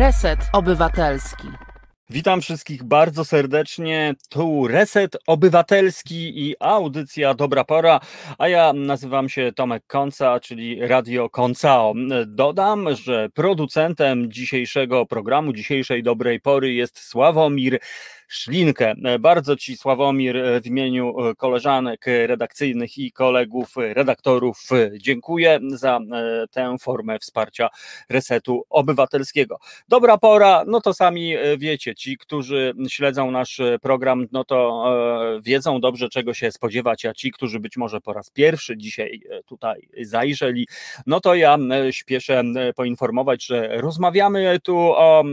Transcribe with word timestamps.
Reset 0.00 0.40
Obywatelski. 0.52 1.48
Witam 2.10 2.40
wszystkich 2.40 2.84
bardzo 2.84 3.24
serdecznie. 3.24 4.14
Tu 4.28 4.68
Reset 4.68 5.16
Obywatelski 5.26 6.48
i 6.48 6.54
audycja 6.60 7.34
Dobra 7.34 7.64
Pora, 7.64 8.00
a 8.38 8.48
ja 8.48 8.72
nazywam 8.72 9.28
się 9.28 9.52
Tomek 9.56 9.82
Konca, 9.86 10.40
czyli 10.40 10.86
Radio 10.86 11.30
Koncao. 11.30 11.94
Dodam, 12.26 12.88
że 12.94 13.28
producentem 13.34 14.32
dzisiejszego 14.32 15.06
programu, 15.06 15.52
dzisiejszej 15.52 16.02
Dobrej 16.02 16.40
Pory 16.40 16.72
jest 16.72 16.98
Sławomir 16.98 17.78
Szlinkę. 18.32 18.94
Bardzo 19.20 19.56
Ci, 19.56 19.76
Sławomir, 19.76 20.36
w 20.62 20.66
imieniu 20.66 21.14
koleżanek 21.36 22.06
redakcyjnych 22.26 22.98
i 22.98 23.12
kolegów 23.12 23.74
redaktorów 23.76 24.68
dziękuję 24.98 25.60
za 25.66 25.98
e, 25.98 26.46
tę 26.50 26.76
formę 26.80 27.18
wsparcia 27.18 27.68
resetu 28.08 28.64
obywatelskiego. 28.70 29.58
Dobra 29.88 30.18
pora, 30.18 30.64
no 30.66 30.80
to 30.80 30.94
sami 30.94 31.36
e, 31.36 31.58
wiecie, 31.58 31.94
ci, 31.94 32.18
którzy 32.18 32.74
śledzą 32.88 33.30
nasz 33.30 33.60
program, 33.82 34.26
no 34.32 34.44
to 34.44 34.84
e, 35.36 35.40
wiedzą 35.42 35.80
dobrze, 35.80 36.08
czego 36.08 36.34
się 36.34 36.52
spodziewać, 36.52 37.06
a 37.06 37.12
ci, 37.12 37.30
którzy 37.30 37.60
być 37.60 37.76
może 37.76 38.00
po 38.00 38.12
raz 38.12 38.30
pierwszy 38.30 38.76
dzisiaj 38.76 39.20
tutaj 39.46 39.88
zajrzeli, 40.02 40.68
no 41.06 41.20
to 41.20 41.34
ja 41.34 41.58
śpieszę 41.90 42.42
poinformować, 42.76 43.46
że 43.46 43.80
rozmawiamy 43.80 44.58
tu 44.62 44.76
o 44.78 45.24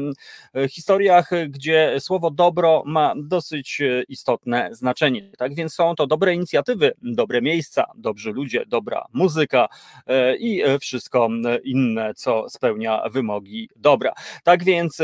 historiach, 0.70 1.30
gdzie 1.50 1.96
słowo 2.00 2.32
dobro 2.32 2.84
ma 2.88 3.14
dosyć 3.18 3.82
e, 3.82 4.04
istotne 4.10 4.70
znaczenie. 4.72 5.32
Tak 5.38 5.56
więc 5.56 5.74
są 5.74 5.96
to 5.96 6.08
dobre 6.08 6.34
inicjatywy, 6.34 6.92
dobre 7.02 7.42
miejsca, 7.42 7.86
dobrzy 7.96 8.32
ludzie, 8.32 8.66
dobra 8.68 9.06
muzyka 9.14 9.68
e, 10.08 10.36
i 10.38 10.62
e, 10.62 10.80
wszystko 10.80 11.30
inne, 11.64 12.14
co 12.14 12.50
spełnia 12.50 13.02
wymogi 13.10 13.70
dobra. 13.76 14.14
Tak 14.44 14.64
więc 14.64 15.02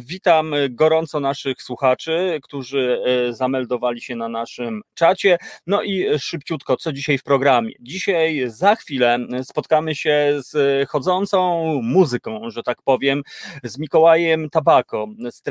witam 0.00 0.54
gorąco 0.70 1.20
naszych 1.20 1.62
słuchaczy, 1.62 2.38
którzy 2.42 3.02
zameldowali 3.30 4.00
się 4.00 4.16
na 4.16 4.28
naszym 4.28 4.82
czacie. 4.94 5.38
No 5.66 5.82
i 5.82 6.18
szybciutko, 6.18 6.76
co 6.76 6.92
dzisiaj 6.92 7.18
w 7.18 7.22
programie? 7.22 7.72
Dzisiaj 7.80 8.42
za 8.46 8.76
chwilę 8.76 9.18
spotkamy 9.42 9.94
się 9.94 10.34
z 10.38 10.88
chodzącą 10.88 11.64
muzyką, 11.82 12.50
że 12.50 12.62
tak 12.62 12.82
powiem, 12.82 13.22
z 13.64 13.78
Mikołajem 13.78 14.50
Tabako, 14.50 15.08
z 15.30 15.42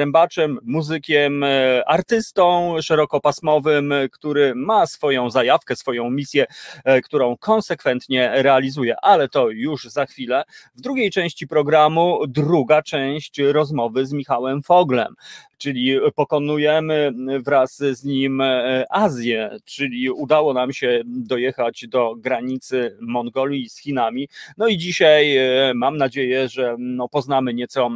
muzykiem, 0.63 1.45
artystą 1.88 2.76
szerokopasmowym, 2.81 3.94
który 4.12 4.56
ma 4.56 4.88
swoją 4.88 5.30
zajawkę, 5.30 5.76
swoją 5.76 6.09
misję, 6.09 6.45
e, 6.84 7.02
którą 7.02 7.38
konsekwentnie 7.38 8.31
realizuje, 8.34 8.95
ale 9.02 9.30
to 9.30 9.50
już 9.50 9.84
za 9.84 10.06
chwilę. 10.06 10.44
W 10.76 10.81
drugiej 10.81 11.12
części 11.12 11.48
programu 11.48 12.28
druga 12.28 12.81
część 12.81 13.40
rozmowy 13.40 14.06
z 14.06 14.14
Michałem 14.14 14.64
Foglem 14.64 15.16
czyli 15.58 16.00
pokonujemy 16.16 17.11
wraz 17.44 17.78
z 17.78 18.03
nim 18.03 18.42
e, 18.42 18.86
Azję, 18.89 19.58
czyli 19.66 20.09
udało 20.09 20.53
nam 20.53 20.73
się 20.73 21.02
dojechać 21.06 21.88
do 21.88 22.16
granicy 22.16 22.97
Mongolii 23.02 23.70
z 23.70 23.80
Chinami. 23.80 24.28
No 24.58 24.67
i 24.67 24.78
dzisiaj 24.78 25.38
e, 25.38 25.73
mam 25.75 25.97
nadzieję, 25.97 26.50
że 26.50 26.75
no 26.80 27.09
poznamy 27.09 27.53
nieco 27.53 27.89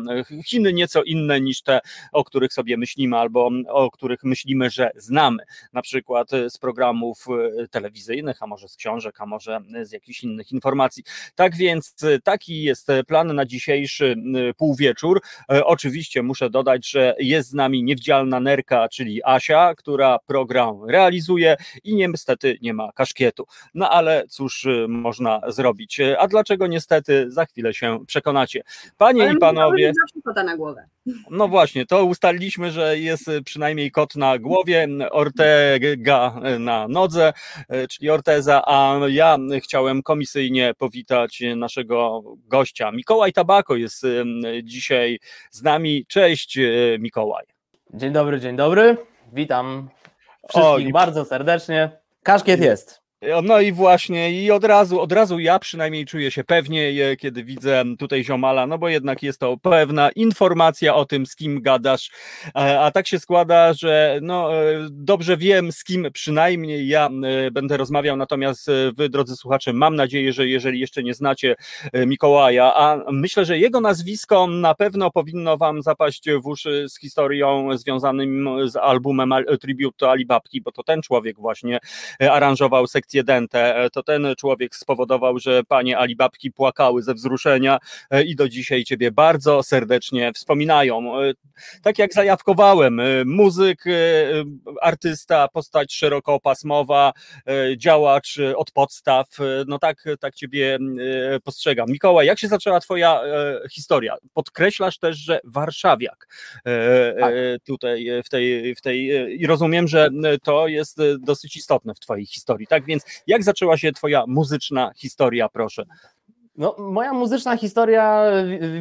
Chiny 0.45 0.73
nieco 0.73 1.03
inne 1.03 1.41
niż 1.41 1.61
te, 1.61 1.79
o 2.11 2.23
których 2.23 2.53
sobie 2.53 2.77
myślimy 2.77 3.17
albo 3.17 3.49
o 3.67 3.91
których 3.91 4.23
myślimy, 4.23 4.69
że 4.69 4.91
znamy. 4.95 5.43
Na 5.73 5.81
przykład 5.81 6.29
z 6.49 6.57
programów 6.57 7.25
e, 7.63 7.67
telewizyjnych, 7.67 8.43
a 8.43 8.47
może 8.47 8.67
z 8.67 8.75
książek, 8.75 9.21
a 9.21 9.25
może 9.25 9.59
z 9.81 9.91
jakichś 9.91 10.23
innych 10.23 10.51
informacji. 10.51 11.03
Tak 11.35 11.55
więc 11.55 11.95
taki 12.23 12.63
jest 12.63 12.87
plan 13.07 13.35
na 13.35 13.45
dzisiejszy 13.45 14.15
półwieczór. 14.57 15.21
Oczywiście 15.47 16.23
muszę 16.23 16.49
dodać, 16.49 16.89
że 16.89 17.15
jest 17.19 17.48
z 17.49 17.53
nami 17.53 17.83
niewidzialna 17.83 18.39
nerka, 18.39 18.89
czyli 18.89 19.21
Asia, 19.23 19.75
która 19.75 20.19
program 20.19 20.89
realizuje 20.89 21.57
i 21.83 21.95
niestety 21.95 22.57
nie 22.61 22.73
ma 22.73 22.91
kaszkietu. 22.91 23.45
No 23.73 23.89
ale 23.89 24.23
cóż 24.29 24.65
y, 24.65 24.85
można 24.87 25.41
zrobić? 25.47 25.99
A 26.17 26.27
dlaczego 26.27 26.67
niestety, 26.67 27.31
za 27.31 27.45
chwilę 27.45 27.73
się 27.73 28.05
przekonacie. 28.07 28.63
Panie 28.97 29.23
ale 29.23 29.33
i 29.33 29.37
panowie. 29.37 29.91
kota 30.23 30.43
na 30.43 30.57
głowę. 30.57 30.85
No 31.29 31.47
właśnie, 31.47 31.85
to 31.85 32.05
ustaliliśmy, 32.05 32.71
że 32.71 32.99
jest 32.99 33.29
przynajmniej 33.45 33.91
kot 33.91 34.15
na 34.15 34.39
głowie, 34.39 34.87
Ortega 35.11 36.41
na 36.59 36.87
nodze, 36.87 37.33
y, 37.73 37.87
czyli 37.87 38.09
Orteza, 38.09 38.61
a 38.65 38.99
ja 39.07 39.37
chciałem 39.63 40.03
komisyjnie 40.03 40.73
powitać 40.77 41.41
naszego 41.55 42.23
gościa. 42.47 42.91
Mikołaj 42.91 43.33
Tabako 43.33 43.75
jest 43.75 44.03
y, 44.03 44.23
dzisiaj 44.63 45.19
z 45.51 45.61
nami. 45.63 46.05
Cześć 46.07 46.59
Mikołaj. 46.99 47.45
Dzień 47.93 48.13
dobry, 48.13 48.39
dzień 48.39 48.55
dobry. 48.55 48.97
Witam 49.33 49.89
wszystkich 50.49 50.91
bardzo 50.91 51.25
serdecznie. 51.25 52.01
Kaszkiet 52.23 52.61
jest. 52.61 53.01
No 53.43 53.61
i 53.61 53.71
właśnie, 53.71 54.43
i 54.43 54.51
od 54.51 54.63
razu, 54.63 55.01
od 55.01 55.11
razu 55.11 55.39
ja 55.39 55.59
przynajmniej 55.59 56.05
czuję 56.05 56.31
się 56.31 56.43
pewnie, 56.43 57.15
kiedy 57.17 57.43
widzę 57.43 57.83
tutaj 57.99 58.23
ziomala, 58.23 58.67
no 58.67 58.77
bo 58.77 58.89
jednak 58.89 59.23
jest 59.23 59.39
to 59.39 59.57
pewna 59.57 60.09
informacja 60.11 60.95
o 60.95 61.05
tym, 61.05 61.25
z 61.25 61.35
kim 61.35 61.61
gadasz, 61.61 62.11
e, 62.55 62.79
a 62.79 62.91
tak 62.91 63.07
się 63.07 63.19
składa, 63.19 63.73
że 63.73 64.19
no 64.21 64.53
e, 64.55 64.87
dobrze 64.91 65.37
wiem, 65.37 65.71
z 65.71 65.83
kim 65.83 66.07
przynajmniej 66.13 66.87
ja 66.87 67.09
e, 67.47 67.51
będę 67.51 67.77
rozmawiał, 67.77 68.17
natomiast 68.17 68.67
wy, 68.93 69.09
drodzy 69.09 69.35
słuchacze, 69.35 69.73
mam 69.73 69.95
nadzieję, 69.95 70.33
że 70.33 70.47
jeżeli 70.47 70.79
jeszcze 70.79 71.03
nie 71.03 71.13
znacie 71.13 71.55
Mikołaja, 71.93 72.73
a 72.75 72.97
myślę, 73.11 73.45
że 73.45 73.57
jego 73.57 73.81
nazwisko 73.81 74.47
na 74.47 74.75
pewno 74.75 75.11
powinno 75.11 75.57
wam 75.57 75.81
zapaść 75.81 76.25
w 76.43 76.47
uszy 76.47 76.85
z 76.89 76.99
historią 76.99 77.77
związanym 77.77 78.49
z 78.69 78.75
albumem 78.75 79.33
Tribute 79.61 80.09
Alibabki, 80.09 80.61
bo 80.61 80.71
to 80.71 80.83
ten 80.83 81.01
człowiek 81.01 81.39
właśnie 81.39 81.79
aranżował 82.19 82.87
sekcję 82.87 83.08
Dente. 83.13 83.75
E, 83.75 83.89
to 83.89 84.03
ten 84.03 84.27
człowiek 84.37 84.75
spowodował, 84.75 85.39
że 85.39 85.63
panie 85.63 85.97
Alibabki 85.97 86.51
płakały 86.51 87.03
ze 87.03 87.13
wzruszenia 87.13 87.77
e, 88.09 88.23
i 88.23 88.35
do 88.35 88.49
dzisiaj 88.49 88.83
ciebie 88.83 89.11
bardzo 89.11 89.63
serdecznie 89.63 90.33
wspominają. 90.33 91.21
E, 91.21 91.33
tak 91.81 91.99
jak 91.99 92.13
zajawkowałem, 92.13 93.01
muzyk, 93.25 93.83
artysta, 94.81 95.47
postać 95.47 95.93
szerokopasmowa, 95.93 97.11
działacz 97.77 98.39
od 98.55 98.71
podstaw, 98.71 99.27
no 99.67 99.79
tak, 99.79 100.03
tak 100.19 100.35
ciebie 100.35 100.77
postrzegam. 101.43 101.89
Mikołaj, 101.89 102.27
jak 102.27 102.39
się 102.39 102.47
zaczęła 102.47 102.79
twoja 102.79 103.21
historia? 103.71 104.15
Podkreślasz 104.33 104.97
też, 104.97 105.17
że 105.17 105.39
warszawiak 105.43 106.27
tak. 107.19 107.33
tutaj 107.65 108.07
w 108.25 108.29
tej, 108.29 108.75
w 108.75 108.81
tej 108.81 109.07
i 109.41 109.47
rozumiem, 109.47 109.87
że 109.87 110.09
to 110.43 110.67
jest 110.67 110.97
dosyć 111.19 111.55
istotne 111.55 111.93
w 111.93 111.99
twojej 111.99 112.25
historii, 112.25 112.67
tak 112.67 112.85
więc 112.85 112.98
jak 113.27 113.43
zaczęła 113.43 113.77
się 113.77 113.91
Twoja 113.91 114.23
muzyczna 114.27 114.91
historia, 114.95 115.49
proszę? 115.49 115.85
No, 116.59 116.75
moja 116.77 117.13
muzyczna 117.13 117.57
historia, 117.57 118.23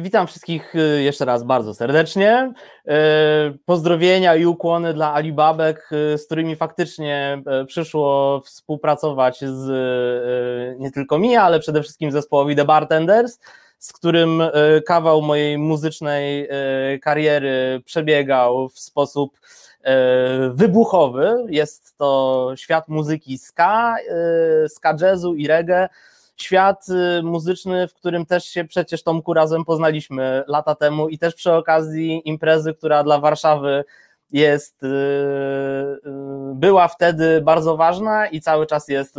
witam 0.01 0.27
wszystkich 0.27 0.75
y, 0.75 1.03
jeszcze 1.03 1.25
raz 1.25 1.43
bardzo 1.43 1.73
serdecznie. 1.73 2.53
Y, 2.87 2.91
pozdrowienia 3.65 4.35
i 4.35 4.45
ukłony 4.45 4.93
dla 4.93 5.13
Alibabek, 5.13 5.89
y, 6.13 6.17
z 6.17 6.25
którymi 6.25 6.55
faktycznie 6.55 7.43
przyszło 7.67 8.41
współpracować 8.45 9.39
z 9.39 9.69
nie 10.79 10.91
tylko 10.91 11.19
mi, 11.19 11.35
ale 11.35 11.59
przede 11.59 11.83
wszystkim 11.83 12.11
zespołowi 12.11 12.55
The 12.55 12.65
Bartenders, 12.65 13.39
z 13.79 13.93
którym 13.93 14.43
kawał 14.85 15.21
mojej 15.21 15.57
muzycznej 15.57 16.49
kariery 17.01 17.81
przebiegał 17.85 18.69
w 18.69 18.79
sposób 18.79 19.39
wybuchowy. 20.51 21.45
Jest 21.49 21.97
to 21.97 22.51
świat 22.55 22.87
muzyki 22.87 23.37
ska, 23.37 23.95
e, 24.65 24.69
ska 24.69 24.95
jazzu 25.01 25.35
i 25.35 25.47
reggae. 25.47 25.89
Świat 26.35 26.85
e, 26.89 27.21
muzyczny, 27.21 27.87
w 27.87 27.93
którym 27.93 28.25
też 28.25 28.45
się 28.45 28.65
przecież 28.65 29.03
Tomku 29.03 29.33
razem 29.33 29.65
poznaliśmy 29.65 30.43
lata 30.47 30.75
temu 30.75 31.09
i 31.09 31.17
też 31.17 31.35
przy 31.35 31.53
okazji 31.53 32.21
imprezy, 32.25 32.73
która 32.73 33.03
dla 33.03 33.19
Warszawy 33.19 33.83
jest, 34.31 34.81
była 36.53 36.87
wtedy 36.87 37.41
bardzo 37.41 37.77
ważna 37.77 38.27
i 38.27 38.41
cały 38.41 38.65
czas 38.65 38.87
jest 38.87 39.15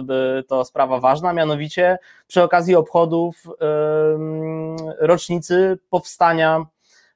to 0.49 0.65
sprawa 0.65 1.01
ważna, 1.01 1.33
mianowicie 1.33 1.99
przy 2.27 2.43
okazji 2.43 2.75
obchodów 2.75 3.37
rocznicy 4.99 5.79
powstania 5.91 6.67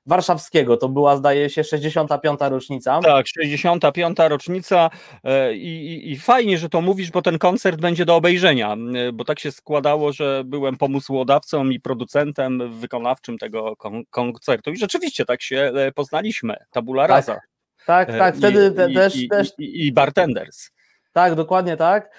warszawskiego. 0.06 0.76
To 0.76 0.88
była, 0.88 1.16
zdaje 1.16 1.50
się, 1.50 1.64
65. 1.64 2.40
rocznica. 2.40 3.00
Tak, 3.00 3.26
65. 3.26 4.18
rocznica 4.28 4.90
e, 5.24 5.54
i, 5.54 5.86
i, 5.86 6.12
i, 6.12 6.18
fajnie, 6.18 6.58
że 6.58 6.68
to 6.68 6.80
mówisz, 6.80 7.10
bo 7.10 7.22
ten 7.22 7.38
koncert 7.38 7.80
będzie 7.80 8.04
do 8.04 8.16
obejrzenia, 8.16 8.76
e, 8.94 9.12
bo 9.12 9.24
tak 9.24 9.40
się 9.40 9.52
składało, 9.52 10.12
że 10.12 10.42
byłem 10.44 10.76
pomysłodawcą 10.76 11.64
i 11.64 11.80
producentem 11.80 12.78
wykonawczym 12.80 13.38
tego 13.38 13.76
kon 13.76 14.04
koncertu 14.10 14.70
i 14.70 14.76
rzeczywiście 14.76 15.24
tak 15.24 15.42
się 15.42 15.72
e, 15.76 15.92
poznaliśmy, 15.92 16.56
tabula 16.70 17.02
tak, 17.02 17.10
rasa. 17.10 17.40
Tak, 17.86 18.18
tak, 18.18 18.36
wtedy 18.36 18.70
I, 18.72 18.76
te, 18.76 18.90
też, 18.90 19.16
i, 19.16 19.28
też... 19.28 19.48
I, 19.58 19.86
I 19.86 19.92
bartenders. 19.92 20.70
Tak, 21.12 21.34
dokładnie 21.34 21.76
tak. 21.76 22.10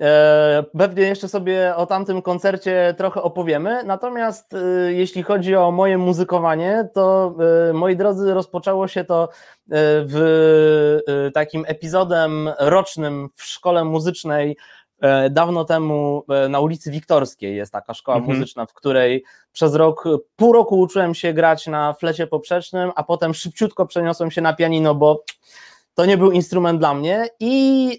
E, 0.00 0.64
pewnie 0.78 1.02
jeszcze 1.02 1.28
sobie 1.28 1.76
o 1.76 1.86
tamtym 1.86 2.22
koncercie 2.22 2.94
trochę 2.98 3.22
opowiemy. 3.22 3.84
Natomiast 3.84 4.54
e, 4.54 4.92
jeśli 4.92 5.22
chodzi 5.22 5.56
o 5.56 5.70
moje 5.70 5.98
muzykowanie, 5.98 6.88
to 6.94 7.34
e, 7.70 7.72
moi 7.72 7.96
drodzy, 7.96 8.34
rozpoczęło 8.34 8.88
się 8.88 9.04
to 9.04 9.28
w 10.06 10.98
takim 11.34 11.64
epizodem 11.66 12.50
rocznym 12.58 13.28
w 13.34 13.42
szkole 13.42 13.84
muzycznej. 13.84 14.56
Dawno 15.30 15.64
temu 15.64 16.24
na 16.48 16.60
ulicy 16.60 16.90
Wiktorskiej 16.90 17.56
jest 17.56 17.72
taka 17.72 17.94
szkoła 17.94 18.16
mhm. 18.16 18.38
muzyczna, 18.38 18.66
w 18.66 18.74
której 18.74 19.24
przez 19.52 19.74
rok, 19.74 20.04
pół 20.36 20.52
roku 20.52 20.80
uczyłem 20.80 21.14
się 21.14 21.32
grać 21.32 21.66
na 21.66 21.92
flecie 21.92 22.26
poprzecznym, 22.26 22.90
a 22.96 23.04
potem 23.04 23.34
szybciutko 23.34 23.86
przeniosłem 23.86 24.30
się 24.30 24.40
na 24.40 24.52
pianino, 24.52 24.94
bo 24.94 25.24
to 26.00 26.06
nie 26.06 26.18
był 26.18 26.30
instrument 26.30 26.78
dla 26.78 26.94
mnie 26.94 27.26
i 27.40 27.92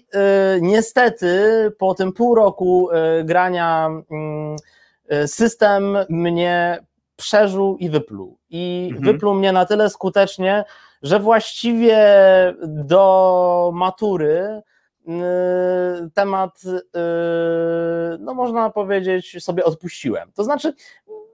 y, 0.56 0.60
niestety 0.60 1.36
po 1.78 1.94
tym 1.94 2.12
pół 2.12 2.34
roku 2.34 2.90
y, 2.90 3.24
grania 3.24 3.90
y, 5.12 5.28
system 5.28 5.98
mnie 6.08 6.78
przeżył 7.16 7.76
i 7.76 7.90
wypluł. 7.90 8.38
I 8.50 8.88
mhm. 8.92 9.12
wypluł 9.12 9.34
mnie 9.34 9.52
na 9.52 9.66
tyle 9.66 9.90
skutecznie, 9.90 10.64
że 11.02 11.20
właściwie 11.20 11.98
do 12.66 13.70
matury 13.74 14.62
temat, 16.14 16.60
no 18.18 18.34
można 18.34 18.70
powiedzieć, 18.70 19.44
sobie 19.44 19.64
odpuściłem. 19.64 20.32
To 20.34 20.44
znaczy, 20.44 20.74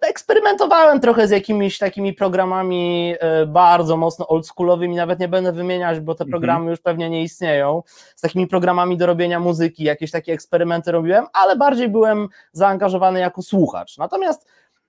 eksperymentowałem 0.01 1.01
trochę 1.01 1.29
z 1.29 1.31
jakimiś 1.31 1.79
takimi 1.79 2.13
programami 2.13 3.15
e, 3.21 3.47
bardzo 3.47 3.97
mocno 3.97 4.29
oldschoolowymi, 4.29 4.97
nawet 4.97 5.21
nie 5.21 5.29
będę 5.29 5.53
wymieniać, 5.53 6.01
bo 6.01 6.15
te 6.15 6.25
mhm. 6.25 6.31
programy 6.31 6.71
już 6.71 6.81
pewnie 6.81 7.11
nie 7.11 7.23
istnieją, 7.23 7.83
z 8.17 8.21
takimi 8.21 8.47
programami 8.47 8.97
do 8.97 9.07
robienia 9.07 9.41
muzyki, 9.41 9.85
jakieś 9.85 10.11
takie 10.11 10.33
eksperymenty 10.33 10.93
robiłem, 10.93 11.27
ale 11.33 11.57
bardziej 11.57 11.89
byłem 11.89 12.29
zaangażowany 12.53 13.21
jako 13.21 13.43
słuchacz. 13.43 13.99
Natomiast 13.99 14.47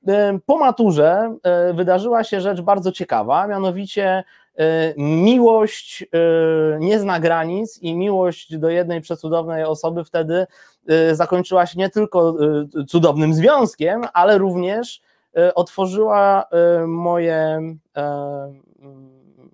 e, 0.07 0.39
po 0.45 0.57
maturze 0.57 1.35
e, 1.43 1.73
wydarzyła 1.73 2.23
się 2.23 2.41
rzecz 2.41 2.61
bardzo 2.61 2.91
ciekawa, 2.91 3.47
mianowicie 3.47 4.23
miłość 4.97 6.05
nie 6.79 6.99
zna 6.99 7.19
granic 7.19 7.79
i 7.81 7.95
miłość 7.95 8.57
do 8.57 8.69
jednej 8.69 9.01
przecudownej 9.01 9.63
osoby 9.63 10.03
wtedy 10.03 10.47
zakończyła 11.11 11.65
się 11.65 11.79
nie 11.79 11.89
tylko 11.89 12.35
cudownym 12.87 13.33
związkiem, 13.33 14.01
ale 14.13 14.37
również 14.37 15.01
otworzyła 15.55 16.45
moje 16.87 17.61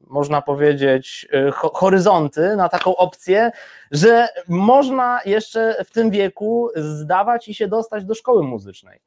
można 0.07 0.41
powiedzieć, 0.41 1.27
horyzonty 1.53 2.55
na 2.55 2.69
taką 2.69 2.95
opcję, 2.95 3.51
że 3.91 4.27
można 4.47 5.19
jeszcze 5.25 5.85
w 5.85 5.91
tym 5.91 6.09
wieku 6.09 6.69
zdawać 6.75 7.47
i 7.47 7.53
się 7.53 7.67
dostać 7.67 8.05
do 8.05 8.15
szkoły 8.15 8.43
muzycznej. 8.43 8.99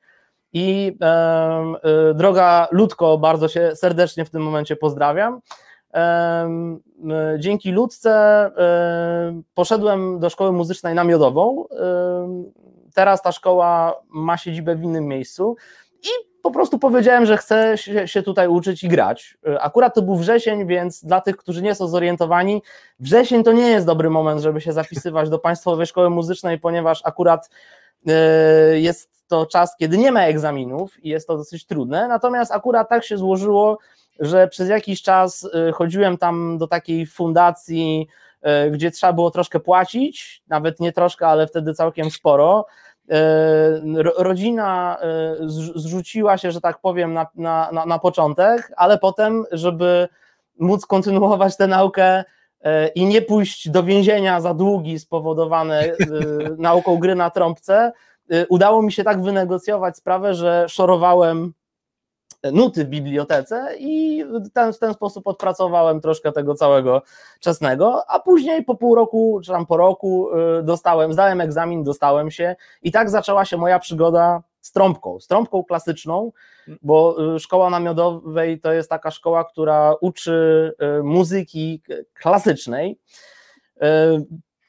I 0.52 0.96
e, 1.02 1.74
droga 2.14 2.68
Ludko, 2.70 3.18
bardzo 3.18 3.48
się 3.48 3.76
serdecznie 3.76 4.24
w 4.24 4.30
tym 4.30 4.42
momencie 4.42 4.76
pozdrawiam. 4.76 5.40
Dzięki 7.38 7.72
Ludce 7.72 8.50
poszedłem 9.54 10.18
do 10.18 10.30
szkoły 10.30 10.52
muzycznej 10.52 10.94
namiodową. 10.94 11.64
Teraz 12.94 13.22
ta 13.22 13.32
szkoła 13.32 14.00
ma 14.08 14.36
siedzibę 14.36 14.76
w 14.76 14.82
innym 14.82 15.06
miejscu 15.06 15.56
i 16.02 16.08
po 16.42 16.50
prostu 16.50 16.78
powiedziałem, 16.78 17.26
że 17.26 17.36
chcę 17.36 17.74
się 18.06 18.22
tutaj 18.22 18.48
uczyć 18.48 18.84
i 18.84 18.88
grać. 18.88 19.38
Akurat 19.60 19.94
to 19.94 20.02
był 20.02 20.16
wrzesień, 20.16 20.66
więc 20.66 21.04
dla 21.04 21.20
tych, 21.20 21.36
którzy 21.36 21.62
nie 21.62 21.74
są 21.74 21.88
zorientowani, 21.88 22.62
wrzesień 23.00 23.44
to 23.44 23.52
nie 23.52 23.66
jest 23.66 23.86
dobry 23.86 24.10
moment, 24.10 24.40
żeby 24.40 24.60
się 24.60 24.72
zapisywać 24.72 25.30
do 25.30 25.38
Państwowej 25.38 25.86
Szkoły 25.86 26.10
Muzycznej, 26.10 26.58
ponieważ 26.58 27.00
akurat 27.04 27.50
e, 28.06 28.80
jest 28.80 29.28
to 29.28 29.46
czas, 29.46 29.76
kiedy 29.76 29.98
nie 29.98 30.12
ma 30.12 30.20
egzaminów 30.20 31.04
i 31.04 31.08
jest 31.08 31.26
to 31.26 31.36
dosyć 31.36 31.66
trudne. 31.66 32.08
Natomiast 32.08 32.52
akurat 32.52 32.88
tak 32.88 33.04
się 33.04 33.18
złożyło, 33.18 33.78
że 34.18 34.48
przez 34.48 34.68
jakiś 34.68 35.02
czas 35.02 35.44
y, 35.68 35.72
chodziłem 35.72 36.18
tam 36.18 36.58
do 36.58 36.66
takiej 36.66 37.06
fundacji, 37.06 38.08
y, 38.66 38.70
gdzie 38.70 38.90
trzeba 38.90 39.12
było 39.12 39.30
troszkę 39.30 39.60
płacić, 39.60 40.42
nawet 40.48 40.80
nie 40.80 40.92
troszkę, 40.92 41.26
ale 41.26 41.46
wtedy 41.46 41.74
całkiem 41.74 42.10
sporo. 42.10 42.66
Y, 43.10 43.14
rodzina 44.16 44.98
zrzuciła 45.74 46.38
się, 46.38 46.52
że 46.52 46.60
tak 46.60 46.80
powiem, 46.80 47.14
na, 47.14 47.26
na, 47.34 47.70
na 47.86 47.98
początek, 47.98 48.72
ale 48.76 48.98
potem, 48.98 49.44
żeby 49.52 50.08
móc 50.58 50.86
kontynuować 50.86 51.56
tę 51.56 51.66
naukę 51.66 52.24
i 52.94 53.06
nie 53.06 53.22
pójść 53.22 53.70
do 53.70 53.82
więzienia 53.82 54.40
za 54.40 54.54
długi 54.54 54.98
spowodowane 54.98 55.84
nauką 56.58 56.98
gry 56.98 57.14
na 57.14 57.30
trąbce, 57.30 57.92
udało 58.48 58.82
mi 58.82 58.92
się 58.92 59.04
tak 59.04 59.22
wynegocjować 59.22 59.96
sprawę, 59.96 60.34
że 60.34 60.66
szorowałem 60.68 61.52
nuty 62.52 62.84
w 62.84 62.88
bibliotece 62.88 63.74
i 63.78 64.24
ten, 64.52 64.72
w 64.72 64.78
ten 64.78 64.94
sposób 64.94 65.26
odpracowałem 65.26 66.00
troszkę 66.00 66.32
tego 66.32 66.54
całego 66.54 67.02
czesnego, 67.40 68.10
a 68.10 68.20
później 68.20 68.64
po 68.64 68.74
pół 68.74 68.94
roku, 68.94 69.40
czy 69.44 69.52
tam 69.52 69.66
po 69.66 69.76
roku 69.76 70.28
y, 70.58 70.62
dostałem, 70.62 71.12
zdałem 71.12 71.40
egzamin, 71.40 71.84
dostałem 71.84 72.30
się 72.30 72.56
i 72.82 72.92
tak 72.92 73.10
zaczęła 73.10 73.44
się 73.44 73.56
moja 73.56 73.78
przygoda 73.78 74.42
z 74.60 74.72
trąbką, 74.72 75.20
z 75.20 75.26
trąbką 75.26 75.64
klasyczną, 75.64 76.32
bo 76.82 77.16
y, 77.36 77.40
szkoła 77.40 77.70
namiotowej 77.70 78.60
to 78.60 78.72
jest 78.72 78.90
taka 78.90 79.10
szkoła, 79.10 79.44
która 79.44 79.94
uczy 80.00 80.72
y, 80.98 81.02
muzyki 81.02 81.82
klasycznej. 82.14 82.98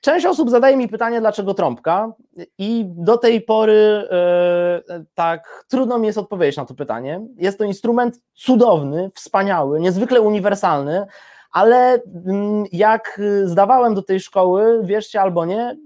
Część 0.01 0.25
osób 0.25 0.49
zadaje 0.49 0.77
mi 0.77 0.87
pytanie, 0.87 1.19
dlaczego 1.19 1.53
trąbka, 1.53 2.13
i 2.57 2.85
do 2.87 3.17
tej 3.17 3.41
pory 3.41 4.07
e, 4.11 5.03
tak 5.15 5.65
trudno 5.67 5.97
mi 5.97 6.07
jest 6.07 6.17
odpowiedzieć 6.17 6.57
na 6.57 6.65
to 6.65 6.73
pytanie. 6.73 7.21
Jest 7.37 7.57
to 7.57 7.63
instrument 7.63 8.21
cudowny, 8.33 9.11
wspaniały, 9.15 9.79
niezwykle 9.79 10.21
uniwersalny, 10.21 11.05
ale 11.51 12.01
mm, 12.25 12.65
jak 12.71 13.21
zdawałem 13.43 13.93
do 13.93 14.01
tej 14.01 14.19
szkoły, 14.19 14.81
wierzcie 14.83 15.21
albo 15.21 15.45
nie, 15.45 15.77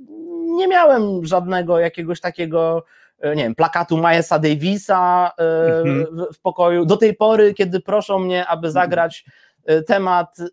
nie 0.45 0.67
miałem 0.67 1.25
żadnego 1.25 1.79
jakiegoś 1.79 2.21
takiego 2.21 2.83
e, 3.19 3.35
nie 3.35 3.43
wiem, 3.43 3.55
plakatu 3.55 3.97
Milesa 3.97 4.39
Davisa 4.39 5.31
e, 5.37 5.43
mhm. 5.79 6.25
w 6.33 6.41
pokoju. 6.41 6.85
Do 6.85 6.97
tej 6.97 7.13
pory, 7.13 7.53
kiedy 7.53 7.79
proszą 7.79 8.19
mnie, 8.19 8.47
aby 8.47 8.71
zagrać 8.71 9.25
Y, 9.25 9.52
temat 9.87 10.39
y, 10.39 10.49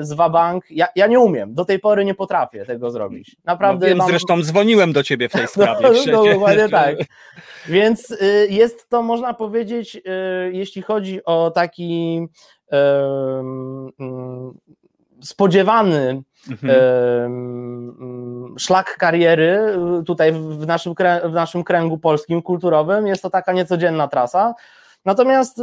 z 0.00 0.12
Wabank. 0.12 0.64
Ja, 0.70 0.88
ja 0.96 1.06
nie 1.06 1.20
umiem, 1.20 1.54
do 1.54 1.64
tej 1.64 1.78
pory 1.78 2.04
nie 2.04 2.14
potrafię 2.14 2.64
tego 2.64 2.90
zrobić. 2.90 3.36
Naprawdę. 3.44 3.86
No 3.86 3.88
wiem, 3.88 3.98
mam... 3.98 4.08
Zresztą 4.08 4.42
dzwoniłem 4.42 4.92
do 4.92 5.02
ciebie 5.02 5.28
w 5.28 5.32
tej 5.32 5.48
sprawie. 5.54 5.88
No, 6.06 6.12
no 6.12 6.24
dokładnie 6.24 6.68
tak. 6.68 6.96
Więc 7.68 8.10
y, 8.10 8.46
jest 8.50 8.88
to, 8.88 9.02
można 9.02 9.34
powiedzieć, 9.34 10.02
jeśli 10.52 10.82
chodzi 10.82 11.24
o 11.24 11.50
taki 11.50 12.26
spodziewany 15.22 16.22
mhm. 16.50 16.70
szlak 18.58 18.96
kariery 18.96 19.78
tutaj 20.06 20.32
w 20.32 20.66
naszym, 20.66 20.94
w 21.24 21.32
naszym 21.32 21.64
kręgu 21.64 21.98
polskim, 21.98 22.42
kulturowym, 22.42 23.06
jest 23.06 23.22
to 23.22 23.30
taka 23.30 23.52
niecodzienna 23.52 24.08
trasa. 24.08 24.54
Natomiast 25.04 25.58
y, 25.58 25.62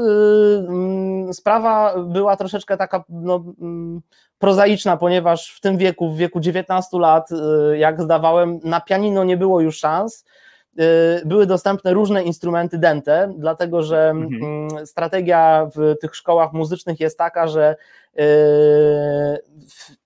mm, 0.67 1.33
sprawa 1.33 1.95
była 1.97 2.37
troszeczkę 2.37 2.77
taka 2.77 3.03
no, 3.09 3.43
mm, 3.61 4.01
prozaiczna, 4.39 4.97
ponieważ 4.97 5.55
w 5.55 5.61
tym 5.61 5.77
wieku, 5.77 6.09
w 6.09 6.17
wieku 6.17 6.39
19 6.39 6.99
lat, 6.99 7.29
y, 7.31 7.77
jak 7.77 8.01
zdawałem, 8.01 8.59
na 8.63 8.81
pianino 8.81 9.23
nie 9.23 9.37
było 9.37 9.61
już 9.61 9.77
szans. 9.77 10.25
Y, 10.79 11.25
były 11.25 11.45
dostępne 11.45 11.93
różne 11.93 12.23
instrumenty 12.23 12.77
dente, 12.77 13.33
dlatego 13.37 13.83
że 13.83 14.09
mhm. 14.09 14.43
Mm, 14.43 14.85
strategia 14.87 15.69
w 15.75 15.95
tych 16.01 16.15
szkołach 16.15 16.53
muzycznych 16.53 16.99
jest 16.99 17.17
taka, 17.17 17.47
że 17.47 17.75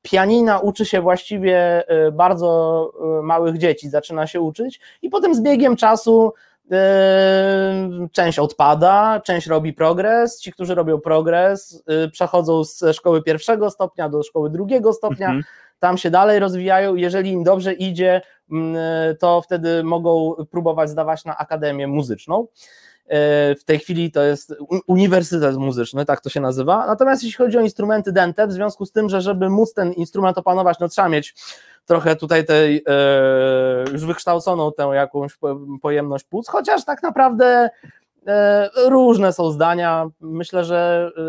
pianina 0.01 0.59
uczy 0.59 0.85
się 0.85 1.01
właściwie 1.01 1.83
bardzo 2.13 2.91
małych 3.23 3.57
dzieci, 3.57 3.89
zaczyna 3.89 4.27
się 4.27 4.41
uczyć 4.41 4.79
i 5.01 5.09
potem 5.09 5.35
z 5.35 5.41
biegiem 5.41 5.75
czasu 5.75 6.33
część 8.11 8.39
odpada, 8.39 9.21
część 9.25 9.47
robi 9.47 9.73
progres. 9.73 10.39
Ci, 10.39 10.51
którzy 10.51 10.75
robią 10.75 10.99
progres, 10.99 11.83
yy, 11.87 12.09
przechodzą 12.09 12.63
z 12.63 12.83
szkoły 12.93 13.23
pierwszego 13.23 13.69
stopnia 13.69 14.09
do 14.09 14.23
szkoły 14.23 14.49
drugiego 14.49 14.93
stopnia, 14.93 15.27
mhm. 15.27 15.43
tam 15.79 15.97
się 15.97 16.09
dalej 16.09 16.39
rozwijają. 16.39 16.95
Jeżeli 16.95 17.31
im 17.31 17.43
dobrze 17.43 17.73
idzie, 17.73 18.21
mm, 18.51 18.75
to 19.19 19.41
wtedy 19.41 19.83
mogą 19.83 20.35
próbować 20.51 20.89
zdawać 20.89 21.25
na 21.25 21.37
akademię 21.37 21.87
muzyczną. 21.87 22.47
Yy, 23.07 23.15
w 23.55 23.63
tej 23.65 23.79
chwili 23.79 24.11
to 24.11 24.23
jest 24.23 24.55
uniwersytet 24.87 25.55
muzyczny, 25.55 26.05
tak 26.05 26.21
to 26.21 26.29
się 26.29 26.41
nazywa. 26.41 26.87
Natomiast 26.87 27.23
jeśli 27.23 27.37
chodzi 27.37 27.57
o 27.57 27.61
instrumenty 27.61 28.11
dente, 28.11 28.47
w 28.47 28.51
związku 28.51 28.85
z 28.85 28.91
tym, 28.91 29.09
że 29.09 29.21
żeby 29.21 29.49
móc 29.49 29.73
ten 29.73 29.93
instrument 29.93 30.37
opanować, 30.37 30.79
no 30.79 30.89
trzeba 30.89 31.09
mieć 31.09 31.35
trochę 31.89 32.15
tutaj 32.15 32.45
tej 32.45 32.83
e, 32.87 33.91
już 33.91 34.05
wykształconą 34.05 34.71
tę 34.71 34.83
jakąś 34.83 35.37
pojemność 35.81 36.25
płuc, 36.25 36.47
chociaż 36.47 36.85
tak 36.85 37.03
naprawdę 37.03 37.69
e, 38.27 38.69
różne 38.89 39.33
są 39.33 39.51
zdania. 39.51 40.07
Myślę, 40.21 40.63
że 40.63 41.11
e, 41.17 41.21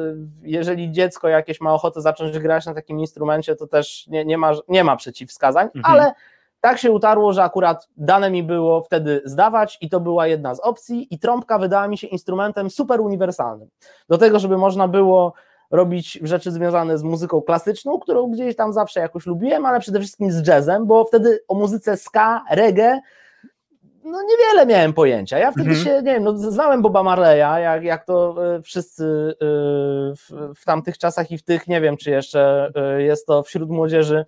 jeżeli 0.43 0.93
dziecko 0.93 1.29
jakieś 1.29 1.61
ma 1.61 1.75
ochotę 1.75 2.01
zacząć 2.01 2.39
grać 2.39 2.67
na 2.67 2.75
takim 2.75 3.01
instrumencie, 3.01 3.57
to 3.57 3.67
też 3.67 4.07
nie, 4.07 4.25
nie, 4.25 4.39
ma, 4.39 4.53
nie 4.69 4.85
ma 4.85 4.97
przeciwwskazań, 4.97 5.69
mhm. 5.75 5.85
ale 5.85 6.13
tak 6.61 6.79
się 6.79 6.91
utarło, 6.91 7.33
że 7.33 7.43
akurat 7.43 7.89
dane 7.97 8.31
mi 8.31 8.43
było 8.43 8.83
wtedy 8.83 9.23
zdawać 9.25 9.79
i 9.81 9.91
to 9.91 10.01
była 10.01 10.27
jedna 10.27 10.55
z 10.55 10.61
opcji 10.61 11.15
i 11.15 11.19
trąbka 11.19 11.59
wydała 11.59 11.89
mi 11.89 11.99
się 11.99 12.07
instrumentem 12.07 12.71
super 12.71 13.01
uniwersalnym. 13.01 13.69
Do 14.09 14.19
tego, 14.19 14.39
żeby 14.39 14.59
można 14.59 14.89
było 14.89 15.33
robić 15.71 16.19
rzeczy 16.23 16.53
związane 16.53 16.99
z 16.99 17.03
muzyką 17.03 17.43
klasyczną, 17.43 17.99
którą 17.99 18.31
gdzieś 18.31 18.57
tam 18.57 18.73
zawsze 18.73 19.01
jakoś 19.01 19.27
lubiłem, 19.27 19.67
ale 19.67 19.81
przede 19.81 20.01
wszystkim 20.01 20.33
z 20.33 20.47
jazzem, 20.47 20.87
bo 20.87 21.05
wtedy 21.05 21.41
o 21.49 21.55
muzyce 21.55 21.97
ska, 21.97 22.45
reggae 22.51 23.01
no 24.05 24.19
niewiele 24.23 24.67
miałem 24.67 24.93
pojęcia. 24.93 25.39
Ja 25.39 25.53
wtedy 25.53 25.71
mhm. 25.71 25.85
się, 25.85 26.03
nie 26.03 26.15
wiem, 26.15 26.25
no, 26.25 26.39
znałem 26.39 26.83
Boba 26.83 27.03
Marleya, 27.03 27.63
jak, 27.63 27.85
jak 27.85 28.05
to 28.05 28.37
e, 28.57 28.63
wszyscy 28.63 29.05
e, 29.05 29.35
w, 30.15 30.55
w 30.57 30.65
tamtych 30.65 30.99
czasach 30.99 31.31
i 31.31 31.39
w 31.39 31.43
tych, 31.43 31.69
nie 31.69 31.81
wiem, 31.81 31.97
czy 31.97 32.11
jeszcze 32.11 32.71
e, 32.75 33.03
jest 33.03 33.27
to 33.27 33.43
wśród 33.43 33.71
młodzieży 33.71 34.25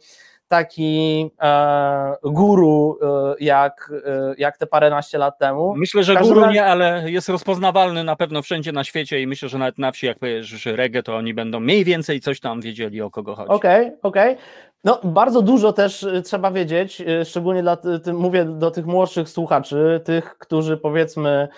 taki 0.52 1.30
e, 1.42 2.14
guru 2.24 2.98
e, 3.02 3.34
jak, 3.40 3.92
e, 4.06 4.34
jak 4.38 4.58
te 4.58 4.66
paręnaście 4.66 5.18
lat 5.18 5.38
temu. 5.38 5.74
Myślę, 5.76 6.02
że 6.02 6.16
guru 6.16 6.50
nie, 6.50 6.64
ale 6.64 7.10
jest 7.10 7.28
rozpoznawalny 7.28 8.04
na 8.04 8.16
pewno 8.16 8.42
wszędzie 8.42 8.72
na 8.72 8.84
świecie 8.84 9.20
i 9.22 9.26
myślę, 9.26 9.48
że 9.48 9.58
nawet 9.58 9.78
na 9.78 9.92
wsi, 9.92 10.06
jak 10.06 10.18
powiesz, 10.18 10.66
reggae, 10.66 11.02
to 11.02 11.16
oni 11.16 11.34
będą 11.34 11.60
mniej 11.60 11.84
więcej 11.84 12.20
coś 12.20 12.40
tam 12.40 12.60
wiedzieli, 12.60 13.02
o 13.02 13.10
kogo 13.10 13.34
chodzi. 13.34 13.50
Okej, 13.50 13.86
okay, 13.86 13.98
okej. 14.02 14.32
Okay. 14.32 14.44
No, 14.84 15.00
bardzo 15.04 15.42
dużo 15.42 15.72
też 15.72 16.02
y, 16.02 16.22
trzeba 16.22 16.50
wiedzieć, 16.50 17.00
y, 17.00 17.24
szczególnie 17.24 17.62
dla, 17.62 17.76
mówię 18.12 18.44
do 18.44 18.70
tych 18.70 18.86
młodszych 18.86 19.28
słuchaczy, 19.28 20.00
tych, 20.04 20.38
którzy 20.38 20.76
powiedzmy 20.76 21.48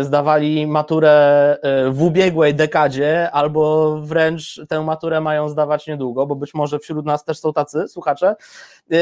y, 0.00 0.04
zdawali 0.04 0.66
maturę 0.66 1.56
w 1.90 2.02
ubiegłej 2.02 2.54
dekadzie, 2.54 3.30
albo 3.30 3.96
wręcz 4.00 4.60
tę 4.68 4.82
maturę 4.82 5.20
mają 5.20 5.48
zdawać 5.48 5.86
niedługo, 5.86 6.26
bo 6.26 6.36
być 6.36 6.54
może 6.54 6.78
wśród 6.78 7.06
nas 7.06 7.24
też 7.24 7.38
są 7.38 7.52
tacy 7.52 7.88
słuchacze. 7.88 8.36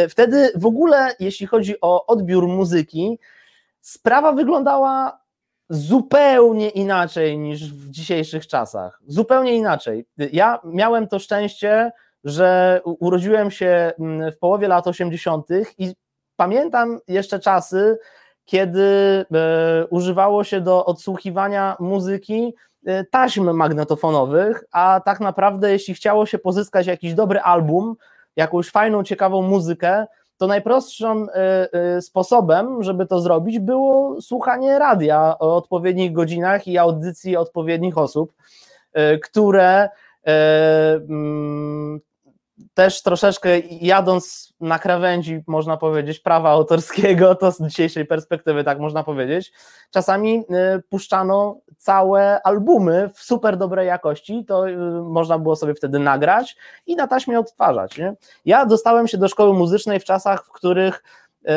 Wtedy 0.08 0.52
w 0.54 0.66
ogóle, 0.66 1.14
jeśli 1.20 1.46
chodzi 1.46 1.80
o 1.80 2.06
odbiór 2.06 2.48
muzyki, 2.48 3.18
sprawa 3.80 4.32
wyglądała 4.32 5.20
zupełnie 5.70 6.68
inaczej 6.68 7.38
niż 7.38 7.72
w 7.72 7.90
dzisiejszych 7.90 8.46
czasach. 8.46 9.00
Zupełnie 9.06 9.56
inaczej. 9.56 10.06
Ja 10.32 10.58
miałem 10.64 11.08
to 11.08 11.18
szczęście, 11.18 11.92
że 12.28 12.80
urodziłem 12.84 13.50
się 13.50 13.92
mm, 13.98 14.32
w 14.32 14.38
połowie 14.38 14.68
lat 14.68 14.86
80. 14.86 15.46
i 15.78 15.94
pamiętam 16.36 16.98
jeszcze 17.08 17.40
czasy, 17.40 17.98
kiedy 18.48 18.84
e, 19.34 19.86
używało 19.86 20.44
się 20.44 20.60
do 20.60 20.84
odsłuchiwania 20.84 21.76
muzyki 21.80 22.54
e, 22.86 23.04
taśm 23.04 23.50
magnetofonowych, 23.50 24.64
a 24.72 25.00
tak 25.04 25.20
naprawdę, 25.20 25.72
jeśli 25.72 25.94
chciało 25.94 26.26
się 26.26 26.38
pozyskać 26.38 26.86
jakiś 26.86 27.14
dobry 27.14 27.40
album, 27.40 27.96
jakąś 28.36 28.70
fajną, 28.70 29.04
ciekawą 29.04 29.42
muzykę, 29.42 30.06
to 30.36 30.46
najprostszym 30.46 31.28
e, 31.32 32.02
sposobem, 32.02 32.82
żeby 32.82 33.06
to 33.06 33.20
zrobić, 33.20 33.58
było 33.58 34.20
słuchanie 34.20 34.78
radia 34.78 35.38
o 35.38 35.56
odpowiednich 35.56 36.12
godzinach 36.12 36.68
i 36.68 36.78
audycji 36.78 37.36
odpowiednich 37.36 37.98
osób, 37.98 38.32
które 39.22 39.88
mm, 40.24 42.00
też 42.74 43.02
troszeczkę 43.02 43.58
jadąc 43.80 44.54
na 44.60 44.78
krawędzi, 44.78 45.44
można 45.46 45.76
powiedzieć, 45.76 46.20
prawa 46.20 46.50
autorskiego, 46.50 47.34
to 47.34 47.52
z 47.52 47.62
dzisiejszej 47.62 48.06
perspektywy 48.06 48.64
tak 48.64 48.78
można 48.78 49.04
powiedzieć, 49.04 49.52
czasami 49.90 50.38
y, 50.38 50.82
puszczano 50.90 51.60
całe 51.76 52.42
albumy 52.42 53.10
w 53.14 53.22
super 53.22 53.56
dobrej 53.56 53.86
jakości, 53.86 54.44
to 54.44 54.68
y, 54.68 54.76
można 55.02 55.38
było 55.38 55.56
sobie 55.56 55.74
wtedy 55.74 55.98
nagrać 55.98 56.56
i 56.86 56.96
na 56.96 57.06
taśmie 57.06 57.38
odtwarzać. 57.38 57.98
Nie? 57.98 58.14
Ja 58.44 58.66
dostałem 58.66 59.08
się 59.08 59.18
do 59.18 59.28
szkoły 59.28 59.54
muzycznej 59.54 60.00
w 60.00 60.04
czasach, 60.04 60.44
w 60.44 60.52
których 60.52 61.02
y, 61.42 61.48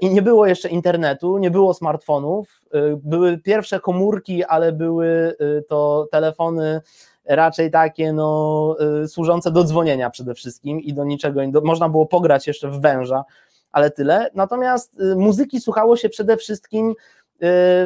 i 0.00 0.10
nie 0.10 0.22
było 0.22 0.46
jeszcze 0.46 0.68
internetu, 0.68 1.38
nie 1.38 1.50
było 1.50 1.74
smartfonów, 1.74 2.58
były 2.96 3.38
pierwsze 3.38 3.80
komórki, 3.80 4.44
ale 4.44 4.72
były 4.72 5.36
to 5.68 6.08
telefony 6.10 6.80
raczej 7.28 7.70
takie 7.70 8.12
no, 8.12 8.76
y, 9.04 9.08
służące 9.08 9.50
do 9.50 9.64
dzwonienia 9.64 10.10
przede 10.10 10.34
wszystkim 10.34 10.80
i 10.80 10.94
do 10.94 11.04
niczego, 11.04 11.40
można 11.64 11.88
było 11.88 12.06
pograć 12.06 12.46
jeszcze 12.46 12.70
w 12.70 12.80
węża, 12.80 13.24
ale 13.72 13.90
tyle. 13.90 14.30
Natomiast 14.34 15.00
y, 15.00 15.16
muzyki 15.16 15.60
słuchało 15.60 15.96
się 15.96 16.08
przede 16.08 16.36
wszystkim 16.36 16.90
y, 16.90 16.94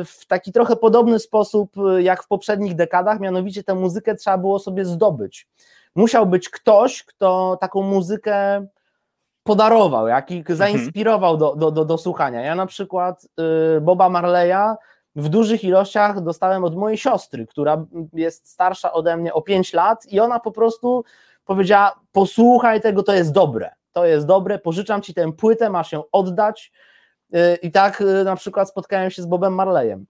w 0.05 0.27
taki 0.29 0.53
trochę 0.53 0.77
podobny 0.77 1.19
sposób 1.19 1.73
jak 1.99 2.23
w 2.23 2.29
poprzednich 2.29 2.75
dekadach, 2.75 3.21
mianowicie 3.21 3.65
tę 3.65 3.75
muzykę 3.75 4.15
trzeba 4.15 4.39
było 4.39 4.59
sobie 4.59 4.85
zdobyć. 4.85 5.49
Musiał 5.95 6.27
być 6.27 6.49
ktoś, 6.49 7.05
kto 7.05 7.59
taką 7.61 7.83
muzykę 7.83 8.67
podarował, 9.43 10.09
jaki 10.09 10.37
mhm. 10.37 10.57
zainspirował 10.57 11.37
do, 11.37 11.57
do, 11.57 11.71
do, 11.71 11.85
do 11.85 11.99
słuchania. 11.99 12.41
Ja 12.41 12.55
na 12.55 12.67
przykład 12.67 13.27
Boba 13.81 14.09
Marleya 14.09 14.77
w 15.17 15.29
dużych 15.29 15.65
ilościach 15.65 16.21
dostałem 16.23 16.65
od 16.65 16.77
mojej 16.77 16.99
siostry, 16.99 17.47
która 17.47 17.85
jest 18.13 18.49
starsza 18.49 18.93
ode 18.93 19.17
mnie 19.17 19.35
o 19.35 19.43
5 19.43 19.73
lat 19.73 20.07
i 20.07 20.21
ona 20.21 20.41
po 20.41 20.53
prostu 20.53 21.05
powiedziała: 21.45 22.01
Posłuchaj 22.13 22.81
tego, 22.81 23.03
to 23.03 23.13
jest 23.13 23.33
dobre. 23.33 23.71
To 23.93 24.07
jest 24.07 24.27
dobre, 24.27 24.59
pożyczam 24.59 25.03
ci 25.03 25.15
tę 25.15 25.33
płytę, 25.33 25.71
masz 25.71 25.93
ją 25.93 26.03
oddać. 26.13 26.73
Y, 27.35 27.57
I 27.63 27.71
tak 27.71 28.01
y, 28.01 28.25
na 28.25 28.37
przykład 28.37 28.69
spotkałem 28.69 29.11
się 29.11 29.23
z 29.23 29.27
Bobem 29.27 29.55
Marleyem. 29.55 30.07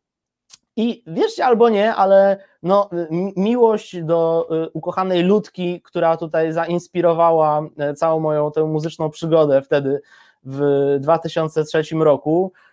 I 0.76 1.04
wierzcie 1.06 1.46
albo 1.46 1.68
nie, 1.68 1.94
ale 1.94 2.36
no, 2.62 2.90
miłość 3.36 4.02
do 4.02 4.48
y, 4.66 4.70
ukochanej 4.72 5.22
ludki, 5.22 5.82
która 5.82 6.16
tutaj 6.16 6.52
zainspirowała 6.52 7.62
całą 7.96 8.20
moją 8.20 8.52
tę 8.52 8.64
muzyczną 8.64 9.10
przygodę 9.10 9.62
wtedy 9.62 10.00
w 10.44 10.96
2003 11.00 11.82
roku, 11.94 12.52
Y, 12.52 12.71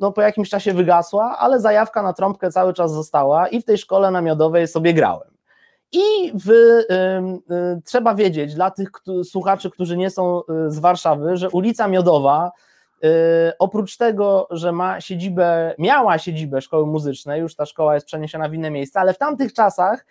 no 0.00 0.12
po 0.12 0.22
jakimś 0.22 0.48
czasie 0.50 0.72
wygasła, 0.72 1.38
ale 1.38 1.60
zajawka 1.60 2.02
na 2.02 2.12
trąbkę 2.12 2.50
cały 2.50 2.74
czas 2.74 2.92
została 2.92 3.48
i 3.48 3.60
w 3.60 3.64
tej 3.64 3.78
szkole 3.78 4.10
namiodowej 4.10 4.68
sobie 4.68 4.94
grałem. 4.94 5.30
I 5.92 6.32
w, 6.34 6.50
y, 6.50 6.86
y, 6.90 7.82
trzeba 7.84 8.14
wiedzieć 8.14 8.54
dla 8.54 8.70
tych 8.70 8.88
słuchaczy, 9.24 9.70
którzy 9.70 9.96
nie 9.96 10.10
są 10.10 10.42
z 10.66 10.78
Warszawy, 10.78 11.36
że 11.36 11.50
ulica 11.50 11.88
Miodowa, 11.88 12.52
oprócz 13.58 13.96
tego, 13.96 14.48
że 14.50 14.72
ma 14.72 15.00
siedzibę, 15.00 15.74
miała 15.78 16.18
siedzibę 16.18 16.60
szkoły 16.60 16.86
muzycznej, 16.86 17.40
już 17.40 17.56
ta 17.56 17.66
szkoła 17.66 17.94
jest 17.94 18.06
przeniesiona 18.06 18.48
w 18.48 18.54
inne 18.54 18.70
miejsce, 18.70 19.00
ale 19.00 19.14
w 19.14 19.18
tamtych 19.18 19.52
czasach 19.52 20.06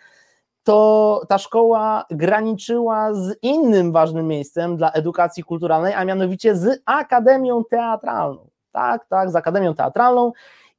to 0.64 1.22
ta 1.28 1.38
szkoła 1.38 2.04
graniczyła 2.10 3.14
z 3.14 3.36
innym 3.42 3.92
ważnym 3.92 4.26
miejscem 4.26 4.76
dla 4.76 4.92
edukacji 4.92 5.42
kulturalnej, 5.42 5.94
a 5.94 6.04
mianowicie 6.04 6.56
z 6.56 6.82
Akademią 6.86 7.64
Teatralną 7.70 8.49
tak, 8.72 9.06
tak, 9.08 9.30
z 9.30 9.36
Akademią 9.36 9.74
Teatralną. 9.74 10.32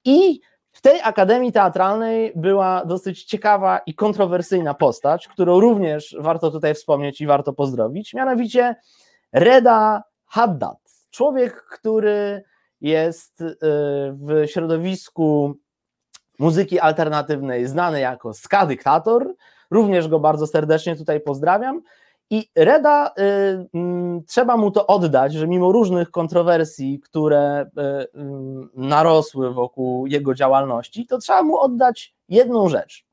I 0.06 0.42
w 0.72 0.82
tej 0.82 1.02
Akademii 1.04 1.52
Teatralnej 1.52 2.32
była 2.36 2.86
dosyć 2.86 3.24
ciekawa 3.24 3.80
i 3.86 3.96
kontrowersyjna 3.96 4.74
postać, 4.74 5.28
którą 5.28 5.60
również 5.60 6.16
warto 6.20 6.52
tutaj 6.52 6.74
wspomnieć 6.74 7.22
i 7.22 7.28
warto 7.28 7.54
pozdrowić, 7.54 8.14
mianowicie 8.14 8.76
Reda 9.34 10.04
Haddad, 10.26 10.78
człowiek, 11.10 11.64
który 11.64 12.44
jest 12.82 13.42
y, 13.42 13.56
w 14.14 14.44
środowisku 14.46 15.56
muzyki 16.40 16.80
alternatywnej 16.80 17.68
znany 17.68 18.00
jako 18.00 18.34
ska 18.34 18.66
dyktator, 18.66 19.36
również 19.72 20.08
go 20.08 20.20
bardzo 20.20 20.48
serdecznie 20.48 20.96
tutaj 20.96 21.20
pozdrawiam, 21.20 21.82
i 22.32 22.50
Reda, 22.56 23.08
y, 23.08 23.22
y, 23.22 24.24
trzeba 24.28 24.58
mu 24.58 24.72
to 24.72 24.88
oddać, 24.88 25.34
że 25.34 25.48
mimo 25.48 25.72
różnych 25.72 26.12
kontrowersji, 26.12 27.00
które 27.00 27.62
y, 27.62 27.82
y, 27.82 28.08
narosły 28.76 29.54
wokół 29.54 30.08
jego 30.08 30.34
działalności, 30.34 31.06
to 31.06 31.18
trzeba 31.18 31.44
mu 31.44 31.58
oddać 31.58 32.16
jedną 32.30 32.70
rzecz. 32.70 33.06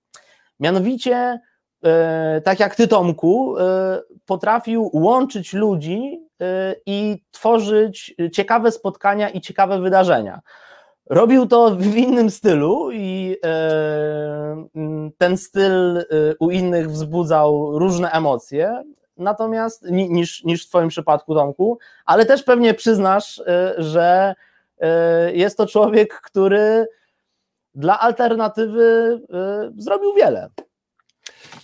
Mianowicie, 0.61 1.41
y, 1.87 2.41
tak 2.41 2.61
jak 2.61 2.75
ty, 2.75 2.89
Tomku, 2.89 3.55
potrafił 4.27 4.91
łączyć 4.93 5.53
ludzi 5.53 6.29
i 6.87 7.23
tworzyć 7.31 8.15
ciekawe 8.33 8.73
spotkania 8.73 9.29
i 9.29 9.41
ciekawe 9.41 9.81
wydarzenia. 9.81 10.41
Robił 11.11 11.47
to 11.47 11.71
w 11.71 11.97
innym 11.97 12.31
stylu 12.31 12.91
i 12.93 13.37
ten 15.19 15.37
styl 15.37 16.05
u 16.41 16.51
innych 16.51 16.91
wzbudzał 16.91 17.79
różne 17.79 18.11
emocje, 18.11 18.83
natomiast 19.19 19.83
niż, 19.91 20.45
niż 20.45 20.67
w 20.67 20.69
Twoim 20.69 20.89
przypadku, 20.89 21.35
Tomku, 21.35 21.79
ale 22.05 22.27
też 22.27 22.43
pewnie 22.43 22.75
przyznasz, 22.75 23.39
y, 23.39 23.45
że 23.79 24.35
y, 24.77 24.87
jest 25.33 25.57
to 25.57 25.67
człowiek, 25.67 26.21
który 26.21 26.87
dla 27.75 28.01
alternatywy 28.01 29.21
y, 29.77 29.83
zrobił 29.83 30.15
wiele. 30.15 30.49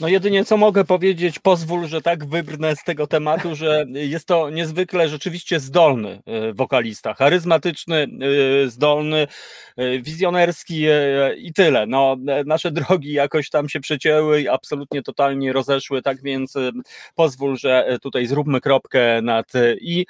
No 0.00 0.08
jedynie 0.08 0.44
co 0.44 0.56
mogę 0.56 0.84
powiedzieć, 0.84 1.38
pozwól, 1.38 1.86
że 1.86 2.02
tak 2.02 2.26
wybrnę 2.26 2.76
z 2.76 2.84
tego 2.84 3.06
tematu, 3.06 3.54
że 3.54 3.84
jest 3.88 4.26
to 4.26 4.50
niezwykle 4.50 5.08
rzeczywiście 5.08 5.60
zdolny 5.60 6.22
e, 6.26 6.52
wokalista, 6.52 7.14
charyzmatyczny, 7.14 8.06
e, 8.64 8.68
zdolny, 8.68 9.26
e, 9.76 9.98
wizjonerski 9.98 10.86
i 11.36 11.52
tyle. 11.52 11.86
No, 11.86 12.16
nasze 12.46 12.70
drogi 12.70 13.12
jakoś 13.12 13.50
tam 13.50 13.68
się 13.68 13.80
przecięły 13.80 14.40
i 14.40 14.48
absolutnie 14.48 15.02
totalnie 15.02 15.52
rozeszły, 15.52 16.02
tak 16.02 16.22
więc 16.22 16.54
pozwól, 17.14 17.56
że 17.56 17.98
tutaj 18.02 18.26
zróbmy 18.26 18.60
kropkę 18.60 19.22
nad 19.22 19.52
i, 19.80 20.06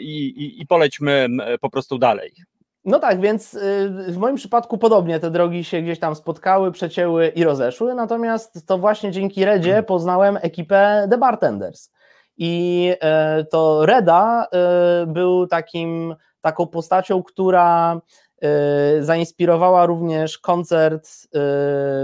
i, 0.00 0.60
i 0.60 0.66
polećmy 0.66 1.28
po 1.60 1.70
prostu 1.70 1.98
dalej. 1.98 2.53
No 2.84 2.98
tak, 2.98 3.20
więc 3.20 3.54
y, 3.54 3.60
w 4.08 4.16
moim 4.16 4.36
przypadku 4.36 4.78
podobnie 4.78 5.20
te 5.20 5.30
drogi 5.30 5.64
się 5.64 5.82
gdzieś 5.82 5.98
tam 5.98 6.14
spotkały, 6.14 6.72
przecięły 6.72 7.28
i 7.28 7.44
rozeszły, 7.44 7.94
natomiast 7.94 8.66
to 8.66 8.78
właśnie 8.78 9.10
dzięki 9.10 9.44
Redzie 9.44 9.70
mhm. 9.70 9.84
poznałem 9.84 10.38
ekipę 10.42 11.06
The 11.10 11.18
Bartenders. 11.18 11.90
I 12.36 12.92
e, 13.00 13.44
to 13.44 13.86
Reda 13.86 14.46
e, 14.52 15.06
był 15.06 15.46
takim, 15.46 16.14
taką 16.40 16.66
postacią, 16.66 17.22
która 17.22 18.00
e, 18.42 19.02
zainspirowała 19.02 19.86
również 19.86 20.38
koncert 20.38 21.08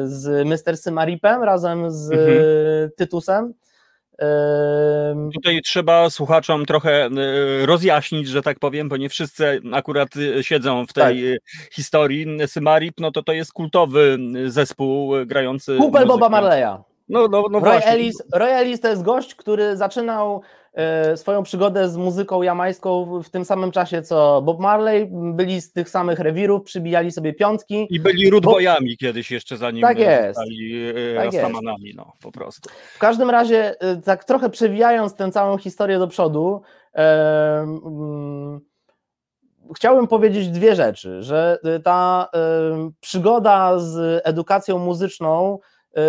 z 0.04 0.46
Mr. 0.46 0.76
Symaripem 0.76 1.42
razem 1.42 1.90
z 1.90 2.12
mhm. 2.12 2.90
Tytusem 2.96 3.54
Tutaj 5.34 5.60
trzeba 5.62 6.10
słuchaczom 6.10 6.66
trochę 6.66 7.04
e, 7.04 7.10
rozjaśnić, 7.66 8.28
że 8.28 8.42
tak 8.42 8.58
powiem, 8.58 8.88
bo 8.88 8.96
nie 8.96 9.08
wszyscy 9.08 9.60
akurat 9.72 10.08
e, 10.16 10.42
siedzą 10.42 10.86
w 10.86 10.92
tej 10.92 11.32
tak. 11.32 11.72
historii. 11.72 12.26
Symarip, 12.46 13.00
no 13.00 13.10
to 13.10 13.22
to 13.22 13.32
jest 13.32 13.52
kultowy 13.52 14.18
zespół 14.46 15.12
grający. 15.26 15.76
Kupel 15.76 16.06
Boba 16.06 16.28
Marleya. 16.28 16.82
No, 17.08 17.28
no, 17.28 17.44
no 17.50 17.60
Roy, 17.60 17.84
Ellis, 17.84 18.22
Roy 18.34 18.50
Ellis 18.50 18.80
to 18.80 18.88
jest 18.88 19.02
gość, 19.02 19.34
który 19.34 19.76
zaczynał 19.76 20.42
E, 20.42 20.59
swoją 21.16 21.42
przygodę 21.42 21.88
z 21.88 21.96
muzyką 21.96 22.42
jamańską 22.42 23.22
w 23.22 23.30
tym 23.30 23.44
samym 23.44 23.70
czasie 23.70 24.02
co 24.02 24.42
Bob 24.42 24.60
Marley, 24.60 25.08
byli 25.12 25.60
z 25.60 25.72
tych 25.72 25.90
samych 25.90 26.18
rewirów, 26.18 26.62
przybijali 26.62 27.12
sobie 27.12 27.32
piątki. 27.32 27.86
I 27.90 28.00
byli 28.00 28.30
rudbojami 28.30 28.90
Bo... 28.90 29.06
kiedyś 29.06 29.30
jeszcze 29.30 29.56
zanim 29.56 29.82
tak 29.82 29.98
jest. 29.98 30.38
zostali 30.38 30.88
e, 30.88 31.14
tak 31.14 31.24
Rastamanami, 31.24 31.92
no 31.96 32.12
po 32.22 32.32
prostu. 32.32 32.70
W 32.94 32.98
każdym 32.98 33.30
razie, 33.30 33.80
e, 33.80 33.96
tak 33.96 34.24
trochę 34.24 34.50
przewijając 34.50 35.14
tę 35.14 35.32
całą 35.32 35.58
historię 35.58 35.98
do 35.98 36.08
przodu, 36.08 36.62
e, 36.94 37.60
mm, 37.60 38.60
chciałbym 39.76 40.06
powiedzieć 40.06 40.48
dwie 40.48 40.74
rzeczy, 40.74 41.22
że 41.22 41.58
ta 41.84 42.28
e, 42.34 42.38
przygoda 43.00 43.78
z 43.78 44.22
edukacją 44.24 44.78
muzyczną 44.78 45.58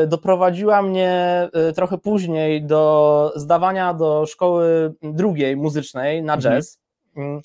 doprowadziła 0.08 0.82
mnie 0.82 1.50
y, 1.70 1.74
trochę 1.74 1.98
później 1.98 2.64
do 2.66 3.34
zdawania 3.36 3.94
do 3.94 4.26
szkoły 4.26 4.94
drugiej 5.02 5.58
muzycznej 5.58 6.24
na 6.24 6.34
mhm. 6.34 6.56
jazz. 6.56 6.80
Mhm. 7.18 7.42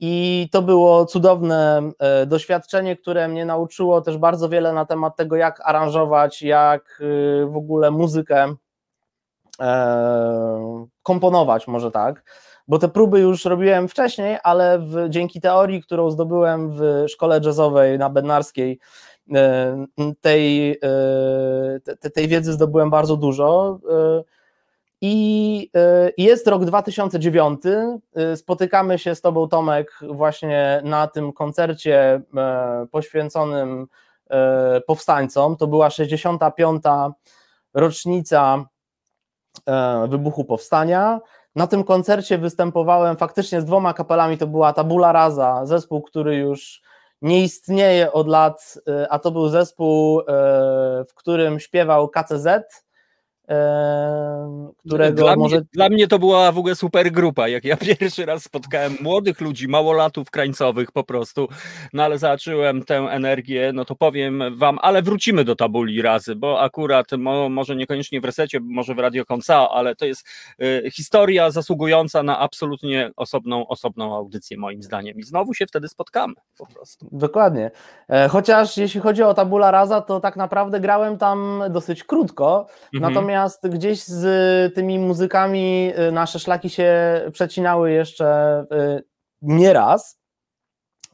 I 0.00 0.48
to 0.52 0.62
było 0.62 1.06
cudowne 1.06 1.90
y, 2.22 2.26
doświadczenie, 2.26 2.96
które 2.96 3.28
mnie 3.28 3.44
nauczyło 3.44 4.00
też 4.00 4.18
bardzo 4.18 4.48
wiele 4.48 4.72
na 4.72 4.84
temat 4.84 5.16
tego, 5.16 5.36
jak 5.36 5.60
aranżować, 5.68 6.42
jak 6.42 7.02
w 7.46 7.56
ogóle 7.56 7.90
muzykę 7.90 8.54
e, 9.60 10.86
komponować, 11.02 11.66
może 11.66 11.90
tak. 11.90 12.22
Bo 12.68 12.78
te 12.78 12.88
próby 12.88 13.20
już 13.20 13.44
robiłem 13.44 13.88
wcześniej, 13.88 14.38
ale 14.42 14.78
w, 14.78 15.06
dzięki 15.08 15.40
teorii, 15.40 15.82
którą 15.82 16.10
zdobyłem 16.10 16.70
w 16.70 17.04
szkole 17.08 17.40
jazzowej 17.44 17.98
na 17.98 18.10
Bednarskiej, 18.10 18.78
E, 18.80 19.07
tej, 20.20 20.70
e, 22.02 22.10
tej 22.14 22.28
wiedzy 22.28 22.52
zdobyłem 22.52 22.90
bardzo 22.90 23.16
dużo. 23.16 23.78
E, 23.90 24.22
I 25.00 25.70
jest 26.18 26.46
rok 26.46 26.64
2009. 26.64 27.60
Spotykamy 28.36 28.98
się 28.98 29.14
z 29.14 29.20
Tobą, 29.20 29.48
Tomek, 29.48 29.98
właśnie 30.02 30.80
na 30.84 31.06
tym 31.06 31.32
koncercie 31.32 32.20
poświęconym 32.90 33.86
powstańcom. 34.86 35.56
To 35.56 35.66
była 35.66 35.90
65. 35.90 36.82
rocznica 37.74 38.64
wybuchu 40.08 40.44
powstania. 40.44 41.20
Na 41.54 41.66
tym 41.66 41.84
koncercie 41.84 42.38
występowałem 42.38 43.16
faktycznie 43.16 43.60
z 43.60 43.64
dwoma 43.64 43.94
kapelami. 43.94 44.38
To 44.38 44.46
była 44.46 44.72
Tabula 44.72 45.12
Rasa, 45.12 45.66
zespół, 45.66 46.02
który 46.02 46.36
już 46.36 46.82
nie 47.22 47.42
istnieje 47.44 48.12
od 48.12 48.28
lat, 48.28 48.78
e, 48.88 49.08
a 49.12 49.18
to 49.18 49.30
był 49.30 49.48
zespół, 49.48 50.20
e, 50.20 50.24
w 51.08 51.14
którym 51.14 51.60
śpiewał 51.60 52.08
KCZ, 52.08 52.48
którego 54.86 55.22
dla, 55.22 55.36
może... 55.36 55.56
mnie, 55.56 55.64
dla 55.72 55.88
mnie 55.88 56.08
to 56.08 56.18
była 56.18 56.52
w 56.52 56.58
ogóle 56.58 56.74
super 56.74 57.12
grupa. 57.12 57.48
Jak 57.48 57.64
ja 57.64 57.76
pierwszy 57.98 58.26
raz 58.26 58.42
spotkałem 58.42 58.96
młodych 59.00 59.40
ludzi, 59.40 59.68
małolatów 59.68 60.30
krańcowych 60.30 60.92
po 60.92 61.04
prostu, 61.04 61.48
no 61.92 62.04
ale 62.04 62.18
zacząłem 62.18 62.84
tę 62.84 62.96
energię, 62.96 63.70
no 63.74 63.84
to 63.84 63.94
powiem 63.94 64.42
wam, 64.56 64.78
ale 64.82 65.02
wrócimy 65.02 65.44
do 65.44 65.56
tabuli 65.56 66.02
razy, 66.02 66.36
bo 66.36 66.60
akurat 66.60 67.12
mo, 67.12 67.48
może 67.48 67.76
niekoniecznie 67.76 68.20
w 68.20 68.24
resecie, 68.24 68.60
może 68.62 68.94
w 68.94 68.98
Radio 68.98 69.24
Konca, 69.24 69.70
ale 69.70 69.96
to 69.96 70.06
jest 70.06 70.26
y, 70.62 70.90
historia 70.90 71.50
zasługująca 71.50 72.22
na 72.22 72.38
absolutnie 72.38 73.10
osobną, 73.16 73.66
osobną 73.66 74.16
audycję 74.16 74.58
moim 74.58 74.82
zdaniem 74.82 75.18
i 75.18 75.22
znowu 75.22 75.54
się 75.54 75.66
wtedy 75.66 75.88
spotkamy 75.88 76.34
po 76.58 76.66
prostu. 76.66 77.08
Dokładnie. 77.12 77.70
E, 78.08 78.28
chociaż 78.28 78.76
jeśli 78.76 79.00
chodzi 79.00 79.22
o 79.22 79.34
tabula 79.34 79.70
rasa, 79.70 80.00
to 80.00 80.20
tak 80.20 80.36
naprawdę 80.36 80.80
grałem 80.80 81.18
tam 81.18 81.62
dosyć 81.70 82.04
krótko, 82.04 82.66
mhm. 82.94 83.14
natomiast 83.14 83.37
natomiast 83.38 83.68
gdzieś 83.68 84.04
z 84.04 84.74
tymi 84.74 84.98
muzykami 84.98 85.92
y, 86.08 86.12
nasze 86.12 86.38
szlaki 86.38 86.70
się 86.70 86.92
przecinały 87.32 87.92
jeszcze 87.92 88.60
y, 88.72 89.04
nieraz. 89.42 90.18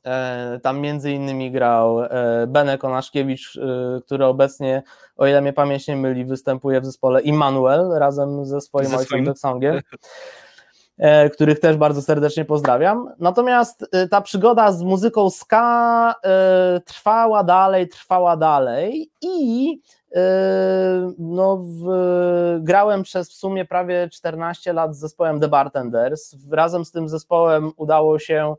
E, 0.07 0.61
tam 0.63 0.81
między 0.81 1.13
innymi 1.13 1.51
grał 1.51 2.05
e, 2.05 2.09
Benek 2.47 2.85
Onaszkiewicz, 2.85 3.57
y, 3.57 3.61
który 4.07 4.25
obecnie, 4.25 4.83
o 5.17 5.27
ile 5.27 5.41
mnie 5.41 5.53
pamięć 5.53 5.89
nie 5.89 5.97
myli, 5.97 6.25
występuje 6.25 6.81
w 6.81 6.85
zespole 6.85 7.21
Immanuel 7.21 7.91
razem 7.99 8.47
ze 8.47 8.61
swoim 8.61 8.87
ze 8.87 8.97
ojcem 8.97 9.29
e, 9.29 9.81
których 11.33 11.61
też 11.61 11.77
bardzo 11.77 12.03
serdecznie 12.03 12.45
pozdrawiam. 12.45 13.09
Natomiast 13.19 13.87
ta 14.11 14.21
przygoda 14.21 14.73
z 14.73 14.83
muzyką 14.83 15.31
ska 15.31 16.15
trwała 16.85 17.45
dalej, 17.45 17.89
trwała 17.89 18.37
dalej 18.37 19.11
i 19.23 19.79
no, 21.19 21.57
w, 21.57 21.87
grałem 22.61 23.03
przez 23.03 23.31
w 23.31 23.35
sumie 23.35 23.65
prawie 23.65 24.09
14 24.13 24.73
lat 24.73 24.97
z 24.97 24.99
zespołem 24.99 25.41
The 25.41 25.49
Bartenders. 25.49 26.37
Razem 26.51 26.85
z 26.85 26.91
tym 26.91 27.09
zespołem 27.09 27.73
udało 27.77 28.19
się 28.19 28.55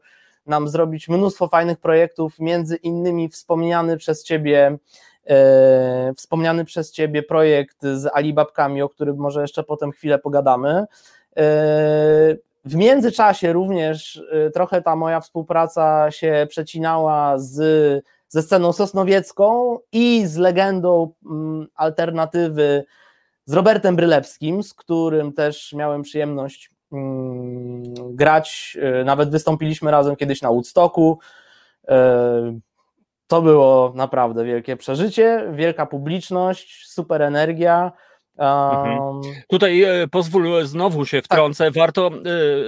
nam 0.45 0.67
zrobić 0.67 1.09
mnóstwo 1.09 1.47
fajnych 1.47 1.79
projektów, 1.79 2.39
między 2.39 2.75
innymi 2.75 3.29
wspomniany 3.29 3.97
przez 3.97 4.23
Ciebie 4.23 4.77
e, 5.27 6.13
wspomniany 6.17 6.65
przez 6.65 6.91
Ciebie 6.91 7.23
projekt 7.23 7.77
z 7.81 8.09
Alibabkami, 8.13 8.81
o 8.81 8.89
którym 8.89 9.17
może 9.17 9.41
jeszcze 9.41 9.63
potem 9.63 9.91
chwilę 9.91 10.19
pogadamy. 10.19 10.85
W 12.65 12.75
międzyczasie 12.75 13.53
również 13.53 14.23
e, 14.31 14.49
trochę 14.49 14.81
ta 14.81 14.95
moja 14.95 15.19
współpraca 15.19 16.11
się 16.11 16.47
przecinała 16.49 17.39
z 17.39 18.05
ze 18.27 18.41
sceną 18.41 18.73
sosnowiecką 18.73 19.77
i 19.91 20.27
z 20.27 20.37
legendą 20.37 21.13
mm, 21.25 21.67
alternatywy 21.75 22.85
z 23.45 23.53
Robertem 23.53 23.95
Brylewskim, 23.95 24.63
z 24.63 24.73
którym 24.73 25.33
też 25.33 25.73
miałem 25.73 26.01
przyjemność 26.01 26.69
mm, 26.91 27.83
grać. 28.15 28.77
E, 28.81 29.03
nawet 29.03 29.29
wystąpiliśmy 29.29 29.91
razem 29.91 30.15
kiedyś 30.15 30.41
na 30.41 30.49
Woodstocku. 30.49 31.19
E, 31.87 32.59
to 33.27 33.41
było 33.41 33.93
naprawdę 33.95 34.45
wielkie 34.45 34.77
przeżycie, 34.77 35.51
wielka 35.53 35.85
publiczność, 35.85 36.87
super 36.87 37.21
energia. 37.21 37.91
Um... 38.37 39.21
Tutaj 39.47 39.83
e, 39.83 40.07
pozwól 40.07 40.65
znowu 40.65 41.05
się 41.05 41.21
wtrącę. 41.21 41.65
Tak. 41.65 41.73
Warto 41.73 42.11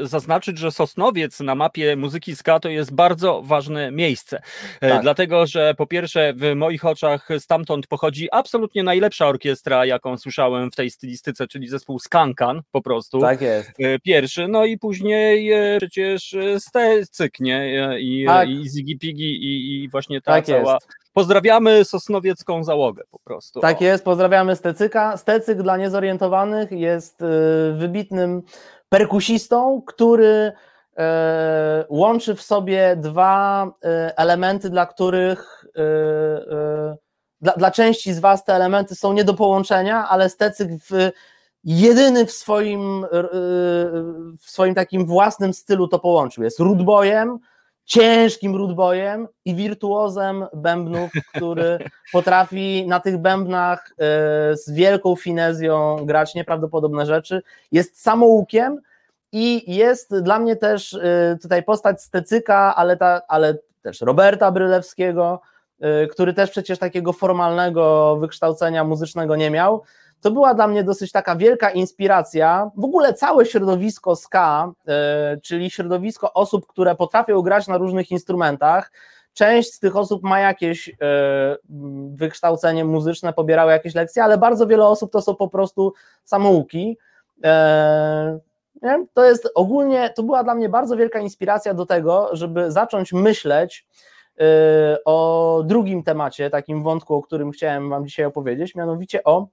e, 0.01 0.07
zaznaczyć, 0.07 0.57
że 0.57 0.71
Sosnowiec 0.71 1.39
na 1.39 1.55
mapie 1.55 1.95
muzyki 1.95 2.35
ska 2.35 2.59
to 2.59 2.69
jest 2.69 2.93
bardzo 2.93 3.41
ważne 3.41 3.91
miejsce. 3.91 4.41
E, 4.81 4.89
tak. 4.89 5.01
Dlatego, 5.01 5.47
że 5.47 5.73
po 5.73 5.87
pierwsze 5.87 6.33
w 6.33 6.55
moich 6.55 6.85
oczach 6.85 7.29
stamtąd 7.39 7.87
pochodzi 7.87 8.27
absolutnie 8.31 8.83
najlepsza 8.83 9.27
orkiestra, 9.27 9.85
jaką 9.85 10.17
słyszałem 10.17 10.71
w 10.71 10.75
tej 10.75 10.89
stylistyce, 10.89 11.47
czyli 11.47 11.67
zespół 11.67 11.99
Skankan 11.99 12.61
po 12.71 12.81
prostu. 12.81 13.19
Tak 13.19 13.41
jest. 13.41 13.71
Pierwszy, 14.03 14.47
no 14.47 14.65
i 14.65 14.77
później 14.77 15.51
przecież 15.77 16.35
Stecyk, 16.59 17.39
nie? 17.39 17.75
I, 17.99 18.25
tak. 18.27 18.49
i 18.49 18.69
Ziggy 18.69 18.97
Piggy 18.99 19.23
i, 19.23 19.83
i 19.83 19.89
właśnie 19.89 20.21
ta 20.21 20.31
tak 20.31 20.45
cała 20.45 20.73
jest. 20.73 20.87
Pozdrawiamy 21.17 21.85
sosnowiecką 21.85 22.63
załogę 22.63 23.03
po 23.11 23.19
prostu. 23.19 23.59
Tak 23.59 23.81
jest, 23.81 24.03
pozdrawiamy 24.03 24.55
Stecyka. 24.55 25.17
Stecyk 25.17 25.61
dla 25.61 25.77
niezorientowanych 25.77 26.71
jest 26.71 27.21
y, 27.21 27.25
wybitnym 27.73 28.43
perkusistą, 28.89 29.81
który 29.87 30.25
y, 30.25 31.03
łączy 31.89 32.35
w 32.35 32.41
sobie 32.41 32.95
dwa 32.95 33.65
y, 33.67 33.89
elementy, 34.15 34.69
dla 34.69 34.85
których 34.85 35.65
dla, 37.41 37.53
dla 37.53 37.71
części 37.71 38.13
z 38.13 38.19
Was 38.19 38.45
te 38.45 38.53
elementy 38.53 38.95
są 38.95 39.13
nie 39.13 39.23
do 39.23 39.33
połączenia, 39.33 40.09
ale 40.09 40.29
Stecyk 40.29 40.69
w 40.89 41.11
jedyny 41.63 42.25
w 42.25 42.31
swoim, 42.31 43.05
w 44.41 44.49
swoim 44.49 44.75
takim 44.75 45.05
własnym 45.05 45.53
stylu 45.53 45.87
to 45.87 45.99
połączył. 45.99 46.43
Jest 46.43 46.59
rootboyem, 46.59 47.39
ciężkim 47.87 48.55
rootboyem 48.55 49.27
i 49.45 49.55
wirtuozem 49.55 50.45
bębnów, 50.53 51.11
który 51.35 51.79
potrafi 52.11 52.87
na 52.87 52.99
tych 52.99 53.17
bębnach 53.17 53.89
e, 53.91 53.93
z 54.57 54.71
wielką 54.71 55.15
finezją 55.15 56.05
grać 56.05 56.35
nieprawdopodobne 56.35 57.05
rzeczy. 57.05 57.41
Jest 57.71 58.01
samoukiem 58.01 58.81
i 59.31 59.75
jest 59.75 60.19
dla 60.21 60.39
mnie 60.39 60.55
też 60.55 60.93
e, 60.93 61.37
tutaj 61.41 61.63
postać 61.63 62.01
Stecyka, 62.01 62.75
ale, 62.75 62.97
ta, 62.97 63.21
ale 63.27 63.57
też 63.81 64.01
Roberta 64.01 64.51
Brylewskiego, 64.51 65.41
e, 65.79 66.07
który 66.07 66.33
też 66.33 66.51
przecież 66.51 66.79
takiego 66.79 67.13
formalnego 67.13 68.15
wykształcenia 68.17 68.83
muzycznego 68.83 69.35
nie 69.35 69.51
miał 69.51 69.83
to 70.21 70.31
była 70.31 70.53
dla 70.53 70.67
mnie 70.67 70.83
dosyć 70.83 71.11
taka 71.11 71.35
wielka 71.35 71.69
inspiracja. 71.69 72.71
W 72.77 72.83
ogóle 72.83 73.13
całe 73.13 73.45
środowisko 73.45 74.15
ska, 74.15 74.71
e, 74.87 75.37
czyli 75.43 75.71
środowisko 75.71 76.33
osób, 76.33 76.67
które 76.67 76.95
potrafią 76.95 77.41
grać 77.41 77.67
na 77.67 77.77
różnych 77.77 78.11
instrumentach. 78.11 78.91
Część 79.33 79.73
z 79.73 79.79
tych 79.79 79.95
osób 79.95 80.23
ma 80.23 80.39
jakieś 80.39 80.89
e, 80.89 80.93
wykształcenie 82.09 82.85
muzyczne, 82.85 83.33
pobierały 83.33 83.71
jakieś 83.71 83.95
lekcje, 83.95 84.23
ale 84.23 84.37
bardzo 84.37 84.67
wiele 84.67 84.85
osób 84.85 85.11
to 85.11 85.21
są 85.21 85.35
po 85.35 85.47
prostu 85.47 85.93
samouki. 86.23 86.97
E, 87.43 88.39
to 89.13 89.25
jest 89.25 89.49
ogólnie, 89.55 90.09
to 90.15 90.23
była 90.23 90.43
dla 90.43 90.55
mnie 90.55 90.69
bardzo 90.69 90.97
wielka 90.97 91.19
inspiracja 91.19 91.73
do 91.73 91.85
tego, 91.85 92.29
żeby 92.31 92.71
zacząć 92.71 93.13
myśleć 93.13 93.87
o 95.05 95.61
drugim 95.65 96.03
temacie, 96.03 96.49
takim 96.49 96.83
wątku, 96.83 97.15
o 97.15 97.21
którym 97.21 97.51
chciałem 97.51 97.89
Wam 97.89 98.05
dzisiaj 98.05 98.25
opowiedzieć, 98.25 98.75
mianowicie 98.75 99.23
o 99.23 99.47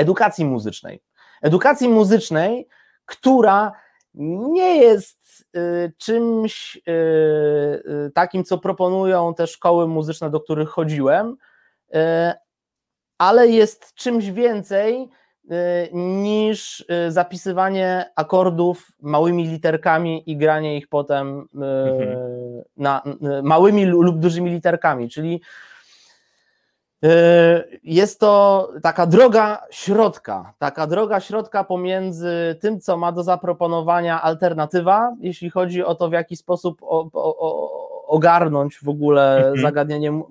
edukacji 0.00 0.44
muzycznej. 0.44 1.02
Edukacji 1.42 1.88
muzycznej, 1.88 2.68
która 3.06 3.72
nie 4.14 4.76
jest 4.76 5.46
y, 5.56 5.92
czymś 5.98 6.76
y, 6.76 6.80
y, 8.06 8.10
takim, 8.14 8.44
co 8.44 8.58
proponują 8.58 9.34
te 9.34 9.46
szkoły 9.46 9.88
muzyczne, 9.88 10.30
do 10.30 10.40
których 10.40 10.68
chodziłem, 10.68 11.36
ale 13.18 13.48
jest 13.48 13.94
czymś 13.94 14.30
więcej 14.30 15.08
niż 15.92 16.84
zapisywanie 17.08 18.10
akordów 18.16 18.88
małymi 19.00 19.46
literkami 19.46 20.30
i 20.30 20.36
granie 20.36 20.76
ich 20.76 20.88
potem 20.88 21.48
mhm. 21.54 22.18
na, 22.76 23.02
małymi 23.42 23.86
lub 23.86 24.18
dużymi 24.18 24.50
literkami, 24.50 25.08
czyli 25.08 25.40
jest 27.82 28.20
to 28.20 28.68
taka 28.82 29.06
droga 29.06 29.62
środka, 29.70 30.54
taka 30.58 30.86
droga 30.86 31.20
środka 31.20 31.64
pomiędzy 31.64 32.56
tym, 32.60 32.80
co 32.80 32.96
ma 32.96 33.12
do 33.12 33.22
zaproponowania 33.22 34.22
alternatywa, 34.22 35.16
jeśli 35.20 35.50
chodzi 35.50 35.84
o 35.84 35.94
to, 35.94 36.08
w 36.08 36.12
jaki 36.12 36.36
sposób 36.36 36.82
o, 36.82 37.10
o, 37.12 38.06
ogarnąć 38.06 38.78
w 38.82 38.88
ogóle 38.88 39.36
mhm. 39.36 39.60
zagadnienie 39.60 40.22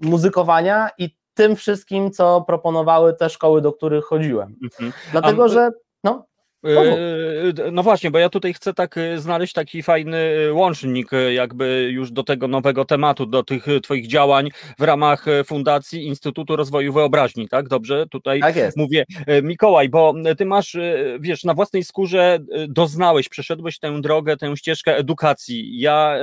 muzykowania 0.00 0.90
i 0.98 1.16
tym 1.34 1.56
wszystkim, 1.56 2.10
co 2.10 2.40
proponowały 2.46 3.14
te 3.14 3.30
szkoły, 3.30 3.62
do 3.62 3.72
których 3.72 4.04
chodziłem. 4.04 4.56
Mhm. 4.62 4.92
Dlatego, 5.12 5.48
że 5.48 5.70
no. 6.04 6.28
Yy, 6.62 7.72
no 7.72 7.82
właśnie, 7.82 8.10
bo 8.10 8.18
ja 8.18 8.28
tutaj 8.28 8.54
chcę 8.54 8.74
tak 8.74 8.96
y, 8.96 9.20
znaleźć 9.20 9.52
taki 9.52 9.82
fajny 9.82 10.16
y, 10.16 10.52
łącznik 10.52 11.12
y, 11.12 11.32
jakby 11.32 11.88
już 11.92 12.12
do 12.12 12.22
tego 12.22 12.48
nowego 12.48 12.84
tematu, 12.84 13.26
do 13.26 13.42
tych 13.42 13.66
twoich 13.82 14.06
działań 14.06 14.50
w 14.78 14.82
ramach 14.82 15.26
Fundacji 15.44 16.06
Instytutu 16.06 16.56
Rozwoju 16.56 16.92
Wyobraźni, 16.92 17.48
tak? 17.48 17.68
Dobrze 17.68 18.06
tutaj 18.06 18.40
tak 18.40 18.54
mówię. 18.76 19.04
Mikołaj, 19.42 19.88
bo 19.88 20.14
ty 20.38 20.46
masz, 20.46 20.76
wiesz, 21.20 21.44
na 21.44 21.54
własnej 21.54 21.84
skórze 21.84 22.38
doznałeś, 22.68 23.28
przeszedłeś 23.28 23.78
tę 23.78 24.00
drogę, 24.00 24.36
tę 24.36 24.56
ścieżkę 24.56 24.96
edukacji. 24.96 25.80
Ja, 25.80 26.16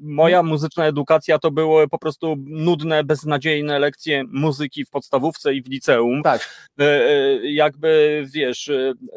moja 0.00 0.38
mhm. 0.38 0.46
muzyczna 0.46 0.86
edukacja 0.86 1.38
to 1.38 1.50
były 1.50 1.88
po 1.88 1.98
prostu 1.98 2.36
nudne, 2.46 3.04
beznadziejne 3.04 3.78
lekcje 3.78 4.24
muzyki 4.24 4.84
w 4.84 4.90
podstawówce 4.90 5.54
i 5.54 5.62
w 5.62 5.68
liceum. 5.68 6.22
Tak. 6.22 6.68
Jakby, 7.42 8.24
wiesz, 8.34 8.70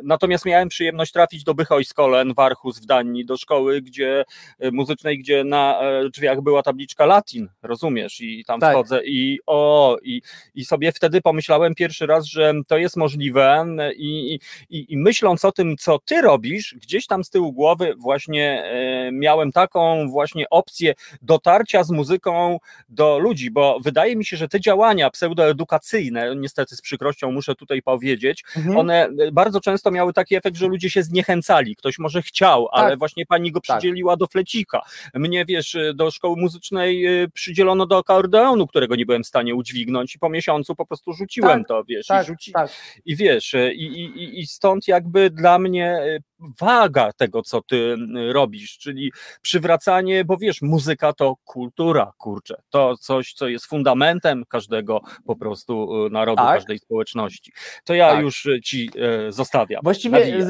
natomiast 0.04 0.46
miałem 0.46 0.61
miałem 0.62 0.70
przyjemność 0.70 1.12
trafić 1.12 1.44
do 1.44 1.54
Bychojskolen 1.54 2.34
w 2.34 2.40
Archus 2.40 2.80
w 2.80 2.86
Danii, 2.86 3.26
do 3.26 3.38
szkoły 3.38 3.82
gdzie, 3.82 4.26
e, 4.60 4.72
muzycznej, 4.72 5.20
gdzie 5.20 5.44
na 5.44 5.82
e, 5.82 6.10
drzwiach 6.10 6.42
była 6.42 6.64
tabliczka 6.64 7.06
Latin, 7.06 7.50
rozumiesz? 7.62 8.22
I 8.22 8.46
tam 8.46 8.60
tak. 8.60 8.74
wchodzę 8.74 9.02
i 9.06 9.40
o, 9.48 9.98
i, 10.04 10.22
i 10.56 10.66
sobie 10.66 10.92
wtedy 10.92 11.22
pomyślałem 11.22 11.76
pierwszy 11.76 12.06
raz, 12.06 12.26
że 12.26 12.54
to 12.68 12.78
jest 12.78 12.98
możliwe 12.98 13.66
i, 13.96 14.40
i, 14.70 14.94
i 14.94 14.98
myśląc 14.98 15.46
o 15.46 15.52
tym, 15.52 15.78
co 15.78 16.00
ty 16.00 16.22
robisz, 16.22 16.76
gdzieś 16.82 17.08
tam 17.08 17.24
z 17.24 17.30
tyłu 17.30 17.54
głowy 17.54 17.94
właśnie 17.98 18.64
e, 18.64 19.12
miałem 19.12 19.52
taką 19.52 20.10
właśnie 20.10 20.50
opcję 20.50 20.94
dotarcia 21.22 21.84
z 21.84 21.92
muzyką 21.92 22.58
do 22.90 23.20
ludzi, 23.20 23.52
bo 23.52 23.80
wydaje 23.80 24.16
mi 24.16 24.26
się, 24.26 24.38
że 24.38 24.48
te 24.48 24.60
działania 24.60 25.10
pseudoedukacyjne, 25.10 26.36
niestety 26.36 26.76
z 26.76 26.82
przykrością 26.82 27.32
muszę 27.32 27.56
tutaj 27.56 27.82
powiedzieć, 27.82 28.44
mhm. 28.58 28.78
one 28.78 29.10
bardzo 29.32 29.62
często 29.62 29.92
miały 29.92 30.14
taki 30.14 30.36
efekt, 30.36 30.51
że 30.58 30.68
ludzie 30.68 30.90
się 30.90 31.04
zniechęcali. 31.04 31.76
Ktoś 31.76 32.00
może 32.00 32.22
chciał, 32.22 32.68
ale 32.72 32.90
tak. 32.90 33.00
właśnie 33.00 33.26
pani 33.26 33.52
go 33.52 33.62
tak. 33.62 33.78
przydzieliła 33.78 34.14
tak. 34.14 34.20
do 34.20 34.28
flecika. 34.28 34.82
Mnie, 35.14 35.46
wiesz, 35.46 35.78
do 35.96 36.12
szkoły 36.12 36.36
muzycznej 36.38 37.24
y, 37.24 37.30
przydzielono 37.30 37.86
do 37.86 37.98
akordeonu, 37.98 38.68
którego 38.68 38.96
nie 38.96 39.06
byłem 39.06 39.24
w 39.24 39.28
stanie 39.28 39.56
udźwignąć 39.56 40.16
i 40.16 40.20
po 40.20 40.30
miesiącu 40.30 40.76
po 40.76 40.86
prostu 40.86 41.14
rzuciłem 41.14 41.60
tak, 41.60 41.68
to, 41.68 41.84
wiesz, 41.84 42.08
i, 42.24 42.26
rzuci... 42.26 42.52
tak. 42.52 42.72
i 43.06 43.16
wiesz, 43.16 43.54
y, 43.54 43.74
i, 43.74 43.86
i, 43.86 44.40
i 44.40 44.48
stąd 44.48 44.88
jakby 44.88 45.30
dla 45.30 45.60
mnie 45.60 46.00
y, 46.04 46.31
waga 46.60 47.14
tego, 47.14 47.42
co 47.42 47.62
ty 47.62 47.96
robisz, 48.32 48.78
czyli 48.78 49.12
przywracanie, 49.42 50.26
bo 50.26 50.38
wiesz, 50.38 50.62
muzyka 50.62 51.14
to 51.14 51.36
kultura, 51.44 52.12
kurczę, 52.18 52.56
to 52.70 52.98
coś, 52.98 53.34
co 53.34 53.48
jest 53.48 53.66
fundamentem 53.66 54.44
każdego 54.50 55.02
po 55.26 55.36
prostu 55.36 55.90
narodu, 56.10 56.44
tak. 56.44 56.56
każdej 56.56 56.80
społeczności. 56.80 57.52
To 57.84 57.94
ja 57.94 58.12
tak. 58.12 58.22
już 58.22 58.48
ci 58.64 58.92
zostawiam. 59.30 59.82
Właściwie 59.84 60.46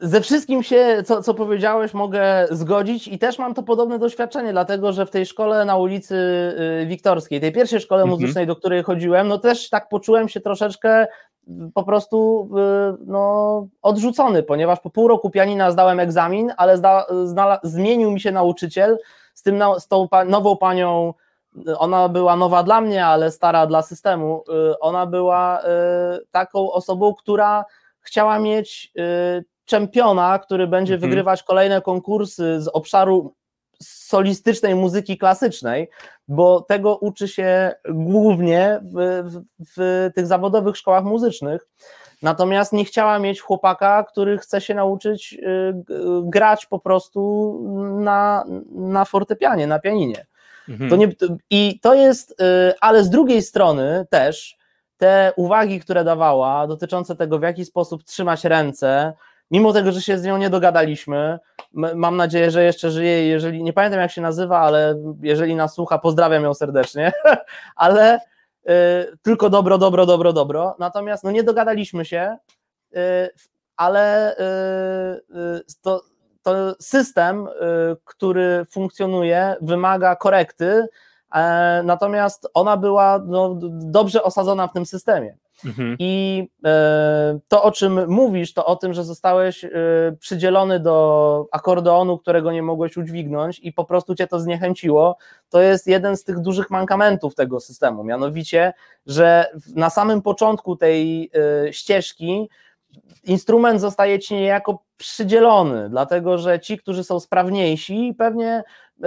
ze, 0.00 0.20
wszystkim 0.20 0.62
się, 0.62 1.02
co, 1.06 1.22
co 1.22 1.34
powiedziałeś, 1.34 1.94
mogę 1.94 2.46
zgodzić 2.50 3.08
i 3.08 3.18
też 3.18 3.38
mam 3.38 3.54
to 3.54 3.62
podobne 3.62 3.98
doświadczenie, 3.98 4.52
dlatego 4.52 4.92
że 4.92 5.06
w 5.06 5.10
tej 5.10 5.26
szkole 5.26 5.64
na 5.64 5.76
ulicy 5.76 6.14
y, 6.82 6.86
Wiktorskiej, 6.86 7.40
tej 7.40 7.52
pierwszej 7.52 7.80
szkole 7.80 8.02
mhm. 8.02 8.20
muzycznej, 8.20 8.46
do 8.46 8.56
której 8.56 8.82
chodziłem, 8.82 9.28
no 9.28 9.38
też 9.38 9.70
tak 9.70 9.88
poczułem 9.88 10.28
się 10.28 10.40
troszeczkę 10.40 11.06
po 11.74 11.84
prostu 11.84 12.48
y, 12.92 13.04
no, 13.06 13.66
odrzucony, 13.82 14.42
ponieważ 14.42 14.80
po 14.80 14.90
pół 14.90 15.08
roku 15.08 15.30
pianina 15.30 15.70
zdałem 15.70 16.00
egzamin, 16.00 16.52
ale 16.56 16.76
zda, 16.76 17.06
znala, 17.24 17.60
zmienił 17.62 18.10
mi 18.10 18.20
się 18.20 18.32
nauczyciel 18.32 18.98
z, 19.34 19.42
tym, 19.42 19.62
z 19.78 19.88
tą 19.88 20.08
nową 20.26 20.56
panią 20.56 21.14
ona 21.78 22.08
była 22.08 22.36
nowa 22.36 22.62
dla 22.62 22.80
mnie, 22.80 23.06
ale 23.06 23.30
stara 23.30 23.66
dla 23.66 23.82
systemu. 23.82 24.44
Y, 24.72 24.78
ona 24.78 25.06
była 25.06 25.62
taką 26.30 26.72
osobą, 26.72 27.14
która 27.14 27.64
chciała 28.00 28.38
mieć 28.38 28.92
y, 28.98 29.44
czempiona, 29.64 30.38
który 30.38 30.66
będzie 30.66 30.94
mhm. 30.94 31.10
wygrywać 31.10 31.42
kolejne 31.42 31.82
konkursy 31.82 32.60
z 32.60 32.68
obszaru 32.68 33.34
solistycznej 33.82 34.74
muzyki 34.74 35.18
klasycznej, 35.18 35.88
bo 36.28 36.60
tego 36.60 36.96
uczy 36.96 37.28
się 37.28 37.72
głównie 37.88 38.80
w, 38.82 39.22
w, 39.24 39.42
w, 39.76 40.10
tych 40.14 40.26
zawodowych 40.26 40.76
szkołach 40.76 41.04
muzycznych. 41.04 41.66
Natomiast 42.22 42.72
nie 42.72 42.84
chciała 42.84 43.18
mieć 43.18 43.40
chłopaka, 43.40 44.04
który 44.04 44.38
chce 44.38 44.60
się 44.60 44.74
nauczyć 44.74 45.32
y, 45.32 45.74
grać 46.22 46.66
po 46.66 46.78
prostu 46.78 47.60
na, 48.00 48.44
na 48.70 49.04
fortepianie, 49.04 49.66
na 49.66 49.78
pianinie. 49.78 50.26
Mhm. 50.68 50.90
To 50.90 50.96
nie, 50.96 51.08
I 51.50 51.80
to 51.82 51.94
jest, 51.94 52.30
y, 52.30 52.34
ale 52.80 53.04
z 53.04 53.10
drugiej 53.10 53.42
strony 53.42 54.06
też 54.10 54.56
te 54.96 55.32
uwagi, 55.36 55.80
które 55.80 56.04
dawała, 56.04 56.66
dotyczące 56.66 57.16
tego, 57.16 57.38
w 57.38 57.42
jaki 57.42 57.64
sposób 57.64 58.04
trzymać 58.04 58.44
ręce, 58.44 59.12
mimo 59.50 59.72
tego, 59.72 59.92
że 59.92 60.02
się 60.02 60.18
z 60.18 60.24
nią 60.24 60.36
nie 60.36 60.50
dogadaliśmy, 60.50 61.38
mam 61.72 62.16
nadzieję, 62.16 62.50
że 62.50 62.64
jeszcze 62.64 62.90
żyje, 62.90 63.28
jeżeli, 63.28 63.62
nie 63.62 63.72
pamiętam 63.72 64.00
jak 64.00 64.10
się 64.10 64.20
nazywa, 64.20 64.58
ale 64.58 64.94
jeżeli 65.22 65.56
nas 65.56 65.74
słucha, 65.74 65.98
pozdrawiam 65.98 66.42
ją 66.42 66.54
serdecznie, 66.54 67.12
ale 67.76 68.18
y, 68.18 68.70
tylko 69.22 69.50
dobro, 69.50 69.78
dobro, 69.78 70.06
dobro, 70.06 70.32
dobro, 70.32 70.76
natomiast 70.78 71.24
no 71.24 71.30
nie 71.30 71.42
dogadaliśmy 71.42 72.04
się, 72.04 72.36
y, 72.96 72.98
ale 73.76 74.36
y, 74.36 74.42
y 75.36 75.74
to, 75.82 76.02
to 76.42 76.74
system, 76.80 77.46
y, 77.46 77.50
który 78.04 78.66
funkcjonuje, 78.70 79.56
wymaga 79.60 80.16
korekty, 80.16 80.88
E, 81.34 81.82
natomiast 81.84 82.48
ona 82.54 82.76
była 82.76 83.20
no, 83.26 83.58
dobrze 83.70 84.22
osadzona 84.22 84.66
w 84.68 84.72
tym 84.72 84.86
systemie. 84.86 85.36
Mhm. 85.66 85.96
I 85.98 86.44
e, 86.64 87.38
to, 87.48 87.62
o 87.62 87.72
czym 87.72 88.08
mówisz, 88.08 88.54
to 88.54 88.66
o 88.66 88.76
tym, 88.76 88.94
że 88.94 89.04
zostałeś 89.04 89.64
e, 89.64 89.70
przydzielony 90.20 90.80
do 90.80 91.46
akordeonu, 91.52 92.18
którego 92.18 92.52
nie 92.52 92.62
mogłeś 92.62 92.96
udźwignąć 92.96 93.58
i 93.58 93.72
po 93.72 93.84
prostu 93.84 94.14
cię 94.14 94.26
to 94.26 94.40
zniechęciło, 94.40 95.16
to 95.50 95.60
jest 95.60 95.86
jeden 95.86 96.16
z 96.16 96.24
tych 96.24 96.40
dużych 96.40 96.70
mankamentów 96.70 97.34
tego 97.34 97.60
systemu. 97.60 98.04
Mianowicie, 98.04 98.72
że 99.06 99.46
na 99.74 99.90
samym 99.90 100.22
początku 100.22 100.76
tej 100.76 101.30
e, 101.66 101.72
ścieżki 101.72 102.48
instrument 103.24 103.80
zostaje 103.80 104.18
ci 104.18 104.34
niejako 104.34 104.82
przydzielony, 104.96 105.90
dlatego 105.90 106.38
że 106.38 106.60
ci, 106.60 106.78
którzy 106.78 107.04
są 107.04 107.20
sprawniejsi, 107.20 108.14
pewnie 108.18 108.64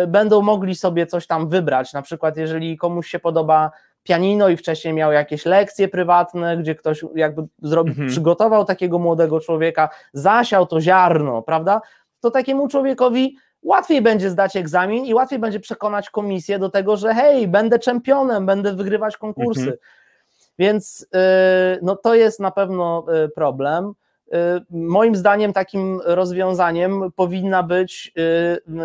będą 0.07 0.41
mogli 0.41 0.75
sobie 0.75 1.07
coś 1.07 1.27
tam 1.27 1.49
wybrać. 1.49 1.93
Na 1.93 2.01
przykład, 2.01 2.37
jeżeli 2.37 2.77
komuś 2.77 3.07
się 3.07 3.19
podoba 3.19 3.71
pianino 4.07 4.49
i 4.49 4.57
wcześniej 4.57 4.93
miał 4.93 5.11
jakieś 5.11 5.45
lekcje 5.45 5.87
prywatne, 5.87 6.57
gdzie 6.57 6.75
ktoś 6.75 7.05
jakby 7.15 7.43
zrobił, 7.61 7.91
mhm. 7.91 8.09
przygotował 8.09 8.65
takiego 8.65 8.99
młodego 8.99 9.39
człowieka, 9.39 9.89
zasiał 10.13 10.67
to 10.67 10.81
ziarno, 10.81 11.41
prawda? 11.41 11.81
To 12.19 12.31
takiemu 12.31 12.67
człowiekowi 12.67 13.37
łatwiej 13.63 14.01
będzie 14.01 14.29
zdać 14.29 14.55
egzamin 14.55 15.05
i 15.05 15.13
łatwiej 15.13 15.39
będzie 15.39 15.59
przekonać 15.59 16.09
komisję 16.09 16.59
do 16.59 16.69
tego, 16.69 16.97
że 16.97 17.13
hej, 17.13 17.47
będę 17.47 17.79
czempionem, 17.79 18.45
będę 18.45 18.73
wygrywać 18.73 19.17
konkursy. 19.17 19.61
Mhm. 19.61 19.77
Więc 20.59 21.01
y, 21.01 21.79
no, 21.81 21.95
to 21.95 22.15
jest 22.15 22.39
na 22.39 22.51
pewno 22.51 23.05
y, 23.25 23.29
problem. 23.29 23.93
Y, 24.27 24.31
moim 24.69 25.15
zdaniem 25.15 25.53
takim 25.53 26.01
rozwiązaniem 26.05 27.11
powinna 27.15 27.63
być 27.63 28.13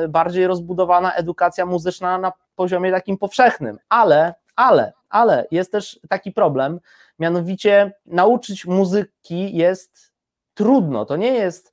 bardziej 0.09 0.47
rozbudowana 0.47 1.15
edukacja 1.15 1.67
muzyczna 1.67 2.19
na 2.19 2.33
poziomie 2.57 2.91
takim 2.91 3.19
powszechnym, 3.19 3.79
ale, 3.89 4.35
ale, 4.57 4.93
ale 5.12 5.46
jest 5.51 5.72
też 5.72 6.01
taki 6.09 6.33
problem, 6.33 6.81
mianowicie 7.18 7.92
nauczyć 8.07 8.66
muzyki 8.66 9.57
jest 9.57 10.12
trudno. 10.55 11.05
To 11.05 11.16
nie 11.16 11.33
jest 11.33 11.72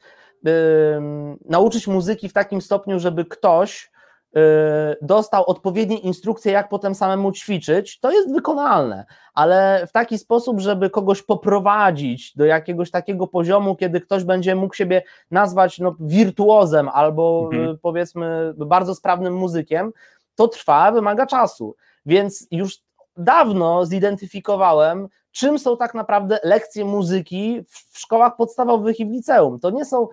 nauczyć 1.45 1.87
muzyki 1.87 2.29
w 2.29 2.33
takim 2.33 2.61
stopniu, 2.61 2.99
żeby 2.99 3.25
ktoś 3.25 3.91
Y, 4.37 4.97
dostał 5.01 5.43
odpowiednie 5.45 5.97
instrukcje, 5.97 6.51
jak 6.51 6.69
potem 6.69 6.95
samemu 6.95 7.31
ćwiczyć, 7.31 7.99
to 7.99 8.11
jest 8.11 8.33
wykonalne, 8.33 9.05
ale 9.33 9.87
w 9.87 9.91
taki 9.91 10.17
sposób, 10.17 10.59
żeby 10.59 10.89
kogoś 10.89 11.21
poprowadzić 11.21 12.37
do 12.37 12.45
jakiegoś 12.45 12.91
takiego 12.91 13.27
poziomu, 13.27 13.75
kiedy 13.75 14.01
ktoś 14.01 14.23
będzie 14.23 14.55
mógł 14.55 14.75
siebie 14.75 15.03
nazwać 15.31 15.79
no, 15.79 15.95
wirtuozem 15.99 16.89
albo 16.89 17.49
mhm. 17.51 17.69
Y, 17.69 17.77
powiedzmy 17.77 18.53
bardzo 18.57 18.95
sprawnym 18.95 19.33
muzykiem, 19.33 19.91
to 20.35 20.47
trwa, 20.47 20.91
wymaga 20.91 21.25
czasu. 21.25 21.75
Więc 22.05 22.47
już 22.51 22.77
dawno 23.17 23.85
zidentyfikowałem, 23.85 25.07
czym 25.31 25.59
są 25.59 25.77
tak 25.77 25.93
naprawdę 25.93 26.39
lekcje 26.43 26.85
muzyki 26.85 27.63
w 27.91 27.99
szkołach 27.99 28.35
podstawowych 28.35 28.99
i 28.99 29.05
w 29.05 29.09
liceum. 29.09 29.59
To 29.59 29.69
nie 29.69 29.85
są 29.85 30.07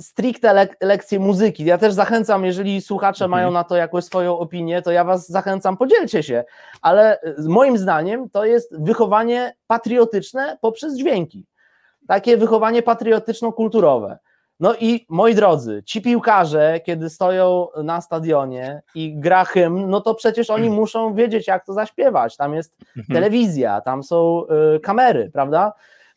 stricte 0.00 0.52
lek 0.52 0.76
lekcje 0.80 1.18
muzyki. 1.18 1.64
Ja 1.64 1.78
też 1.78 1.92
zachęcam, 1.92 2.44
jeżeli 2.44 2.82
słuchacze 2.82 3.24
mhm. 3.24 3.30
mają 3.30 3.50
na 3.50 3.64
to 3.64 3.76
jakąś 3.76 4.04
swoją 4.04 4.38
opinię, 4.38 4.82
to 4.82 4.90
ja 4.92 5.04
was 5.04 5.28
zachęcam, 5.28 5.76
podzielcie 5.76 6.22
się. 6.22 6.44
Ale 6.82 7.20
e, 7.20 7.34
moim 7.38 7.78
zdaniem 7.78 8.30
to 8.30 8.44
jest 8.44 8.80
wychowanie 8.80 9.56
patriotyczne 9.66 10.58
poprzez 10.60 10.96
dźwięki. 10.96 11.46
Takie 12.08 12.36
wychowanie 12.36 12.82
patriotyczno-kulturowe. 12.82 14.18
No 14.60 14.74
i 14.80 15.06
moi 15.08 15.34
drodzy, 15.34 15.82
ci 15.86 16.02
piłkarze, 16.02 16.80
kiedy 16.80 17.10
stoją 17.10 17.68
na 17.84 18.00
stadionie 18.00 18.82
i 18.94 19.16
gra 19.18 19.44
hymn, 19.44 19.90
no 19.90 20.00
to 20.00 20.14
przecież 20.14 20.50
oni 20.50 20.70
muszą 20.70 21.14
wiedzieć, 21.14 21.46
jak 21.46 21.66
to 21.66 21.72
zaśpiewać. 21.72 22.36
Tam 22.36 22.54
jest 22.54 22.76
mhm. 22.96 23.14
telewizja, 23.14 23.80
tam 23.80 24.02
są 24.02 24.42
y, 24.76 24.80
kamery, 24.80 25.30
prawda? 25.32 25.72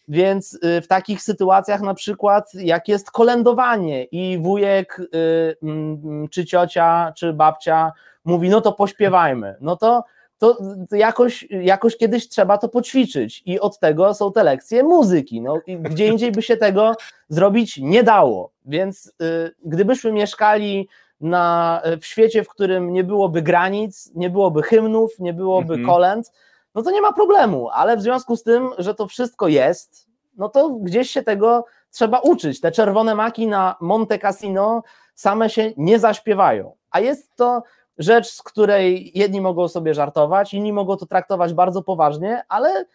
Więc 0.08 0.54
y, 0.54 0.82
w 0.82 0.88
takich 0.88 1.22
sytuacjach, 1.22 1.82
na 1.82 1.94
przykład, 1.94 2.54
jak 2.54 2.88
jest 2.88 3.12
kolędowanie 3.12 4.04
i 4.04 4.40
wujek, 4.42 5.02
y, 5.16 6.28
czy 6.32 6.46
ciocia, 6.46 7.14
czy 7.16 7.34
babcia 7.34 7.92
mówi, 8.26 8.50
no 8.50 8.62
to 8.62 8.72
pośpiewajmy, 8.72 9.56
no 9.62 9.76
to, 9.76 10.04
to 10.40 10.58
jakoś, 10.92 11.48
jakoś 11.50 11.98
kiedyś 11.98 12.30
trzeba 12.30 12.58
to 12.58 12.70
poćwiczyć. 12.70 13.44
I 13.46 13.60
od 13.60 13.80
tego 13.80 14.14
są 14.14 14.32
te 14.32 14.44
lekcje 14.44 14.84
muzyki. 14.84 15.42
No, 15.42 15.60
gdzie 15.80 16.08
indziej 16.08 16.32
by 16.32 16.42
się 16.42 16.58
tego 16.58 16.96
zrobić 17.30 17.78
nie 17.78 18.04
dało. 18.04 18.52
Więc 18.66 19.14
y, 19.22 19.56
gdybyśmy 19.66 20.12
mieszkali 20.12 20.88
na, 21.22 21.82
w 22.02 22.06
świecie, 22.06 22.44
w 22.44 22.50
którym 22.50 22.94
nie 22.94 23.04
byłoby 23.04 23.42
granic, 23.42 24.12
nie 24.16 24.30
byłoby 24.30 24.64
hymnów, 24.64 25.20
nie 25.20 25.34
byłoby 25.34 25.74
mhm. 25.74 25.86
kolęd, 25.86 26.32
no 26.76 26.84
to 26.84 26.92
nie 26.92 27.02
ma 27.02 27.14
problemu, 27.14 27.70
ale 27.70 27.98
w 27.98 28.02
związku 28.02 28.36
z 28.36 28.44
tym, 28.44 28.70
że 28.78 28.96
to 28.96 29.08
wszystko 29.08 29.48
jest, 29.48 30.08
no 30.38 30.50
to 30.50 30.70
gdzieś 30.70 31.10
się 31.10 31.24
tego 31.24 31.66
trzeba 31.92 32.20
uczyć. 32.20 32.62
Te 32.62 32.72
czerwone 32.72 33.16
maki 33.16 33.48
na 33.48 33.76
Monte 33.82 34.20
Cassino 34.20 34.84
same 35.16 35.50
się 35.50 35.74
nie 35.78 36.00
zaśpiewają, 36.00 36.76
a 36.92 37.00
jest 37.00 37.36
to 37.36 37.64
rzecz, 38.00 38.28
z 38.28 38.44
której 38.44 39.12
jedni 39.16 39.42
mogą 39.42 39.68
sobie 39.68 39.94
żartować, 39.94 40.54
inni 40.54 40.74
mogą 40.74 40.98
to 40.98 41.06
traktować 41.06 41.54
bardzo 41.54 41.82
poważnie, 41.84 42.44
ale 42.50 42.86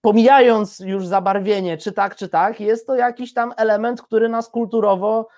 pomijając 0.00 0.78
już 0.78 1.06
zabarwienie, 1.06 1.78
czy 1.78 1.92
tak, 1.92 2.16
czy 2.16 2.28
tak, 2.28 2.60
jest 2.60 2.86
to 2.86 2.94
jakiś 2.94 3.34
tam 3.34 3.52
element, 3.56 4.02
który 4.02 4.28
nas 4.28 4.48
kulturowo, 4.48 5.28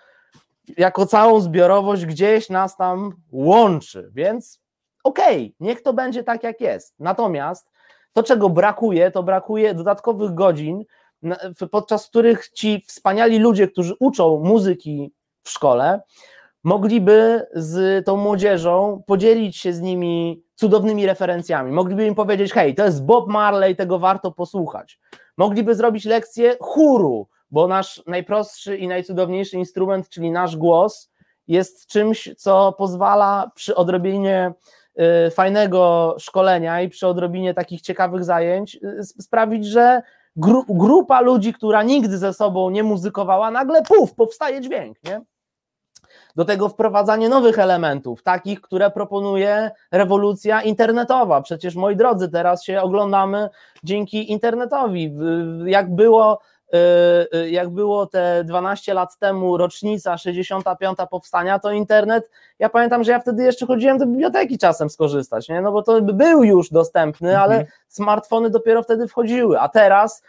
jako 0.76 1.06
całą 1.06 1.40
zbiorowość, 1.40 2.06
gdzieś 2.06 2.50
nas 2.50 2.76
tam 2.76 3.12
łączy, 3.32 4.10
więc 4.14 4.60
okej, 5.04 5.36
okay, 5.36 5.54
niech 5.60 5.82
to 5.82 5.92
będzie 5.92 6.24
tak, 6.24 6.42
jak 6.42 6.60
jest. 6.60 6.94
Natomiast 6.98 7.70
to, 8.12 8.22
czego 8.22 8.48
brakuje, 8.48 9.10
to 9.10 9.22
brakuje 9.22 9.74
dodatkowych 9.74 10.34
godzin, 10.34 10.84
podczas 11.70 12.08
których 12.08 12.48
ci 12.48 12.84
wspaniali 12.88 13.38
ludzie, 13.38 13.68
którzy 13.68 13.94
uczą 14.00 14.40
muzyki 14.44 15.12
w 15.42 15.50
szkole, 15.50 16.00
mogliby 16.64 17.46
z 17.54 18.06
tą 18.06 18.16
młodzieżą 18.16 19.02
podzielić 19.06 19.56
się 19.56 19.72
z 19.72 19.80
nimi 19.80 20.42
cudownymi 20.54 21.06
referencjami. 21.06 21.72
Mogliby 21.72 22.06
im 22.06 22.14
powiedzieć: 22.14 22.52
hej, 22.52 22.74
to 22.74 22.84
jest 22.84 23.04
Bob 23.04 23.28
Marley, 23.28 23.76
tego 23.76 23.98
warto 23.98 24.32
posłuchać. 24.32 25.00
Mogliby 25.36 25.74
zrobić 25.74 26.04
lekcję 26.04 26.56
chóru, 26.60 27.28
bo 27.50 27.68
nasz 27.68 28.02
najprostszy 28.06 28.76
i 28.76 28.88
najcudowniejszy 28.88 29.56
instrument, 29.56 30.08
czyli 30.08 30.30
nasz 30.30 30.56
głos, 30.56 31.12
jest 31.48 31.86
czymś, 31.86 32.34
co 32.36 32.72
pozwala 32.78 33.50
przy 33.54 33.74
odrobinie 33.74 34.52
Y, 35.26 35.30
fajnego 35.30 36.14
szkolenia 36.18 36.82
i 36.82 36.88
przy 36.88 37.06
odrobinie 37.06 37.54
takich 37.54 37.80
ciekawych 37.80 38.24
zajęć 38.24 38.78
y, 38.82 39.04
sprawić, 39.04 39.66
że 39.66 40.02
gru, 40.36 40.64
grupa 40.68 41.20
ludzi, 41.20 41.52
która 41.52 41.82
nigdy 41.82 42.18
ze 42.18 42.34
sobą 42.34 42.70
nie 42.70 42.82
muzykowała, 42.82 43.50
nagle 43.50 43.82
puf, 43.82 44.14
powstaje 44.14 44.60
dźwięk, 44.60 44.96
nie? 45.04 45.20
Do 46.36 46.44
tego 46.44 46.68
wprowadzanie 46.68 47.28
nowych 47.28 47.58
elementów, 47.58 48.22
takich, 48.22 48.60
które 48.60 48.90
proponuje 48.90 49.70
rewolucja 49.92 50.62
internetowa. 50.62 51.42
Przecież, 51.42 51.74
moi 51.74 51.96
drodzy, 51.96 52.28
teraz 52.28 52.64
się 52.64 52.80
oglądamy 52.80 53.48
dzięki 53.84 54.32
internetowi. 54.32 55.14
Jak 55.64 55.94
było 55.94 56.38
Y, 56.74 57.38
y, 57.38 57.50
jak 57.50 57.70
było 57.70 58.06
te 58.06 58.44
12 58.44 58.94
lat 58.94 59.18
temu 59.18 59.56
rocznica 59.56 60.18
65 60.18 60.98
powstania, 61.10 61.58
to 61.58 61.70
internet, 61.72 62.30
ja 62.58 62.68
pamiętam, 62.68 63.04
że 63.04 63.12
ja 63.12 63.20
wtedy 63.20 63.42
jeszcze 63.42 63.66
chodziłem 63.66 63.98
do 63.98 64.06
biblioteki 64.06 64.58
czasem 64.58 64.90
skorzystać, 64.90 65.48
nie? 65.48 65.60
no 65.60 65.72
bo 65.72 65.82
to 65.82 66.02
był 66.02 66.44
już 66.44 66.70
dostępny, 66.70 67.28
mhm. 67.28 67.50
ale 67.50 67.66
smartfony 67.88 68.50
dopiero 68.50 68.82
wtedy 68.82 69.08
wchodziły, 69.08 69.60
a 69.60 69.68
teraz 69.68 70.22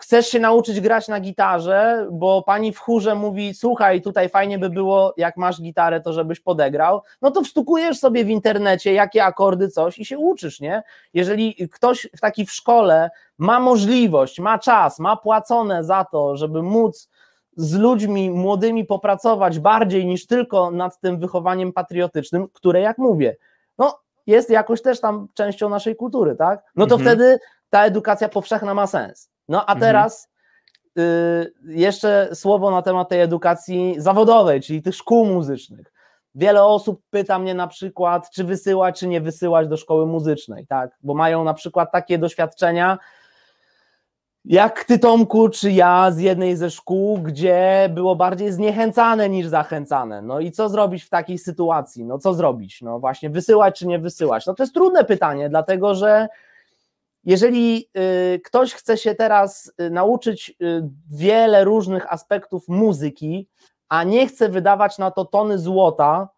chcesz 0.00 0.28
się 0.28 0.38
nauczyć 0.38 0.80
grać 0.80 1.08
na 1.08 1.20
gitarze, 1.20 2.06
bo 2.12 2.42
pani 2.42 2.72
w 2.72 2.78
chórze 2.78 3.14
mówi, 3.14 3.54
słuchaj, 3.54 4.02
tutaj 4.02 4.28
fajnie 4.28 4.58
by 4.58 4.70
było, 4.70 5.14
jak 5.16 5.36
masz 5.36 5.62
gitarę, 5.62 6.00
to 6.00 6.12
żebyś 6.12 6.40
podegrał, 6.40 7.02
no 7.22 7.30
to 7.30 7.42
wstukujesz 7.42 7.98
sobie 7.98 8.24
w 8.24 8.28
internecie, 8.28 8.92
jakie 8.92 9.24
akordy, 9.24 9.68
coś 9.68 9.98
i 9.98 10.04
się 10.04 10.18
uczysz, 10.18 10.60
nie? 10.60 10.82
Jeżeli 11.14 11.68
ktoś 11.68 12.08
w 12.16 12.20
taki 12.20 12.46
w 12.46 12.52
szkole 12.52 13.10
ma 13.38 13.60
możliwość, 13.60 14.40
ma 14.40 14.58
czas, 14.58 14.98
ma 14.98 15.16
płacone 15.16 15.84
za 15.84 16.04
to, 16.04 16.36
żeby 16.36 16.62
móc 16.62 17.08
z 17.56 17.74
ludźmi 17.74 18.30
młodymi 18.30 18.84
popracować 18.84 19.58
bardziej 19.58 20.06
niż 20.06 20.26
tylko 20.26 20.70
nad 20.70 21.00
tym 21.00 21.18
wychowaniem 21.18 21.72
patriotycznym, 21.72 22.48
które, 22.52 22.80
jak 22.80 22.98
mówię, 22.98 23.36
no 23.78 23.98
jest 24.26 24.50
jakoś 24.50 24.82
też 24.82 25.00
tam 25.00 25.28
częścią 25.34 25.68
naszej 25.68 25.96
kultury, 25.96 26.36
tak? 26.36 26.62
No 26.76 26.86
to 26.86 26.94
mhm. 26.94 27.10
wtedy 27.16 27.38
ta 27.70 27.84
edukacja 27.84 28.28
powszechna 28.28 28.74
ma 28.74 28.86
sens. 28.86 29.30
No 29.48 29.66
a 29.66 29.72
mhm. 29.72 29.80
teraz 29.80 30.28
y, 30.98 31.52
jeszcze 31.64 32.28
słowo 32.34 32.70
na 32.70 32.82
temat 32.82 33.08
tej 33.08 33.20
edukacji 33.20 33.94
zawodowej, 33.98 34.60
czyli 34.60 34.82
tych 34.82 34.94
szkół 34.94 35.26
muzycznych. 35.26 35.92
Wiele 36.34 36.64
osób 36.64 37.02
pyta 37.10 37.38
mnie 37.38 37.54
na 37.54 37.66
przykład, 37.66 38.30
czy 38.30 38.44
wysyłać, 38.44 39.00
czy 39.00 39.08
nie 39.08 39.20
wysyłać 39.20 39.68
do 39.68 39.76
szkoły 39.76 40.06
muzycznej, 40.06 40.66
tak? 40.66 40.90
Bo 41.02 41.14
mają 41.14 41.44
na 41.44 41.54
przykład 41.54 41.92
takie 41.92 42.18
doświadczenia, 42.18 42.98
jak 44.44 44.84
ty, 44.84 44.98
Tomku, 44.98 45.48
czy 45.48 45.72
ja 45.72 46.10
z 46.10 46.18
jednej 46.18 46.56
ze 46.56 46.70
szkół, 46.70 47.18
gdzie 47.18 47.90
było 47.94 48.16
bardziej 48.16 48.52
zniechęcane 48.52 49.28
niż 49.28 49.46
zachęcane. 49.46 50.22
No 50.22 50.40
i 50.40 50.52
co 50.52 50.68
zrobić 50.68 51.04
w 51.04 51.08
takiej 51.08 51.38
sytuacji? 51.38 52.04
No 52.04 52.18
co 52.18 52.34
zrobić? 52.34 52.82
No 52.82 53.00
właśnie, 53.00 53.30
wysyłać 53.30 53.78
czy 53.78 53.86
nie 53.86 53.98
wysyłać? 53.98 54.46
No 54.46 54.54
to 54.54 54.62
jest 54.62 54.74
trudne 54.74 55.04
pytanie, 55.04 55.48
dlatego 55.48 55.94
że 55.94 56.28
jeżeli 57.24 57.88
y, 58.34 58.40
ktoś 58.44 58.74
chce 58.74 58.96
się 58.96 59.14
teraz 59.14 59.72
y, 59.80 59.90
nauczyć 59.90 60.50
y, 60.62 60.88
wiele 61.10 61.64
różnych 61.64 62.12
aspektów 62.12 62.68
muzyki, 62.68 63.48
a 63.88 64.04
nie 64.04 64.26
chce 64.26 64.48
wydawać 64.48 64.98
na 64.98 65.10
to 65.10 65.24
tony 65.24 65.58
złota 65.58 66.28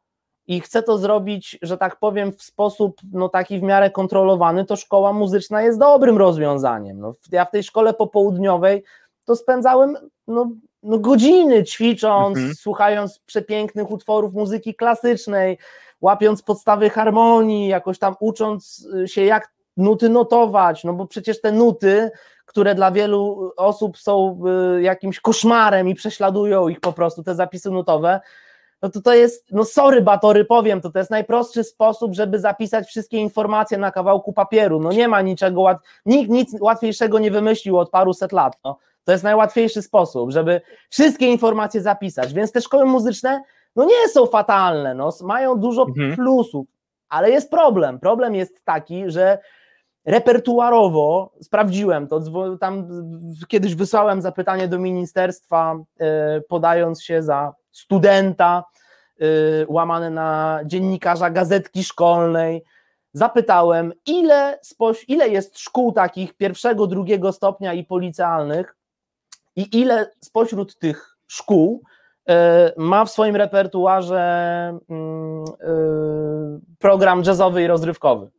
i 0.47 0.61
chce 0.61 0.83
to 0.83 0.99
zrobić, 0.99 1.59
że 1.63 1.79
tak 1.79 1.99
powiem, 1.99 2.33
w 2.33 2.43
sposób 2.43 3.01
no, 3.13 3.29
taki 3.29 3.59
w 3.59 3.63
miarę 3.63 3.91
kontrolowany, 3.91 4.65
to 4.65 4.77
szkoła 4.77 5.13
muzyczna 5.13 5.63
jest 5.63 5.79
dobrym 5.79 6.19
rozwiązaniem. 6.19 7.01
No, 7.01 7.15
ja 7.33 7.45
w 7.45 7.51
tej 7.51 7.63
szkole 7.63 7.95
popołudniowej 7.95 8.85
to 9.25 9.37
spędzałem 9.37 9.97
no, 10.27 10.51
no 10.83 10.99
godziny 10.99 11.65
ćwicząc, 11.65 12.37
mhm. 12.37 12.55
słuchając 12.55 13.19
przepięknych 13.19 13.91
utworów 13.91 14.35
muzyki 14.35 14.75
klasycznej, 14.75 15.59
łapiąc 16.01 16.43
podstawy 16.43 16.91
harmonii, 16.91 17.69
jakoś 17.69 17.99
tam 17.99 18.15
ucząc 18.21 18.89
się, 19.07 19.25
jak 19.25 19.53
nuty 19.77 20.09
notować, 20.09 20.85
no 20.85 20.93
bo 20.93 21.07
przecież 21.07 21.41
te 21.41 21.53
nuty, 21.53 22.11
które 22.47 22.75
dla 22.75 22.91
wielu 22.91 23.53
osób 23.57 23.99
są 23.99 24.43
y, 24.79 24.83
jakimś 24.83 25.21
koszmarem 25.21 25.89
i 25.89 25.95
prześladują 25.95 26.69
ich 26.69 26.81
po 26.81 26.93
prostu, 26.93 27.23
te 27.23 27.35
zapisy 27.35 27.71
nutowe, 27.71 28.21
no 28.83 28.91
to 28.91 29.01
to 29.01 29.15
jest, 29.15 29.47
no 29.53 29.65
sorry 29.65 30.03
batory, 30.03 30.45
powiem, 30.45 30.81
to 30.81 30.91
to 30.91 30.99
jest 30.99 31.11
najprostszy 31.11 31.65
sposób, 31.65 32.15
żeby 32.15 32.39
zapisać 32.39 32.89
wszystkie 32.89 33.19
informacje 33.19 33.79
na 33.79 33.91
kawałku 33.91 34.33
papieru, 34.33 34.81
no 34.81 34.93
nie 34.93 35.09
ma 35.09 35.23
niczego, 35.23 35.61
łat... 35.61 35.79
nikt 36.07 36.31
nic 36.31 36.57
łatwiejszego 36.61 37.19
nie 37.19 37.31
wymyślił 37.31 37.79
od 37.79 37.91
paruset 37.91 38.33
lat, 38.33 38.59
no. 38.65 38.79
to 39.05 39.13
jest 39.13 39.25
najłatwiejszy 39.25 39.83
sposób, 39.83 40.31
żeby 40.31 40.61
wszystkie 40.91 41.27
informacje 41.27 41.81
zapisać, 41.83 42.33
więc 42.35 42.53
te 42.53 42.61
szkoły 42.61 42.85
muzyczne, 42.85 43.43
no 43.77 43.85
nie 43.85 44.09
są 44.09 44.27
fatalne, 44.27 44.95
no, 44.95 45.11
mają 45.23 45.57
dużo 45.57 45.83
mhm. 45.83 46.17
plusów, 46.17 46.67
ale 47.09 47.31
jest 47.31 47.51
problem, 47.51 48.01
problem 48.01 48.35
jest 48.35 48.65
taki, 48.65 49.05
że 49.07 49.39
repertuarowo 50.05 51.33
sprawdziłem 51.43 52.09
to, 52.09 52.21
tam 52.61 52.89
kiedyś 53.49 53.75
wysłałem 53.75 54.23
zapytanie 54.23 54.69
do 54.69 54.79
ministerstwa, 54.79 55.77
e, 56.01 56.41
podając 56.41 57.03
się 57.03 57.23
za 57.23 57.55
studenta, 57.71 58.65
e, 59.21 59.25
łamane 59.69 60.11
na 60.11 60.61
dziennikarza 60.65 61.31
gazetki 61.31 61.85
szkolnej. 61.85 62.65
Zapytałem, 63.13 63.93
ile, 64.07 64.59
ile 65.09 65.29
jest 65.29 65.59
szkół 65.59 65.93
takich 65.93 66.35
pierwszego, 66.35 66.87
drugiego 66.87 67.33
stopnia 67.33 67.75
i 67.75 67.85
policealnych 67.85 68.77
i 69.57 69.81
ile 69.81 70.11
spośród 70.21 70.79
tych 70.79 71.17
szkół 71.27 71.83
e, 72.29 72.73
ma 72.77 73.05
w 73.05 73.11
swoim 73.11 73.37
repertuarze 73.37 74.19
mm, 74.91 75.45
program 76.79 77.23
jazzowy 77.23 77.63
i 77.63 77.67
rozrywkowy. 77.67 78.31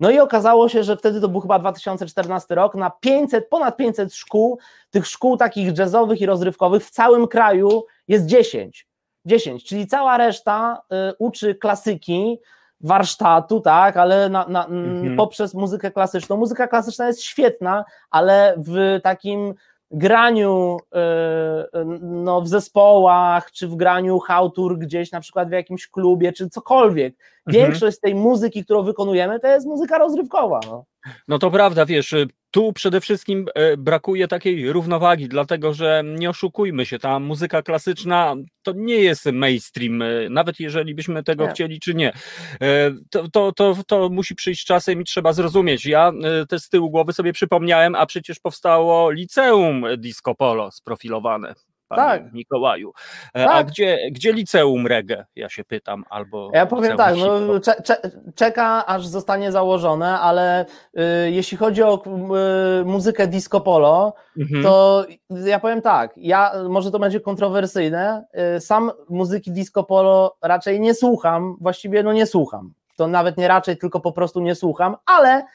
No 0.00 0.10
i 0.10 0.18
okazało 0.18 0.68
się, 0.68 0.84
że 0.84 0.96
wtedy 0.96 1.20
to 1.20 1.28
był 1.28 1.40
chyba 1.40 1.58
2014 1.58 2.54
rok, 2.54 2.74
na 2.74 2.90
500, 2.90 3.48
ponad 3.48 3.76
500 3.76 4.14
szkół, 4.14 4.58
tych 4.90 5.06
szkół 5.06 5.36
takich 5.36 5.78
jazzowych 5.78 6.20
i 6.20 6.26
rozrywkowych 6.26 6.84
w 6.84 6.90
całym 6.90 7.28
kraju 7.28 7.84
jest 8.08 8.26
10. 8.26 8.88
10, 9.24 9.64
czyli 9.64 9.86
cała 9.86 10.18
reszta 10.18 10.82
y, 11.10 11.14
uczy 11.18 11.54
klasyki, 11.54 12.38
warsztatu, 12.80 13.60
tak, 13.60 13.96
ale 13.96 14.28
na, 14.28 14.46
na, 14.48 14.66
mhm. 14.66 15.16
poprzez 15.16 15.54
muzykę 15.54 15.90
klasyczną. 15.90 16.36
Muzyka 16.36 16.68
klasyczna 16.68 17.06
jest 17.06 17.22
świetna, 17.22 17.84
ale 18.10 18.54
w 18.58 19.00
takim 19.02 19.54
graniu 19.90 20.76
y, 20.76 20.98
no, 22.00 22.40
w 22.40 22.48
zespołach, 22.48 23.52
czy 23.52 23.68
w 23.68 23.76
graniu 23.76 24.18
hałtur 24.18 24.78
gdzieś 24.78 25.12
na 25.12 25.20
przykład 25.20 25.48
w 25.48 25.52
jakimś 25.52 25.88
klubie, 25.88 26.32
czy 26.32 26.50
cokolwiek. 26.50 27.14
Mhm. 27.46 27.66
Większość 27.66 28.00
tej 28.00 28.14
muzyki, 28.14 28.64
którą 28.64 28.82
wykonujemy, 28.82 29.40
to 29.40 29.46
jest 29.46 29.66
muzyka 29.66 29.98
rozrywkowa. 29.98 30.60
No. 30.66 30.84
No 31.28 31.38
to 31.38 31.50
prawda, 31.50 31.86
wiesz, 31.86 32.14
tu 32.50 32.72
przede 32.72 33.00
wszystkim 33.00 33.46
e, 33.54 33.76
brakuje 33.76 34.28
takiej 34.28 34.72
równowagi, 34.72 35.28
dlatego 35.28 35.74
że 35.74 36.02
nie 36.04 36.30
oszukujmy 36.30 36.86
się, 36.86 36.98
ta 36.98 37.20
muzyka 37.20 37.62
klasyczna 37.62 38.34
to 38.62 38.72
nie 38.76 38.96
jest 38.96 39.26
mainstream, 39.26 40.02
e, 40.02 40.06
nawet 40.30 40.60
jeżeli 40.60 40.94
byśmy 40.94 41.22
tego 41.22 41.44
nie. 41.44 41.50
chcieli 41.50 41.80
czy 41.80 41.94
nie. 41.94 42.12
To, 43.10 43.28
to, 43.28 43.52
to, 43.52 43.76
to 43.86 44.08
musi 44.08 44.34
przyjść 44.34 44.64
czasem 44.64 45.00
i 45.00 45.04
trzeba 45.04 45.32
zrozumieć. 45.32 45.86
Ja 45.86 46.12
też 46.48 46.62
z 46.62 46.68
tyłu 46.68 46.90
głowy 46.90 47.12
sobie 47.12 47.32
przypomniałem, 47.32 47.94
a 47.94 48.06
przecież 48.06 48.38
powstało 48.38 49.10
liceum 49.10 49.84
disco 49.98 50.34
polo 50.34 50.70
sprofilowane 50.70 51.54
panie 51.88 52.02
tak. 52.02 52.32
Mikołaju. 52.32 52.92
E, 53.34 53.44
tak. 53.44 53.54
A 53.54 53.64
gdzie, 53.64 53.98
gdzie 54.10 54.32
liceum 54.32 54.86
reggae, 54.86 55.24
ja 55.36 55.48
się 55.48 55.64
pytam, 55.64 56.04
albo 56.10 56.50
Ja 56.52 56.66
powiem 56.66 56.96
tak, 56.96 57.14
no, 57.16 57.60
cze, 57.60 57.82
cze, 57.82 57.96
czeka 58.34 58.86
aż 58.86 59.06
zostanie 59.06 59.52
założone, 59.52 60.20
ale 60.20 60.64
y, 60.64 61.30
jeśli 61.30 61.58
chodzi 61.58 61.82
o 61.82 62.02
y, 62.80 62.84
muzykę 62.84 63.26
disco 63.26 63.60
polo, 63.60 64.14
mhm. 64.38 64.62
to 64.62 65.04
ja 65.30 65.60
powiem 65.60 65.82
tak, 65.82 66.12
ja, 66.16 66.52
może 66.68 66.90
to 66.90 66.98
będzie 66.98 67.20
kontrowersyjne, 67.20 68.24
y, 68.56 68.60
sam 68.60 68.92
muzyki 69.08 69.52
disco 69.52 69.84
polo 69.84 70.36
raczej 70.42 70.80
nie 70.80 70.94
słucham, 70.94 71.56
właściwie 71.60 72.02
no 72.02 72.12
nie 72.12 72.26
słucham, 72.26 72.72
to 72.96 73.08
nawet 73.08 73.36
nie 73.36 73.48
raczej, 73.48 73.78
tylko 73.78 74.00
po 74.00 74.12
prostu 74.12 74.40
nie 74.40 74.54
słucham, 74.54 74.96
ale 75.06 75.46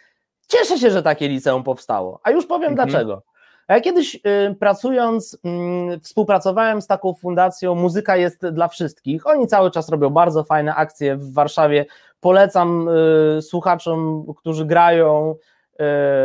cieszę 0.47 0.77
się, 0.77 0.91
że 0.91 1.03
takie 1.03 1.27
liceum 1.27 1.63
powstało, 1.63 2.19
a 2.23 2.31
już 2.31 2.45
powiem 2.45 2.71
mhm. 2.71 2.89
dlaczego. 2.89 3.30
Ja 3.69 3.81
kiedyś 3.81 4.15
y, 4.15 4.55
pracując, 4.59 5.37
mm, 5.43 5.99
współpracowałem 5.99 6.81
z 6.81 6.87
taką 6.87 7.13
fundacją 7.13 7.75
Muzyka 7.75 8.17
jest 8.17 8.47
dla 8.47 8.67
wszystkich. 8.67 9.27
Oni 9.27 9.47
cały 9.47 9.71
czas 9.71 9.89
robią 9.89 10.09
bardzo 10.09 10.43
fajne 10.43 10.75
akcje 10.75 11.15
w 11.15 11.33
Warszawie. 11.33 11.85
Polecam 12.19 12.89
y, 13.37 13.41
słuchaczom, 13.41 14.25
którzy 14.37 14.65
grają 14.65 15.35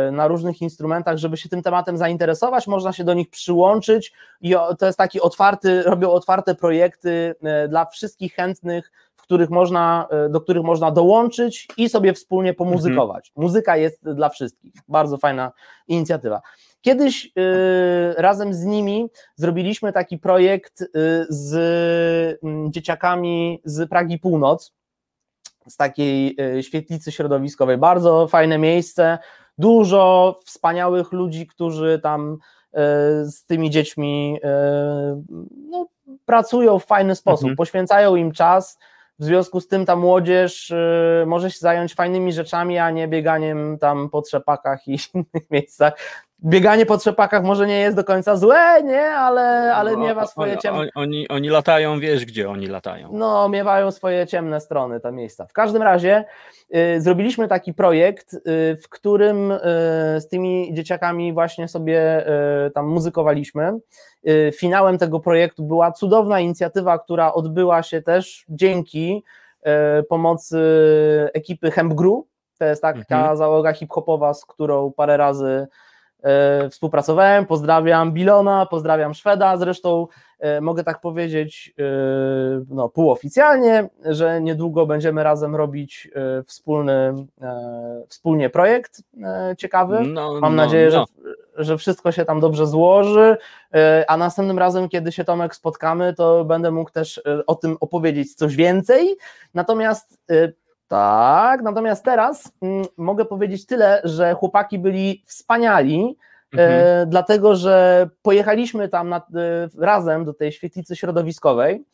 y, 0.07 0.11
na 0.11 0.27
różnych 0.27 0.61
instrumentach, 0.61 1.17
żeby 1.17 1.37
się 1.37 1.49
tym 1.49 1.61
tematem 1.61 1.97
zainteresować, 1.97 2.67
można 2.67 2.93
się 2.93 3.03
do 3.03 3.13
nich 3.13 3.29
przyłączyć 3.29 4.13
i 4.41 4.55
to 4.79 4.85
jest 4.85 4.97
taki 4.97 5.21
otwarty, 5.21 5.83
robią 5.83 6.11
otwarte 6.11 6.55
projekty 6.55 7.35
dla 7.69 7.85
wszystkich 7.85 8.33
chętnych, 8.33 8.91
w 9.15 9.21
których 9.21 9.49
można, 9.49 10.07
do 10.29 10.41
których 10.41 10.63
można 10.63 10.91
dołączyć 10.91 11.67
i 11.77 11.89
sobie 11.89 12.13
wspólnie 12.13 12.53
pomuzykować. 12.53 13.29
Mhm. 13.29 13.43
Muzyka 13.43 13.77
jest 13.77 14.11
dla 14.13 14.29
wszystkich. 14.29 14.73
Bardzo 14.87 15.17
fajna 15.17 15.51
inicjatywa. 15.87 16.41
Kiedyś 16.87 17.25
y, 17.25 17.31
razem 18.17 18.53
z 18.53 18.63
nimi 18.63 19.09
zrobiliśmy 19.35 19.93
taki 19.93 20.17
projekt 20.17 20.81
y, 20.81 20.87
z 21.29 21.53
y, 21.53 22.39
dzieciakami 22.69 23.61
z 23.65 23.89
Pragi 23.89 24.19
Północ, 24.19 24.73
z 25.67 25.77
takiej 25.77 26.35
y, 26.57 26.63
świetlicy 26.63 27.11
środowiskowej. 27.11 27.77
Bardzo 27.77 28.27
fajne 28.27 28.57
miejsce, 28.57 29.17
dużo 29.57 30.35
wspaniałych 30.45 31.11
ludzi, 31.11 31.47
którzy 31.47 31.99
tam 32.03 32.37
z 33.23 33.45
tymi 33.45 33.69
dziećmi 33.69 34.39
no, 35.69 35.87
pracują 36.25 36.79
w 36.79 36.85
fajny 36.85 37.15
sposób, 37.15 37.43
mhm. 37.43 37.55
poświęcają 37.55 38.15
im 38.15 38.31
czas. 38.31 38.77
W 39.19 39.23
związku 39.23 39.61
z 39.61 39.67
tym 39.67 39.85
ta 39.85 39.95
młodzież 39.95 40.73
może 41.25 41.51
się 41.51 41.59
zająć 41.59 41.95
fajnymi 41.95 42.33
rzeczami, 42.33 42.77
a 42.77 42.91
nie 42.91 43.07
bieganiem 43.07 43.77
tam 43.79 44.09
po 44.09 44.21
trzepakach 44.21 44.87
i 44.87 44.97
innych 45.13 45.51
miejscach 45.51 45.93
bieganie 46.45 46.85
po 46.85 46.97
trzepakach 46.97 47.43
może 47.43 47.67
nie 47.67 47.79
jest 47.79 47.95
do 47.95 48.03
końca 48.03 48.35
złe, 48.35 48.83
nie, 48.83 49.01
ale, 49.01 49.75
ale 49.75 49.91
no, 49.91 49.97
miewa 49.97 50.27
swoje 50.27 50.57
ciemne... 50.57 50.89
Oni, 50.95 51.27
oni 51.27 51.49
latają, 51.49 51.99
wiesz 51.99 52.25
gdzie 52.25 52.49
oni 52.49 52.67
latają. 52.67 53.09
No, 53.11 53.49
miewają 53.49 53.91
swoje 53.91 54.27
ciemne 54.27 54.61
strony 54.61 54.99
te 54.99 55.11
miejsca. 55.11 55.45
W 55.45 55.53
każdym 55.53 55.81
razie 55.81 56.25
y, 56.75 57.01
zrobiliśmy 57.01 57.47
taki 57.47 57.73
projekt, 57.73 58.33
y, 58.33 58.39
w 58.83 58.89
którym 58.89 59.51
y, 59.51 59.59
z 60.19 60.27
tymi 60.27 60.73
dzieciakami 60.73 61.33
właśnie 61.33 61.67
sobie 61.67 62.27
y, 62.67 62.71
tam 62.71 62.87
muzykowaliśmy. 62.87 63.73
Y, 64.27 64.51
finałem 64.55 64.97
tego 64.97 65.19
projektu 65.19 65.63
była 65.63 65.91
cudowna 65.91 66.39
inicjatywa, 66.39 66.99
która 66.99 67.33
odbyła 67.33 67.83
się 67.83 68.01
też 68.01 68.45
dzięki 68.49 69.23
y, 69.99 70.03
pomocy 70.03 70.59
ekipy 71.33 71.71
Hempgru, 71.71 72.27
to 72.59 72.65
jest 72.65 72.81
taka 72.81 73.17
mhm. 73.17 73.37
załoga 73.37 73.73
hip-hopowa, 73.73 74.33
z 74.33 74.45
którą 74.45 74.91
parę 74.91 75.17
razy 75.17 75.67
współpracowałem. 76.69 77.45
Pozdrawiam 77.45 78.11
Bilona, 78.11 78.65
pozdrawiam 78.65 79.13
Szweda. 79.13 79.57
Zresztą 79.57 80.07
e, 80.39 80.61
mogę 80.61 80.83
tak 80.83 81.01
powiedzieć 81.01 81.73
e, 81.79 81.83
no, 82.69 82.89
półoficjalnie, 82.89 83.89
że 84.05 84.41
niedługo 84.41 84.85
będziemy 84.85 85.23
razem 85.23 85.55
robić 85.55 86.09
wspólny, 86.45 87.13
wspólnie 88.09 88.49
projekt 88.49 89.01
ciekawy. 89.57 89.99
No, 90.01 90.39
Mam 90.41 90.55
no, 90.55 90.63
nadzieję, 90.63 90.89
no. 90.93 91.05
Że, 91.57 91.63
że 91.63 91.77
wszystko 91.77 92.11
się 92.11 92.25
tam 92.25 92.39
dobrze 92.39 92.67
złoży, 92.67 93.37
a 94.07 94.17
następnym 94.17 94.59
razem, 94.59 94.89
kiedy 94.89 95.11
się 95.11 95.23
Tomek 95.23 95.55
spotkamy, 95.55 96.13
to 96.13 96.45
będę 96.45 96.71
mógł 96.71 96.91
też 96.91 97.21
o 97.47 97.55
tym 97.55 97.77
opowiedzieć 97.79 98.35
coś 98.35 98.55
więcej. 98.55 99.17
Natomiast 99.53 100.19
tak, 100.87 101.61
natomiast 101.61 102.05
teraz 102.05 102.51
mm, 102.61 102.85
mogę 102.97 103.25
powiedzieć 103.25 103.65
tyle, 103.65 104.01
że 104.03 104.33
chłopaki 104.33 104.79
byli 104.79 105.23
wspaniali, 105.25 106.17
e, 106.57 106.61
mhm. 106.61 106.71
e, 106.71 107.05
dlatego 107.05 107.55
że 107.55 108.09
pojechaliśmy 108.21 108.89
tam 108.89 109.09
na, 109.09 109.17
e, 109.17 109.21
razem 109.77 110.25
do 110.25 110.33
tej 110.33 110.51
świetlicy 110.51 110.95
środowiskowej. 110.95 111.85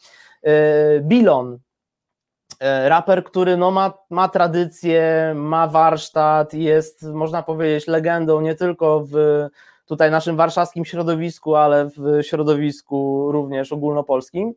E, 0.43 0.99
Bilon 0.99 1.59
raper, 2.85 3.23
który 3.23 3.57
no 3.57 3.71
ma, 3.71 3.93
ma 4.09 4.29
tradycję, 4.29 5.33
ma 5.35 5.67
warsztat, 5.67 6.53
jest 6.53 7.03
można 7.03 7.43
powiedzieć 7.43 7.87
legendą 7.87 8.41
nie 8.41 8.55
tylko 8.55 9.03
w 9.11 9.15
tutaj 9.85 10.11
naszym 10.11 10.37
warszawskim 10.37 10.85
środowisku, 10.85 11.55
ale 11.55 11.85
w 11.85 12.21
środowisku 12.21 13.31
również 13.31 13.71
ogólnopolskim. 13.71 14.53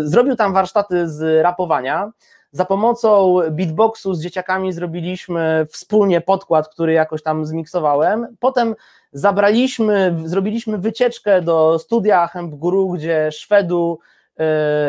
Zrobił 0.00 0.36
tam 0.36 0.52
warsztaty 0.52 1.08
z 1.08 1.42
rapowania. 1.42 2.12
Za 2.54 2.64
pomocą 2.64 3.38
beatboxu 3.50 4.14
z 4.14 4.22
dzieciakami 4.22 4.72
zrobiliśmy 4.72 5.66
wspólnie 5.70 6.20
podkład, 6.20 6.68
który 6.68 6.92
jakoś 6.92 7.22
tam 7.22 7.46
zmiksowałem. 7.46 8.36
Potem 8.40 8.74
zabraliśmy, 9.12 10.16
zrobiliśmy 10.24 10.78
wycieczkę 10.78 11.42
do 11.42 11.78
studia 11.78 12.26
Hemp 12.26 12.54
Guru, 12.54 12.88
gdzie 12.88 13.32
Szwedu 13.32 13.98
yy, 14.38 14.44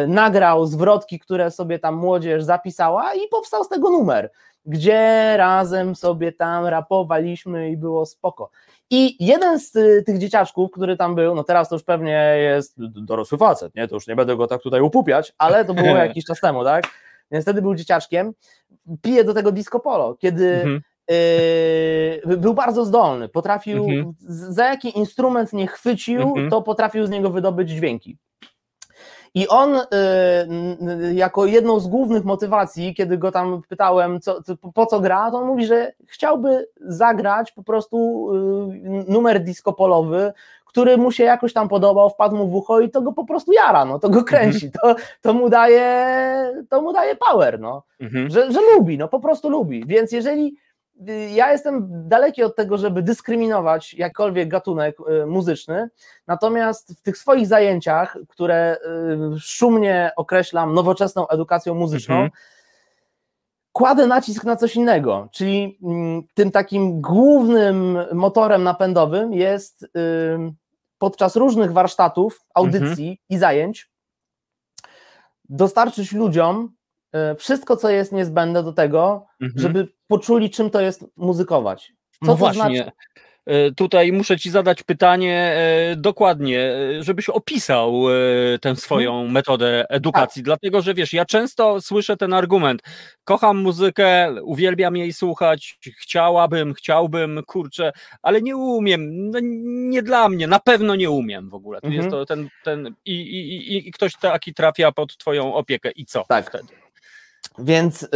nagrał 0.08 0.66
zwrotki, 0.66 1.20
które 1.20 1.52
sobie 1.52 1.80
tam 1.80 1.96
młodzież 1.96 2.44
zapisała 2.44 3.14
i 3.14 3.28
powstał 3.32 3.64
z 3.64 3.70
tego 3.70 3.90
numer, 3.90 4.32
gdzie 4.66 5.34
razem 5.38 5.96
sobie 5.96 6.32
tam 6.32 6.66
rapowaliśmy 6.66 7.70
i 7.70 7.78
było 7.78 8.06
spoko. 8.06 8.50
I 8.90 9.26
jeden 9.26 9.60
z 9.60 9.72
tych 10.06 10.18
dzieciaczków, 10.18 10.72
który 10.72 10.98
tam 10.98 11.16
był, 11.16 11.36
no 11.36 11.44
teraz 11.44 11.70
to 11.70 11.76
już 11.76 11.84
pewnie 11.84 12.36
jest 12.38 12.74
dorosły 12.78 13.38
facet, 13.38 13.76
nie? 13.76 13.88
To 13.88 13.96
już 13.96 14.08
nie 14.08 14.16
będę 14.16 14.36
go 14.36 14.48
tak 14.48 14.62
tutaj 14.62 14.82
upupiać, 14.82 15.34
ale 15.38 15.66
to 15.66 15.74
było 15.74 15.96
jakiś 16.08 16.26
czas 16.26 16.40
temu, 16.40 16.64
tak? 16.64 17.05
Więc 17.32 17.46
wtedy 17.46 17.62
był 17.62 17.76
dzieciaczkiem, 17.76 18.34
pije 19.02 19.24
do 19.24 19.34
tego 19.34 19.52
disco 19.52 19.80
polo, 19.80 20.16
kiedy 20.16 20.56
mhm. 20.56 20.82
Yy, 22.26 22.38
był 22.38 22.54
bardzo 22.54 22.86
zdolny, 22.86 23.30
potrafił, 23.30 23.84
mhm. 23.84 24.14
za 24.30 24.66
jaki 24.66 24.98
instrument 24.98 25.54
nie 25.54 25.68
chwycił, 25.68 26.22
mhm. 26.22 26.50
to 26.50 26.62
potrafił 26.62 27.06
z 27.06 27.10
niego 27.10 27.30
wydobyć 27.30 27.70
dźwięki. 27.70 28.18
I 29.34 29.48
on 29.48 29.74
yy, 29.74 31.14
jako 31.14 31.46
jedną 31.46 31.80
z 31.80 31.88
głównych 31.88 32.26
motywacji, 32.26 32.96
kiedy 32.96 33.18
go 33.18 33.32
tam 33.32 33.62
pytałem, 33.70 34.20
co, 34.22 34.40
po 34.74 34.86
co 34.86 35.00
gra, 35.00 35.32
to 35.32 35.38
on 35.38 35.48
mówi, 35.48 35.66
że 35.66 35.92
chciałby 36.08 36.68
zagrać 36.80 37.52
po 37.52 37.64
prostu 37.64 38.30
yy, 38.74 39.06
numer 39.08 39.44
disco 39.44 39.74
polowy, 39.74 40.34
który 40.76 40.98
mu 40.98 41.12
się 41.12 41.24
jakoś 41.24 41.54
tam 41.54 41.70
podobał, 41.70 42.10
wpadł 42.10 42.36
mu 42.36 42.48
w 42.48 42.56
ucho 42.56 42.80
i 42.80 42.90
to 42.90 43.02
go 43.02 43.14
po 43.14 43.26
prostu 43.26 43.54
jara, 43.54 43.86
no, 43.86 44.00
to 44.00 44.10
go 44.10 44.24
kręci, 44.24 44.72
to, 44.82 44.96
to, 45.22 45.34
mu, 45.34 45.50
daje, 45.50 46.64
to 46.70 46.82
mu 46.82 46.94
daje 46.94 47.16
power, 47.16 47.60
no, 47.60 47.84
mhm. 48.00 48.30
że, 48.30 48.52
że 48.52 48.60
lubi, 48.62 48.98
no 48.98 49.08
po 49.08 49.20
prostu 49.20 49.50
lubi, 49.50 49.84
więc 49.88 50.12
jeżeli 50.12 50.58
y, 51.10 51.30
ja 51.34 51.52
jestem 51.52 51.88
daleki 52.08 52.44
od 52.44 52.56
tego, 52.56 52.78
żeby 52.78 53.02
dyskryminować 53.02 53.94
jakkolwiek 53.94 54.50
gatunek 54.50 54.98
y, 55.00 55.26
muzyczny, 55.26 55.90
natomiast 56.28 57.00
w 57.00 57.02
tych 57.02 57.18
swoich 57.18 57.48
zajęciach, 57.48 58.18
które 58.30 58.78
y, 59.36 59.40
szumnie 59.40 60.12
określam 60.16 60.74
nowoczesną 60.74 61.28
edukacją 61.28 61.74
muzyczną, 61.74 62.16
mhm. 62.16 62.32
kładę 63.72 64.08
nacisk 64.08 64.44
na 64.44 64.56
coś 64.56 64.76
innego, 64.76 65.28
czyli 65.32 65.80
mm, 65.84 66.24
tym 66.34 66.52
takim 66.52 67.02
głównym 67.02 67.98
motorem 68.14 68.64
napędowym 68.64 69.34
jest 69.34 69.86
podczas 70.98 71.36
różnych 71.36 71.72
warsztatów, 71.72 72.42
audycji 72.54 73.10
mhm. 73.10 73.18
i 73.30 73.38
zajęć 73.38 73.90
dostarczyć 75.50 76.12
ludziom 76.12 76.76
e, 77.12 77.36
wszystko, 77.36 77.78
co 77.78 77.90
jest 77.90 78.12
niezbędne 78.12 78.64
do 78.64 78.74
tego, 78.74 79.26
mhm. 79.42 79.62
żeby 79.62 79.88
poczuli, 80.08 80.50
czym 80.50 80.70
to 80.70 80.82
jest 80.82 81.06
muzykować. 81.16 81.94
Co 82.12 82.26
no 82.26 82.32
to 82.32 82.38
właśnie. 82.38 82.76
Znaczy? 82.76 82.92
E, 83.46 83.72
tutaj 83.72 84.12
muszę 84.12 84.38
Ci 84.38 84.50
zadać 84.50 84.84
pytanie 84.84 85.56
e, 85.58 85.96
dokładnie, 85.96 86.60
e, 86.60 87.04
żebyś 87.04 87.30
opisał 87.30 88.04
tę 88.62 88.76
swoją 88.76 89.12
hmm. 89.12 89.32
metodę 89.32 89.86
edukacji, 89.90 90.42
tak. 90.42 90.46
dlatego 90.46 90.82
że 90.82 90.94
wiesz, 90.94 91.14
ja 91.14 91.26
często 91.26 91.82
słyszę 91.82 92.18
ten 92.18 92.34
argument, 92.34 92.82
kocham 93.24 93.58
muzykę, 93.58 94.36
uwielbiam 94.44 94.98
jej 94.98 95.14
słuchać, 95.14 95.80
chciałabym, 96.02 96.74
chciałbym, 96.74 97.42
kurczę, 97.48 97.92
ale 98.22 98.42
nie 98.42 98.58
umiem, 98.58 99.30
no, 99.32 99.40
nie 99.90 100.04
dla 100.04 100.30
mnie, 100.30 100.48
na 100.48 100.60
pewno 100.60 100.96
nie 100.96 101.10
umiem 101.10 101.50
w 101.50 101.54
ogóle. 101.54 101.82
To 101.82 101.88
jest 101.88 102.06
mhm. 102.06 102.12
to 102.12 102.26
ten, 102.26 102.50
ten 102.64 102.96
i, 103.06 103.14
i, 103.14 103.74
i, 103.74 103.88
i 103.88 103.92
ktoś 103.92 104.16
taki 104.16 104.54
trafia 104.54 104.92
pod 104.92 105.18
Twoją 105.18 105.54
opiekę 105.54 105.92
i 105.92 106.06
co 106.06 106.24
tak. 106.28 106.50
wtedy? 106.50 106.85
Więc 107.60 108.02
yy, 108.02 108.10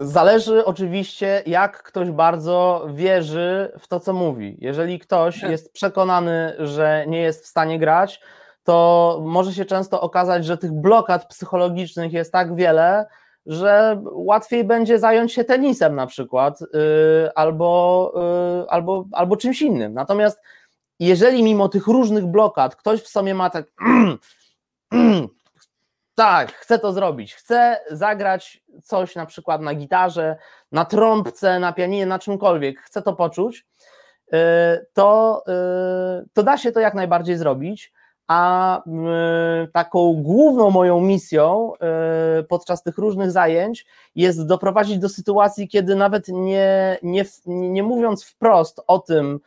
zależy 0.00 0.64
oczywiście, 0.64 1.42
jak 1.46 1.82
ktoś 1.82 2.10
bardzo 2.10 2.86
wierzy 2.94 3.72
w 3.78 3.88
to, 3.88 4.00
co 4.00 4.12
mówi. 4.12 4.56
Jeżeli 4.60 4.98
ktoś 4.98 5.42
jest 5.42 5.72
przekonany, 5.72 6.56
że 6.58 7.04
nie 7.08 7.20
jest 7.20 7.44
w 7.44 7.46
stanie 7.46 7.78
grać, 7.78 8.20
to 8.64 9.18
może 9.24 9.52
się 9.52 9.64
często 9.64 10.00
okazać, 10.00 10.44
że 10.44 10.58
tych 10.58 10.72
blokad 10.72 11.26
psychologicznych 11.28 12.12
jest 12.12 12.32
tak 12.32 12.56
wiele, 12.56 13.06
że 13.46 14.02
łatwiej 14.12 14.64
będzie 14.64 14.98
zająć 14.98 15.32
się 15.32 15.44
tenisem 15.44 15.94
na 15.94 16.06
przykład, 16.06 16.60
yy, 16.60 17.30
albo, 17.34 18.12
yy, 18.60 18.70
albo, 18.70 19.04
albo 19.12 19.36
czymś 19.36 19.62
innym. 19.62 19.94
Natomiast 19.94 20.40
jeżeli 21.00 21.42
mimo 21.42 21.68
tych 21.68 21.86
różnych 21.86 22.26
blokad 22.26 22.76
ktoś 22.76 23.00
w 23.02 23.08
sobie 23.08 23.34
ma 23.34 23.50
tak 23.50 23.66
tak, 26.16 26.52
chcę 26.52 26.78
to 26.78 26.92
zrobić. 26.92 27.34
Chcę 27.34 27.80
zagrać 27.90 28.62
coś 28.82 29.14
na 29.14 29.26
przykład 29.26 29.62
na 29.62 29.74
gitarze, 29.74 30.36
na 30.72 30.84
trąbce, 30.84 31.58
na 31.58 31.72
pianinie, 31.72 32.06
na 32.06 32.18
czymkolwiek. 32.18 32.80
Chcę 32.80 33.02
to 33.02 33.12
poczuć. 33.12 33.66
Y, 34.34 34.36
to, 34.92 35.42
y, 36.22 36.28
to 36.32 36.42
da 36.42 36.58
się 36.58 36.72
to 36.72 36.80
jak 36.80 36.94
najbardziej 36.94 37.36
zrobić. 37.36 37.92
A 38.28 38.78
y, 38.80 39.68
taką 39.72 40.22
główną 40.22 40.70
moją 40.70 41.00
misją 41.00 41.72
podczas 42.48 42.82
tych 42.82 42.98
różnych 42.98 43.30
zajęć 43.30 43.86
jest 44.14 44.46
doprowadzić 44.46 44.98
do 44.98 45.08
sytuacji, 45.08 45.68
kiedy 45.68 45.94
nawet 45.94 46.28
nie, 46.28 46.98
nie, 47.02 47.24
nie 47.46 47.82
mówiąc 47.82 48.24
wprost 48.24 48.80
o 48.86 48.98
tym, 48.98 49.40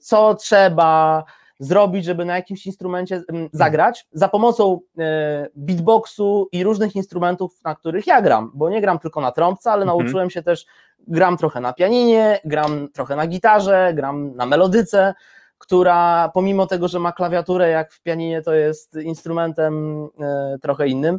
co 0.00 0.34
trzeba, 0.34 1.24
zrobić, 1.62 2.04
żeby 2.04 2.24
na 2.24 2.36
jakimś 2.36 2.66
instrumencie 2.66 3.14
mm, 3.14 3.26
hmm. 3.30 3.48
zagrać 3.52 4.06
za 4.12 4.28
pomocą 4.28 4.80
e, 4.98 5.48
beatboxu 5.56 6.48
i 6.52 6.64
różnych 6.64 6.96
instrumentów, 6.96 7.60
na 7.64 7.74
których 7.74 8.06
ja 8.06 8.22
gram, 8.22 8.50
bo 8.54 8.70
nie 8.70 8.80
gram 8.80 8.98
tylko 8.98 9.20
na 9.20 9.32
trąbce, 9.32 9.70
ale 9.72 9.82
mhm. 9.82 9.98
nauczyłem 9.98 10.30
się 10.30 10.42
też, 10.42 10.66
gram 11.08 11.36
trochę 11.36 11.60
na 11.60 11.72
pianinie, 11.72 12.40
gram 12.44 12.88
trochę 12.92 13.16
na 13.16 13.26
gitarze, 13.26 13.92
gram 13.94 14.36
na 14.36 14.46
melodyce, 14.46 15.14
która 15.58 16.30
pomimo 16.34 16.66
tego, 16.66 16.88
że 16.88 16.98
ma 16.98 17.12
klawiaturę 17.12 17.68
jak 17.68 17.92
w 17.92 18.02
pianinie, 18.02 18.42
to 18.42 18.54
jest 18.54 18.96
instrumentem 18.96 20.04
e, 20.20 20.56
trochę 20.62 20.88
innym 20.88 21.18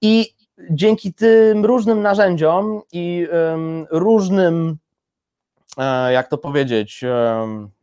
i 0.00 0.34
dzięki 0.70 1.14
tym 1.14 1.64
różnym 1.64 2.02
narzędziom 2.02 2.80
i 2.92 3.28
różnym 3.90 4.76
e, 5.78 6.12
jak 6.12 6.28
to 6.28 6.38
powiedzieć, 6.38 7.04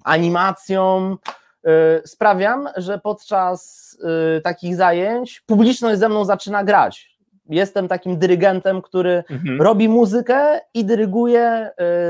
animacjom, 0.04 1.18
Y, 1.28 1.41
sprawiam, 2.06 2.70
że 2.78 3.00
podczas 3.00 3.92
y, 4.38 4.42
takich 4.42 4.76
zajęć 4.76 5.42
publiczność 5.46 6.00
ze 6.00 6.10
mną 6.10 6.26
zaczyna 6.26 6.64
grać. 6.64 7.12
Jestem 7.50 7.88
takim 7.88 8.20
dyrygentem, 8.20 8.82
który 8.82 9.24
mhm. 9.30 9.62
robi 9.62 9.90
muzykę 9.90 10.60
i 10.74 10.86
dyryguje, 10.86 11.70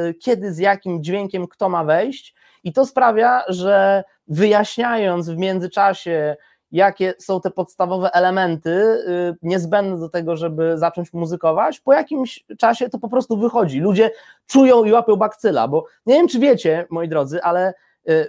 y, 0.10 0.14
kiedy 0.14 0.54
z 0.54 0.58
jakim 0.58 1.04
dźwiękiem 1.04 1.47
kto 1.47 1.70
ma 1.70 1.84
wejść, 1.84 2.36
i 2.64 2.74
to 2.74 2.86
sprawia, 2.86 3.43
że 3.47 4.04
wyjaśniając 4.28 5.30
w 5.30 5.38
międzyczasie, 5.38 6.36
jakie 6.72 7.14
są 7.20 7.41
te 7.41 7.52
podstawowe 7.52 8.12
elementy 8.14 8.97
niezbędne 9.41 9.99
do 9.99 10.10
tego, 10.10 10.36
żeby 10.36 10.78
zacząć 10.78 11.14
muzykować, 11.14 11.80
po 11.80 11.93
jakimś 11.93 12.45
czasie 12.58 12.89
to 12.89 12.99
po 12.99 13.10
prostu 13.10 13.38
wychodzi. 13.38 13.80
Ludzie 13.80 14.12
czują 14.47 14.84
i 14.84 14.91
łapią 14.91 15.16
bakcyla, 15.16 15.68
bo 15.68 15.86
nie 16.06 16.16
wiem, 16.16 16.28
czy 16.28 16.39
wiecie, 16.39 16.86
moi 16.89 17.08
drodzy, 17.08 17.43
ale 17.43 17.74
E, 17.74 17.74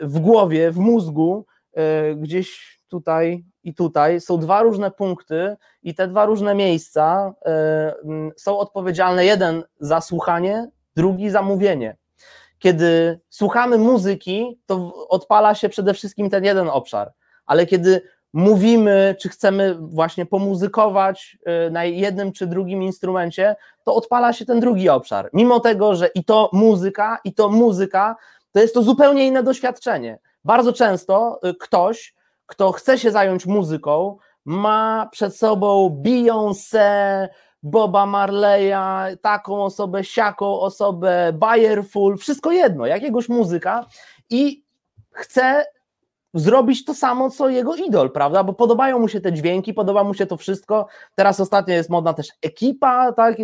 w 0.01 0.18
głowie, 0.18 0.70
w 0.70 0.79
mózgu, 0.79 1.47
e, 1.73 2.14
gdzieś 2.14 2.79
tutaj 2.89 3.45
i 3.64 3.75
tutaj 3.75 4.20
są 4.20 4.39
dwa 4.39 4.62
różne 4.62 4.91
punkty, 4.91 5.57
i 5.83 5.95
te 5.95 6.09
dwa 6.09 6.25
różne 6.25 6.55
miejsca 6.55 7.35
e, 7.47 7.95
są 8.37 8.59
odpowiedzialne 8.59 9.25
jeden 9.25 9.62
za 9.81 10.01
słuchanie, 10.01 10.70
drugi 10.97 11.31
za 11.31 11.43
mówienie. 11.43 11.97
Kiedy 12.59 13.20
słuchamy 13.29 13.79
muzyki, 13.79 14.61
to 14.66 15.07
odpala 15.09 15.55
się 15.55 15.68
przede 15.68 15.95
wszystkim 15.95 16.31
ten 16.31 16.45
jeden 16.45 16.68
obszar, 16.68 17.12
ale 17.47 17.66
kiedy 17.66 18.03
mówimy, 18.33 19.16
czy 19.20 19.29
chcemy 19.29 19.77
właśnie 19.81 20.27
pomuzykować 20.27 21.39
na 21.70 21.85
jednym 21.85 22.33
czy 22.33 22.47
drugim 22.47 22.83
instrumencie, 22.83 23.57
to 23.85 23.95
odpala 23.95 24.33
się 24.33 24.47
ten 24.47 24.61
drugi 24.61 24.89
obszar. 24.89 25.31
Mimo 25.33 25.61
tego, 25.61 25.95
że 25.95 26.07
i 26.07 26.25
to 26.25 26.51
muzyka, 26.53 27.18
i 27.25 27.35
to 27.35 27.49
muzyka 27.49 28.16
to 28.53 28.61
jest 28.61 28.74
to 28.74 28.82
zupełnie 28.82 29.26
inne 29.26 29.42
doświadczenie. 29.42 30.18
Bardzo 30.44 30.72
często 30.72 31.40
y, 31.44 31.55
ktoś, 31.55 32.14
kto 32.46 32.72
chce 32.72 32.98
się 32.98 33.11
zająć 33.11 33.46
muzyką, 33.46 34.16
ma 34.44 35.09
przed 35.12 35.36
sobą 35.36 36.03
Beyoncé, 36.05 37.28
Boba 37.62 38.07
Marleya, 38.07 39.16
taką 39.22 39.64
osobę, 39.64 40.05
siaką 40.05 40.61
osobę, 40.61 41.32
Bayerful, 41.32 42.16
wszystko 42.18 42.53
jedno, 42.53 42.86
jakiegoś 42.86 43.28
muzyka 43.28 43.86
i 44.30 44.64
chce 45.12 45.64
zrobić 46.35 46.85
to 46.85 46.95
samo, 46.95 47.30
co 47.30 47.49
jego 47.49 47.74
idol, 47.74 48.11
prawda? 48.11 48.45
Bo 48.45 48.53
podobają 48.53 48.99
mu 48.99 49.09
się 49.09 49.20
te 49.20 49.33
dźwięki, 49.33 49.74
podoba 49.74 50.05
mu 50.05 50.14
się 50.14 50.26
to 50.26 50.37
wszystko. 50.37 50.87
Teraz 51.14 51.41
ostatnio 51.41 51.74
jest 51.74 51.91
modna 51.91 52.14
też 52.14 52.28
ekipa, 52.43 53.12
tak, 53.12 53.41
y, 53.41 53.43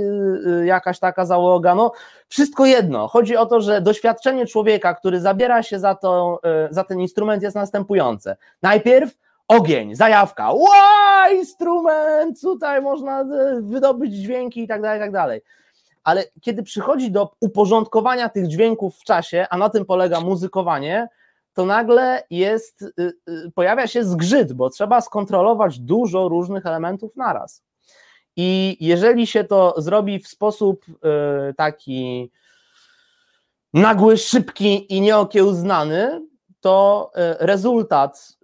y, 0.63 0.67
jakaś 0.67 0.99
taka 0.99 1.25
załoga. 1.27 1.75
No, 1.75 1.93
wszystko 2.29 2.67
jedno. 2.67 3.09
Chodzi 3.09 3.37
o 3.37 3.47
to, 3.47 3.61
że 3.61 3.81
doświadczenie 3.81 4.47
człowieka, 4.47 4.95
który 4.95 5.21
zabiera 5.21 5.63
się 5.63 5.79
za, 5.79 5.95
to, 5.95 6.41
y, 6.71 6.75
za 6.75 6.85
ten 6.85 7.01
instrument, 7.01 7.43
jest 7.43 7.57
następujące. 7.57 8.37
Najpierw 8.63 9.19
ogień, 9.49 9.95
zajawka, 9.95 10.53
ła, 10.53 11.29
instrument, 11.35 12.41
tutaj 12.41 12.83
można 12.83 13.25
wydobyć 13.61 14.15
dźwięki 14.15 14.63
i 14.63 14.69
tak 14.69 14.83
dalej, 14.83 14.99
i 14.99 15.03
tak 15.03 15.13
dalej. 15.13 15.41
Ale 16.05 16.25
kiedy 16.41 16.63
przychodzi 16.63 17.11
do 17.11 17.31
uporządkowania 17.41 18.29
tych 18.29 18.47
dźwięków 18.47 18.97
w 18.97 19.05
czasie, 19.05 19.47
a 19.51 19.59
na 19.59 19.71
tym 19.71 19.85
polega 19.85 20.21
muzykowanie, 20.21 21.09
to 21.59 21.67
nagle 21.67 22.23
jest, 22.31 22.83
y, 22.83 23.13
y, 23.29 23.51
pojawia 23.55 23.87
się 23.87 24.05
zgrzyt, 24.05 24.53
bo 24.53 24.71
trzeba 24.71 25.01
skontrolować 25.01 25.79
dużo 25.79 26.29
różnych 26.29 26.67
elementów 26.67 27.17
naraz. 27.17 27.63
I 28.37 28.77
jeżeli 28.81 29.27
się 29.27 29.45
to 29.45 29.75
zrobi 29.77 30.19
w 30.19 30.29
sposób 30.29 30.85
y, 30.89 31.55
taki 31.55 32.31
nagły, 33.75 34.17
szybki 34.17 34.95
i 34.97 35.01
nieokiełznany, 35.01 36.23
to 36.61 37.11
rezultat 37.41 38.39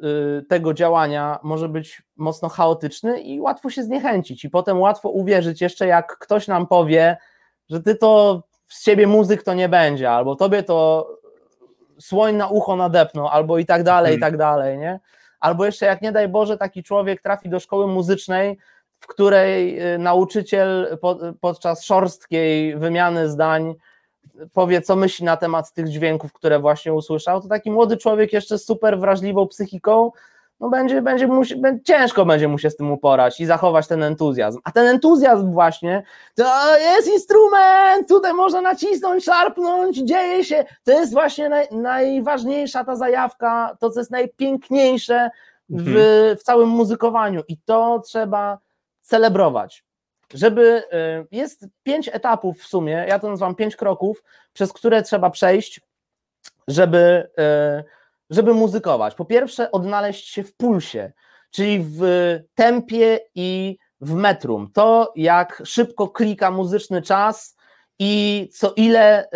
tego 0.48 0.74
działania 0.74 1.38
może 1.42 1.68
być 1.68 2.02
mocno 2.16 2.48
chaotyczny 2.48 3.20
i 3.20 3.40
łatwo 3.40 3.70
się 3.70 3.82
zniechęcić. 3.82 4.44
I 4.44 4.50
potem 4.50 4.80
łatwo 4.80 5.08
uwierzyć, 5.08 5.60
jeszcze 5.60 5.86
jak 5.86 6.18
ktoś 6.18 6.48
nam 6.48 6.66
powie, 6.66 7.16
że 7.70 7.80
ty 7.80 7.94
to 7.94 8.42
z 8.68 8.84
siebie 8.84 9.06
muzyk 9.06 9.42
to 9.42 9.54
nie 9.54 9.68
będzie, 9.68 10.10
albo 10.10 10.36
tobie 10.36 10.62
to 10.62 11.08
słoń 11.98 12.36
na 12.36 12.48
ucho 12.48 12.76
nadepną, 12.76 13.30
albo 13.30 13.58
i 13.58 13.66
tak 13.66 13.82
dalej, 13.82 14.12
i 14.12 14.14
mhm. 14.14 14.32
tak 14.32 14.38
dalej, 14.38 14.78
nie? 14.78 15.00
Albo 15.40 15.66
jeszcze 15.66 15.86
jak 15.86 16.02
nie 16.02 16.12
daj 16.12 16.28
Boże 16.28 16.56
taki 16.56 16.82
człowiek 16.82 17.22
trafi 17.22 17.48
do 17.48 17.60
szkoły 17.60 17.86
muzycznej, 17.86 18.58
w 19.00 19.06
której 19.06 19.82
y, 19.94 19.98
nauczyciel 19.98 20.98
podczas 21.40 21.84
szorstkiej 21.84 22.76
wymiany 22.76 23.28
zdań 23.28 23.74
powie, 24.52 24.82
co 24.82 24.96
myśli 24.96 25.24
na 25.24 25.36
temat 25.36 25.72
tych 25.72 25.88
dźwięków, 25.88 26.32
które 26.32 26.58
właśnie 26.58 26.92
usłyszał, 26.92 27.40
to 27.40 27.48
taki 27.48 27.70
młody 27.70 27.96
człowiek 27.96 28.32
jeszcze 28.32 28.58
z 28.58 28.64
super 28.64 28.98
wrażliwą 28.98 29.46
psychiką 29.46 30.10
no 30.60 30.68
będzie, 30.68 31.02
będzie 31.02 31.26
mu, 31.26 31.42
ciężko 31.84 32.24
będzie 32.24 32.48
mu 32.48 32.58
się 32.58 32.70
z 32.70 32.76
tym 32.76 32.92
uporać 32.92 33.40
i 33.40 33.46
zachować 33.46 33.86
ten 33.86 34.02
entuzjazm. 34.02 34.58
A 34.64 34.72
ten 34.72 34.86
entuzjazm 34.86 35.52
właśnie, 35.52 36.02
to 36.34 36.78
jest 36.78 37.08
instrument, 37.08 38.08
tutaj 38.08 38.32
można 38.34 38.60
nacisnąć, 38.60 39.24
szarpnąć, 39.24 39.96
dzieje 39.96 40.44
się. 40.44 40.64
To 40.84 40.92
jest 40.92 41.12
właśnie 41.12 41.48
naj, 41.48 41.68
najważniejsza 41.70 42.84
ta 42.84 42.96
zajawka, 42.96 43.76
to 43.80 43.90
co 43.90 44.00
jest 44.00 44.10
najpiękniejsze 44.10 45.30
w, 45.68 45.88
mhm. 45.88 46.36
w 46.36 46.42
całym 46.42 46.68
muzykowaniu 46.68 47.42
i 47.48 47.56
to 47.56 48.02
trzeba 48.06 48.58
celebrować. 49.02 49.84
Żeby, 50.34 50.82
y, 51.22 51.26
jest 51.30 51.66
pięć 51.82 52.10
etapów 52.12 52.58
w 52.58 52.66
sumie, 52.66 53.04
ja 53.08 53.18
to 53.18 53.30
nazywam 53.30 53.54
pięć 53.54 53.76
kroków, 53.76 54.22
przez 54.52 54.72
które 54.72 55.02
trzeba 55.02 55.30
przejść, 55.30 55.80
żeby 56.68 57.28
y, 57.80 58.03
żeby 58.30 58.54
muzykować? 58.54 59.14
Po 59.14 59.24
pierwsze, 59.24 59.70
odnaleźć 59.70 60.28
się 60.28 60.44
w 60.44 60.56
pulsie, 60.56 61.12
czyli 61.50 61.80
w 61.80 62.02
tempie 62.54 63.20
i 63.34 63.78
w 64.00 64.14
metrum. 64.14 64.70
To, 64.72 65.12
jak 65.16 65.62
szybko 65.64 66.08
klika 66.08 66.50
muzyczny 66.50 67.02
czas 67.02 67.56
i 67.98 68.48
co 68.52 68.72
ile 68.76 69.24
y, 69.24 69.28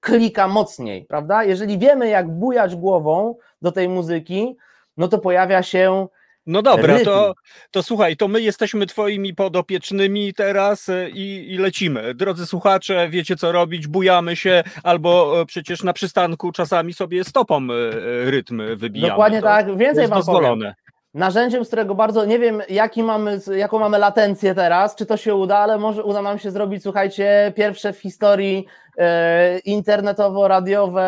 klika 0.00 0.48
mocniej, 0.48 1.04
prawda? 1.04 1.44
Jeżeli 1.44 1.78
wiemy, 1.78 2.08
jak 2.08 2.30
bujać 2.30 2.76
głową 2.76 3.36
do 3.62 3.72
tej 3.72 3.88
muzyki, 3.88 4.56
no 4.96 5.08
to 5.08 5.18
pojawia 5.18 5.62
się 5.62 6.08
no 6.48 6.62
dobra, 6.62 7.04
to, 7.04 7.34
to 7.70 7.82
słuchaj, 7.82 8.16
to 8.16 8.28
my 8.28 8.40
jesteśmy 8.40 8.86
twoimi 8.86 9.34
podopiecznymi 9.34 10.34
teraz 10.34 10.88
e, 10.88 11.10
i, 11.10 11.52
i, 11.52 11.58
lecimy. 11.58 12.14
Drodzy 12.14 12.46
słuchacze, 12.46 13.08
wiecie 13.08 13.36
co 13.36 13.52
robić, 13.52 13.86
bujamy 13.86 14.36
się, 14.36 14.62
albo 14.82 15.40
e, 15.40 15.46
przecież 15.46 15.82
na 15.82 15.92
przystanku 15.92 16.52
czasami 16.52 16.94
sobie 16.94 17.24
stopą 17.24 17.56
e, 17.56 18.30
rytm 18.30 18.62
wybijamy. 18.76 19.10
Dokładnie 19.10 19.40
to 19.40 19.46
tak, 19.46 19.76
więcej 19.76 20.08
wam 20.08 20.18
dozwolone. 20.18 20.74
powiem. 20.74 20.74
Narzędziem, 21.14 21.64
z 21.64 21.68
którego 21.68 21.94
bardzo 21.94 22.24
nie 22.24 22.38
wiem, 22.38 22.62
jaki 22.68 23.02
mamy, 23.02 23.40
jaką 23.56 23.78
mamy 23.78 23.98
latencję 23.98 24.54
teraz, 24.54 24.96
czy 24.96 25.06
to 25.06 25.16
się 25.16 25.34
uda, 25.34 25.58
ale 25.58 25.78
może 25.78 26.04
uda 26.04 26.22
nam 26.22 26.38
się 26.38 26.50
zrobić, 26.50 26.82
słuchajcie, 26.82 27.52
pierwsze 27.56 27.92
w 27.92 27.98
historii 27.98 28.66
e, 28.98 29.58
internetowo-radiowe 29.58 31.02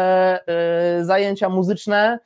e, 0.47 1.05
zajęcia 1.05 1.49
muzyczne 1.49 2.19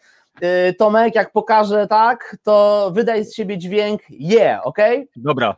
Tomek, 0.79 1.15
jak 1.15 1.33
pokażę 1.33 1.87
tak, 1.87 2.37
to 2.43 2.91
wydaj 2.95 3.25
z 3.25 3.35
siebie 3.35 3.59
dźwięk 3.59 4.01
yeah, 4.11 4.67
ok? 4.67 4.79
Dobra. 5.17 5.57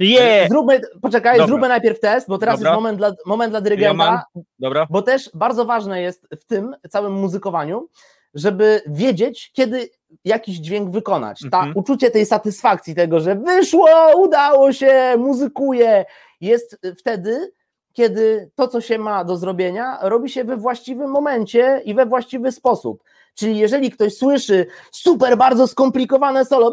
Yeah! 0.00 0.48
Zróbmy, 0.48 0.80
poczekaj, 1.02 1.32
Dobra. 1.32 1.46
zróbmy 1.46 1.68
najpierw 1.68 2.00
test, 2.00 2.28
bo 2.28 2.38
teraz 2.38 2.58
Dobra. 2.58 2.70
jest 2.70 2.76
moment 2.76 2.98
dla, 2.98 3.12
moment 3.26 3.52
dla 3.52 3.60
dyrygenta. 3.60 4.04
Ja 4.04 4.42
Dobra. 4.58 4.86
Bo 4.90 5.02
też 5.02 5.30
bardzo 5.34 5.64
ważne 5.64 6.02
jest 6.02 6.28
w 6.40 6.44
tym 6.44 6.76
całym 6.90 7.12
muzykowaniu, 7.12 7.88
żeby 8.34 8.82
wiedzieć, 8.86 9.52
kiedy 9.52 9.90
jakiś 10.24 10.56
dźwięk 10.56 10.90
wykonać. 10.90 11.40
Ta 11.50 11.58
mhm. 11.58 11.76
uczucie 11.76 12.10
tej 12.10 12.26
satysfakcji, 12.26 12.94
tego, 12.94 13.20
że 13.20 13.34
wyszło, 13.34 13.88
udało 14.16 14.72
się, 14.72 15.14
muzykuję, 15.18 16.04
jest 16.40 16.80
wtedy, 16.98 17.52
kiedy 17.92 18.50
to, 18.54 18.68
co 18.68 18.80
się 18.80 18.98
ma 18.98 19.24
do 19.24 19.36
zrobienia, 19.36 19.98
robi 20.02 20.30
się 20.30 20.44
we 20.44 20.56
właściwym 20.56 21.10
momencie 21.10 21.82
i 21.84 21.94
we 21.94 22.06
właściwy 22.06 22.52
sposób. 22.52 23.02
Czyli 23.34 23.58
jeżeli 23.58 23.90
ktoś 23.90 24.16
słyszy 24.16 24.66
super 24.92 25.36
bardzo 25.36 25.66
skomplikowane 25.66 26.44
solo, 26.44 26.72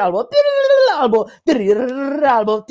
albo 0.00 0.28
albo 0.94 1.26
albo 2.26 2.64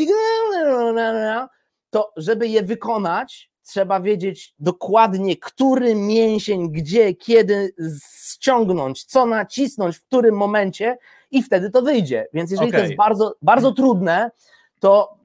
to 1.90 2.14
żeby 2.18 2.48
je 2.48 2.64
wykonać, 2.64 3.52
trzeba 3.64 4.00
wiedzieć 4.00 4.56
dokładnie, 4.60 5.38
który 5.38 5.96
mięsień, 5.96 6.72
gdzie, 6.72 7.14
kiedy 7.14 7.74
ściągnąć, 8.14 9.04
co 9.04 9.26
nacisnąć, 9.26 9.98
w 9.98 10.06
którym 10.06 10.36
momencie 10.36 10.98
i 11.32 11.44
wtedy 11.44 11.70
to 11.70 11.82
wyjdzie. 11.82 12.28
Więc 12.34 12.52
jeżeli 12.52 12.70
okay. 12.70 12.80
to 12.82 12.86
jest 12.86 12.98
bardzo, 12.98 13.36
bardzo 13.42 13.72
trudne, 13.72 14.32
to 14.80 15.18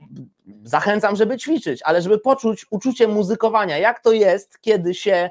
zachęcam, 0.65 1.17
żeby 1.17 1.37
ćwiczyć, 1.37 1.83
ale 1.83 2.03
żeby 2.03 2.19
poczuć 2.19 2.67
uczucie 2.71 3.09
muzykowania, 3.09 3.79
jak 3.79 4.01
to 4.01 4.13
jest, 4.13 4.61
kiedy 4.61 4.95
się 4.95 5.31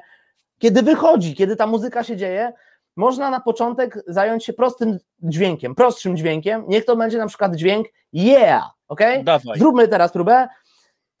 kiedy 0.58 0.82
wychodzi, 0.82 1.34
kiedy 1.34 1.56
ta 1.56 1.66
muzyka 1.66 2.04
się 2.04 2.16
dzieje, 2.16 2.52
można 2.96 3.30
na 3.30 3.40
początek 3.40 3.98
zająć 4.06 4.44
się 4.44 4.52
prostym 4.52 4.98
dźwiękiem, 5.22 5.74
prostszym 5.74 6.16
dźwiękiem. 6.16 6.64
Niech 6.68 6.84
to 6.84 6.96
będzie 6.96 7.18
na 7.18 7.26
przykład 7.26 7.56
dźwięk 7.56 7.86
yeah, 8.12 8.70
ok? 8.88 9.00
Dawaj. 9.22 9.58
Zróbmy 9.58 9.88
teraz 9.88 10.12
próbę. 10.12 10.48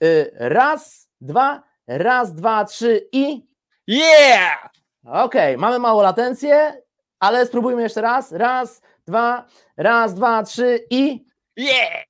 Y, 0.04 0.30
raz, 0.34 1.08
dwa, 1.20 1.62
raz, 1.86 2.34
dwa, 2.34 2.64
trzy 2.64 3.08
i 3.12 3.46
yeah! 3.88 4.68
Ok, 5.06 5.34
mamy 5.58 5.78
małą 5.78 6.02
latencję, 6.02 6.82
ale 7.20 7.46
spróbujmy 7.46 7.82
jeszcze 7.82 8.00
raz. 8.00 8.32
Raz, 8.32 8.82
dwa, 9.06 9.46
raz, 9.76 10.14
dwa, 10.14 10.42
trzy 10.42 10.86
i 10.90 11.24
yeah! 11.56 12.04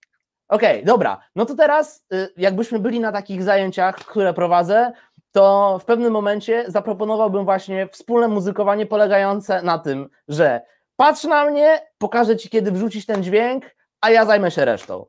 Okej, 0.49 0.77
okay, 0.77 0.85
dobra. 0.85 1.21
No 1.37 1.47
to 1.47 1.55
teraz, 1.55 2.05
y, 2.13 2.29
jakbyśmy 2.37 2.79
byli 2.79 3.01
na 3.01 3.13
takich 3.13 3.43
zajęciach, 3.43 3.97
które 3.97 4.35
prowadzę, 4.35 4.93
to 5.37 5.79
w 5.83 5.85
pewnym 5.85 6.13
momencie 6.13 6.65
zaproponowałbym 6.69 7.45
właśnie 7.45 7.89
wspólne 7.89 8.29
muzykowanie 8.29 8.87
polegające 8.87 9.63
na 9.63 9.79
tym, 9.79 10.09
że 10.29 10.61
patrz 10.97 11.25
na 11.25 11.51
mnie, 11.51 11.87
pokażę 11.99 12.37
ci, 12.37 12.49
kiedy 12.51 12.73
wrzucić 12.73 13.07
ten 13.07 13.23
dźwięk, 13.23 13.65
a 14.01 14.11
ja 14.11 14.25
zajmę 14.25 14.51
się 14.51 14.65
resztą. 14.65 15.07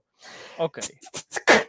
Okej. 0.58 0.84
Okay. 0.84 1.68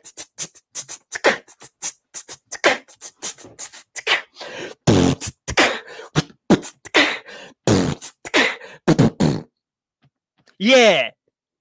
Yeah! 10.59 11.18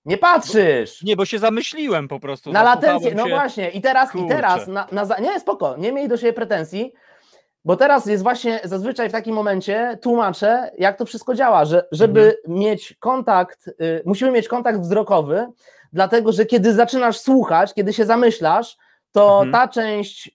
Nie 0.07 0.17
patrzysz! 0.17 1.03
Nie, 1.03 1.15
bo 1.15 1.25
się 1.25 1.39
zamyśliłem 1.39 2.07
po 2.07 2.19
prostu. 2.19 2.51
Na 2.51 2.63
latencję, 2.63 3.15
no 3.15 3.27
właśnie. 3.27 3.69
I 3.69 3.81
teraz, 3.81 4.15
i 4.15 4.27
teraz, 4.27 4.67
na, 4.67 4.87
na, 4.91 5.19
nie, 5.19 5.39
spoko, 5.39 5.77
nie 5.77 5.91
miej 5.91 6.07
do 6.07 6.17
siebie 6.17 6.33
pretensji, 6.33 6.93
bo 7.65 7.75
teraz 7.75 8.05
jest 8.05 8.23
właśnie 8.23 8.59
zazwyczaj 8.63 9.09
w 9.09 9.11
takim 9.11 9.35
momencie 9.35 9.97
tłumaczę, 10.01 10.71
jak 10.77 10.97
to 10.97 11.05
wszystko 11.05 11.35
działa, 11.35 11.65
że 11.65 11.87
żeby 11.91 12.21
mhm. 12.21 12.59
mieć 12.59 12.95
kontakt, 12.99 13.67
y, 13.67 14.01
musimy 14.05 14.31
mieć 14.31 14.47
kontakt 14.47 14.79
wzrokowy, 14.79 15.47
dlatego 15.93 16.31
że 16.31 16.45
kiedy 16.45 16.73
zaczynasz 16.73 17.19
słuchać, 17.19 17.73
kiedy 17.73 17.93
się 17.93 18.05
zamyślasz, 18.05 18.77
to 19.11 19.43
mhm. 19.43 19.51
ta 19.51 19.67
część 19.67 20.27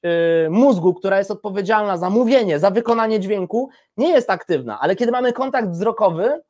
y, 0.46 0.50
mózgu, 0.50 0.94
która 0.94 1.18
jest 1.18 1.30
odpowiedzialna 1.30 1.96
za 1.96 2.10
mówienie, 2.10 2.58
za 2.58 2.70
wykonanie 2.70 3.20
dźwięku, 3.20 3.70
nie 3.96 4.08
jest 4.08 4.30
aktywna, 4.30 4.80
ale 4.80 4.96
kiedy 4.96 5.12
mamy 5.12 5.32
kontakt 5.32 5.68
wzrokowy, 5.68 6.40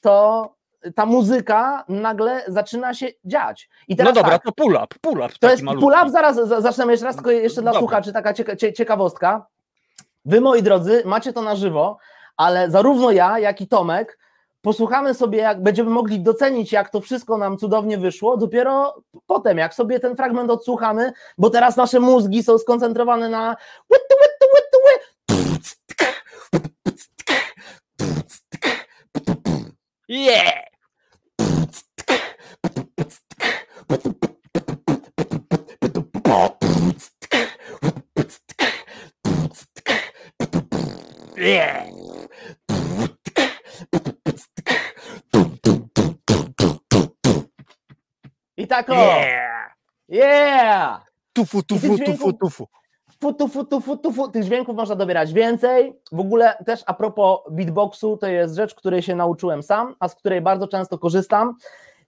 to 0.00 0.48
ta 0.94 1.06
muzyka 1.06 1.84
nagle 1.88 2.42
zaczyna 2.48 2.94
się 2.94 3.08
dziać. 3.24 3.68
I 3.88 3.96
teraz 3.96 4.14
no 4.14 4.22
dobra, 4.22 4.38
tak, 4.38 4.44
to 4.44 4.52
pull 4.52 4.74
up, 4.84 4.96
pull 5.00 5.18
up. 5.18 5.28
To 5.40 5.50
jest 5.50 5.62
pull 5.64 5.94
up, 6.02 6.10
zaraz 6.10 6.36
zaczniemy 6.36 6.92
jeszcze 6.92 7.06
raz, 7.06 7.16
tylko 7.16 7.30
jeszcze 7.30 7.62
dla 7.62 7.72
dobra. 7.72 7.80
słuchaczy 7.80 8.12
taka 8.12 8.34
cieka 8.34 8.56
ciekawostka. 8.56 9.46
Wy, 10.24 10.40
moi 10.40 10.62
drodzy, 10.62 11.02
macie 11.04 11.32
to 11.32 11.42
na 11.42 11.56
żywo, 11.56 11.98
ale 12.36 12.70
zarówno 12.70 13.10
ja, 13.10 13.38
jak 13.38 13.60
i 13.60 13.68
Tomek 13.68 14.18
posłuchamy 14.62 15.14
sobie, 15.14 15.38
jak 15.38 15.62
będziemy 15.62 15.90
mogli 15.90 16.20
docenić, 16.20 16.72
jak 16.72 16.90
to 16.90 17.00
wszystko 17.00 17.38
nam 17.38 17.58
cudownie 17.58 17.98
wyszło, 17.98 18.36
dopiero 18.36 19.02
potem, 19.26 19.58
jak 19.58 19.74
sobie 19.74 20.00
ten 20.00 20.16
fragment 20.16 20.50
odsłuchamy, 20.50 21.12
bo 21.38 21.50
teraz 21.50 21.76
nasze 21.76 22.00
mózgi 22.00 22.42
są 22.42 22.58
skoncentrowane 22.58 23.28
na 23.28 23.56
Yeah! 30.08 30.71
Yeah! 41.36 41.86
i 48.56 48.66
tak 48.66 48.90
o, 48.90 48.94
Yeah! 48.94 49.72
yeah! 50.08 51.02
Tufu, 51.32 51.62
tufu, 51.62 51.96
dźwięków- 51.96 52.06
tufu, 52.06 52.32
tufu. 52.32 52.68
Futu, 53.20 53.48
futu, 53.48 53.80
futu, 53.80 54.12
futu. 54.12 54.32
Tych 54.32 54.44
dźwięków 54.44 54.76
można 54.76 54.94
dobierać 54.96 55.32
więcej. 55.32 55.92
W 56.12 56.20
ogóle 56.20 56.56
też 56.66 56.82
a 56.86 56.94
propos 56.94 57.40
beatboxu, 57.50 58.16
to 58.16 58.26
jest 58.26 58.54
rzecz, 58.54 58.74
której 58.74 59.02
się 59.02 59.16
nauczyłem 59.16 59.62
sam, 59.62 59.94
a 60.00 60.08
z 60.08 60.14
której 60.14 60.40
bardzo 60.40 60.68
często 60.68 60.98
korzystam. 60.98 61.56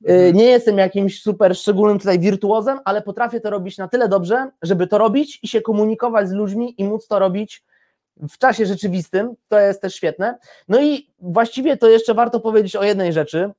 Y, 0.03 0.13
Mhm. 0.13 0.37
Nie 0.37 0.45
jestem 0.45 0.79
jakimś 0.79 1.23
super 1.23 1.57
szczególnym 1.57 1.99
tutaj 1.99 2.19
wirtuozem, 2.19 2.79
ale 2.85 3.03
potrafię 3.03 3.41
to 3.41 3.51
robić 3.51 3.79
na 3.79 3.89
tyle 3.89 4.09
dobrze, 4.09 4.51
żeby 4.63 4.87
to 4.87 4.99
robić 4.99 5.41
i 5.43 5.49
się 5.49 5.61
komunikować 5.61 6.29
z 6.29 6.33
ludźmi 6.33 6.75
i 6.79 6.85
móc 6.85 7.07
to 7.07 7.19
robić 7.19 7.65
w 8.17 8.39
czasie 8.39 8.67
rzeczywistym. 8.67 9.35
To 9.49 9.59
jest 9.59 9.83
też 9.83 9.95
świetne. 9.95 10.39
No 10.69 10.81
i 10.83 11.11
właściwie 11.21 11.77
to 11.77 11.89
jeszcze 11.89 12.15
warto 12.15 12.41
powiedzieć 12.41 12.77
o 12.77 12.85
jednej 12.85 13.13
rzeczy 13.13 13.51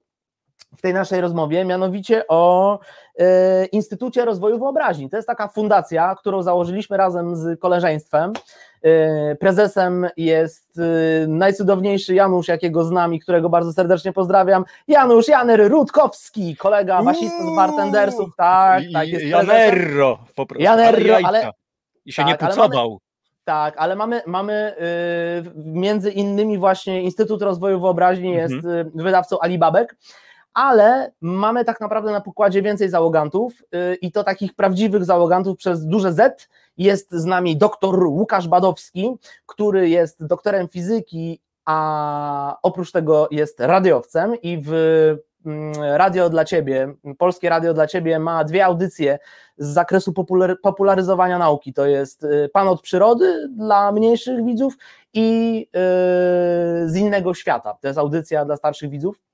w 0.78 0.82
tej 0.82 0.93
naszej 0.93 1.21
rozmowie, 1.21 1.65
mianowicie 1.65 2.28
o 2.28 2.80
e, 3.19 3.65
Instytucie 3.65 4.26
Rozwoju 4.26 4.59
Wyobraźni. 4.59 5.09
To 5.09 5.15
jest 5.15 5.28
taka 5.28 5.47
fundacja, 5.47 6.15
którą 6.19 6.41
założyliśmy 6.41 6.97
razem 6.97 7.36
z 7.36 7.59
koleżeństwem. 7.59 8.34
E, 8.84 9.36
Prezesem 9.36 10.07
jest 10.17 10.80
e, 10.80 11.28
najcudowniejszy 11.28 12.15
Janusz, 12.15 12.47
jakiego 12.47 12.84
znam 12.84 13.13
i 13.13 13.19
którego 13.19 13.49
bardzo 13.49 13.73
serdecznie 13.73 14.13
pozdrawiam. 14.13 14.65
Janusz 14.88 15.28
Janer 15.28 15.71
Rutkowski, 15.71 16.55
kolega 16.55 17.03
basista 17.03 17.43
z 17.53 17.55
Bartendersów. 17.55 18.30
Tak, 18.38 18.84
tak, 18.93 19.07
jest. 19.07 19.26
Janerro 19.26 20.19
po 20.36 20.45
prostu. 20.45 20.63
Janerro, 20.63 21.17
ale- 21.23 21.51
I 22.05 22.13
się 22.13 22.23
tak, 22.23 22.28
nie 22.41 22.47
pucował. 22.47 22.99
Tak, 23.43 23.73
ale 23.78 23.95
mamy, 23.95 24.21
mamy 24.26 24.76
między 25.55 26.11
innymi 26.11 26.57
właśnie 26.57 27.01
Instytut 27.01 27.41
Rozwoju 27.41 27.80
Wyobraźni 27.80 28.28
Mhm. 28.39 28.51
jest 28.51 28.65
y, 28.65 28.91
wydawcą 29.03 29.39
Alibabek, 29.39 29.95
ale 30.56 31.12
mamy 31.22 31.66
tak 31.66 31.82
naprawdę 31.82 32.12
na 32.12 32.22
pokładzie 32.22 32.62
więcej 32.62 32.89
załogantów 32.89 33.53
y, 33.62 33.95
i 33.95 34.12
to 34.12 34.24
takich 34.24 34.53
prawdziwych 34.56 35.06
załogantów 35.06 35.58
przez 35.58 35.86
duże 35.86 36.14
Z. 36.14 36.49
Jest 36.78 37.12
z 37.12 37.26
nami 37.26 37.58
doktor 37.58 38.03
Łukasz 38.03 38.47
Badowski, 38.47 39.12
który 39.45 39.89
jest 39.89 40.26
doktorem 40.26 40.68
fizyki, 40.68 41.41
a 41.66 42.58
oprócz 42.64 42.91
tego 42.91 43.28
jest 43.32 43.60
radiowcem 43.60 44.41
i 44.41 44.62
w 44.64 44.72
mm, 45.45 45.74
Radio 45.84 46.30
dla 46.30 46.45
Ciebie, 46.45 46.93
Polskie 47.18 47.49
Radio 47.49 47.74
dla 47.74 47.88
Ciebie 47.88 48.20
ma 48.20 48.43
dwie 48.43 48.66
audycje 48.66 49.20
z 49.58 49.68
zakresu 49.68 50.14
popular- 50.14 50.56
popularyzowania 50.62 51.38
nauki. 51.38 51.74
To 51.74 51.86
jest 51.86 52.24
y, 52.24 52.49
Pan 52.53 52.68
od 52.68 52.82
przyrody 52.82 53.47
dla 53.58 53.91
mniejszych 53.91 54.45
widzów 54.45 54.74
i 55.14 55.60
y, 56.86 56.89
z 56.89 56.95
innego 56.95 57.34
świata. 57.34 57.78
To 57.82 57.88
jest 57.88 57.99
audycja 57.99 58.45
dla 58.45 58.56
starszych 58.58 58.89
widzów. 58.89 59.24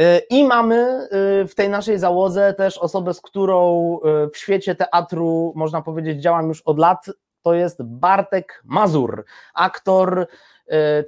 Y, 0.00 0.22
I 0.30 0.44
mamy 0.44 1.08
y, 1.42 1.46
w 1.48 1.54
tej 1.54 1.68
naszej 1.68 1.98
załodze 1.98 2.54
też 2.54 2.78
osobę, 2.78 3.14
z 3.14 3.20
którą 3.20 3.96
y, 4.26 4.30
w 4.30 4.36
świecie 4.36 4.74
teatru, 4.74 5.52
można 5.56 5.82
powiedzieć, 5.82 6.22
działam 6.22 6.48
już 6.48 6.62
od 6.62 6.78
lat. 6.78 7.06
To 7.42 7.54
jest 7.54 7.82
Bartek 7.82 8.62
Mazur, 8.64 9.24
aktor 9.54 10.26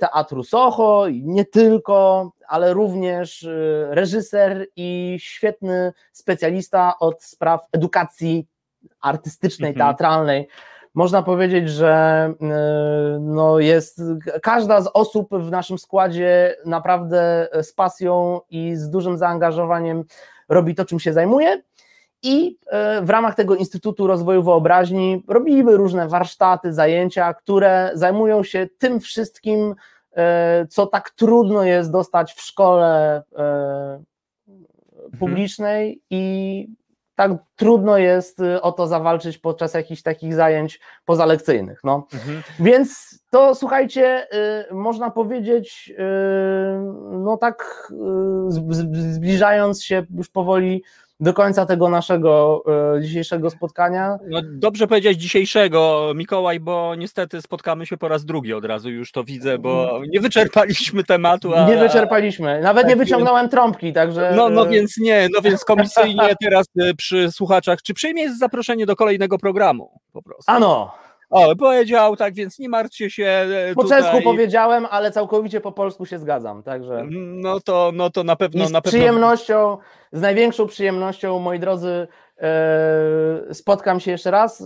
teatru 0.00 0.44
Soho 0.44 1.06
nie 1.22 1.44
tylko, 1.44 2.30
ale 2.48 2.74
również 2.74 3.48
reżyser 3.88 4.66
i 4.76 5.16
świetny 5.20 5.92
specjalista 6.12 6.98
od 6.98 7.22
spraw 7.24 7.66
edukacji 7.72 8.46
artystycznej, 9.00 9.70
Mhm. 9.70 9.86
teatralnej. 9.88 10.48
Można 10.94 11.22
powiedzieć, 11.22 11.68
że 11.68 12.34
y, 12.42 13.20
no 13.20 13.58
jest 13.58 14.02
każda 14.42 14.80
z 14.80 14.90
osób 14.94 15.28
w 15.32 15.50
naszym 15.50 15.78
składzie 15.78 16.56
naprawdę 16.66 17.48
z 17.62 17.72
pasją 17.72 18.40
i 18.50 18.76
z 18.76 18.90
dużym 18.90 19.18
zaangażowaniem 19.18 20.04
robi 20.48 20.74
to, 20.74 20.84
czym 20.84 21.00
się 21.00 21.12
zajmuje. 21.12 21.62
I 22.22 22.58
y, 23.00 23.02
w 23.02 23.10
ramach 23.10 23.34
tego 23.34 23.54
Instytutu 23.54 24.06
Rozwoju 24.06 24.42
Wyobraźni 24.42 25.22
robimy 25.28 25.76
różne 25.76 26.08
warsztaty, 26.08 26.72
zajęcia, 26.72 27.34
które 27.34 27.90
zajmują 27.94 28.42
się 28.42 28.68
tym 28.78 29.00
wszystkim, 29.00 29.74
y, 30.62 30.66
co 30.66 30.86
tak 30.86 31.10
trudno 31.10 31.64
jest 31.64 31.90
dostać 31.90 32.32
w 32.32 32.40
szkole 32.40 33.22
y, 35.12 35.18
publicznej 35.18 36.02
i 36.10 36.66
tak 37.20 37.32
trudno 37.56 37.98
jest 37.98 38.40
y, 38.40 38.62
o 38.62 38.72
to 38.72 38.86
zawalczyć 38.86 39.38
podczas 39.38 39.74
jakichś 39.74 40.02
takich 40.02 40.34
zajęć 40.34 40.80
pozalekcyjnych. 41.04 41.80
No. 41.84 42.06
Mhm. 42.12 42.42
Więc 42.60 43.19
to 43.30 43.54
słuchajcie, 43.54 44.26
y, 44.70 44.74
można 44.74 45.10
powiedzieć, 45.10 45.92
y, 45.98 46.02
no 47.12 47.36
tak 47.36 47.88
y, 47.90 49.12
zbliżając 49.12 49.84
się 49.84 50.06
już 50.16 50.28
powoli 50.28 50.82
do 51.20 51.34
końca 51.34 51.66
tego 51.66 51.88
naszego 51.88 52.64
dzisiejszego 53.00 53.50
spotkania. 53.50 54.18
No, 54.28 54.40
dobrze 54.44 54.86
powiedzieć 54.86 55.18
dzisiejszego, 55.18 56.12
Mikołaj, 56.14 56.60
bo 56.60 56.94
niestety 56.94 57.42
spotkamy 57.42 57.86
się 57.86 57.96
po 57.96 58.08
raz 58.08 58.24
drugi 58.24 58.54
od 58.54 58.64
razu, 58.64 58.90
już 58.90 59.12
to 59.12 59.24
widzę, 59.24 59.58
bo 59.58 60.00
nie 60.08 60.20
wyczerpaliśmy 60.20 61.04
tematu. 61.04 61.54
A, 61.54 61.66
Nie 61.66 61.76
wyczerpaliśmy, 61.76 62.60
nawet 62.60 62.84
nie 62.84 62.90
tak, 62.90 62.98
wyciągnąłem 62.98 63.48
trąbki, 63.48 63.92
także. 63.92 64.32
No, 64.36 64.48
no 64.48 64.66
więc 64.66 64.98
nie, 64.98 65.28
no 65.34 65.40
więc 65.40 65.64
komisyjnie 65.64 66.34
teraz 66.42 66.66
przy 66.96 67.32
słuchaczach, 67.32 67.82
czy 67.82 67.94
przyjmiesz 67.94 68.32
zaproszenie 68.38 68.86
do 68.86 68.96
kolejnego 68.96 69.38
programu 69.38 70.00
po 70.12 70.22
prostu? 70.22 70.52
Ano, 70.52 70.92
O, 71.30 71.56
powiedział, 71.56 72.16
tak 72.16 72.34
więc 72.34 72.58
nie 72.58 72.68
martwcie 72.68 73.10
się. 73.10 73.24
e, 73.26 73.74
po 73.74 73.82
tutaj. 73.82 74.02
czesku 74.02 74.22
powiedziałem, 74.24 74.86
ale 74.90 75.10
całkowicie 75.10 75.60
po 75.60 75.72
polsku 75.72 76.06
się 76.06 76.18
zgadzam, 76.18 76.62
także. 76.62 77.06
No 77.10 77.60
to, 77.60 77.90
no 77.94 78.10
to 78.10 78.24
na 78.24 78.36
pewno 78.36 78.64
I 78.64 78.68
z 78.68 78.70
na 78.70 78.80
pewno. 78.80 78.98
przyjemnością, 78.98 79.78
z 80.12 80.20
największą 80.20 80.66
przyjemnością, 80.66 81.38
moi 81.38 81.58
drodzy, 81.58 82.08
e, 82.40 83.54
spotkam 83.54 84.00
się 84.00 84.10
jeszcze 84.10 84.30
raz. 84.30 84.60
E, 84.60 84.64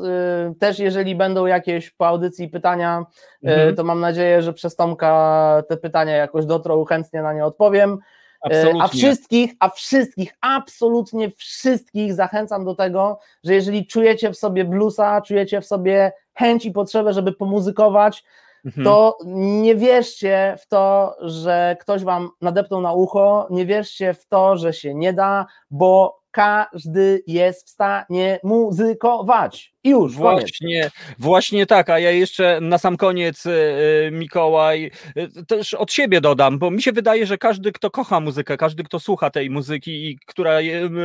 Też 0.61 0.79
jeżeli 0.79 1.15
będą 1.17 1.47
jakieś 1.47 1.91
po 1.91 2.07
audycji 2.07 2.49
pytania, 2.49 3.05
Mhm. 3.43 3.77
to 3.77 3.85
mam 3.85 4.01
nadzieję, 4.01 4.43
że 4.43 4.53
przez 4.53 4.77
Tomka 4.77 5.63
te 5.69 5.77
pytania 5.77 6.17
jakoś 6.17 6.47
dotrą, 6.47 6.85
chętnie 6.85 7.23
na 7.23 7.33
nie 7.33 7.45
odpowiem. 7.45 7.99
E, 8.45 8.47
Absolutnie. 8.47 8.83
A 8.83 8.89
wszystkich, 8.89 9.53
a 9.61 9.69
wszystkich, 9.69 10.35
absolutnie 10.41 11.31
wszystkich 11.31 12.15
zachęcam 12.15 12.65
do 12.65 12.75
tego, 12.75 13.19
że 13.45 13.55
jeżeli 13.55 13.87
czujecie 13.87 14.31
w 14.31 14.37
sobie 14.37 14.65
bluesa, 14.65 15.21
czujecie 15.21 15.61
w 15.61 15.67
sobie 15.67 16.13
chęć 16.35 16.65
i 16.65 16.71
potrzebę, 16.73 17.13
żeby 17.13 17.33
pomuzykować, 17.33 18.25
Mhm. 18.67 18.85
to 18.85 19.19
nie 19.27 19.75
wierzcie 19.75 20.57
w 20.61 20.67
to, 20.69 21.17
że 21.21 21.77
ktoś 21.81 22.05
wam 22.05 22.29
nadepnął 22.41 22.81
na 22.81 22.93
ucho, 22.93 23.47
nie 23.51 23.67
wierzcie 23.67 24.15
w 24.15 24.27
to, 24.27 24.57
że 24.57 24.73
się 24.73 24.95
nie 24.95 25.13
da, 25.13 25.47
bo 25.71 26.21
każdy 26.35 27.23
jest 27.27 27.67
w 27.67 27.71
stanie 27.71 28.41
muzykować. 28.43 29.75
I 29.85 29.91
już, 29.91 30.17
koniec. 30.17 30.41
Właśnie, 30.41 30.91
właśnie 31.19 31.67
tak, 31.67 31.91
a 31.91 31.99
ja 31.99 32.11
jeszcze 32.11 32.59
na 32.61 32.79
sam 32.79 32.97
koniec, 32.97 33.47
e, 33.47 33.51
e, 34.07 34.11
Mikołaj, 34.11 34.91
e, 35.17 35.45
też 35.45 35.75
od 35.75 35.93
siebie 35.93 36.21
dodam, 36.21 36.59
bo 36.59 36.71
mi 36.71 36.83
się 36.83 36.93
wydaje, 36.93 37.27
że 37.27 37.39
każdy, 37.39 37.73
kto 37.73 37.91
kocha 37.91 38.21
muzykę, 38.21 38.57
każdy, 38.57 38.85
kto 38.85 39.01
słucha 39.01 39.31
tej 39.31 39.51
muzyki 39.51 40.11
i 40.11 40.19
która, 40.27 40.59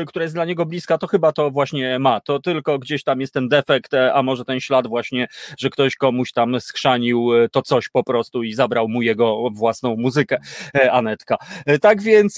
która 0.07 0.23
jest 0.23 0.35
dla 0.35 0.45
niego 0.45 0.65
bliska, 0.65 0.97
to 0.97 1.07
chyba 1.07 1.31
to 1.31 1.51
właśnie 1.51 1.99
ma. 1.99 2.19
To 2.19 2.39
tylko 2.39 2.79
gdzieś 2.79 3.03
tam 3.03 3.21
jest 3.21 3.33
ten 3.33 3.49
defekt, 3.49 3.93
e, 3.93 4.13
a 4.13 4.23
może 4.23 4.45
ten 4.45 4.59
ślad 4.59 4.87
właśnie, 4.87 5.27
że 5.57 5.69
ktoś 5.69 5.95
komuś 5.95 6.31
tam 6.31 6.61
skrzanił 6.61 7.33
e, 7.33 7.49
to 7.49 7.61
coś 7.61 7.89
po 7.89 8.03
prostu 8.03 8.43
i 8.43 8.53
zabrał 8.53 8.87
mu 8.87 9.01
jego 9.01 9.49
własną 9.51 9.95
muzykę, 9.95 10.37
e, 10.75 10.91
Anetka. 10.91 11.37
Tak 11.81 12.01
więc 12.01 12.37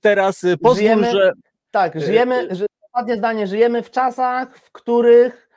teraz 0.00 0.46
pozwól, 0.62 1.04
że... 1.04 1.32
Tak, 1.70 2.00
żyjemy, 2.00 2.48
że, 2.50 2.66
ostatnie 2.92 3.16
zdanie, 3.16 3.46
żyjemy 3.46 3.82
w 3.82 3.90
czasach, 3.90 4.58
w 4.58 4.72
których 4.72 5.48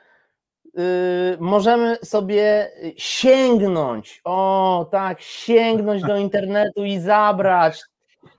y, 0.66 1.36
możemy 1.40 1.96
sobie 2.04 2.70
sięgnąć, 2.96 4.20
o 4.24 4.88
tak, 4.90 5.20
sięgnąć 5.20 6.02
do 6.02 6.16
internetu 6.16 6.84
i 6.84 6.98
zabrać, 6.98 7.82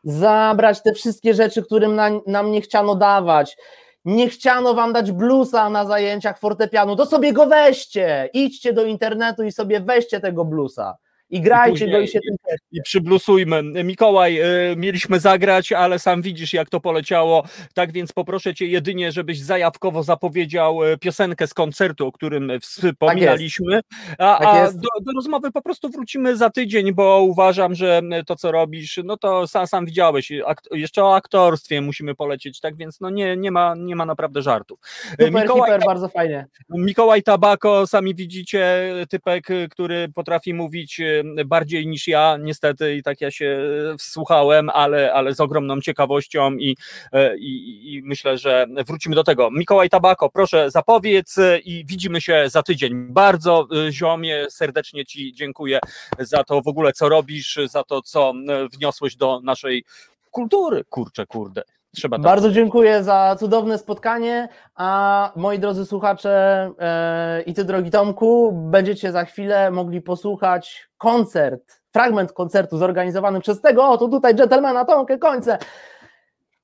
zabrać 0.03 0.83
te 0.83 0.93
wszystkie 0.93 1.33
rzeczy, 1.33 1.63
którym 1.63 1.95
na, 1.95 2.09
nam 2.27 2.51
nie 2.51 2.61
chciano 2.61 2.95
dawać. 2.95 3.57
Nie 4.05 4.29
chciano 4.29 4.73
wam 4.73 4.93
dać 4.93 5.11
bluesa 5.11 5.69
na 5.69 5.85
zajęciach 5.85 6.39
fortepianu, 6.39 6.95
to 6.95 7.05
sobie 7.05 7.33
go 7.33 7.47
weźcie. 7.47 8.29
Idźcie 8.33 8.73
do 8.73 8.85
internetu 8.85 9.43
i 9.43 9.51
sobie 9.51 9.79
weźcie 9.79 10.19
tego 10.19 10.45
bluesa. 10.45 10.97
I 11.33 11.41
grajcie 11.41 11.85
I 11.85 11.91
go 11.91 11.99
i 11.99 12.07
się 12.07 12.19
tym 12.19 12.35
I 12.71 12.81
przyblusujmy. 12.81 13.63
Mikołaj, 13.83 14.41
y, 14.71 14.75
mieliśmy 14.75 15.19
zagrać, 15.19 15.71
ale 15.71 15.99
sam 15.99 16.21
widzisz, 16.21 16.53
jak 16.53 16.69
to 16.69 16.79
poleciało. 16.79 17.43
Tak 17.73 17.91
więc 17.91 18.11
poproszę 18.11 18.53
cię 18.53 18.67
jedynie, 18.67 19.11
żebyś 19.11 19.41
zajawkowo 19.41 20.03
zapowiedział 20.03 20.83
y, 20.83 20.97
piosenkę 20.97 21.47
z 21.47 21.53
koncertu, 21.53 22.07
o 22.07 22.11
którym 22.11 22.51
wspominaliśmy. 22.61 23.81
a, 24.17 24.39
Tak 24.39 24.47
a 24.47 24.71
do, 24.71 24.87
do 25.01 25.11
rozmowy 25.15 25.51
po 25.51 25.61
prostu 25.61 25.89
wrócimy 25.89 26.37
za 26.37 26.49
tydzień, 26.49 26.93
bo 26.93 27.21
uważam, 27.21 27.75
że 27.75 28.01
to, 28.25 28.35
co 28.35 28.51
robisz, 28.51 28.99
no 29.03 29.17
to 29.17 29.47
sam, 29.47 29.67
sam 29.67 29.85
widziałeś. 29.85 30.31
Akt, 30.45 30.69
jeszcze 30.71 31.03
o 31.03 31.15
aktorstwie 31.15 31.81
musimy 31.81 32.15
polecieć, 32.15 32.59
tak 32.59 32.75
więc 32.75 33.01
no 33.01 33.09
nie, 33.09 33.37
nie, 33.37 33.51
ma, 33.51 33.73
nie 33.77 33.95
ma 33.95 34.05
naprawdę 34.05 34.41
żartów. 34.41 34.79
Super, 35.09 35.31
Mikołaj, 35.31 35.71
hiper, 35.71 35.85
bardzo 35.85 36.07
fajnie. 36.09 36.45
Mikołaj 36.69 37.23
Tabako, 37.23 37.87
sami 37.87 38.15
widzicie, 38.15 38.93
typek, 39.09 39.47
który 39.69 40.09
potrafi 40.15 40.53
mówić 40.53 41.01
bardziej 41.45 41.87
niż 41.87 42.07
ja, 42.07 42.37
niestety, 42.39 42.95
i 42.95 43.03
tak 43.03 43.21
ja 43.21 43.31
się 43.31 43.59
wsłuchałem, 43.99 44.69
ale, 44.69 45.13
ale 45.13 45.35
z 45.35 45.39
ogromną 45.39 45.81
ciekawością 45.81 46.53
i, 46.53 46.77
e, 47.11 47.37
i, 47.37 47.93
i 47.93 48.01
myślę, 48.03 48.37
że 48.37 48.67
wrócimy 48.87 49.15
do 49.15 49.23
tego. 49.23 49.51
Mikołaj 49.51 49.89
Tabako, 49.89 50.29
proszę 50.29 50.71
zapowiedz 50.71 51.35
i 51.65 51.85
widzimy 51.85 52.21
się 52.21 52.43
za 52.47 52.63
tydzień. 52.63 52.93
Bardzo 53.09 53.67
e, 53.87 53.91
ziomie, 53.91 54.45
serdecznie 54.49 55.05
Ci 55.05 55.33
dziękuję 55.33 55.79
za 56.19 56.43
to 56.43 56.61
w 56.61 56.67
ogóle, 56.67 56.93
co 56.93 57.09
robisz, 57.09 57.59
za 57.65 57.83
to, 57.83 58.01
co 58.01 58.33
wniosłeś 58.73 59.15
do 59.15 59.39
naszej 59.43 59.83
kultury, 60.31 60.83
kurczę, 60.89 61.25
kurde. 61.25 61.63
Trzeba 61.95 62.17
tak. 62.17 62.23
Bardzo 62.23 62.51
dziękuję 62.51 63.03
za 63.03 63.35
cudowne 63.39 63.77
spotkanie, 63.77 64.49
a 64.75 65.31
moi 65.35 65.59
drodzy 65.59 65.85
słuchacze 65.85 66.71
e, 66.79 67.41
i 67.41 67.53
ty 67.53 67.63
drogi 67.63 67.91
Tomku, 67.91 68.51
będziecie 68.51 69.11
za 69.11 69.25
chwilę 69.25 69.71
mogli 69.71 70.01
posłuchać 70.01 70.89
koncert, 70.97 71.81
fragment 71.91 72.31
koncertu 72.31 72.77
zorganizowany 72.77 73.41
przez 73.41 73.61
tego, 73.61 73.89
o 73.89 73.97
to 73.97 74.07
tutaj 74.07 74.35
dżentelmena 74.35 74.85
Tomkę 74.85 75.17
Końce. 75.17 75.57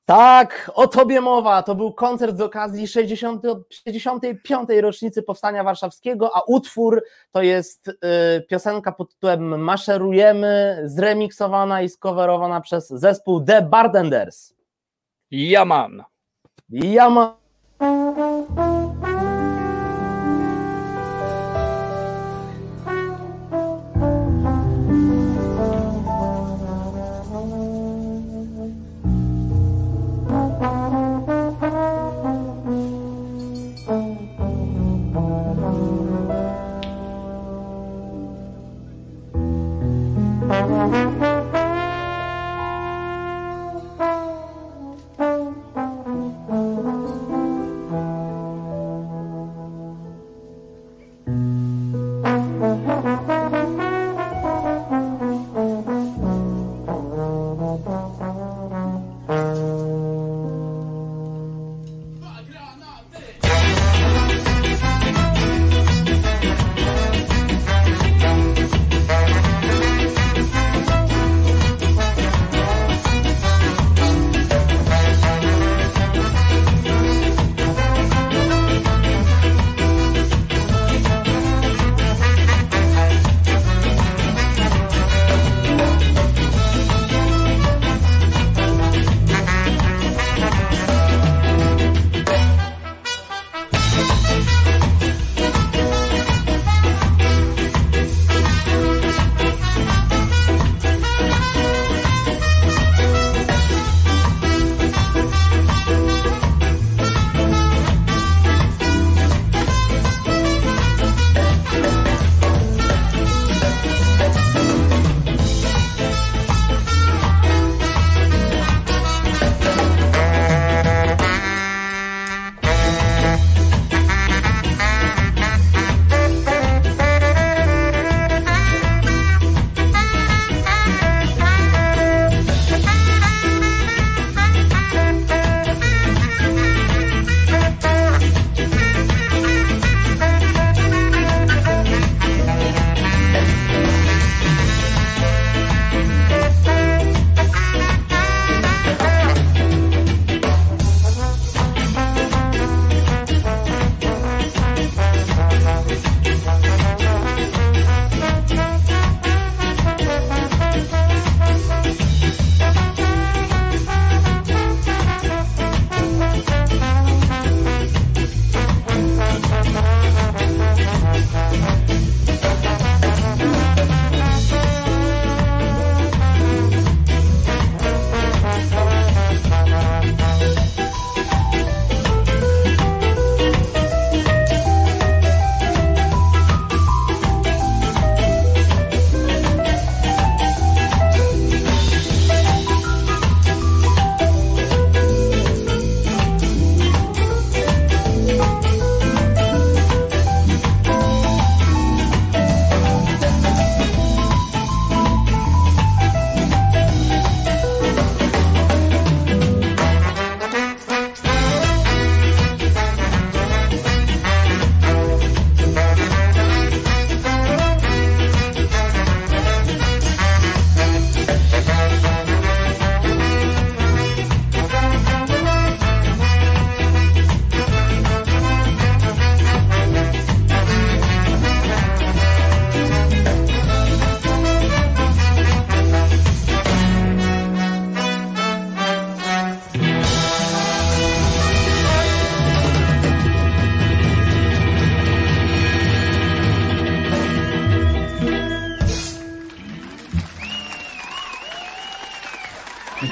Tak, 0.06 0.72
o 0.76 0.88
tobie 0.88 1.22
mowa. 1.22 1.64
To 1.64 1.76
był 1.76 1.94
koncert 1.94 2.38
z 2.38 2.42
okazji 2.42 2.88
60, 2.88 3.44
65. 3.70 4.70
rocznicy 4.82 5.24
Powstania 5.24 5.64
Warszawskiego, 5.64 6.36
a 6.36 6.42
utwór 6.48 7.04
to 7.32 7.42
jest 7.42 7.88
y, 7.88 7.96
piosenka 8.50 8.92
pod 8.92 9.14
tytułem 9.14 9.62
Maszerujemy, 9.62 10.82
zremiksowana 10.86 11.82
i 11.82 11.90
skowerowana 11.90 12.62
przez 12.62 12.90
zespół 12.90 13.42
The 13.42 13.62
Bartenders. 13.62 14.59
Yamam. 15.32 16.06
Yamam. 16.72 17.39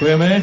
Dziękujemy. 0.08 0.40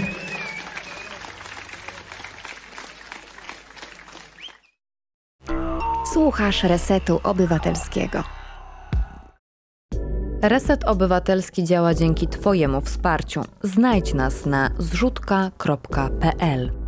Słuchasz 6.14 6.64
Resetu 6.64 7.20
Obywatelskiego. 7.24 8.24
Reset 10.42 10.84
Obywatelski 10.84 11.64
działa 11.64 11.94
dzięki 11.94 12.28
Twojemu 12.28 12.82
wsparciu. 12.82 13.42
Znajdź 13.64 14.14
nas 14.14 14.46
na 14.46 14.70
zrzutka.pl. 14.80 16.85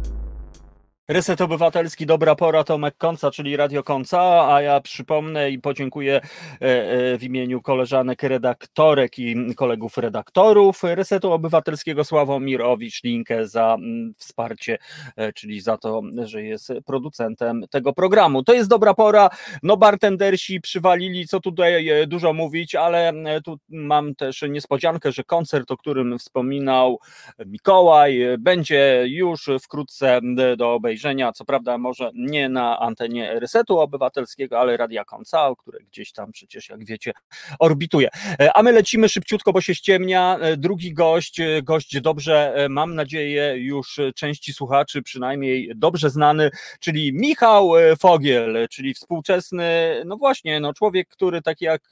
Reset 1.10 1.42
Obywatelski, 1.42 2.06
dobra 2.06 2.36
pora, 2.36 2.64
Tomek 2.64 2.98
Konca, 2.98 3.32
czyli 3.32 3.58
Radio 3.58 3.84
Konca, 3.84 4.54
a 4.54 4.62
ja 4.62 4.82
przypomnę 4.82 5.52
i 5.52 5.60
podziękuję 5.60 6.16
e, 6.16 6.22
e, 6.62 7.18
w 7.18 7.24
imieniu 7.24 7.62
koleżanek 7.62 8.24
redaktorek 8.24 9.20
i 9.20 9.56
kolegów 9.56 9.98
redaktorów 9.98 10.84
Resetu 10.84 11.32
Obywatelskiego 11.32 12.04
Sławomirowicz 12.04 13.04
Linkę 13.04 13.48
za 13.48 13.78
wsparcie, 14.18 14.78
e, 15.16 15.34
czyli 15.34 15.62
za 15.62 15.78
to, 15.78 16.02
że 16.24 16.44
jest 16.44 16.74
producentem 16.86 17.66
tego 17.70 17.94
programu. 17.94 18.44
To 18.44 18.54
jest 18.54 18.70
dobra 18.70 18.94
pora, 18.94 19.30
no 19.64 19.78
bartendersi 19.78 20.62
przywalili, 20.62 21.28
co 21.28 21.40
tutaj 21.40 21.90
dużo 22.08 22.34
mówić, 22.34 22.76
ale 22.76 23.14
tu 23.44 23.60
mam 23.70 24.16
też 24.16 24.42
niespodziankę, 24.50 25.12
że 25.12 25.24
koncert, 25.24 25.72
o 25.72 25.78
którym 25.78 26.20
wspominał 26.20 27.00
Mikołaj, 27.46 28.20
będzie 28.40 29.04
już 29.08 29.50
wkrótce 29.62 30.20
do 30.58 30.74
obejrzenia 30.74 30.97
obejrzenia, 30.98 31.32
co 31.32 31.46
prawda 31.46 31.78
może 31.78 32.12
nie 32.14 32.50
na 32.50 32.80
antenie 32.80 33.40
Resetu 33.40 33.80
Obywatelskiego, 33.80 34.60
ale 34.60 34.78
Radia 34.78 35.06
Koncao, 35.06 35.56
które 35.56 35.80
gdzieś 35.80 36.12
tam 36.12 36.32
przecież, 36.32 36.70
jak 36.70 36.86
wiecie, 36.86 37.12
orbituje. 37.60 38.10
E, 38.40 38.58
a 38.58 38.64
my 38.64 38.72
lecimy 38.72 39.10
szybciutko, 39.10 39.54
bo 39.54 39.62
się 39.62 39.76
ściemnia. 39.76 40.38
E, 40.42 40.58
drugi 40.58 40.94
gość, 40.94 41.40
e, 41.40 41.62
gość 41.64 42.02
dobrze, 42.02 42.68
mam 42.70 42.96
nadzieję, 42.96 43.54
już 43.58 44.00
części 44.16 44.54
słuchaczy 44.54 45.02
przynajmniej 45.02 45.72
dobrze 45.76 46.10
znany, 46.10 46.50
czyli 46.80 47.14
Michał 47.14 47.72
Fogiel, 48.00 48.68
czyli 48.70 48.94
współczesny, 48.94 50.02
no 50.06 50.18
właśnie, 50.18 50.60
no 50.60 50.74
człowiek, 50.74 51.08
który 51.08 51.42
tak 51.42 51.62
jak 51.62 51.90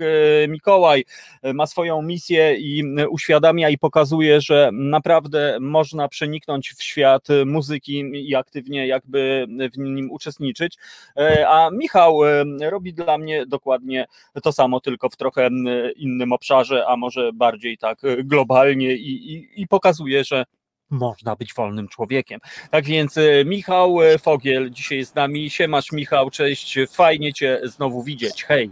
Mikołaj 0.48 1.06
ma 1.54 1.68
swoją 1.68 2.02
misję 2.02 2.56
i 2.56 2.84
uświadamia 3.10 3.70
i 3.70 3.78
pokazuje, 3.78 4.42
że 4.42 4.70
naprawdę 4.74 5.58
można 5.62 6.08
przeniknąć 6.08 6.70
w 6.70 6.84
świat 6.84 7.28
muzyki 7.46 8.04
i 8.14 8.36
aktywnie 8.36 8.88
jakby 8.96 9.48
w 9.74 9.78
nim 9.78 10.12
uczestniczyć. 10.12 10.78
E, 11.18 11.48
a 11.50 11.70
Michał 11.72 12.26
e, 12.26 12.44
robi 12.70 12.94
dla 12.94 13.18
mnie 13.18 13.46
dokładnie 13.46 14.06
to 14.44 14.52
samo, 14.52 14.80
tylko 14.80 15.10
w 15.10 15.16
trochę 15.16 15.50
innym 15.96 16.32
obszarze, 16.34 16.86
a 16.88 16.98
może 16.98 17.34
bardziej 17.34 17.78
tak 17.78 18.02
globalnie 18.24 18.96
i, 18.96 19.34
i, 19.34 19.62
i 19.62 19.68
pokazuje, 19.68 20.24
że 20.24 20.46
można 20.90 21.36
być 21.36 21.54
wolnym 21.54 21.88
człowiekiem. 21.88 22.40
Tak 22.72 22.86
więc 22.86 23.18
e, 23.18 23.46
Michał 23.46 23.98
Fogiel 24.20 24.72
dzisiaj 24.72 25.06
z 25.06 25.16
nami. 25.16 25.50
Siemasz 25.50 25.92
Michał, 25.92 26.30
cześć, 26.30 26.78
fajnie 26.90 27.34
Cię 27.34 27.62
znowu 27.64 28.04
widzieć. 28.04 28.44
Hej. 28.44 28.72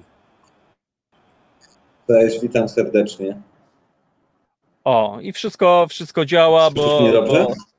Cześć, 2.08 2.42
witam 2.42 2.70
serdecznie. 2.70 3.42
O, 4.84 5.18
i 5.22 5.32
wszystko, 5.32 5.86
wszystko 5.90 6.26
działa, 6.26 6.70
Słyszysz 6.70 6.86
bo, 6.86 7.02
mnie 7.02 7.12
dobrze? 7.12 7.46
Bo, 7.50 7.54
E, 7.54 7.73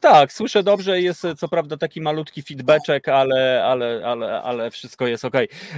tak, 0.00 0.32
słyszę 0.32 0.62
dobrze, 0.62 1.00
jest 1.00 1.26
co 1.36 1.48
prawda 1.48 1.76
taki 1.76 2.00
malutki 2.00 2.42
feedbackek, 2.42 3.08
ale, 3.08 3.64
ale, 3.64 4.02
ale, 4.04 4.42
ale 4.42 4.70
wszystko 4.70 5.06
jest 5.06 5.24
ok. 5.24 5.34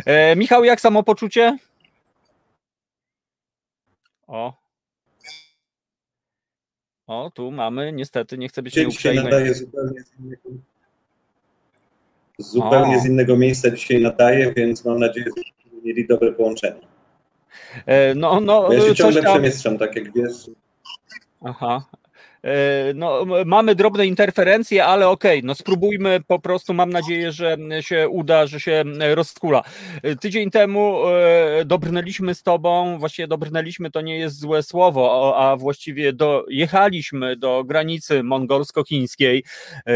E, 0.06 0.36
Michał, 0.36 0.64
jak 0.64 0.80
samopoczucie? 0.80 1.58
O. 4.26 4.62
O, 7.06 7.30
tu 7.34 7.50
mamy, 7.50 7.92
niestety, 7.92 8.38
nie 8.38 8.48
chcę 8.48 8.62
być 8.62 8.72
Dzisiaj 8.72 8.86
nieuprzejmy. 8.86 9.22
nadaje 9.24 9.54
zupełnie 9.54 10.00
z 10.02 10.20
innego, 10.20 10.50
zupełnie 12.38 13.00
z 13.00 13.06
innego 13.06 13.36
miejsca 13.36 13.70
dzisiaj 13.70 14.00
nadaje, 14.00 14.52
więc 14.52 14.84
mam 14.84 14.98
nadzieję, 14.98 15.26
że 15.36 15.70
mieli 15.84 16.06
dobre 16.06 16.32
połączenie. 16.32 16.80
E, 17.86 18.14
no, 18.14 18.40
no, 18.40 18.72
ja 18.72 18.80
się 18.80 18.94
ciągle 18.94 19.22
tam... 19.22 19.32
przemieszczam, 19.32 19.78
tak 19.78 19.96
jak 19.96 20.12
wiesz. 20.14 20.50
Aha, 21.44 21.84
E, 21.92 22.01
no, 22.94 23.24
mamy 23.46 23.74
drobne 23.74 24.06
interferencje, 24.06 24.84
ale 24.84 25.08
okej, 25.08 25.38
okay, 25.38 25.46
no 25.46 25.54
spróbujmy 25.54 26.20
po 26.26 26.38
prostu, 26.38 26.74
mam 26.74 26.90
nadzieję, 26.90 27.32
że 27.32 27.56
się 27.80 28.08
uda, 28.08 28.46
że 28.46 28.60
się 28.60 28.84
rozkula. 29.14 29.62
E, 30.02 30.16
tydzień 30.16 30.50
temu 30.50 31.08
e, 31.08 31.64
dobrnęliśmy 31.64 32.34
z 32.34 32.42
tobą, 32.42 32.98
właściwie 32.98 33.28
dobrnęliśmy 33.28 33.90
to 33.90 34.00
nie 34.00 34.18
jest 34.18 34.40
złe 34.40 34.62
słowo, 34.62 35.34
a 35.36 35.56
właściwie 35.56 36.12
dojechaliśmy 36.12 37.36
do 37.36 37.64
granicy 37.64 38.22
mongolsko-chińskiej, 38.22 39.44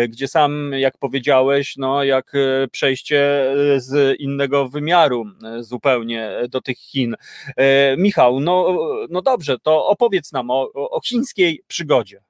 gdzie 0.08 0.28
sam, 0.28 0.72
jak 0.72 0.98
powiedziałeś, 0.98 1.76
no 1.76 2.04
jak 2.04 2.32
przejście 2.72 3.52
z 3.76 4.20
innego 4.20 4.68
wymiaru 4.68 5.24
zupełnie 5.60 6.30
do 6.48 6.60
tych 6.60 6.78
Chin. 6.78 7.16
Michał, 7.98 8.40
no, 8.40 8.78
no 9.10 9.22
dobrze, 9.22 9.58
to 9.58 9.86
opowiedz 9.86 10.32
nam 10.32 10.50
o, 10.50 10.72
o 10.72 11.00
chińskiej 11.00 11.62
przygodzie. 11.68 12.20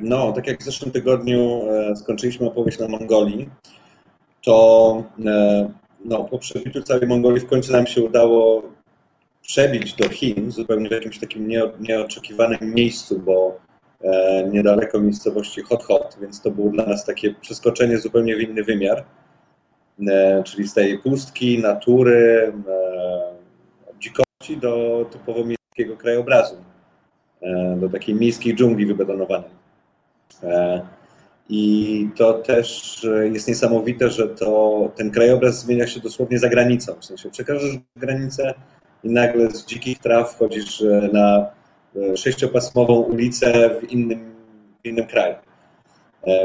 No, 0.00 0.32
tak 0.32 0.46
jak 0.46 0.60
w 0.60 0.64
zeszłym 0.64 0.90
tygodniu 0.90 1.62
e, 1.68 1.96
skończyliśmy 1.96 2.46
opowieść 2.46 2.78
na 2.78 2.88
Mongolii, 2.88 3.50
to 4.44 5.04
e, 5.26 5.72
no, 6.04 6.24
po 6.24 6.38
przebyciu 6.38 6.82
całej 6.82 7.06
Mongolii 7.06 7.40
w 7.40 7.46
końcu 7.46 7.72
nam 7.72 7.86
się 7.86 8.02
udało 8.02 8.62
przebić 9.42 9.94
do 9.94 10.08
Chin, 10.08 10.50
zupełnie 10.50 10.88
w 10.88 10.92
jakimś 10.92 11.18
takim 11.18 11.48
nieoczekiwanym 11.80 12.74
miejscu, 12.74 13.18
bo 13.18 13.58
niedaleko 14.52 15.00
miejscowości 15.00 15.62
Hot 15.62 15.84
Hot, 15.84 16.16
więc 16.20 16.40
to 16.40 16.50
było 16.50 16.70
dla 16.70 16.86
nas 16.86 17.04
takie 17.04 17.34
przeskoczenie 17.34 17.98
zupełnie 17.98 18.36
w 18.36 18.40
inny 18.40 18.64
wymiar, 18.64 19.04
czyli 20.44 20.68
z 20.68 20.74
tej 20.74 20.98
pustki, 20.98 21.58
natury, 21.58 22.52
dzikości 24.00 24.56
do 24.56 25.06
typowo 25.10 25.44
miejskiego 25.44 25.96
krajobrazu. 25.96 26.56
E, 27.42 27.76
do 27.76 27.88
takiej 27.88 28.14
miejskiej 28.14 28.56
dżungli 28.56 28.86
wybetonowanej. 28.86 29.50
E, 30.42 30.82
I 31.48 32.08
to 32.16 32.32
też 32.32 33.00
jest 33.32 33.48
niesamowite, 33.48 34.10
że 34.10 34.28
to, 34.28 34.90
ten 34.96 35.10
krajobraz 35.10 35.60
zmienia 35.60 35.86
się 35.86 36.00
dosłownie 36.00 36.38
za 36.38 36.48
granicą. 36.48 36.94
W 37.00 37.04
sensie 37.04 37.30
przekażesz 37.30 37.72
granicę 37.96 38.54
i 39.04 39.10
nagle 39.10 39.50
z 39.50 39.66
dzikich 39.66 39.98
traw 39.98 40.32
wchodzisz 40.32 40.82
e, 40.82 41.08
na 41.12 41.46
sześciopasmową 42.16 42.94
ulicę 42.94 43.70
w 43.80 43.90
innym, 43.92 44.34
w 44.84 44.86
innym 44.86 45.06
kraju. 45.06 45.34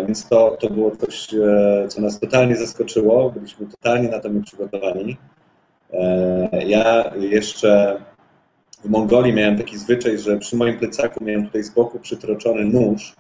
Więc 0.07 0.27
to, 0.27 0.57
to 0.59 0.69
było 0.69 0.91
coś, 0.95 1.27
co 1.87 2.01
nas 2.01 2.19
totalnie 2.19 2.55
zaskoczyło. 2.55 3.29
Byliśmy 3.29 3.67
totalnie 3.67 4.09
na 4.09 4.19
to 4.19 4.29
nieprzygotowani. 4.29 5.17
Ja 6.67 7.13
jeszcze 7.19 8.01
w 8.88 8.89
Mongolii 8.89 9.33
miałem 9.33 9.57
taki 9.57 9.77
zwyczaj, 9.77 10.17
że 10.17 10.38
przy 10.38 10.55
moim 10.55 10.77
plecaku 10.77 11.23
miałem 11.23 11.45
tutaj 11.45 11.63
z 11.63 11.69
boku 11.69 11.99
przytroczony 11.99 12.65
nóż, 12.65 13.15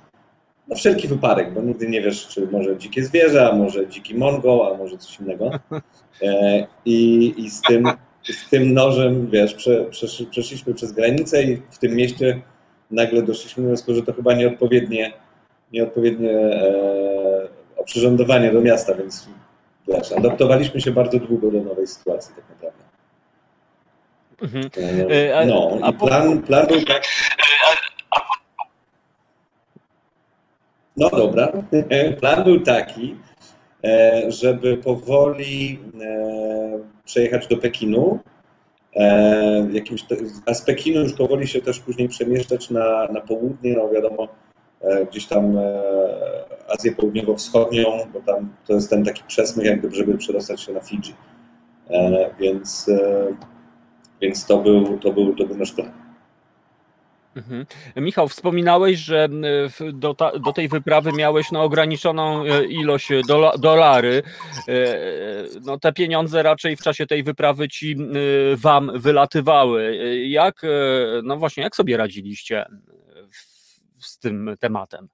na 0.67 0.75
wszelki 0.75 1.07
wypadek, 1.07 1.53
bo 1.53 1.61
nigdy 1.61 1.89
nie 1.89 2.01
wiesz, 2.01 2.27
czy 2.27 2.47
może 2.47 2.77
dzikie 2.77 3.05
zwierzę, 3.05 3.49
a 3.49 3.55
może 3.55 3.87
dziki 3.87 4.15
Mongol, 4.15 4.73
a 4.73 4.77
może 4.77 4.97
coś 4.97 5.19
innego. 5.19 5.51
E, 6.21 6.67
I, 6.85 7.33
i 7.37 7.49
z, 7.49 7.61
tym, 7.61 7.85
z 8.23 8.49
tym 8.49 8.73
nożem, 8.73 9.29
wiesz, 9.29 9.53
prze, 9.53 9.85
przesz, 9.85 10.25
przeszliśmy 10.29 10.73
przez 10.73 10.91
granicę 10.91 11.43
i 11.43 11.61
w 11.69 11.77
tym 11.77 11.95
mieście 11.95 12.41
nagle 12.91 13.21
doszliśmy 13.21 13.63
do 13.63 13.69
wniosku, 13.69 13.93
że 13.93 14.03
to 14.03 14.13
chyba 14.13 14.33
nieodpowiednie, 14.33 15.13
nieodpowiednie 15.73 16.31
e, 16.31 17.47
oprzyrządowanie 17.77 18.53
do 18.53 18.61
miasta, 18.61 18.93
więc 18.93 19.27
wiesz, 19.87 20.11
adaptowaliśmy 20.11 20.81
się 20.81 20.91
bardzo 20.91 21.19
długo 21.19 21.51
do 21.51 21.61
nowej 21.61 21.87
sytuacji 21.87 22.35
tak 22.35 22.49
naprawdę. 22.49 22.86
Mhm. 24.41 24.69
E, 25.09 25.45
no, 25.45 25.79
i 25.89 25.93
plan, 25.93 26.41
plan 26.41 26.67
był 26.67 26.81
tak. 26.81 27.03
No 30.97 31.09
dobra, 31.09 31.51
plan 32.19 32.43
był 32.43 32.59
taki, 32.59 33.15
e, 33.83 34.23
żeby 34.31 34.77
powoli 34.77 35.79
e, 36.01 36.79
przejechać 37.05 37.47
do 37.47 37.57
Pekinu. 37.57 38.19
Jakimś, 39.71 40.05
a 40.45 40.53
z 40.53 40.61
Pekinu 40.61 41.01
już 41.01 41.13
powoli 41.13 41.47
się 41.47 41.61
też 41.61 41.79
później 41.79 42.09
przemieszczać 42.09 42.69
na, 42.69 43.07
na 43.07 43.21
południe, 43.21 43.73
no 43.73 43.89
wiadomo, 43.89 44.27
gdzieś 45.11 45.25
tam 45.25 45.57
Azję 46.67 46.91
Południowo-Wschodnią, 46.91 47.85
bo 48.13 48.19
tam 48.21 48.53
to 48.67 48.73
jest 48.73 48.89
ten 48.89 49.05
taki 49.05 49.23
przesmyk, 49.27 49.65
jak 49.65 49.79
gdyby, 49.79 49.95
żeby 49.95 50.17
przedostać 50.17 50.61
się 50.61 50.73
na 50.73 50.79
Fidżi. 50.79 51.13
Więc 52.39 52.89
więc 54.21 54.45
to 54.45 54.57
był, 54.57 54.99
to 54.99 55.11
był, 55.11 55.35
to 55.35 55.45
był 55.45 55.57
nasz 55.57 55.71
plan. 55.71 55.91
Mhm. 57.37 57.65
Michał, 57.95 58.27
wspominałeś, 58.27 58.99
że 58.99 59.29
do, 59.93 60.13
ta, 60.13 60.39
do, 60.39 60.53
tej 60.53 60.67
wyprawy 60.67 61.11
miałeś 61.11 61.51
no, 61.51 61.63
ograniczoną 61.63 62.45
e, 62.45 62.65
ilość 62.65 63.09
dola, 63.27 63.57
dolary. 63.57 64.23
E, 64.67 64.73
no, 65.61 65.79
te 65.79 65.93
pieniądze 65.93 66.43
raczej 66.43 66.75
w 66.75 66.81
czasie 66.81 67.07
tej 67.07 67.23
wyprawy 67.23 67.67
ci 67.67 67.95
wam 68.55 68.91
wylatywały. 68.95 69.95
Jak, 70.27 70.61
no 71.23 71.37
właśnie, 71.37 71.63
jak 71.63 71.75
sobie 71.75 71.97
radziliście 71.97 72.65
z 73.99 74.19
tym 74.19 74.55
tematem? 74.59 75.07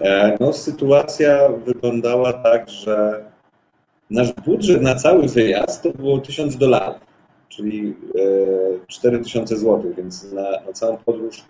E, 0.00 0.36
no, 0.40 0.52
sytuacja 0.52 1.48
wyglądała 1.48 2.32
tak, 2.32 2.70
że 2.70 3.31
nasz 4.12 4.32
budżet 4.32 4.82
na 4.82 4.94
cały 4.94 5.28
wyjazd 5.28 5.82
to 5.82 5.90
było 5.90 6.18
1000 6.18 6.56
dolarów, 6.56 7.00
czyli 7.48 7.96
4000 8.86 9.56
zł, 9.56 9.92
więc 9.96 10.32
na, 10.32 10.42
na 10.42 10.72
całą 10.72 10.96
podróż 10.96 11.44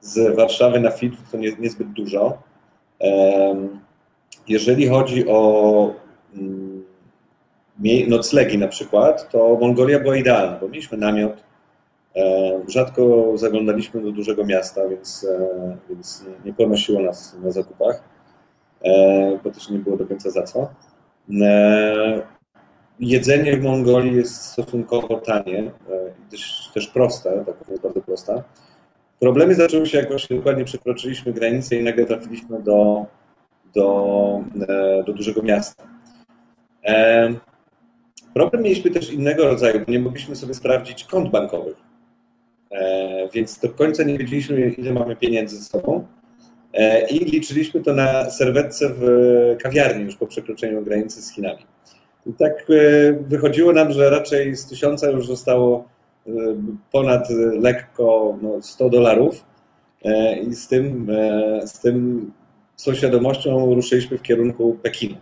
z 0.00 0.36
Warszawy 0.36 0.80
na 0.80 0.90
Fidż 0.90 1.16
to 1.32 1.38
nie, 1.38 1.52
niezbyt 1.58 1.88
dużo. 1.88 2.38
Jeżeli 4.48 4.88
chodzi 4.88 5.28
o 5.28 5.90
mm, 6.34 6.84
noclegi 8.08 8.58
na 8.58 8.68
przykład, 8.68 9.30
to 9.30 9.58
Mongolia 9.60 10.00
była 10.00 10.16
idealna, 10.16 10.58
bo 10.60 10.68
mieliśmy 10.68 10.98
namiot, 10.98 11.44
E, 12.16 12.60
rzadko 12.68 13.32
zaglądaliśmy 13.34 14.00
do 14.00 14.12
dużego 14.12 14.44
miasta, 14.44 14.88
więc, 14.88 15.26
e, 15.30 15.76
więc 15.88 16.24
nie 16.44 16.52
ponosiło 16.52 17.02
nas 17.02 17.36
na 17.42 17.50
zakupach, 17.50 18.02
e, 18.84 19.38
bo 19.44 19.50
też 19.50 19.70
nie 19.70 19.78
było 19.78 19.96
do 19.96 20.06
końca 20.06 20.30
za 20.30 20.42
co. 20.42 20.68
Jedzenie 23.00 23.56
w 23.56 23.62
Mongolii 23.62 24.16
jest 24.16 24.42
stosunkowo 24.42 25.20
tanie 25.20 25.70
też, 26.30 26.70
też 26.74 26.86
proste, 26.86 27.44
tak 27.46 27.68
jest 27.68 27.82
bardzo 27.82 28.00
prosta. 28.00 28.42
Problemy 29.20 29.54
zaczęły 29.54 29.86
się, 29.86 29.98
jak 29.98 30.08
właśnie 30.08 30.36
dokładnie 30.36 30.64
przekroczyliśmy 30.64 31.32
granicę 31.32 31.76
i 31.76 31.84
nagle 31.84 32.04
trafiliśmy 32.04 32.62
do, 32.62 33.06
do, 33.74 34.40
do 35.06 35.12
dużego 35.12 35.42
miasta. 35.42 35.84
Problem 38.34 38.62
mieliśmy 38.62 38.90
też 38.90 39.12
innego 39.12 39.44
rodzaju, 39.44 39.84
bo 39.86 39.92
nie 39.92 39.98
mogliśmy 39.98 40.36
sobie 40.36 40.54
sprawdzić 40.54 41.04
kont 41.04 41.30
bankowych. 41.30 41.76
E, 42.70 43.28
więc 43.28 43.58
do 43.58 43.68
końca 43.68 44.02
nie 44.02 44.18
wiedzieliśmy, 44.18 44.70
ile 44.70 44.92
mamy 44.92 45.16
pieniędzy 45.16 45.56
ze 45.56 45.64
sobą. 45.64 46.06
E, 46.74 47.08
I 47.08 47.18
liczyliśmy 47.18 47.80
to 47.80 47.92
na 47.92 48.30
serwetce 48.30 48.90
w 48.98 49.02
kawiarni 49.62 50.04
już 50.04 50.16
po 50.16 50.26
przekroczeniu 50.26 50.82
granicy 50.82 51.22
z 51.22 51.32
Chinami. 51.32 51.66
I 52.26 52.32
tak 52.32 52.52
e, 52.70 53.12
wychodziło 53.12 53.72
nam, 53.72 53.92
że 53.92 54.10
raczej 54.10 54.56
z 54.56 54.66
tysiąca 54.66 55.10
już 55.10 55.26
zostało 55.26 55.94
ponad 56.92 57.30
lekko 57.60 58.38
no, 58.42 58.62
100 58.62 58.90
dolarów. 58.90 59.44
I 60.48 60.54
z 60.54 60.68
tym, 60.68 61.10
z 61.64 61.80
tym, 61.80 62.32
z 62.76 62.84
tą 62.84 62.94
świadomością 62.94 63.74
ruszyliśmy 63.74 64.18
w 64.18 64.22
kierunku 64.22 64.78
Pekinu. 64.82 65.16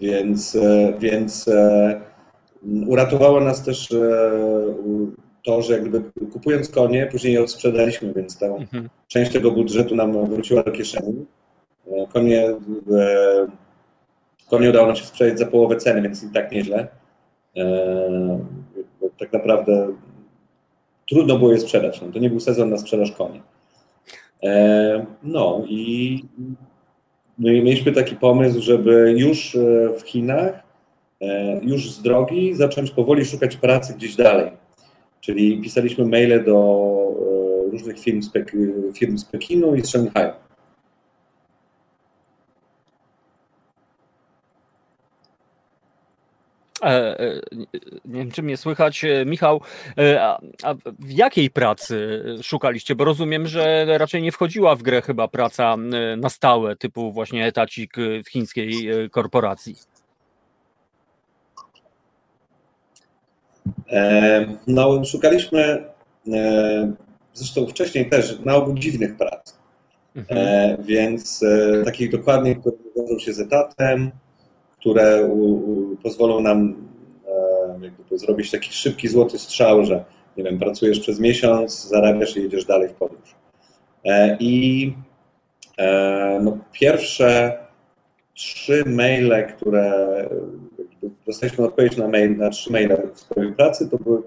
Więc, 0.00 0.56
e, 0.56 0.92
więc 0.98 1.48
e, 1.48 2.00
uratowało 2.86 3.40
nas 3.40 3.64
też 3.64 3.92
e, 3.92 4.30
to, 5.44 5.62
że 5.62 5.72
jakby 5.72 6.02
kupując 6.32 6.68
konie, 6.68 7.08
później 7.12 7.32
je 7.32 7.42
odsprzedaliśmy, 7.42 8.12
więc 8.12 8.38
ta 8.38 8.46
mhm. 8.46 8.88
część 9.08 9.32
tego 9.32 9.50
budżetu 9.50 9.96
nam 9.96 10.26
wróciła 10.26 10.62
do 10.62 10.70
kieszeni. 10.70 11.26
Konie, 12.12 12.54
konie 14.50 14.70
udało 14.70 14.86
nam 14.86 14.96
się 14.96 15.04
sprzedać 15.04 15.38
za 15.38 15.46
połowę 15.46 15.76
ceny, 15.76 16.02
więc 16.02 16.24
i 16.24 16.30
tak 16.30 16.52
nieźle. 16.52 16.88
Tak 19.18 19.32
naprawdę 19.32 19.88
trudno 21.08 21.38
było 21.38 21.52
je 21.52 21.58
sprzedać. 21.58 22.00
No, 22.00 22.12
to 22.12 22.18
nie 22.18 22.30
był 22.30 22.40
sezon 22.40 22.70
na 22.70 22.78
sprzedaż 22.78 23.12
koni. 23.12 23.42
No 25.22 25.62
i 25.68 26.24
no 27.38 27.50
i 27.50 27.62
mieliśmy 27.62 27.92
taki 27.92 28.16
pomysł, 28.16 28.62
żeby 28.62 29.14
już 29.18 29.56
e, 29.56 29.88
w 29.98 30.02
Chinach, 30.02 30.54
e, 30.54 30.62
już 31.62 31.90
z 31.90 32.02
drogi 32.02 32.54
zacząć 32.54 32.90
powoli 32.90 33.24
szukać 33.24 33.56
pracy 33.56 33.94
gdzieś 33.94 34.16
dalej. 34.16 34.50
Czyli 35.20 35.60
pisaliśmy 35.62 36.04
maile 36.04 36.44
do 36.44 36.54
e, 37.66 37.70
różnych 37.70 37.98
firm 38.00 38.22
z, 38.22 38.30
Pek 38.30 38.52
firm 38.94 39.18
z 39.18 39.24
Pekinu 39.24 39.74
i 39.74 39.82
z 39.82 39.88
Szanghaju. 39.88 40.32
E, 46.82 47.20
e, 47.20 47.40
nie 48.04 48.18
wiem, 48.20 48.30
czy 48.30 48.42
mnie 48.42 48.56
słychać, 48.56 49.04
e, 49.04 49.24
Michał, 49.24 49.60
a, 50.20 50.38
a, 50.62 50.74
w 50.98 51.10
jakiej 51.10 51.50
pracy 51.50 52.24
szukaliście? 52.42 52.94
Bo 52.94 53.04
rozumiem, 53.04 53.46
że 53.46 53.86
raczej 53.98 54.22
nie 54.22 54.32
wchodziła 54.32 54.76
w 54.76 54.82
grę 54.82 55.02
chyba 55.02 55.28
praca 55.28 55.76
na 56.16 56.28
stałe, 56.28 56.76
typu 56.76 57.12
właśnie 57.12 57.46
etacik 57.46 57.96
w 58.24 58.28
chińskiej 58.28 58.88
korporacji. 59.10 59.76
No, 64.66 65.04
szukaliśmy 65.04 65.84
zresztą 67.32 67.66
wcześniej 67.66 68.10
też 68.10 68.38
na 68.44 68.56
ogół 68.56 68.74
dziwnych 68.74 69.16
prac. 69.16 69.56
Mhm. 70.16 70.82
Więc 70.84 71.44
takich 71.84 72.10
dokładnie, 72.10 72.56
które 72.56 72.76
wiążą 72.96 73.18
się 73.18 73.32
z 73.32 73.40
etatem, 73.40 74.10
które 74.78 75.24
u, 75.24 75.54
u, 75.92 75.96
pozwolą 75.96 76.40
nam 76.40 76.74
e, 77.26 77.84
jakby 77.84 78.18
zrobić 78.18 78.50
taki 78.50 78.72
szybki 78.72 79.08
złoty 79.08 79.38
strzał, 79.38 79.84
że 79.84 80.04
nie 80.36 80.44
wiem, 80.44 80.58
pracujesz 80.58 81.00
przez 81.00 81.20
miesiąc, 81.20 81.88
zarabiasz 81.88 82.36
i 82.36 82.42
jedziesz 82.42 82.64
dalej 82.64 82.88
w 82.88 82.92
podróż. 82.92 83.34
E, 84.04 84.36
I 84.40 84.92
e, 85.78 86.40
no, 86.42 86.58
pierwsze 86.72 87.58
trzy 88.34 88.84
maile, 88.86 89.46
które 89.56 90.28
dostaliśmy 91.26 91.64
odpowiedź 91.64 91.96
na 91.96 92.08
mail, 92.08 92.36
na 92.36 92.50
trzy 92.50 92.72
maile 92.72 92.96
w 93.14 93.20
sprawie 93.20 93.52
pracy, 93.52 93.90
to 93.90 93.98
były 93.98 94.22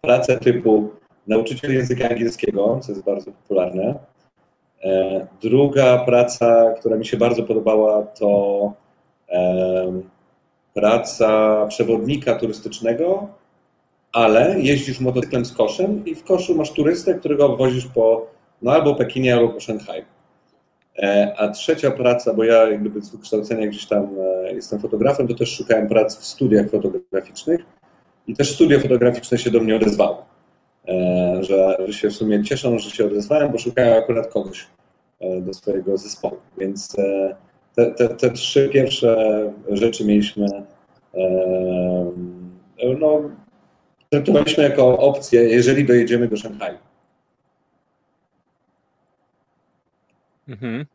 prace 0.00 0.38
typu 0.38 0.90
nauczyciel 1.26 1.74
języka 1.74 2.08
angielskiego, 2.08 2.80
co 2.82 2.92
jest 2.92 3.04
bardzo 3.04 3.32
popularne. 3.32 3.94
Druga 5.42 5.98
praca, 5.98 6.74
która 6.80 6.96
mi 6.96 7.06
się 7.06 7.16
bardzo 7.16 7.42
podobała, 7.42 8.02
to 8.02 8.72
praca 10.74 11.66
przewodnika 11.66 12.34
turystycznego, 12.34 13.28
ale 14.12 14.60
jeździsz 14.60 15.00
motocyklem 15.00 15.44
z 15.44 15.52
koszem 15.52 16.04
i 16.04 16.14
w 16.14 16.24
koszu 16.24 16.54
masz 16.54 16.70
turystę, 16.70 17.14
którego 17.14 17.46
obwozisz 17.46 17.86
po 17.86 18.26
no 18.62 18.72
albo 18.72 18.94
Pekinie, 18.94 19.34
albo 19.34 19.48
po 19.48 19.60
Szanghaju. 19.60 20.04
E, 20.98 21.34
a 21.36 21.48
trzecia 21.48 21.90
praca, 21.90 22.34
bo 22.34 22.44
ja 22.44 22.70
jakby 22.70 23.02
z 23.02 23.10
wykształcenia 23.10 23.66
gdzieś 23.66 23.86
tam 23.86 24.08
e, 24.44 24.54
jestem 24.54 24.80
fotografem, 24.80 25.28
to 25.28 25.34
też 25.34 25.56
szukałem 25.56 25.88
prac 25.88 26.16
w 26.16 26.24
studiach 26.24 26.70
fotograficznych 26.70 27.60
i 28.26 28.34
też 28.34 28.54
studia 28.54 28.80
fotograficzne 28.80 29.38
się 29.38 29.50
do 29.50 29.60
mnie 29.60 29.76
odezwały, 29.76 30.16
e, 30.88 31.38
że, 31.40 31.76
że 31.86 31.92
się 31.92 32.08
w 32.08 32.12
sumie 32.12 32.44
cieszą, 32.44 32.78
że 32.78 32.90
się 32.90 33.06
odezwałem, 33.06 33.52
bo 33.52 33.58
szukają 33.58 33.96
akurat 33.96 34.26
kogoś 34.26 34.66
do 35.40 35.54
swojego 35.54 35.96
zespołu, 35.96 36.36
więc 36.58 36.96
te, 37.74 37.86
te, 37.96 38.08
te 38.08 38.30
trzy 38.30 38.68
pierwsze 38.68 39.16
rzeczy 39.68 40.04
mieliśmy, 40.04 40.46
no, 42.98 43.30
traktowaliśmy 44.10 44.64
jako 44.64 44.98
opcję, 44.98 45.42
jeżeli 45.42 45.84
dojedziemy 45.84 46.28
do 46.28 46.36
Szanghaju. 46.36 46.78
Mhm. 50.48 50.86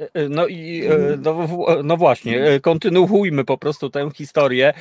E, 0.00 0.08
e, 0.14 0.28
no 0.28 0.46
i 0.46 0.84
e, 0.84 1.16
no, 1.16 1.48
no, 1.84 1.96
właśnie, 1.96 2.60
kontynuujmy 2.62 3.44
po 3.44 3.58
prostu 3.58 3.90
tę 3.90 4.10
historię. 4.14 4.72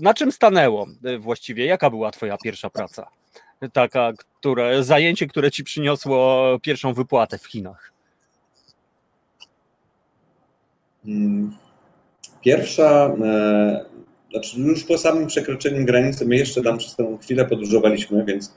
Na 0.00 0.14
czym 0.14 0.32
stanęło 0.32 0.86
właściwie? 1.18 1.66
Jaka 1.66 1.90
była 1.90 2.10
Twoja 2.10 2.36
pierwsza 2.44 2.70
praca? 2.70 3.10
taka, 3.72 4.12
które, 4.12 4.84
zajęcie, 4.84 5.26
które 5.26 5.50
ci 5.50 5.64
przyniosło 5.64 6.46
pierwszą 6.62 6.94
wypłatę 6.94 7.38
w 7.38 7.46
Chinach? 7.46 7.92
Hmm. 11.04 11.56
Pierwsza, 12.40 13.16
znaczy 14.30 14.60
już 14.60 14.84
po 14.84 14.98
samym 14.98 15.26
przekroczeniu 15.26 15.84
granicy, 15.84 16.26
my 16.26 16.36
jeszcze 16.36 16.62
tam 16.62 16.78
przez 16.78 16.96
tę 16.96 17.18
chwilę 17.22 17.44
podróżowaliśmy, 17.44 18.24
więc 18.24 18.54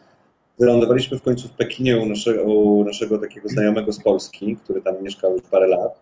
wylądowaliśmy 0.62 1.18
w 1.18 1.22
końcu 1.22 1.48
w 1.48 1.52
Pekinie 1.52 1.98
u 1.98 2.06
naszego, 2.06 2.44
u 2.44 2.84
naszego 2.84 3.18
takiego 3.18 3.50
znajomego 3.50 3.92
z 3.92 4.00
Polski, 4.00 4.58
który 4.64 4.82
tam 4.82 4.96
mieszkał 5.04 5.34
już 5.34 5.42
parę 5.42 5.68
lat. 5.68 6.00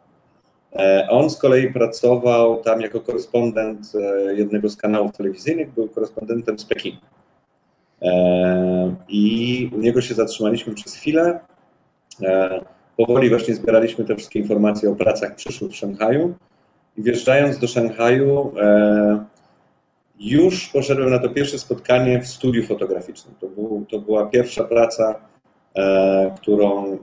E, 0.73 1.07
on 1.09 1.29
z 1.29 1.37
kolei 1.37 1.73
pracował 1.73 2.61
tam 2.61 2.81
jako 2.81 3.01
korespondent 3.01 3.91
e, 3.95 4.33
jednego 4.35 4.69
z 4.69 4.77
kanałów 4.77 5.11
telewizyjnych, 5.11 5.73
był 5.73 5.89
korespondentem 5.89 6.59
z 6.59 6.65
Pekinu. 6.65 6.97
E, 8.01 8.95
I 9.09 9.69
u 9.75 9.79
niego 9.79 10.01
się 10.01 10.13
zatrzymaliśmy 10.13 10.73
przez 10.73 10.95
chwilę. 10.95 11.39
Powoli 12.97 13.29
właśnie 13.29 13.55
zbieraliśmy 13.55 14.05
te 14.05 14.15
wszystkie 14.15 14.39
informacje 14.39 14.89
o 14.89 14.95
pracach 14.95 15.35
przyszłych 15.35 15.71
w 15.71 15.75
Szanghaju 15.75 16.33
i 16.97 17.03
wjeżdżając 17.03 17.59
do 17.59 17.67
Szanghaju 17.67 18.51
już 20.19 20.67
poszedłem 20.67 21.09
na 21.09 21.19
to 21.19 21.29
pierwsze 21.29 21.59
spotkanie 21.59 22.21
w 22.21 22.27
studiu 22.27 22.63
fotograficznym. 22.63 23.35
To, 23.39 23.47
był, 23.47 23.85
to 23.89 23.99
była 23.99 24.25
pierwsza 24.25 24.63
praca, 24.63 25.19
którą, 26.35 26.97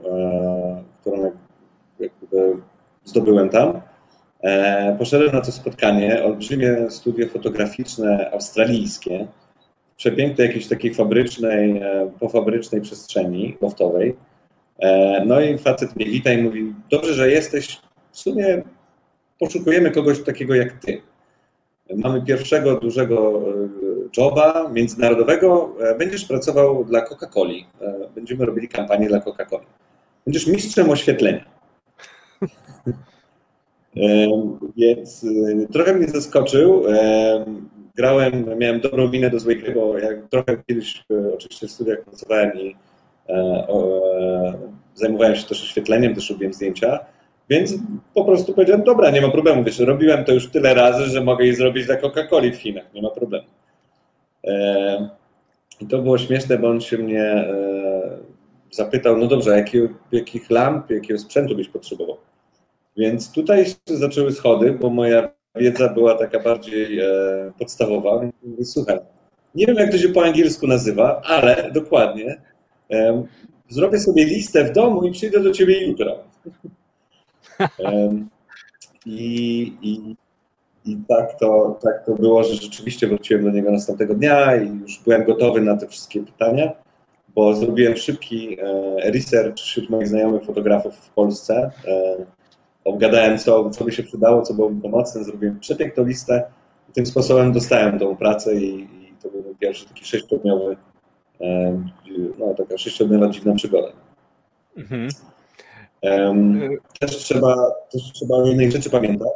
którą 1.01 1.31
jakby 1.99 2.61
zdobyłem 3.03 3.49
tam. 3.49 3.81
E, 4.41 4.95
poszedłem 4.99 5.31
na 5.31 5.41
to 5.41 5.51
spotkanie, 5.51 6.23
olbrzymie 6.23 6.89
studio 6.89 7.27
fotograficzne 7.27 8.31
australijskie, 8.31 9.27
przepięknej 9.97 10.47
jakiejś 10.47 10.67
takiej 10.67 10.93
fabrycznej, 10.93 11.77
e, 11.77 12.11
pofabrycznej 12.19 12.81
przestrzeni 12.81 13.57
loftowej. 13.61 14.15
E, 14.79 15.25
no 15.25 15.41
i 15.41 15.57
facet 15.57 15.95
mnie 15.95 16.05
wita 16.05 16.33
i 16.33 16.43
mówi, 16.43 16.73
dobrze, 16.89 17.13
że 17.13 17.31
jesteś, 17.31 17.81
w 18.11 18.19
sumie 18.19 18.63
poszukujemy 19.39 19.91
kogoś 19.91 20.23
takiego 20.23 20.55
jak 20.55 20.73
ty. 20.73 21.01
Mamy 21.95 22.21
pierwszego 22.21 22.79
dużego 22.79 23.43
joba 24.17 24.69
międzynarodowego, 24.73 25.75
będziesz 25.99 26.25
pracował 26.25 26.85
dla 26.85 27.01
Coca-Coli, 27.01 27.65
będziemy 28.15 28.45
robili 28.45 28.67
kampanię 28.67 29.07
dla 29.07 29.19
Coca-Coli. 29.19 29.65
Będziesz 30.25 30.47
mistrzem 30.47 30.89
oświetlenia. 30.89 31.45
Więc 34.77 35.25
trochę 35.71 35.93
mnie 35.93 36.07
zaskoczył. 36.07 36.83
Grałem, 37.97 38.45
miałem 38.57 38.79
dobrą 38.79 39.09
minę 39.09 39.29
do 39.29 39.39
złej 39.39 39.57
gry, 39.57 39.73
bo 39.73 39.97
jak 39.97 40.27
trochę 40.29 40.57
kiedyś 40.67 41.03
oczywiście 41.33 41.67
w 41.67 41.71
studiach 41.71 42.01
pracowałem 42.01 42.59
i 42.59 42.75
e, 43.29 43.33
e, 43.33 44.53
zajmowałem 44.95 45.35
się 45.35 45.47
też 45.47 45.63
oświetleniem, 45.63 46.15
też 46.15 46.29
robiłem 46.29 46.53
zdjęcia, 46.53 46.99
więc 47.49 47.73
po 48.13 48.25
prostu 48.25 48.53
powiedziałem, 48.53 48.83
dobra, 48.83 49.11
nie 49.11 49.21
ma 49.21 49.29
problemu, 49.29 49.63
wiesz, 49.63 49.79
robiłem 49.79 50.25
to 50.25 50.33
już 50.33 50.49
tyle 50.49 50.73
razy, 50.73 51.05
że 51.05 51.23
mogę 51.23 51.45
je 51.45 51.55
zrobić 51.55 51.85
dla 51.85 51.95
Coca-Coli 51.95 52.51
w 52.51 52.55
Chinach, 52.55 52.93
nie 52.93 53.01
ma 53.01 53.09
problemu. 53.09 53.47
I 55.81 55.87
to 55.87 56.01
było 56.01 56.17
śmieszne, 56.17 56.57
bo 56.57 56.69
on 56.69 56.81
się 56.81 56.97
mnie 56.97 57.23
e, 57.23 58.17
zapytał, 58.71 59.17
no 59.17 59.27
dobrze, 59.27 59.57
jakiego, 59.57 59.87
jakich 60.11 60.49
lamp, 60.49 60.89
jakiego 60.89 61.19
sprzętu 61.19 61.55
byś 61.55 61.69
potrzebował? 61.69 62.17
Więc 62.97 63.31
tutaj 63.31 63.65
się 63.65 63.75
zaczęły 63.85 64.31
schody, 64.31 64.71
bo 64.71 64.89
moja 64.89 65.29
wiedza 65.55 65.89
była 65.89 66.15
taka 66.15 66.39
bardziej 66.39 66.99
e, 66.99 67.05
podstawowa. 67.59 68.21
Mówię, 68.43 68.65
słuchaj, 68.65 68.99
nie 69.55 69.65
wiem 69.65 69.75
jak 69.75 69.91
to 69.91 69.97
się 69.97 70.09
po 70.09 70.23
angielsku 70.23 70.67
nazywa, 70.67 71.21
ale 71.25 71.71
dokładnie 71.73 72.41
e, 72.91 73.23
zrobię 73.69 73.99
sobie 73.99 74.25
listę 74.25 74.63
w 74.63 74.71
domu 74.71 75.03
i 75.03 75.11
przyjdę 75.11 75.39
do 75.39 75.51
ciebie 75.51 75.87
jutro. 75.87 76.15
E, 77.59 78.09
i, 79.05 79.61
i, 79.81 80.15
I 80.85 80.97
tak 81.07 81.39
to, 81.39 81.79
tak 81.83 82.05
to 82.05 82.15
było, 82.15 82.43
że 82.43 82.55
rzeczywiście 82.55 83.07
wróciłem 83.07 83.43
do 83.43 83.51
niego 83.51 83.71
następnego 83.71 84.13
dnia 84.13 84.55
i 84.55 84.79
już 84.79 84.99
byłem 85.03 85.23
gotowy 85.23 85.61
na 85.61 85.77
te 85.77 85.87
wszystkie 85.87 86.23
pytania, 86.23 86.71
bo 87.35 87.55
zrobiłem 87.55 87.97
szybki 87.97 88.57
e, 88.59 89.11
research 89.11 89.57
wśród 89.57 89.89
moich 89.89 90.07
znajomych 90.07 90.43
fotografów 90.43 90.95
w 90.95 91.09
Polsce 91.09 91.71
e, 91.87 92.15
obgadałem, 92.83 93.37
co, 93.37 93.69
co 93.69 93.83
by 93.83 93.91
się 93.91 94.03
przydało, 94.03 94.41
co 94.41 94.53
byłoby 94.53 94.81
pomocne, 94.81 95.23
zrobiłem 95.23 95.59
przepiękną 95.59 96.03
listę 96.03 96.43
tym 96.97 97.05
sposobem 97.05 97.51
dostałem 97.51 97.99
tą 97.99 98.15
pracę 98.15 98.55
i, 98.55 98.79
i 98.79 99.13
to 99.23 99.29
był 99.29 99.55
pierwszy 99.59 99.87
taki 99.87 100.05
sześciodniowy, 100.05 100.77
no 102.39 102.53
taka 102.57 102.77
sześciodniowa 102.77 103.29
dziwna 103.29 103.55
przygoda. 103.55 103.87
Mhm. 104.77 105.09
Też, 106.99 107.17
trzeba, 107.17 107.71
też 107.91 108.01
trzeba 108.13 108.35
o 108.35 108.47
jednej 108.47 108.71
rzeczy 108.71 108.89
pamiętać, 108.89 109.33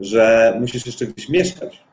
że 0.00 0.54
musisz 0.60 0.86
jeszcze 0.86 1.06
gdzieś 1.06 1.28
mieszkać, 1.28 1.84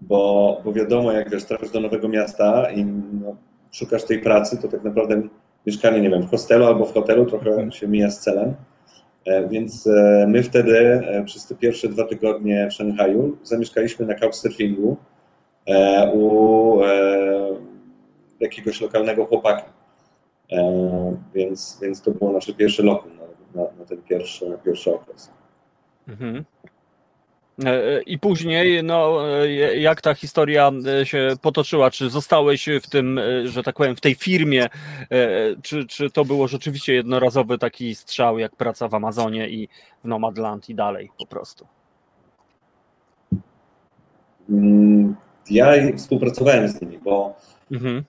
bo, 0.00 0.60
bo 0.64 0.72
wiadomo, 0.72 1.12
jak 1.12 1.30
wiesz, 1.30 1.44
trafisz 1.44 1.70
do 1.70 1.80
nowego 1.80 2.08
miasta 2.08 2.70
i 2.70 2.84
no, 2.84 3.36
szukasz 3.72 4.04
tej 4.04 4.18
pracy, 4.18 4.58
to 4.62 4.68
tak 4.68 4.84
naprawdę 4.84 5.22
mieszkanie, 5.66 6.00
nie 6.00 6.10
wiem, 6.10 6.22
w 6.22 6.30
hostelu 6.30 6.64
albo 6.64 6.84
w 6.84 6.94
hotelu 6.94 7.26
trochę 7.26 7.50
mhm. 7.50 7.72
się 7.72 7.88
mija 7.88 8.10
z 8.10 8.20
celem. 8.20 8.54
E, 9.26 9.48
więc 9.48 9.86
e, 9.86 10.26
my 10.28 10.42
wtedy 10.42 10.78
e, 10.78 11.24
przez 11.24 11.46
te 11.46 11.54
pierwsze 11.54 11.88
dwa 11.88 12.04
tygodnie 12.04 12.68
w 12.70 12.72
Szanghaju 12.72 13.36
zamieszkaliśmy 13.42 14.06
na 14.06 14.14
couchsurfingu 14.14 14.96
u 16.14 16.80
jakiegoś 18.40 18.80
lokalnego 18.80 19.26
chłopaka. 19.26 19.64
Więc, 21.34 21.78
więc 21.82 22.02
to 22.02 22.10
było 22.10 22.32
nasze 22.32 22.54
pierwsze 22.54 22.82
lokum 22.82 23.10
na, 23.16 23.62
na, 23.62 23.68
na 23.78 23.84
ten 23.84 24.02
pierwszy, 24.02 24.58
pierwszy 24.64 24.94
okres. 24.94 25.30
Mhm. 26.08 26.44
E, 27.64 28.02
I 28.02 28.18
później, 28.18 28.84
no, 28.84 29.28
e, 29.42 29.78
jak 29.78 30.00
ta 30.00 30.14
historia 30.14 30.72
e, 31.00 31.06
się 31.06 31.28
potoczyła? 31.42 31.90
Czy 31.90 32.10
zostałeś 32.10 32.68
w 32.82 32.90
tym, 32.90 33.20
że 33.44 33.62
tak 33.62 33.76
powiem, 33.76 33.96
w 33.96 34.00
tej 34.00 34.14
firmie? 34.14 34.68
Czy, 35.62 35.86
czy 35.86 36.10
to 36.10 36.24
było 36.24 36.48
rzeczywiście 36.48 36.94
jednorazowy 36.94 37.58
taki 37.58 37.94
strzał, 37.94 38.38
jak 38.38 38.56
praca 38.56 38.88
w 38.88 38.94
Amazonie 38.94 39.48
i 39.48 39.68
w 40.04 40.08
Nomadland 40.08 40.68
i 40.68 40.74
dalej 40.74 41.10
po 41.18 41.26
prostu? 41.26 41.66
Mm, 44.50 45.16
ja 45.50 45.72
współpracowałem 45.96 46.68
z 46.68 46.80
nimi, 46.80 46.98
bo 46.98 47.36
mhm. 47.72 48.04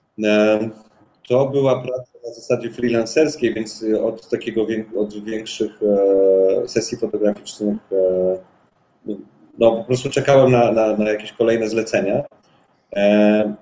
to 1.28 1.50
była 1.50 1.82
praca 1.82 2.17
na 2.28 2.34
zasadzie 2.34 2.70
freelancerskiej, 2.72 3.54
więc 3.54 3.86
od 4.04 4.30
takiego 4.30 4.68
od 4.96 5.24
większych 5.24 5.72
sesji 6.68 6.98
fotograficznych 6.98 7.78
no, 9.58 9.72
po 9.72 9.84
prostu 9.84 10.10
czekałem 10.10 10.52
na, 10.52 10.72
na, 10.72 10.98
na 10.98 11.10
jakieś 11.10 11.32
kolejne 11.32 11.70
zlecenia. 11.70 12.24
E, 12.96 13.54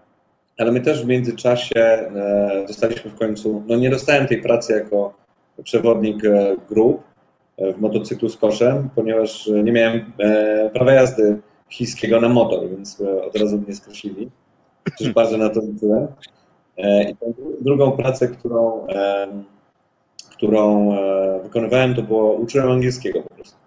ale 0.57 0.72
my 0.72 0.82
też 0.82 1.03
w 1.03 1.07
międzyczasie 1.07 1.80
e, 1.80 2.66
dostaliśmy 2.68 3.11
w 3.11 3.16
końcu, 3.16 3.63
no 3.68 3.76
nie 3.76 3.89
dostałem 3.89 4.28
tej 4.28 4.41
pracy 4.41 4.74
jako 4.74 5.13
przewodnik 5.63 6.26
e, 6.26 6.55
grup 6.70 7.03
w 7.76 7.82
motocyklu 7.82 8.30
z 8.30 8.38
koszem, 8.38 8.89
ponieważ 8.95 9.47
nie 9.63 9.72
miałem 9.72 10.11
prawa 10.74 10.91
jazdy 10.91 11.39
chińskiego 11.70 12.22
na 12.22 12.30
motor, 12.30 12.70
więc 12.70 13.01
od 13.01 13.36
razu 13.36 13.57
mnie 13.57 13.76
skreślili. 13.76 14.32
Też 14.99 15.13
bardzo 15.13 15.38
na 15.38 15.49
to 15.49 15.61
liczyłem. 15.61 16.07
I 16.78 17.15
tą 17.15 17.34
drugą 17.61 17.91
pracę, 17.91 18.28
którą, 18.28 18.88
którą 20.32 20.95
wykonywałem, 21.43 21.95
to 21.95 22.01
było 22.01 22.34
uczyłem 22.34 22.71
angielskiego 22.71 23.21
po 23.21 23.36
prostu. 23.36 23.57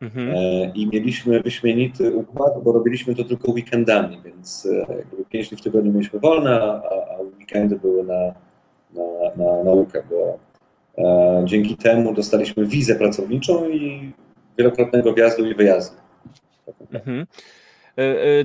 Mhm. 0.00 0.30
E, 0.30 0.70
I 0.74 0.86
mieliśmy 0.86 1.40
wyśmienity 1.40 2.14
układ, 2.14 2.52
bo 2.62 2.72
robiliśmy 2.72 3.14
to 3.14 3.24
tylko 3.24 3.52
weekendami, 3.52 4.20
więc 4.24 4.66
e, 4.66 4.94
jakby 4.96 5.24
pięć 5.30 5.48
dni 5.48 5.58
w 5.58 5.62
tygodniu 5.62 5.92
mieliśmy 5.92 6.20
wolne, 6.20 6.62
a, 6.62 6.82
a 7.16 7.22
weekendy 7.38 7.76
były 7.76 8.04
na, 8.04 8.34
na, 8.94 9.04
na 9.36 9.64
naukę, 9.64 10.02
bo 10.10 10.38
e, 10.98 11.42
dzięki 11.44 11.76
temu 11.76 12.14
dostaliśmy 12.14 12.66
wizę 12.66 12.94
pracowniczą 12.94 13.68
i 13.68 14.12
wielokrotnego 14.58 15.14
wjazdu 15.14 15.46
i 15.46 15.54
wyjazdu. 15.54 15.96
Mhm. 16.92 17.26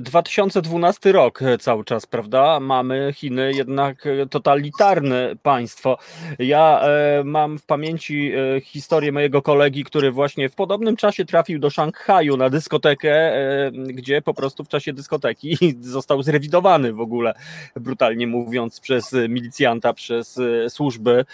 2012 0.00 1.12
rok 1.12 1.40
cały 1.60 1.84
czas, 1.84 2.06
prawda? 2.06 2.60
Mamy 2.60 3.12
Chiny 3.14 3.52
jednak 3.54 4.04
totalitarne 4.30 5.36
państwo. 5.42 5.98
Ja 6.38 6.80
e, 6.80 7.24
mam 7.24 7.58
w 7.58 7.66
pamięci 7.66 8.32
e, 8.32 8.60
historię 8.60 9.12
mojego 9.12 9.42
kolegi, 9.42 9.84
który 9.84 10.12
właśnie 10.12 10.48
w 10.48 10.54
podobnym 10.54 10.96
czasie 10.96 11.24
trafił 11.24 11.58
do 11.58 11.70
Szanghaju 11.70 12.36
na 12.36 12.50
dyskotekę, 12.50 13.12
e, 13.12 13.70
gdzie 13.72 14.22
po 14.22 14.34
prostu 14.34 14.64
w 14.64 14.68
czasie 14.68 14.92
dyskoteki 14.92 15.56
został 15.80 16.22
zrewidowany 16.22 16.92
w 16.92 17.00
ogóle, 17.00 17.34
brutalnie 17.76 18.26
mówiąc, 18.26 18.80
przez 18.80 19.12
milicjanta, 19.28 19.92
przez 19.92 20.40
służby. 20.68 21.24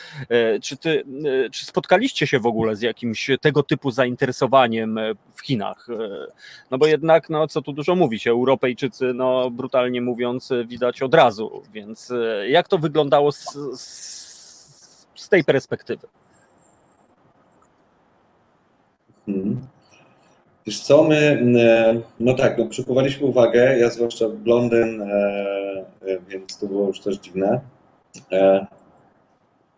Czy, 0.62 0.76
ty, 0.76 1.04
czy 1.52 1.66
spotkaliście 1.66 2.26
się 2.26 2.38
w 2.40 2.46
ogóle 2.46 2.76
z 2.76 2.82
jakimś 2.82 3.30
tego 3.40 3.62
typu 3.62 3.90
zainteresowaniem 3.90 4.98
w 5.34 5.40
Chinach? 5.40 5.86
No 6.70 6.78
bo 6.78 6.86
jednak, 6.86 7.30
no 7.30 7.48
co 7.48 7.62
tu 7.62 7.72
dużo 7.72 7.94
mówić, 7.94 8.01
mówić, 8.02 8.26
Europejczycy, 8.26 9.14
no 9.14 9.50
brutalnie 9.50 10.00
mówiąc, 10.00 10.52
widać 10.66 11.02
od 11.02 11.14
razu. 11.14 11.62
Więc 11.72 12.10
e, 12.10 12.48
jak 12.48 12.68
to 12.68 12.78
wyglądało 12.78 13.32
z, 13.32 13.44
z, 13.80 15.06
z 15.14 15.28
tej 15.28 15.44
perspektywy? 15.44 16.06
Hmm. 19.26 19.60
Wiesz 20.66 20.80
co, 20.80 21.04
my, 21.04 21.44
e, 21.58 22.00
no 22.20 22.34
tak, 22.34 22.58
no, 22.58 22.66
przykuwaliśmy 22.66 23.26
uwagę, 23.26 23.78
ja 23.78 23.90
zwłaszcza 23.90 24.28
blondyn, 24.28 25.02
e, 25.02 25.84
więc 26.28 26.58
to 26.58 26.66
było 26.66 26.86
już 26.86 27.00
też 27.00 27.16
dziwne. 27.16 27.60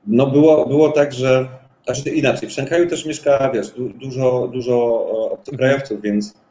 No 0.07 0.27
było, 0.27 0.67
było 0.67 0.93
tak, 0.93 1.13
że, 1.13 1.49
znaczy 1.85 2.11
inaczej, 2.11 2.49
w 2.49 2.53
Szanghaju 2.53 2.89
też 2.89 3.07
mieszka, 3.07 3.51
wiesz, 3.51 3.75
dużo, 3.95 4.49
dużo 4.53 5.07
obcokrajowców, 5.31 6.03
więc 6.03 6.44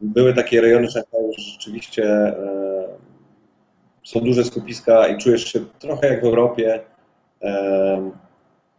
były 0.00 0.34
takie 0.34 0.60
rejony 0.60 0.90
Szanghaju, 0.90 1.32
że 1.38 1.44
rzeczywiście 1.44 2.04
e, 2.04 2.88
są 4.04 4.20
duże 4.20 4.44
skupiska 4.44 5.08
i 5.08 5.18
czujesz 5.18 5.44
się 5.44 5.60
trochę 5.78 6.08
jak 6.08 6.22
w 6.22 6.26
Europie. 6.26 6.80
E, 7.42 8.10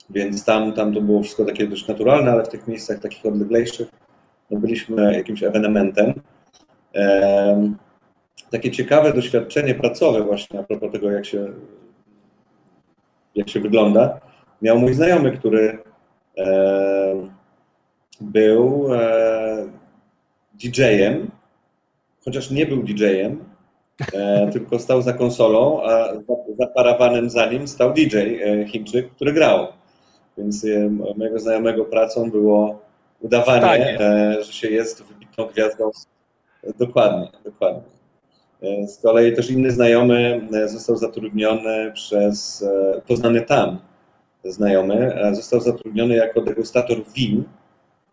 więc 0.10 0.46
tam, 0.46 0.74
tam 0.74 0.94
to 0.94 1.02
było 1.02 1.24
wszystko 1.24 1.46
takie 1.46 1.68
dość 1.68 1.88
naturalne, 1.88 2.32
ale 2.32 2.44
w 2.44 2.50
tych 2.50 2.68
miejscach 2.68 3.00
takich 3.00 3.26
odleglejszych 3.26 3.90
no 4.52 4.60
byliśmy 4.60 5.14
jakimś 5.14 5.44
ewenementem. 5.44 6.14
Takie 8.52 8.72
ciekawe 8.72 9.14
doświadczenie 9.14 9.76
pracowe 9.76 10.24
właśnie 10.24 10.60
a 10.60 10.64
propos 10.64 10.92
tego, 10.92 11.12
jak 11.12 11.26
się, 11.26 11.48
jak 13.36 13.50
się 13.50 13.60
wygląda, 13.60 14.20
miał 14.62 14.80
mój 14.80 14.94
znajomy, 14.94 15.32
który 15.38 15.78
był 18.22 18.94
e, 18.94 19.79
DJ-em, 20.64 21.32
chociaż 22.26 22.52
nie 22.52 22.66
był 22.66 22.84
DJ-em, 22.84 23.46
e, 24.14 24.50
tylko 24.54 24.80
stał 24.80 25.02
za 25.02 25.14
konsolą, 25.14 25.84
a 25.84 26.14
za 26.60 26.68
parawanem 26.68 27.30
za 27.30 27.46
nim 27.46 27.68
stał 27.68 27.94
DJ 27.94 28.18
e, 28.18 28.66
Chińczyk, 28.68 29.12
który 29.12 29.34
grał. 29.34 29.68
Więc 30.38 30.66
mojego 31.18 31.40
znajomego 31.40 31.86
pracą 31.86 32.32
było 32.32 32.82
udawanie, 33.22 33.98
że 34.42 34.54
się 34.54 34.70
jest 34.70 35.04
wybitną 35.04 35.46
gwiazdą. 35.46 35.92
Dokładnie, 36.80 37.28
dokładnie. 37.44 37.82
Z 38.88 38.98
kolei 39.02 39.36
też 39.36 39.52
inny 39.52 39.72
znajomy 39.72 40.48
został 40.66 40.96
zatrudniony 40.96 41.92
przez, 41.94 42.66
poznany 43.08 43.42
tam 43.42 43.80
znajomy, 44.44 45.20
został 45.34 45.60
zatrudniony 45.60 46.16
jako 46.16 46.42
degustator 46.42 46.98
win 47.16 47.44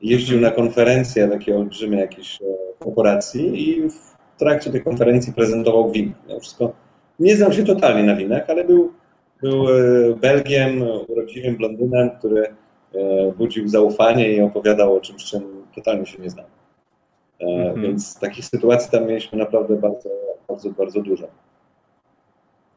jeździł 0.01 0.41
na 0.41 0.51
konferencje 0.51 1.29
takie 1.29 1.57
olbrzymie 1.57 1.99
jakieś 1.99 2.43
e, 2.43 2.45
korporacji 2.79 3.69
i 3.69 3.91
w 3.91 4.39
trakcie 4.39 4.71
tej 4.71 4.85
konferencji 4.85 5.33
prezentował 5.33 5.91
win. 5.91 6.13
No 6.29 6.41
wszystko, 6.41 6.73
nie 7.21 7.37
znał 7.37 7.53
się 7.53 7.65
totalnie 7.65 8.03
na 8.03 8.17
winach, 8.17 8.51
ale 8.51 8.65
był, 8.65 8.93
był 9.43 9.69
e, 9.69 10.15
Belgiem, 10.15 10.83
urodziwym 11.09 11.57
blondynem, 11.57 12.11
który 12.19 12.43
e, 12.95 13.33
budził 13.33 13.69
zaufanie 13.69 14.33
i 14.33 14.41
opowiadał 14.41 14.97
o 14.97 15.01
czymś, 15.01 15.25
czym 15.25 15.43
totalnie 15.75 16.07
się 16.07 16.23
nie 16.23 16.31
znał. 16.31 16.47
Mhm. 17.41 17.83
Więc 17.83 18.19
takich 18.19 18.45
sytuacji 18.45 18.91
tam 18.91 19.07
mieliśmy 19.07 19.39
naprawdę 19.39 19.77
bardzo, 19.77 20.11
bardzo, 20.49 20.71
bardzo 20.71 21.03
dużo. 21.03 21.27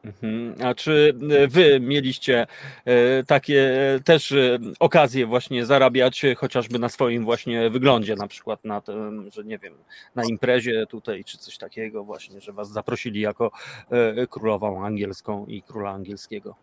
Mhm. 0.04 0.54
A 0.64 0.74
czy 0.74 1.14
e, 1.30 1.48
wy 1.48 1.80
mieliście 1.80 2.46
e, 2.84 3.24
takie 3.24 3.70
e, 3.94 4.00
też 4.00 4.34
okazje 4.80 5.26
właśnie 5.26 5.66
zarabiać 5.66 6.22
chociażby 6.36 6.78
na 6.78 6.88
swoim 6.88 7.24
właśnie 7.24 7.70
wyglądzie, 7.70 8.16
na 8.16 8.26
przykład 8.26 8.64
na 8.64 8.80
tym, 8.80 9.30
że 9.32 9.44
nie 9.44 9.58
wiem, 9.58 9.74
na 10.14 10.24
imprezie 10.24 10.86
tutaj 10.86 11.24
czy 11.24 11.38
coś 11.38 11.58
takiego 11.58 12.04
właśnie, 12.04 12.40
że 12.40 12.52
was 12.52 12.70
zaprosili 12.70 13.20
jako 13.20 13.50
królową 14.30 14.84
angielską 14.84 15.46
i 15.46 15.62
króla 15.62 15.90
angielskiego? 15.90 16.54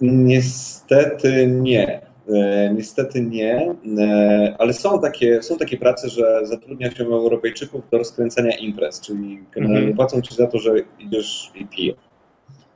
Niestety 0.00 1.46
nie. 1.46 2.15
E, 2.34 2.74
niestety 2.74 3.22
nie, 3.22 3.74
e, 3.98 4.54
ale 4.58 4.72
są 4.72 5.00
takie, 5.00 5.42
są 5.42 5.56
takie 5.56 5.76
prace, 5.76 6.08
że 6.08 6.40
zatrudnia 6.42 6.90
się 6.90 7.04
Europejczyków 7.04 7.90
do 7.90 7.98
rozkręcania 7.98 8.56
imprez, 8.56 9.00
czyli 9.00 9.42
generalnie 9.54 9.92
-hmm. 9.92 9.96
płacą 9.96 10.22
ci 10.22 10.34
za 10.34 10.46
to, 10.46 10.58
że 10.58 10.70
idziesz 10.98 11.50
i 11.54 11.66
pijesz 11.66 11.96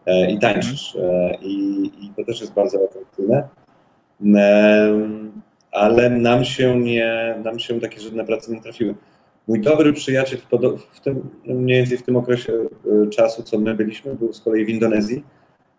e, 0.07 0.31
i 0.31 0.39
tańczysz. 0.39 0.97
I, 1.43 1.85
I, 2.01 2.11
to 2.17 2.25
też 2.25 2.41
jest 2.41 2.53
bardzo 2.53 2.79
atrakcyjne. 2.85 3.49
Ale 5.73 6.11
nam 6.11 6.45
się 6.45 6.81
nie, 6.81 7.35
nam 7.45 7.59
się 7.59 7.81
takie 7.81 8.01
żadne 8.01 8.25
prace 8.25 8.53
nie 8.53 8.63
trafiły. 8.63 8.95
Mój 9.49 9.61
dobry 9.61 9.93
przyjaciel 9.93 10.39
w, 10.39 10.97
w 10.97 11.01
tym, 11.01 11.31
mniej 11.45 11.79
więcej 11.79 11.99
w 11.99 12.03
tym 12.03 12.17
okresie 12.17 12.53
czasu, 13.11 13.43
co 13.43 13.59
my 13.59 13.75
byliśmy, 13.75 14.15
był 14.15 14.33
z 14.33 14.41
kolei 14.41 14.65
w 14.65 14.69
Indonezji 14.69 15.25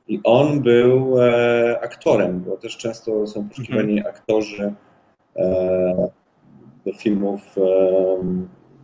i 0.07 0.19
on 0.23 0.61
był 0.61 1.22
e, 1.22 1.80
aktorem, 1.82 2.40
bo 2.40 2.57
też 2.57 2.78
często 2.78 3.28
są 3.28 3.49
poszukiwani 3.49 3.98
mhm. 3.98 4.15
aktorzy 4.15 4.73
e, 5.36 6.10
do 6.86 6.94
filmów 6.94 7.41
e, 7.57 7.61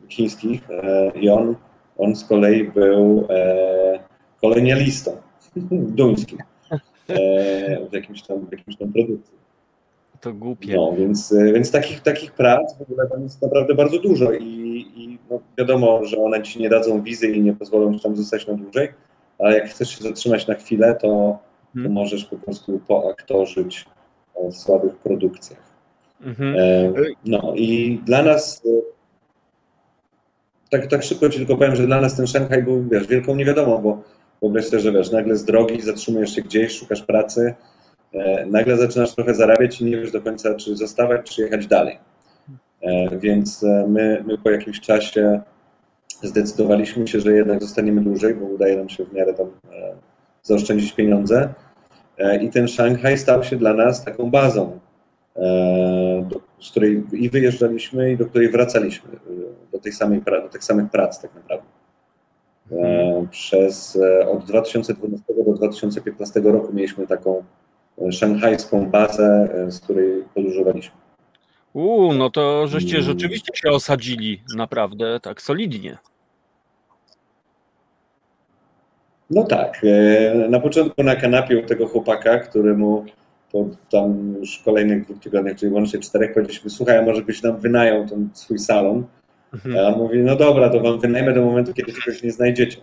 chińskich 0.09 0.67
i 1.15 1.29
on, 1.29 1.55
on 1.97 2.15
z 2.15 2.25
kolei 2.25 2.63
był 2.63 3.27
kolonialistą 4.41 5.11
duńskim 5.97 6.37
w, 7.89 7.93
jakimś 7.93 8.21
tam, 8.21 8.45
w 8.45 8.51
jakimś 8.51 8.77
tam 8.77 8.93
produkcji. 8.93 9.37
To 10.21 10.33
głupie. 10.33 10.75
No, 10.75 10.93
więc, 10.97 11.33
więc 11.53 11.71
takich, 11.71 12.01
takich 12.01 12.31
prac 12.31 12.77
w 12.77 12.81
ogóle 12.81 13.07
tam 13.07 13.23
jest 13.23 13.41
naprawdę 13.41 13.75
bardzo 13.75 13.99
dużo 13.99 14.33
i, 14.33 14.85
i 14.95 15.19
no, 15.29 15.39
wiadomo, 15.57 16.05
że 16.05 16.17
one 16.17 16.43
ci 16.43 16.59
nie 16.59 16.69
dadzą 16.69 17.01
wizy 17.01 17.27
i 17.27 17.41
nie 17.41 17.53
pozwolą 17.53 17.93
ci 17.93 17.99
tam 17.99 18.15
zostać 18.15 18.47
na 18.47 18.53
dłużej, 18.53 18.89
ale 19.39 19.57
jak 19.57 19.69
chcesz 19.69 19.89
się 19.89 20.03
zatrzymać 20.03 20.47
na 20.47 20.53
chwilę, 20.53 20.95
to, 20.95 21.07
to 21.07 21.39
hmm. 21.73 21.91
możesz 21.91 22.25
po 22.25 22.37
prostu 22.37 22.79
poaktorzyć 22.87 23.85
w 24.51 24.55
słabych 24.55 24.95
produkcjach. 24.95 25.59
Mhm. 26.21 26.55
E, 26.59 26.93
no 27.25 27.53
i 27.55 27.99
dla 28.05 28.23
nas, 28.23 28.61
e, 28.65 28.69
tak, 30.69 30.87
tak 30.87 31.03
szybko 31.03 31.29
ci 31.29 31.37
tylko 31.37 31.57
powiem, 31.57 31.75
że 31.75 31.87
dla 31.87 32.01
nas 32.01 32.15
ten 32.15 32.27
Szanghaj 32.27 32.63
był, 32.63 32.83
wiesz, 32.89 33.07
wielką 33.07 33.35
niewiadomą, 33.35 33.77
bo 33.77 34.01
wyobraź 34.41 34.65
sobie, 34.65 34.79
że 34.79 34.91
wiesz, 34.91 35.11
nagle 35.11 35.35
z 35.35 35.45
drogi 35.45 35.81
zatrzymujesz 35.81 36.35
się 36.35 36.41
gdzieś, 36.41 36.79
szukasz 36.79 37.01
pracy, 37.01 37.55
e, 38.13 38.45
nagle 38.45 38.77
zaczynasz 38.77 39.15
trochę 39.15 39.33
zarabiać 39.33 39.81
i 39.81 39.85
nie 39.85 39.97
wiesz 39.97 40.11
do 40.11 40.21
końca, 40.21 40.55
czy 40.55 40.75
zostawać, 40.75 41.35
czy 41.35 41.41
jechać 41.41 41.67
dalej. 41.67 41.99
Więc 43.11 43.65
my, 43.87 44.23
my 44.27 44.37
po 44.37 44.49
jakimś 44.49 44.81
czasie 44.81 45.41
zdecydowaliśmy 46.21 47.07
się, 47.07 47.19
że 47.19 47.33
jednak 47.33 47.61
zostaniemy 47.61 48.01
dłużej, 48.01 48.35
bo 48.35 48.45
udaje 48.45 48.77
nam 48.77 48.89
się 48.89 49.05
w 49.05 49.13
miarę 49.13 49.33
tam 49.33 49.47
e, 49.47 49.95
zaoszczędzić 50.43 50.93
pieniądze. 50.93 51.53
E, 52.17 52.43
I 52.43 52.49
ten 52.49 52.67
Szanghaj 52.67 53.17
stał 53.17 53.43
się 53.43 53.55
dla 53.55 53.73
nas 53.73 54.05
taką 54.05 54.29
bazą, 54.31 54.79
e, 55.35 55.41
do, 56.29 56.41
z 56.59 56.71
której 56.71 57.03
i 57.13 57.29
wyjeżdżaliśmy, 57.29 58.11
i 58.11 58.17
do 58.17 58.25
której 58.25 58.49
wracaliśmy, 58.49 59.09
do, 59.71 59.79
tej 59.79 59.91
samej, 59.91 60.21
do 60.21 60.49
tych 60.49 60.63
samych 60.63 60.91
prac 60.91 61.21
tak 61.21 61.35
naprawdę. 61.35 61.67
Przez 63.31 63.99
od 64.31 64.45
2012 64.45 65.33
do 65.45 65.53
2015 65.53 66.39
roku 66.39 66.73
mieliśmy 66.73 67.07
taką 67.07 67.43
szanghajską 68.11 68.89
bazę, 68.89 69.49
z 69.67 69.79
której 69.79 70.23
podróżowaliśmy. 70.33 71.06
Uuu, 71.77 72.13
no 72.13 72.29
to 72.29 72.67
żeście 72.67 73.01
rzeczywiście 73.01 73.51
się 73.55 73.69
osadzili 73.69 74.41
naprawdę 74.55 75.19
tak 75.19 75.41
solidnie. 75.41 75.97
No 79.29 79.43
tak. 79.43 79.81
E, 79.83 80.49
na 80.49 80.59
początku 80.59 81.03
na 81.03 81.15
kanapie 81.15 81.59
u 81.59 81.65
tego 81.65 81.87
chłopaka, 81.87 82.39
któremu 82.39 83.05
po 83.51 83.65
tam 83.91 84.35
już 84.39 84.61
kolejnych 84.65 85.05
dwóch 85.05 85.19
tygodniach, 85.19 85.55
czyli 85.55 85.73
łącznie 85.73 85.99
czterech, 85.99 86.33
powiedzieliśmy, 86.33 86.69
słuchaj, 86.69 86.97
a 86.97 87.01
może 87.01 87.21
byś 87.21 87.43
nam 87.43 87.57
wynajął 87.57 88.07
ten 88.07 88.29
swój 88.33 88.59
salon. 88.59 89.05
Mhm. 89.53 89.77
A 89.77 89.87
on 89.87 89.99
mówi, 89.99 90.19
no 90.19 90.35
dobra, 90.35 90.69
to 90.69 90.79
wam 90.79 90.99
wynajmę 90.99 91.33
do 91.33 91.45
momentu, 91.45 91.73
kiedy 91.73 91.93
czegoś 91.93 92.23
nie 92.23 92.31
znajdziecie. 92.31 92.77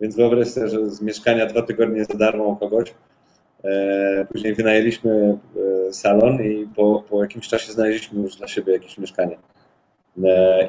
Więc 0.00 0.16
wyobraź 0.16 0.48
sobie, 0.48 0.68
że 0.68 0.90
z 0.90 1.02
mieszkania 1.02 1.46
dwa 1.46 1.62
tygodnie 1.62 2.04
za 2.04 2.14
darmo 2.14 2.44
u 2.44 2.56
kogoś. 2.56 2.94
E, 3.64 4.26
później 4.32 4.54
wynajęliśmy 4.54 5.38
e, 5.56 5.75
salon 5.92 6.42
i 6.42 6.68
po, 6.76 7.04
po 7.10 7.22
jakimś 7.22 7.48
czasie 7.48 7.72
znaleźliśmy 7.72 8.22
już 8.22 8.36
dla 8.36 8.48
siebie 8.48 8.72
jakieś 8.72 8.98
mieszkanie. 8.98 9.38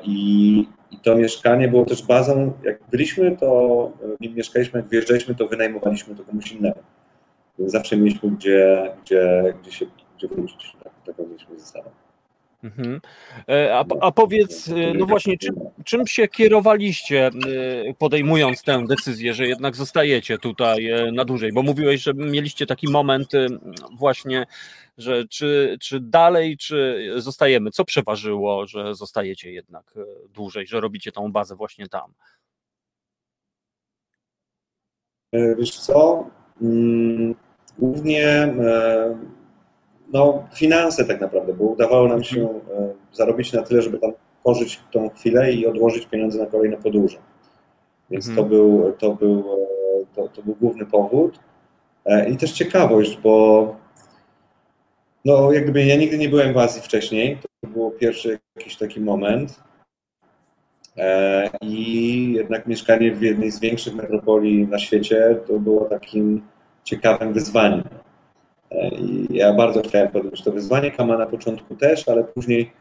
I 0.03 0.68
i 0.91 0.98
to 0.98 1.15
mieszkanie 1.15 1.68
było 1.68 1.85
też 1.85 2.03
bazą, 2.03 2.53
jak 2.64 2.80
byliśmy, 2.91 3.38
to 3.38 3.91
nim 4.19 4.35
mieszkaliśmy, 4.35 4.80
jak 4.80 4.89
wyjeżdżaliśmy, 4.89 5.35
to 5.35 5.48
wynajmowaliśmy 5.48 6.15
to 6.15 6.23
komuś 6.23 6.52
innemu. 6.52 6.84
Więc 7.60 7.72
zawsze 7.72 7.98
mieliśmy 7.98 8.31
gdzie, 8.31 8.91
gdzie, 9.03 9.53
gdzie 9.61 9.72
się 9.72 9.85
gdzie 10.18 10.27
wrócić. 10.27 10.76
Tak, 10.84 10.94
taką 11.06 11.27
mieliśmy 11.27 11.60
zasadę. 11.60 11.89
Mhm. 12.63 13.01
E, 13.49 13.75
a, 13.75 13.85
a, 14.01 14.11
powiedz, 14.11 14.67
e, 14.69 14.93
no 14.93 15.05
właśnie, 15.05 15.38
czym, 15.38 15.55
czym 15.85 16.07
się 16.07 16.27
kierowaliście, 16.27 17.27
e, 17.27 17.93
podejmując 17.93 18.63
tę 18.63 18.85
decyzję, 18.88 19.34
że 19.34 19.47
jednak 19.47 19.75
zostajecie 19.75 20.38
tutaj 20.38 20.89
na 21.13 21.25
dłużej? 21.25 21.53
Bo 21.53 21.63
mówiłeś, 21.63 22.01
że 22.01 22.13
mieliście 22.13 22.65
taki 22.65 22.88
moment 22.88 23.31
właśnie, 23.97 24.45
że 24.97 25.27
czy, 25.27 25.77
czy 25.81 25.99
dalej, 25.99 26.57
czy 26.57 27.09
zostajemy? 27.17 27.71
Co 27.71 27.85
przeważyło, 27.85 28.67
że 28.67 28.95
zostajecie 28.95 29.51
jednak 29.51 29.93
dłużej, 30.34 30.67
że 30.67 30.81
robicie 30.81 31.11
tą 31.11 31.31
bazę 31.31 31.55
właśnie 31.55 31.88
tam? 31.88 32.13
Wiesz 35.34 35.79
co? 35.79 36.29
Mm, 36.61 37.35
głównie 37.79 38.53
no, 40.13 40.47
finanse 40.53 41.05
tak 41.05 41.21
naprawdę, 41.21 41.53
bo 41.53 41.63
udawało 41.63 42.07
nam 42.07 42.23
się 42.23 42.41
mhm. 42.41 42.89
e, 42.89 42.93
zarobić 43.13 43.53
na 43.53 43.61
tyle, 43.61 43.81
żeby 43.81 43.99
tam 43.99 44.11
pożyć 44.43 44.79
tą 44.91 45.09
chwilę 45.09 45.53
i 45.53 45.67
odłożyć 45.67 46.05
pieniądze 46.05 46.39
na 46.39 46.45
kolejne 46.45 46.77
podróże. 46.77 47.17
Więc 48.09 48.27
mhm. 48.27 48.45
to, 48.45 48.55
był, 48.55 48.93
to, 48.99 49.13
był, 49.13 49.39
e, 49.39 50.05
to, 50.15 50.27
to 50.27 50.41
był 50.43 50.55
główny 50.55 50.85
powód. 50.85 51.39
E, 52.05 52.29
I 52.29 52.38
też 52.38 52.51
ciekawość, 52.51 53.17
bo 53.23 53.75
no, 55.25 55.51
jakby 55.51 55.85
ja 55.85 55.95
nigdy 55.95 56.17
nie 56.17 56.29
byłem 56.29 56.53
w 56.53 56.57
Azji 56.57 56.81
wcześniej. 56.81 57.38
To 57.61 57.67
był 57.67 57.91
pierwszy 57.91 58.39
jakiś 58.55 58.77
taki 58.77 59.01
moment. 59.01 59.59
I 61.61 62.34
jednak 62.34 62.67
mieszkanie 62.67 63.11
w 63.11 63.21
jednej 63.21 63.51
z 63.51 63.59
większych 63.59 63.95
metropolii 63.95 64.67
na 64.67 64.79
świecie 64.79 65.38
to 65.47 65.59
było 65.59 65.85
takim 65.85 66.41
ciekawym 66.84 67.34
wyzwaniem. 67.34 67.84
I 68.99 69.27
ja 69.30 69.53
bardzo 69.53 69.81
chciałem 69.81 70.07
podjąć 70.07 70.44
to 70.44 70.52
wyzwanie, 70.52 70.91
Kama 70.91 71.18
na 71.18 71.26
początku 71.26 71.76
też, 71.76 72.07
ale 72.07 72.23
później 72.23 72.72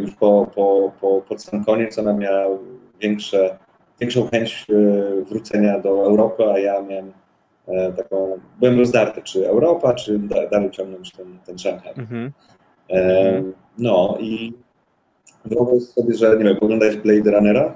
już 0.00 0.14
po, 0.14 0.46
po, 0.54 0.92
po, 1.00 1.20
pod 1.20 1.42
sam 1.42 1.64
koniec 1.64 1.98
ona 1.98 2.12
miała 2.12 2.58
większe, 3.00 3.58
większą 4.00 4.26
chęć 4.28 4.66
wrócenia 5.28 5.78
do 5.78 5.88
Europy, 5.88 6.44
a 6.44 6.58
ja 6.58 6.82
miałem 6.82 7.12
taką, 7.96 8.38
byłem 8.60 8.78
rozdarty, 8.78 9.22
czy 9.22 9.48
Europa, 9.48 9.94
czy 9.94 10.18
dalej 10.50 10.70
ciągnąć 10.70 11.12
ten, 11.12 11.38
ten 11.46 11.58
Szanghaj. 11.58 11.92
Mhm. 11.96 12.32
No 13.78 14.16
i 14.20 14.52
wyobraź 15.44 15.82
sobie, 15.82 16.14
że 16.14 16.36
nie 16.38 16.44
wiem, 16.44 16.56
oglądałeś 16.60 16.96
Blade 16.96 17.30
Runnera? 17.30 17.74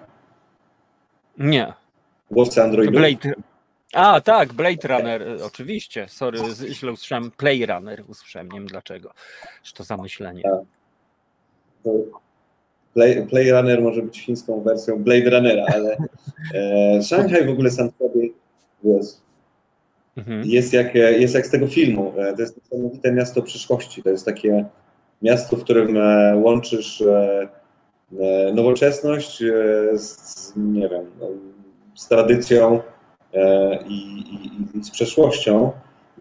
Nie. 1.38 1.72
Głosy 2.30 2.62
Androidu? 2.62 2.92
Blade... 2.92 3.34
A, 3.92 4.20
tak, 4.20 4.52
Blade 4.52 4.88
Runner, 4.88 5.22
e, 5.22 5.44
oczywiście. 5.44 6.06
Sorry, 6.08 6.38
źle 6.70 6.92
usłyszałem. 6.92 7.30
Play 7.30 7.66
Runner 7.66 8.02
usłyszałem, 8.08 8.48
nie 8.52 8.58
wiem 8.58 8.68
dlaczego. 8.68 9.12
Czy 9.62 9.74
to 9.74 9.84
zamyślenie. 9.84 10.42
Tak. 10.42 11.92
Play, 12.94 13.26
Play 13.26 13.50
Runner 13.50 13.82
może 13.82 14.02
być 14.02 14.20
chińską 14.20 14.62
wersją 14.62 15.02
Blade 15.02 15.30
Runnera, 15.30 15.64
ale 15.74 15.96
e, 16.54 17.02
Shanghai 17.02 17.46
w 17.46 17.50
ogóle 17.50 17.70
sam 17.70 17.90
sobie 17.98 18.28
jest, 18.84 19.22
mhm. 20.16 20.42
jest, 20.46 20.72
jak, 20.72 20.94
jest 20.94 21.34
jak 21.34 21.46
z 21.46 21.50
tego 21.50 21.66
filmu. 21.66 22.12
E, 22.18 22.34
to 22.34 22.40
jest 22.40 22.56
niesamowite 22.56 23.12
miasto 23.12 23.42
przyszłości. 23.42 24.02
To 24.02 24.10
jest 24.10 24.24
takie 24.24 24.64
miasto, 25.22 25.56
w 25.56 25.64
którym 25.64 25.96
e, 25.96 26.36
łączysz 26.36 27.04
nowoczesność 28.54 29.38
z, 29.94 30.52
nie 30.56 30.88
wiem, 30.88 31.10
no, 31.20 31.28
z 31.94 32.08
tradycją 32.08 32.80
E, 32.80 32.95
i, 33.88 33.94
i, 33.94 34.78
i 34.78 34.84
z 34.84 34.90
przeszłością, 34.90 35.72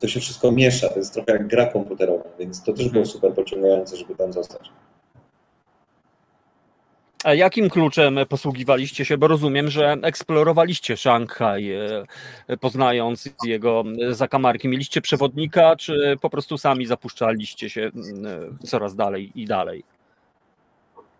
to 0.02 0.07
się 0.07 0.19
wszystko 0.19 0.52
miesza. 0.52 0.90
To 0.90 0.99
jest 0.99 1.14
trochę 1.14 1.32
jak 1.32 1.48
gra 1.48 1.65
komputerowa, 1.65 2.23
więc 2.40 2.64
to 2.64 2.73
też 2.73 2.90
było 2.90 3.03
mhm. 3.03 3.06
super 3.06 3.34
pociągające, 3.34 3.98
żeby 3.98 4.15
tam 4.15 4.34
zostać. 4.34 4.69
A 7.23 7.34
jakim 7.34 7.69
kluczem 7.69 8.19
posługiwaliście 8.30 9.06
się? 9.06 9.18
Bo 9.18 9.27
rozumiem, 9.27 9.69
że 9.69 9.95
eksplorowaliście 10.02 10.98
Szanghaj, 10.98 11.72
e, 11.72 12.57
poznając 12.57 13.30
jego 13.45 13.84
zakamarki. 14.10 14.68
Mieliście 14.68 15.02
przewodnika, 15.02 15.76
czy 15.76 16.18
po 16.22 16.30
prostu 16.30 16.57
sami 16.57 16.86
zapuszczaliście 16.86 17.69
się 17.69 17.91
coraz 18.64 18.95
dalej 18.95 19.32
i 19.36 19.45
dalej? 19.45 19.84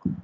Mm, 0.06 0.16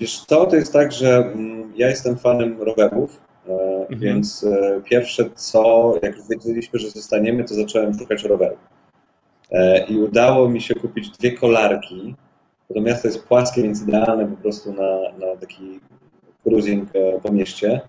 wiesz 0.00 0.24
co, 0.24 0.46
to 0.46 0.56
jest 0.56 0.72
tak, 0.72 0.92
że 0.92 1.16
mm, 1.16 1.72
ja 1.76 1.88
jestem 1.88 2.16
fanem 2.16 2.62
rowerów, 2.62 3.20
e, 3.48 3.52
mhm. 3.52 4.00
więc 4.00 4.44
e, 4.44 4.80
pierwsze 4.84 5.30
co, 5.34 5.94
jak 6.02 6.14
wiedzieliśmy, 6.30 6.78
że 6.78 6.90
zostaniemy, 6.90 7.44
to 7.44 7.54
zacząłem 7.54 7.98
szukać 7.98 8.24
rowerów. 8.24 8.58
E, 9.52 9.86
I 9.86 9.98
udało 9.98 10.48
mi 10.48 10.60
się 10.60 10.74
kupić 10.74 11.10
dwie 11.10 11.32
kolarki, 11.32 12.14
bo 12.68 12.74
to 12.74 12.80
miasto 12.80 13.08
jest 13.08 13.24
płaskie, 13.24 13.62
więc 13.62 13.82
idealne 13.82 14.26
po 14.26 14.36
prostu 14.36 14.72
na, 14.72 14.98
na 15.26 15.36
taki 15.40 15.80
cruising 16.42 16.90
po 17.22 17.32
mieście. 17.32 17.80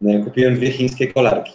No 0.00 0.24
kupiłem 0.24 0.54
dwie 0.54 0.70
chińskie 0.70 1.12
kolarki, 1.12 1.52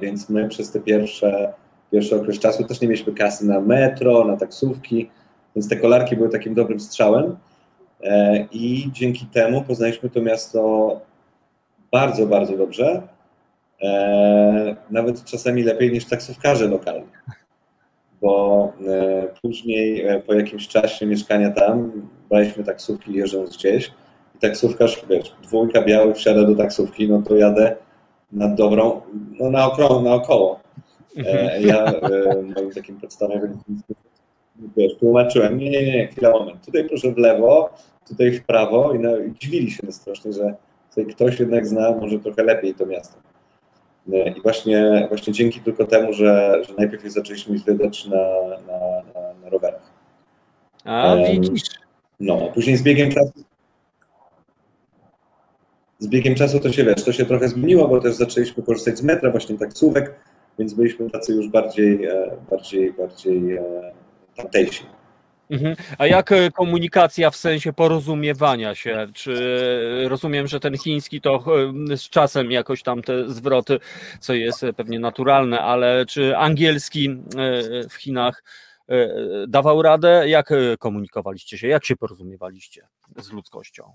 więc 0.00 0.30
my 0.30 0.48
przez 0.48 0.70
te 0.70 0.80
pierwsze, 0.80 1.52
pierwszy 1.92 2.16
okres 2.16 2.38
czasu 2.38 2.64
też 2.64 2.80
nie 2.80 2.88
mieliśmy 2.88 3.12
kasy 3.12 3.46
na 3.46 3.60
metro, 3.60 4.24
na 4.24 4.36
taksówki, 4.36 5.10
więc 5.56 5.68
te 5.68 5.76
kolarki 5.76 6.16
były 6.16 6.28
takim 6.28 6.54
dobrym 6.54 6.80
strzałem. 6.80 7.36
E, 8.02 8.46
I 8.52 8.90
dzięki 8.92 9.26
temu 9.26 9.62
poznaliśmy 9.62 10.10
to 10.10 10.22
miasto 10.22 11.00
bardzo, 11.92 12.26
bardzo 12.26 12.56
dobrze. 12.56 13.02
E, 13.82 14.76
nawet 14.90 15.24
czasami 15.24 15.62
lepiej 15.62 15.92
niż 15.92 16.04
taksówkarze 16.04 16.68
lokalni. 16.68 17.08
Bo 18.22 18.72
e, 18.86 19.28
później, 19.42 20.04
po 20.26 20.34
jakimś 20.34 20.68
czasie 20.68 21.06
mieszkania 21.06 21.50
tam, 21.50 21.92
braliśmy 22.28 22.64
taksówki 22.64 23.12
jeżdżąc 23.14 23.56
gdzieś 23.56 23.92
i 24.34 24.38
taksówkarz, 24.38 25.02
wiesz, 25.10 25.36
dwójka 25.42 25.82
białych 25.82 26.16
wsiada 26.16 26.44
do 26.44 26.54
taksówki, 26.54 27.08
no 27.08 27.22
to 27.22 27.36
jadę 27.36 27.76
na 28.32 28.48
dobrą, 28.48 29.00
no 29.40 29.50
na 29.50 29.66
około. 29.66 30.02
Na 30.02 30.14
około. 30.14 30.60
Ja 31.60 31.92
moim 32.56 32.70
takim 32.74 33.00
podstawowym 33.00 33.58
wiesz, 34.76 34.96
tłumaczyłem, 34.96 35.58
nie, 35.58 35.70
nie, 35.70 35.86
nie, 35.86 36.08
chwila, 36.08 36.30
moment, 36.30 36.64
tutaj 36.66 36.88
proszę 36.88 37.12
w 37.12 37.18
lewo, 37.18 37.70
tutaj 38.08 38.32
w 38.32 38.44
prawo 38.44 38.92
i, 38.94 38.98
no, 38.98 39.18
i 39.18 39.32
dziwili 39.32 39.70
się 39.70 39.92
strasznie, 39.92 40.32
że 40.32 40.54
tutaj 40.90 41.06
ktoś 41.06 41.40
jednak 41.40 41.66
zna 41.66 41.92
może 41.92 42.18
trochę 42.18 42.42
lepiej 42.42 42.74
to 42.74 42.86
miasto. 42.86 43.18
I 44.36 44.40
właśnie, 44.42 45.06
właśnie 45.08 45.32
dzięki 45.32 45.60
tylko 45.60 45.84
temu, 45.84 46.12
że, 46.12 46.62
że 46.68 46.74
najpierw 46.78 47.04
je 47.04 47.10
zaczęliśmy 47.10 47.58
zwiedzać 47.58 48.06
na, 48.06 48.16
na, 48.66 48.78
na, 49.14 49.34
na 49.42 49.48
rowerach. 49.50 49.92
A, 50.84 51.14
um, 51.14 51.32
widzisz. 51.32 51.62
No, 52.20 52.50
później 52.54 52.76
z 52.76 52.82
biegiem 52.82 53.10
czasu 53.10 53.32
z 55.98 56.08
biegiem 56.08 56.34
czasu 56.34 56.60
to 56.60 56.72
się 56.72 56.84
wiesz, 56.84 57.04
to 57.04 57.12
się 57.12 57.26
trochę 57.26 57.48
zmieniło, 57.48 57.88
bo 57.88 58.00
też 58.00 58.14
zaczęliśmy 58.14 58.62
korzystać 58.62 58.98
z 58.98 59.02
metra, 59.02 59.30
właśnie 59.30 59.58
taksówek, 59.58 60.14
więc 60.58 60.74
byliśmy 60.74 61.10
tacy 61.10 61.32
już 61.32 61.48
bardziej, 61.48 62.04
e, 62.04 62.30
bardziej, 62.50 62.92
bardziej 62.92 63.58
e. 64.38 64.98
Mhm. 65.50 65.76
A 65.98 66.06
jak 66.06 66.32
e, 66.32 66.50
komunikacja 66.50 67.30
w 67.30 67.36
sensie 67.36 67.72
porozumiewania 67.72 68.74
się? 68.74 69.06
Czy 69.14 69.34
rozumiem, 70.08 70.46
że 70.46 70.60
ten 70.60 70.78
chiński 70.78 71.20
to 71.20 71.44
e, 71.92 71.96
z 71.96 72.02
czasem 72.02 72.50
jakoś 72.50 72.82
tam 72.82 73.02
te 73.02 73.28
zwroty, 73.28 73.78
co 74.20 74.34
jest 74.34 74.64
pewnie 74.76 75.00
naturalne, 75.00 75.60
ale 75.60 76.06
czy 76.06 76.36
angielski 76.36 77.08
e, 77.08 77.88
w 77.88 77.94
Chinach 77.94 78.44
dawał 79.48 79.82
radę? 79.82 80.28
Jak 80.28 80.52
komunikowaliście 80.78 81.58
się? 81.58 81.68
Jak 81.68 81.84
się 81.84 81.96
porozumiewaliście 81.96 82.88
z 83.16 83.32
ludzkością? 83.32 83.92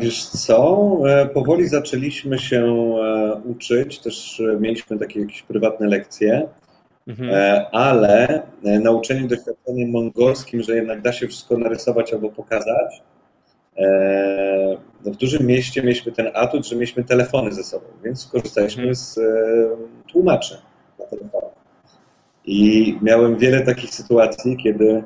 Wiesz 0.00 0.26
co, 0.26 0.90
powoli 1.34 1.68
zaczęliśmy 1.68 2.38
się 2.38 2.74
uczyć, 3.44 3.98
też 3.98 4.42
mieliśmy 4.60 4.98
takie 4.98 5.20
jakieś 5.20 5.42
prywatne 5.42 5.86
lekcje. 5.86 6.48
Mhm. 7.08 7.30
E, 7.34 7.66
ale 7.72 8.42
e, 8.64 8.78
nauczeni 8.78 9.28
doświadczeniem 9.28 9.90
mongolskim, 9.90 10.62
że 10.62 10.76
jednak 10.76 11.02
da 11.02 11.12
się 11.12 11.28
wszystko 11.28 11.58
narysować 11.58 12.12
albo 12.12 12.30
pokazać, 12.30 13.02
e, 13.76 14.76
no 15.04 15.12
w 15.12 15.16
dużym 15.16 15.46
mieście 15.46 15.82
mieliśmy 15.82 16.12
ten 16.12 16.30
atut, 16.34 16.66
że 16.66 16.74
mieliśmy 16.74 17.04
telefony 17.04 17.52
ze 17.52 17.64
sobą, 17.64 17.84
więc 18.04 18.20
skorzystaliśmy 18.20 18.82
mhm. 18.82 18.94
z 18.94 19.20
tłumaczy 20.12 20.58
na 20.98 21.04
telefonach. 21.04 21.58
I 22.44 22.98
miałem 23.02 23.36
wiele 23.36 23.60
takich 23.60 23.90
sytuacji, 23.90 24.56
kiedy 24.56 25.02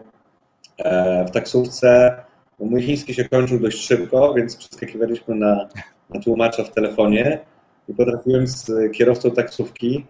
w 1.27 1.31
taksówce 1.31 2.17
no 2.61 2.67
mój 2.67 2.83
chiński 2.83 3.15
się 3.15 3.29
kończył 3.29 3.59
dość 3.59 3.87
szybko, 3.87 4.35
więc 4.35 4.57
przeskakiwaliśmy 4.57 5.35
na, 5.35 5.69
na 6.15 6.21
tłumacza 6.21 6.65
w 6.65 6.71
telefonie 6.71 7.39
i 7.89 7.95
potrafiłem 7.95 8.47
z 8.47 8.71
kierowcą 8.93 9.31
taksówki 9.31 10.07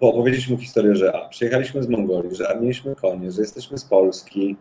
opowiedzieć 0.00 0.48
mu 0.48 0.58
historię, 0.58 0.96
że 0.96 1.16
a, 1.16 1.28
przyjechaliśmy 1.28 1.82
z 1.82 1.88
Mongolii, 1.88 2.34
że 2.34 2.50
a, 2.50 2.60
mieliśmy 2.60 2.94
konie, 2.94 3.32
że 3.32 3.40
jesteśmy 3.40 3.78
z 3.78 3.84
Polski. 3.84 4.56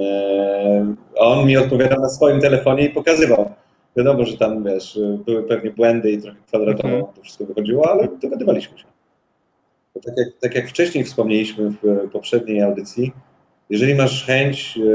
E, 0.00 0.94
on 1.16 1.46
mi 1.46 1.56
odpowiadał 1.56 2.00
na 2.00 2.08
swoim 2.08 2.40
telefonie 2.40 2.84
i 2.84 2.90
pokazywał. 2.90 3.50
Wiadomo, 3.96 4.24
że 4.24 4.38
tam, 4.38 4.64
wiesz, 4.64 5.00
były 5.26 5.42
pewnie 5.42 5.70
błędy 5.70 6.10
i 6.10 6.22
trochę 6.22 6.38
kwadratowo 6.46 6.88
mm 6.88 7.02
-hmm. 7.02 7.12
to 7.16 7.22
wszystko 7.22 7.44
wychodziło, 7.44 7.90
ale 7.90 8.08
dogadywaliśmy 8.22 8.78
się. 8.78 8.84
tak, 10.04 10.14
jak, 10.16 10.28
tak 10.40 10.54
jak 10.54 10.68
wcześniej 10.68 11.04
wspomnieliśmy 11.04 11.70
w 11.70 12.10
poprzedniej 12.12 12.62
audycji, 12.62 13.12
jeżeli 13.70 13.94
masz 13.94 14.26
chęć 14.26 14.78
e, 14.78 14.90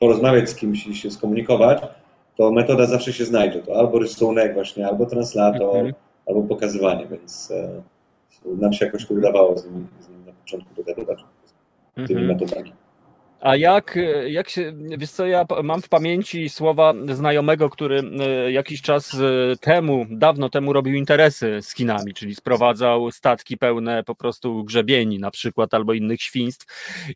porozmawiać 0.00 0.50
z 0.50 0.54
kimś 0.54 0.86
i 0.86 0.94
się 0.94 1.10
skomunikować, 1.10 1.82
to 2.36 2.50
metoda 2.52 2.86
zawsze 2.86 3.12
się 3.12 3.24
znajdzie. 3.24 3.62
To 3.62 3.76
albo 3.76 3.98
rysunek 3.98 4.54
właśnie, 4.54 4.88
albo 4.88 5.06
translator, 5.06 5.76
mm 5.76 5.92
-hmm 5.92 6.03
albo 6.26 6.42
pokazywanie, 6.42 7.06
więc 7.06 7.50
e, 7.50 7.82
nam 8.46 8.72
się 8.72 8.86
jakoś 8.86 9.06
to 9.06 9.14
udawało 9.14 9.58
z 9.58 9.64
nimi, 9.64 9.86
z 10.00 10.08
nimi 10.08 10.24
na 10.26 10.32
początku 10.32 10.74
dogadywać 10.74 11.24
tymi 11.94 12.10
mm 12.10 12.24
-hmm. 12.24 12.40
metodami. 12.40 12.72
A 13.40 13.56
jak, 13.56 13.98
jak 14.26 14.48
się, 14.48 14.72
wiesz 14.98 15.10
co, 15.10 15.26
ja 15.26 15.44
mam 15.62 15.82
w 15.82 15.88
pamięci 15.88 16.48
słowa 16.48 16.94
znajomego, 17.12 17.70
który 17.70 18.02
e, 18.20 18.52
jakiś 18.52 18.82
czas 18.82 19.14
e, 19.14 19.56
temu, 19.60 20.06
dawno 20.10 20.48
temu 20.48 20.72
robił 20.72 20.94
interesy 20.94 21.58
z 21.62 21.74
Chinami, 21.74 22.14
czyli 22.14 22.34
sprowadzał 22.34 23.10
statki 23.10 23.58
pełne 23.58 24.04
po 24.04 24.14
prostu 24.14 24.64
grzebieni 24.64 25.18
na 25.18 25.30
przykład 25.30 25.74
albo 25.74 25.92
innych 25.92 26.22
świństw 26.22 26.66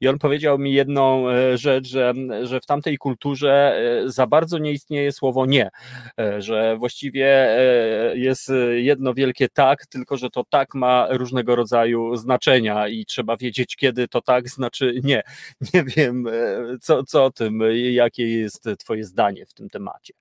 i 0.01 0.09
on 0.09 0.19
powiedział 0.19 0.59
mi 0.59 0.73
jedną 0.73 1.31
e, 1.31 1.59
rzecz, 1.59 1.89
że, 1.89 2.15
że 2.43 2.61
w 2.61 2.67
tamtej 2.67 2.99
kulturze 2.99 3.81
za 4.07 4.27
bardzo 4.27 4.59
nie 4.59 4.73
istnieje 4.73 5.13
słowo 5.13 5.47
nie, 5.47 5.71
że 6.39 6.77
właściwie 6.77 7.49
jest 8.15 8.53
jedno 8.75 9.15
wielkie 9.15 9.49
tak, 9.49 9.87
tylko 9.87 10.17
że 10.17 10.31
to 10.31 10.45
tak 10.51 10.75
ma 10.75 11.07
różnego 11.11 11.57
rodzaju 11.57 12.17
znaczenia 12.17 12.89
i 12.89 13.05
trzeba 13.05 13.37
wiedzieć, 13.37 13.77
kiedy 13.77 14.09
to 14.09 14.21
tak 14.21 14.49
znaczy 14.49 15.01
nie. 15.05 15.23
Nie 15.75 15.85
wiem, 15.85 16.18
tym, 16.25 16.35
e, 16.75 16.79
co, 16.81 17.05
co 17.05 17.25
o 17.25 17.31
tym, 17.31 17.63
e, 17.63 17.79
jakie 17.79 18.39
jest 18.39 18.65
Twoje 18.79 19.05
zdanie 19.05 19.47
w 19.47 19.55
tym 19.55 19.69
temacie? 19.69 20.15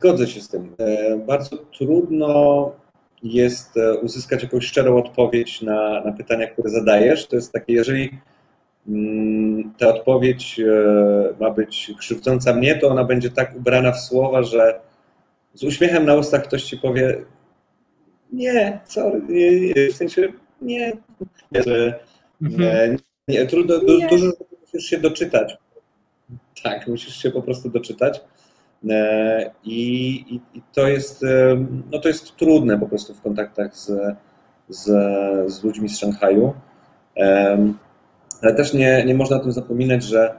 Zgodzę 0.00 0.26
się 0.26 0.40
z 0.40 0.48
tym. 0.48 0.74
E, 0.78 1.16
bardzo 1.16 1.56
trudno 1.56 2.72
jest 3.22 3.74
uzyskać 4.02 4.42
jakąś 4.42 4.66
szczerą 4.66 4.96
odpowiedź 4.96 5.62
na, 5.62 6.04
na 6.04 6.12
pytania, 6.12 6.46
które 6.46 6.70
zadajesz. 6.70 7.26
To 7.26 7.36
jest 7.36 7.52
takie, 7.52 7.72
jeżeli 7.72 8.18
mm, 8.88 9.74
ta 9.78 9.88
odpowiedź 9.88 10.60
ma 11.40 11.50
być 11.50 11.92
krzywdząca 11.98 12.54
mnie, 12.54 12.78
to 12.78 12.88
ona 12.88 13.04
będzie 13.04 13.30
tak 13.30 13.56
ubrana 13.56 13.92
w 13.92 14.00
słowa, 14.00 14.42
że 14.42 14.80
z 15.54 15.64
uśmiechem 15.64 16.06
na 16.06 16.14
ustach 16.14 16.42
ktoś 16.42 16.64
ci 16.64 16.76
powie: 16.76 17.24
Nie, 18.32 18.80
sorry, 18.84 19.22
nie, 19.28 19.60
nie. 19.60 19.74
w 19.92 19.96
sensie 19.96 20.32
nie, 20.60 20.92
nie, 21.52 21.62
że, 21.62 22.00
mhm. 22.42 22.60
nie, 22.60 22.96
nie 23.28 23.46
trudno, 23.46 23.78
du, 23.78 24.08
dużo 24.10 24.32
musisz 24.60 24.90
się 24.90 24.98
doczytać. 24.98 25.58
Tak, 26.62 26.88
musisz 26.88 27.16
się 27.16 27.30
po 27.30 27.42
prostu 27.42 27.70
doczytać. 27.70 28.20
E, 28.88 29.50
I, 29.64 30.10
i, 30.34 30.40
I, 30.58 30.62
to 30.72 30.88
jest, 30.88 31.24
e, 31.24 31.66
no 31.92 31.98
to 31.98 32.08
jest 32.08 32.36
trudne 32.36 32.78
po 32.78 32.86
prostu 32.86 33.14
w 33.14 33.20
kontaktach 33.20 33.76
z, 33.76 34.16
z, 34.68 34.84
z 35.52 35.64
ludźmi 35.64 35.88
z 35.88 35.98
Szanghaju. 35.98 36.54
Ale 38.42 38.54
też 38.54 38.74
nie, 38.74 39.04
nie 39.04 39.14
można 39.14 39.36
o 39.36 39.40
tym 39.40 39.52
zapominać, 39.52 40.02
że 40.02 40.34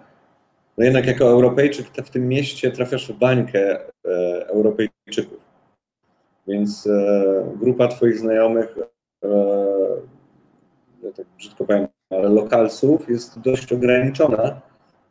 no 0.78 0.86
jednak 0.86 1.06
jako 1.06 1.26
Europejczyk 1.26 1.88
w 1.88 2.10
tym 2.10 2.28
mieście 2.28 2.72
trafiasz 2.72 3.08
w 3.08 3.18
bańkę 3.18 3.80
e, 3.80 4.48
Europejczyków. 4.48 5.52
Więc 6.48 6.90
grupa 7.56 7.88
Twoich 7.88 8.18
znajomych, 8.18 8.76
ja 11.04 11.12
tak 11.12 11.26
brzydko 11.38 11.66
powiem, 11.66 11.88
ale 12.10 12.30
lokalsów 12.30 13.10
jest 13.10 13.40
dość 13.40 13.74
ograniczona 13.74 14.62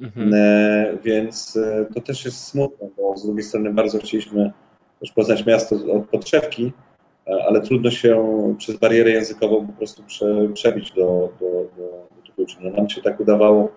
Mhm. 0.00 0.34
E, 0.34 0.96
więc 1.04 1.56
e, 1.56 1.86
to 1.94 2.00
też 2.00 2.24
jest 2.24 2.44
smutne, 2.44 2.88
bo 2.96 3.16
z 3.16 3.26
drugiej 3.26 3.42
strony 3.42 3.74
bardzo 3.74 3.98
chcieliśmy 3.98 4.52
też 5.00 5.12
poznać 5.12 5.46
miasto 5.46 5.76
od 5.92 6.08
podszewki, 6.08 6.72
e, 7.26 7.44
ale 7.48 7.60
trudno 7.60 7.90
się 7.90 8.24
przez 8.58 8.76
barierę 8.76 9.10
językową 9.10 9.66
po 9.66 9.72
prostu 9.72 10.02
prze, 10.02 10.48
przebić 10.54 10.92
do, 10.92 11.32
do, 11.40 11.46
do, 11.76 11.82
do 12.26 12.32
ludzi. 12.38 12.56
No 12.60 12.70
nam 12.70 12.88
się 12.88 13.02
tak 13.02 13.20
udawało 13.20 13.70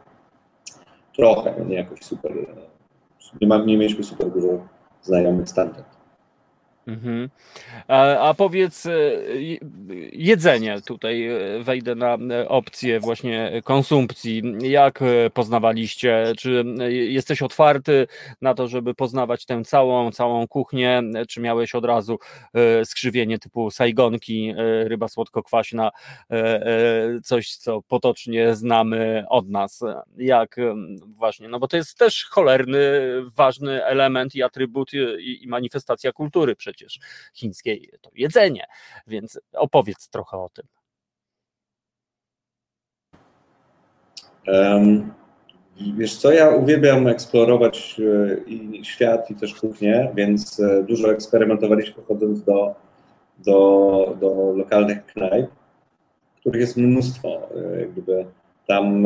trochę, 1.16 1.56
no 1.60 1.66
nie 1.66 1.76
jakoś 1.76 2.00
super. 2.00 2.32
Nie, 3.42 3.48
ma, 3.48 3.58
nie 3.58 3.78
mieliśmy 3.78 4.04
super 4.04 4.32
dużo 4.32 4.68
znajomych 5.02 5.50
standard. 5.50 5.86
Mhm. 6.88 7.30
A, 7.88 8.30
a, 8.30 8.34
powiedz, 8.34 8.86
e, 8.86 8.92
jedzenie, 10.12 10.82
tutaj 10.82 11.28
e, 11.28 11.64
wejdę 11.64 11.96
na 11.96 12.18
e, 12.32 12.50
opcję 12.50 13.00
właśnie 13.00 13.62
konsumpcji. 13.64 14.44
Jak 14.62 15.00
poznawaliście? 15.34 16.34
Czy 16.38 16.66
jesteś 16.90 17.42
otwarty 17.42 18.08
na 18.42 18.54
to, 18.54 18.68
żeby 18.68 18.94
poznawać 18.94 19.46
tę 19.46 19.64
całą, 19.64 20.12
całą 20.12 20.48
kuchnię? 20.48 21.04
Czy 21.30 21.42
miałeś 21.42 21.76
od 21.76 21.86
razu 21.86 22.20
skrzywienie 22.86 23.40
typu 23.40 23.72
sajgonki, 23.72 24.54
ryba 24.84 25.08
słodko-kwaśna, 25.08 25.92
coś, 27.24 27.56
co 27.56 27.82
potocznie 27.82 28.56
znamy 28.56 29.26
od 29.30 29.50
nas? 29.50 29.84
Jak 30.18 30.56
właśnie, 31.08 31.48
no 31.48 31.60
bo 31.60 31.68
to 31.68 31.78
jest 31.78 31.98
też 31.98 32.26
cholerny, 32.30 32.80
ważny 33.36 33.86
element 33.86 34.36
i 34.36 34.44
atrybut 34.44 34.92
i, 34.94 35.44
i 35.44 35.48
manifestacja 35.48 36.12
kultury 36.12 36.56
przecież 36.56 36.73
przecież 36.74 37.00
chińskiej 37.34 37.90
to 38.02 38.10
jedzenie, 38.14 38.66
więc 39.08 39.40
opowiedz 39.54 40.10
trochę 40.10 40.38
o 40.38 40.50
tym. 40.50 40.68
Um, 44.48 45.14
wiesz 45.98 46.16
co, 46.18 46.32
ja 46.32 46.50
uwielbiam 46.50 47.08
eksplorować 47.08 48.00
e, 48.00 48.38
i 48.50 48.86
świat 48.86 49.32
i 49.32 49.36
też 49.36 49.56
kuchnię, 49.56 50.12
więc 50.16 50.60
e, 50.60 50.84
dużo 50.84 51.12
eksperymentowaliśmy 51.12 52.04
chodząc 52.04 52.44
do, 52.44 52.76
do, 53.38 54.18
do 54.22 54.54
lokalnych 54.56 55.06
knajp, 55.06 55.48
których 56.40 56.62
jest 56.62 56.78
mnóstwo. 56.78 57.50
E, 57.56 57.86
gdyby 57.86 58.26
tam 58.68 59.06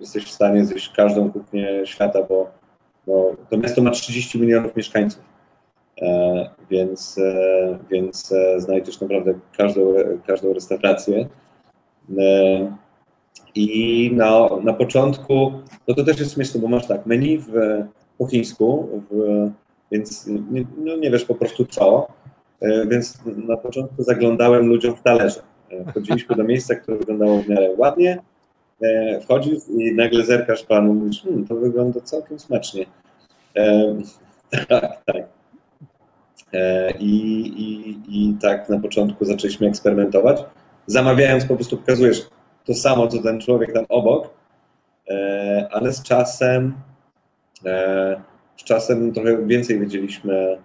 jesteś 0.00 0.24
w 0.24 0.30
stanie 0.30 0.64
zjeść 0.64 0.92
każdą 0.96 1.32
kuchnię 1.32 1.86
świata, 1.86 2.22
bo, 2.22 2.50
bo 3.06 3.36
to 3.50 3.56
miasto 3.56 3.82
ma 3.82 3.90
30 3.90 4.40
milionów 4.40 4.76
mieszkańców. 4.76 5.22
E, 6.02 6.50
więc, 6.70 7.18
e, 7.18 7.78
więc 7.90 8.32
e, 8.32 8.60
znajdziesz 8.60 9.00
naprawdę 9.00 9.34
każdą, 9.56 9.94
każdą 10.26 10.52
restaurację. 10.52 11.28
I 13.54 14.10
na, 14.14 14.48
na 14.62 14.72
początku, 14.72 15.52
no 15.88 15.94
to 15.94 16.04
też 16.04 16.20
jest 16.20 16.34
śmieszne, 16.34 16.60
bo 16.60 16.68
masz 16.68 16.86
tak, 16.86 17.06
menu 17.06 17.38
w, 17.38 17.52
po 18.18 18.26
chińsku, 18.26 18.88
w, 19.10 19.50
więc 19.92 20.26
nie, 20.26 20.64
no 20.78 20.96
nie 20.96 21.10
wiesz 21.10 21.24
po 21.24 21.34
prostu 21.34 21.66
co, 21.66 22.06
więc 22.88 23.18
na 23.24 23.56
początku 23.56 24.02
zaglądałem 24.02 24.66
ludziom 24.66 24.96
w 24.96 25.02
talerze. 25.02 25.40
Wchodziliśmy 25.88 26.36
do 26.36 26.44
miejsca, 26.44 26.74
które 26.74 26.96
wyglądało 26.96 27.42
w 27.42 27.48
miarę 27.48 27.70
ładnie, 27.76 28.18
wchodzisz 29.22 29.58
i 29.78 29.94
nagle 29.94 30.24
zerkasz 30.24 30.62
panu, 30.62 30.94
mówisz, 30.94 31.22
hmm, 31.22 31.46
to 31.46 31.54
wygląda 31.54 32.00
całkiem 32.00 32.38
smacznie. 32.38 32.86
tak, 34.68 35.02
tak. 35.04 35.37
E, 36.52 36.90
I, 36.98 37.40
i, 37.46 37.98
I 38.08 38.34
tak 38.40 38.68
na 38.68 38.80
początku 38.80 39.24
zaczęliśmy 39.24 39.68
eksperymentować. 39.68 40.44
Zamawiając 40.86 41.44
po 41.44 41.54
prostu 41.54 41.76
pokazujesz 41.76 42.28
to 42.64 42.74
samo, 42.74 43.08
co 43.08 43.22
ten 43.22 43.40
człowiek 43.40 43.72
tam 43.72 43.84
obok, 43.88 44.30
e, 45.10 45.68
ale 45.70 45.92
z 45.92 46.02
czasem 46.02 46.74
e, 47.64 48.20
z 48.56 48.64
czasem 48.64 49.12
trochę 49.12 49.46
więcej 49.46 49.80
wiedzieliśmy 49.80 50.58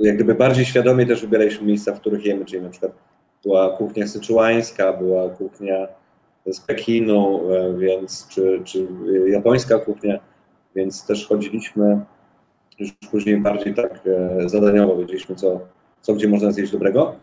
jak 0.00 0.14
gdyby 0.14 0.34
bardziej 0.34 0.64
świadomie 0.64 1.06
też 1.06 1.20
wybieraliśmy 1.20 1.66
miejsca, 1.66 1.92
w 1.94 2.00
których 2.00 2.24
jemy, 2.24 2.44
czyli 2.44 2.62
na 2.62 2.68
przykład 2.68 2.92
była 3.44 3.76
kuchnia 3.76 4.06
syczuańska, 4.06 4.92
była 4.92 5.28
kuchnia 5.28 5.88
z 6.46 6.60
Pekinu, 6.60 7.40
więc, 7.78 8.28
czy, 8.28 8.62
czy 8.64 8.86
japońska 9.26 9.78
kuchnia, 9.78 10.18
więc 10.74 11.06
też 11.06 11.26
chodziliśmy 11.26 12.00
już 12.78 12.92
później 13.10 13.36
bardziej 13.36 13.74
tak 13.74 14.00
e, 14.06 14.48
zadaniowo 14.48 14.96
wiedzieliśmy, 14.96 15.34
co, 15.34 15.60
co 16.00 16.14
gdzie 16.14 16.28
można 16.28 16.52
zjeść 16.52 16.72
dobrego. 16.72 17.16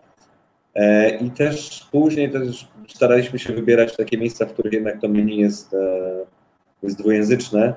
E, 0.76 1.10
I 1.10 1.32
też 1.32 1.88
później 1.91 2.32
też 2.32 2.68
staraliśmy 2.88 3.40
się 3.40 3.53
wybierać 3.53 3.98
takie 3.98 4.18
miejsca, 4.18 4.45
w 4.45 4.53
których 4.53 4.73
jednak 4.73 5.02
to 5.02 5.07
menu 5.07 5.40
jest, 5.40 5.73
e, 5.73 6.26
jest 6.84 6.99
dwujęzyczne, 6.99 7.73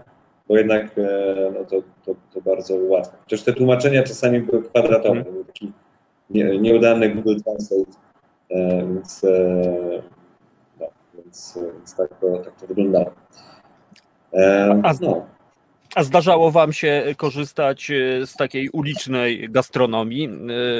bo 0.49 0.57
jednak 0.57 0.91
no 1.55 1.65
to, 1.65 1.83
to, 2.05 2.15
to 2.35 2.41
bardzo 2.41 2.75
łatwe. 2.77 3.17
Chociaż 3.25 3.43
te 3.43 3.53
tłumaczenia 3.53 4.03
czasami 4.03 4.41
były 4.41 4.63
kwadratowe, 4.63 5.21
mm. 5.21 5.33
był 5.33 5.45
taki 5.45 5.73
nie, 6.31 6.59
nieudany 6.59 7.15
Google 7.15 7.37
Translate, 7.45 7.93
więc, 8.95 9.23
no, 10.81 10.87
więc, 11.15 11.59
więc 11.79 11.97
tak, 11.97 12.19
to, 12.21 12.39
tak 12.39 12.61
to 12.61 12.67
wyglądało. 12.67 13.11
No. 15.01 15.27
A 15.95 16.05
zdarzało 16.05 16.51
Wam 16.51 16.73
się 16.73 17.05
korzystać 17.17 17.91
e, 17.91 18.27
z 18.27 18.35
takiej 18.35 18.69
ulicznej 18.69 19.49
gastronomii, 19.51 20.29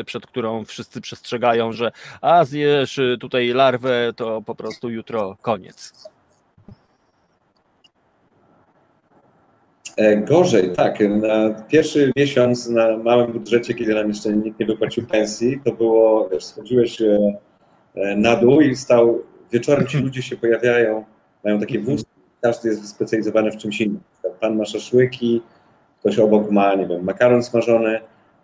e, 0.01 0.05
przed 0.05 0.27
którą 0.27 0.65
wszyscy 0.65 1.01
przestrzegają, 1.01 1.73
że 1.73 1.93
a 2.21 2.45
zjesz 2.45 3.01
tutaj 3.21 3.49
larwę, 3.49 4.13
to 4.17 4.43
po 4.43 4.55
prostu 4.55 4.91
jutro 4.91 5.37
koniec. 5.43 5.93
E, 9.97 10.17
gorzej, 10.17 10.73
tak. 10.73 11.01
Na 11.01 11.51
pierwszy 11.69 12.13
miesiąc 12.17 12.69
na 12.69 12.97
małym 12.97 13.33
budżecie, 13.33 13.75
kiedy 13.75 13.95
nam 13.95 14.09
jeszcze 14.09 14.33
nikt 14.33 14.61
nie 14.61 14.67
wypłacił 14.67 15.07
pensji, 15.07 15.61
to 15.65 15.73
było, 15.73 16.29
wiesz, 16.33 16.45
schodziłeś 16.45 17.03
na 18.17 18.37
dół 18.37 18.61
i 18.61 18.77
stał, 18.77 19.23
wieczorem 19.53 19.87
ci 19.87 19.99
ludzie 20.05 20.23
się 20.23 20.37
pojawiają, 20.37 21.05
mają 21.45 21.61
takie 21.61 21.81
wózki, 21.81 22.11
każdy 22.43 22.69
jest 22.69 22.81
wyspecjalizowany 22.81 23.51
w 23.51 23.57
czymś 23.57 23.81
innym 23.81 24.01
pan 24.41 24.57
ma 24.57 24.65
szaszłyki, 24.65 25.43
ktoś 26.01 26.19
obok 26.19 26.51
ma, 26.51 26.75
nie 26.75 26.87
wiem, 26.87 27.05
makaron 27.05 27.43
smażony, 27.43 28.01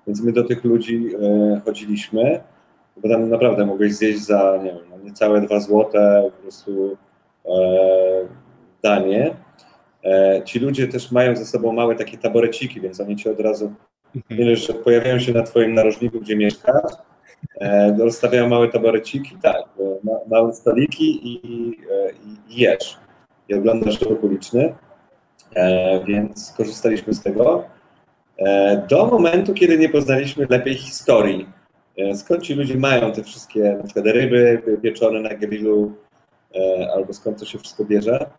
więc 0.06 0.22
my 0.22 0.32
do 0.32 0.44
tych 0.44 0.64
ludzi 0.64 1.08
e, 1.22 1.60
chodziliśmy, 1.64 2.40
bo 2.96 3.08
tam 3.08 3.30
naprawdę 3.30 3.66
mogłeś 3.66 3.94
zjeść 3.94 4.20
za, 4.20 4.58
nie 4.64 4.70
wiem, 4.70 4.82
no, 4.90 4.96
niecałe 5.04 5.40
dwa 5.40 5.60
złote 5.60 6.30
po 6.36 6.42
prostu 6.42 6.96
e, 7.46 7.50
danie. 8.82 9.34
E, 10.04 10.42
ci 10.44 10.58
ludzie 10.58 10.88
też 10.88 11.12
mają 11.12 11.36
ze 11.36 11.44
sobą 11.44 11.72
małe 11.72 11.94
takie 11.94 12.18
taboreciki, 12.18 12.80
więc 12.80 13.00
oni 13.00 13.16
ci 13.16 13.28
od 13.28 13.40
razu, 13.40 13.72
mhm. 14.16 14.40
nie 14.40 14.56
że 14.56 14.74
pojawiają 14.74 15.18
się 15.18 15.32
na 15.32 15.42
twoim 15.42 15.74
narożniku, 15.74 16.20
gdzie 16.20 16.36
mieszkasz, 16.36 16.92
rozstawiają 17.98 18.48
małe 18.48 18.68
taboreciki, 18.68 19.36
tak, 19.42 19.62
ma, 20.04 20.12
małe 20.30 20.52
stoliki 20.52 21.28
i, 21.28 21.46
i, 21.46 21.78
i 22.50 22.60
jesz. 22.60 22.98
I 23.48 23.54
oglądasz 23.54 24.00
ruch 24.00 24.24
uliczny. 24.24 24.74
E, 25.54 26.00
więc 26.04 26.52
korzystaliśmy 26.56 27.14
z 27.14 27.22
tego. 27.22 27.64
E, 28.38 28.76
do 28.88 29.06
momentu, 29.06 29.54
kiedy 29.54 29.78
nie 29.78 29.88
poznaliśmy 29.88 30.46
lepiej 30.50 30.74
historii. 30.74 31.48
E, 31.98 32.16
skąd 32.16 32.42
ci 32.42 32.54
ludzie 32.54 32.76
mają 32.76 33.12
te 33.12 33.24
wszystkie 33.24 33.60
na 33.78 33.84
przykład 33.84 34.06
ryby 34.06 34.62
pieczone 34.82 35.20
na 35.20 35.34
grillu, 35.34 35.92
albo 36.94 37.12
skąd 37.12 37.38
to 37.38 37.44
się 37.44 37.58
wszystko 37.58 37.84
bierze. 37.84 38.30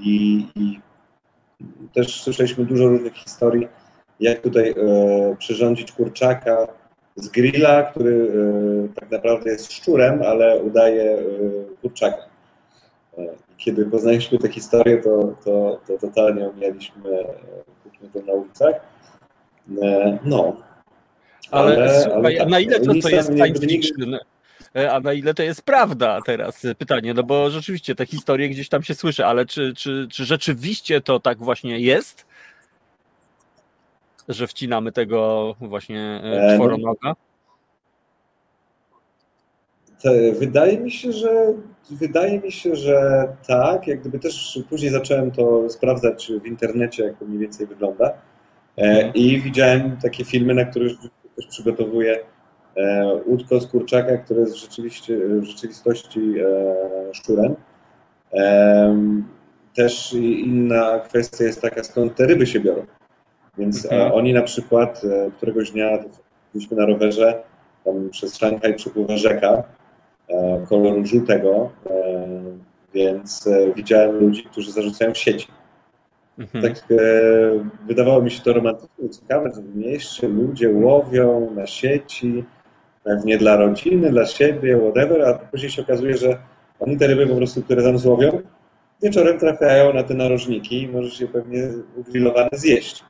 I, 0.00 0.46
i 0.56 0.80
też 1.94 2.22
słyszeliśmy 2.22 2.64
dużo 2.64 2.88
różnych 2.88 3.14
historii, 3.14 3.68
jak 4.20 4.40
tutaj 4.40 4.74
przyrządzić 5.38 5.92
kurczaka 5.92 6.66
z 7.16 7.28
grilla, 7.28 7.82
który 7.82 8.30
tak 9.00 9.10
naprawdę 9.10 9.50
jest 9.50 9.72
szczurem, 9.72 10.22
ale 10.22 10.62
udaje 10.62 11.18
kurczaka. 11.82 12.22
Kiedy 13.58 13.86
poznaliśmy 13.86 14.38
tę 14.38 14.48
historię, 14.48 14.98
to, 14.98 15.34
to, 15.44 15.80
to 15.86 15.98
totalnie 15.98 16.48
omijaliśmy 16.48 17.10
e, 17.20 18.08
to 18.12 18.20
na 18.26 18.32
ulicach. 18.32 18.74
E, 19.82 20.18
No, 20.24 20.56
Ale, 21.50 21.76
Ale- 21.76 22.02
słuchaj, 22.02 22.20
ale 22.20 22.36
tak, 22.38 22.48
na 22.48 22.60
ile 22.60 22.80
to, 22.80 22.86
to 23.02 23.08
jest 23.08 23.28
science 23.36 23.66
fiction? 23.66 24.18
E, 24.76 24.92
A 24.92 25.00
na 25.00 25.12
ile 25.12 25.34
to 25.34 25.42
jest 25.42 25.62
prawda 25.62 26.20
teraz? 26.26 26.66
Pytanie, 26.78 27.14
no 27.14 27.22
bo 27.22 27.50
rzeczywiście 27.50 27.94
te 27.94 28.06
historie 28.06 28.48
gdzieś 28.48 28.68
tam 28.68 28.82
się 28.82 28.94
słyszy, 28.94 29.26
ale 29.26 29.46
czy, 29.46 29.74
czy, 29.74 30.08
czy 30.10 30.24
rzeczywiście 30.24 31.00
to 31.00 31.20
tak 31.20 31.38
właśnie 31.38 31.78
jest? 31.80 32.26
Że 34.28 34.46
wcinamy 34.46 34.92
tego 34.92 35.54
właśnie 35.60 36.00
e, 36.24 36.42
E, 36.42 36.48
no- 36.48 36.54
czworonoga? 36.54 37.12
Te, 40.02 40.32
wydaje 40.32 40.78
mi 40.78 40.90
się, 40.90 41.12
że 41.12 41.52
wydaje 41.90 42.40
mi 42.40 42.52
się, 42.52 42.76
że 42.76 43.28
tak. 43.48 43.86
Jak 43.86 44.00
gdyby 44.00 44.18
też 44.18 44.60
później 44.70 44.90
zacząłem 44.90 45.30
to 45.30 45.70
sprawdzać 45.70 46.32
w 46.42 46.46
internecie, 46.46 47.04
jak 47.04 47.18
to 47.18 47.24
mniej 47.24 47.38
więcej 47.38 47.66
wygląda. 47.66 48.12
E, 48.78 49.10
I 49.10 49.40
widziałem 49.40 49.96
takie 50.02 50.24
filmy, 50.24 50.54
na 50.54 50.64
których 50.64 50.92
ktoś 51.32 51.46
przygotowuje 51.46 52.18
e, 52.76 53.06
łódko 53.26 53.60
z 53.60 53.66
kurczaka, 53.66 54.16
które 54.16 54.40
jest 54.40 54.56
rzeczywiście, 54.56 55.18
w 55.28 55.44
rzeczywistości 55.44 56.34
e, 56.40 56.74
szczurem. 57.14 57.54
Em, 58.32 59.24
też 59.76 60.12
inna 60.44 60.98
kwestia 60.98 61.44
jest 61.44 61.62
taka, 61.62 61.84
skąd 61.84 62.14
te 62.14 62.26
ryby 62.26 62.46
się 62.46 62.60
biorą. 62.60 62.86
Więc 63.58 63.84
Mhm. 63.84 64.02
e, 64.02 64.14
oni 64.14 64.32
na 64.32 64.42
przykład 64.42 65.02
e, 65.04 65.30
któregoś 65.36 65.70
dnia 65.70 65.98
byliśmy 66.54 66.76
na 66.76 66.86
rowerze, 66.86 67.42
tam 67.84 68.10
przez 68.10 68.36
Szanghaj 68.38 68.74
przepływa 68.74 69.16
rzeka 69.16 69.48
e, 69.48 69.62
koloru 70.68 71.06
żółtego, 71.06 71.70
e, 71.90 72.26
więc 72.94 73.46
e, 73.46 73.72
widziałem 73.74 74.18
ludzi, 74.20 74.44
którzy 74.44 74.72
zarzucają 74.72 75.14
sieci. 75.14 75.48
Mhm. 76.38 76.64
Tak 76.64 76.84
e, 76.90 76.96
wydawało 77.86 78.22
mi 78.22 78.30
się 78.30 78.42
to 78.42 78.52
romantyczne, 78.52 79.10
ciekawe, 79.20 79.50
że 79.54 79.62
w 79.62 79.76
mieście 79.76 80.28
ludzie 80.28 80.70
łowią 80.70 81.50
na 81.54 81.66
sieci, 81.66 82.44
pewnie 83.04 83.38
dla 83.38 83.56
rodziny, 83.56 84.10
dla 84.10 84.26
siebie, 84.26 84.78
whatever, 84.78 85.22
a 85.22 85.34
później 85.34 85.70
się 85.70 85.82
okazuje, 85.82 86.16
że 86.16 86.38
oni 86.80 86.96
te 86.96 87.06
ryby 87.06 87.26
po 87.26 87.36
prostu, 87.36 87.62
które 87.62 87.82
tam 87.82 87.98
złowią, 87.98 88.40
wieczorem 89.02 89.38
trafiają 89.38 89.92
na 89.92 90.02
te 90.02 90.14
narożniki 90.14 90.82
i 90.82 90.88
możesz 90.88 91.20
je 91.20 91.28
pewnie 91.28 91.68
ugrillowane 91.96 92.48
zjeść. 92.52 93.04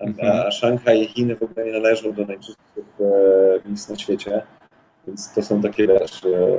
A, 0.00 0.04
Mhm. 0.04 0.46
a 0.46 0.50
Szanghaj 0.50 1.02
i 1.02 1.06
Chiny 1.06 1.36
w 1.36 1.42
ogóle 1.42 1.66
nie 1.66 1.72
należą 1.72 2.12
do 2.12 2.24
najczystszych 2.24 2.84
e, 3.00 3.68
miejsc 3.68 3.88
na 3.88 3.96
świecie, 3.96 4.42
więc 5.10 5.34
to 5.34 5.42
są 5.42 5.62
takie, 5.62 5.86
wiesz, 5.86 6.24
e, 6.24 6.58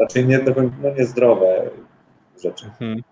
raczej 0.00 0.26
nie, 0.26 0.38
no, 0.82 0.90
niezdrowe 0.98 1.70
rzeczy. 2.42 2.66
Mhm. 2.66 3.02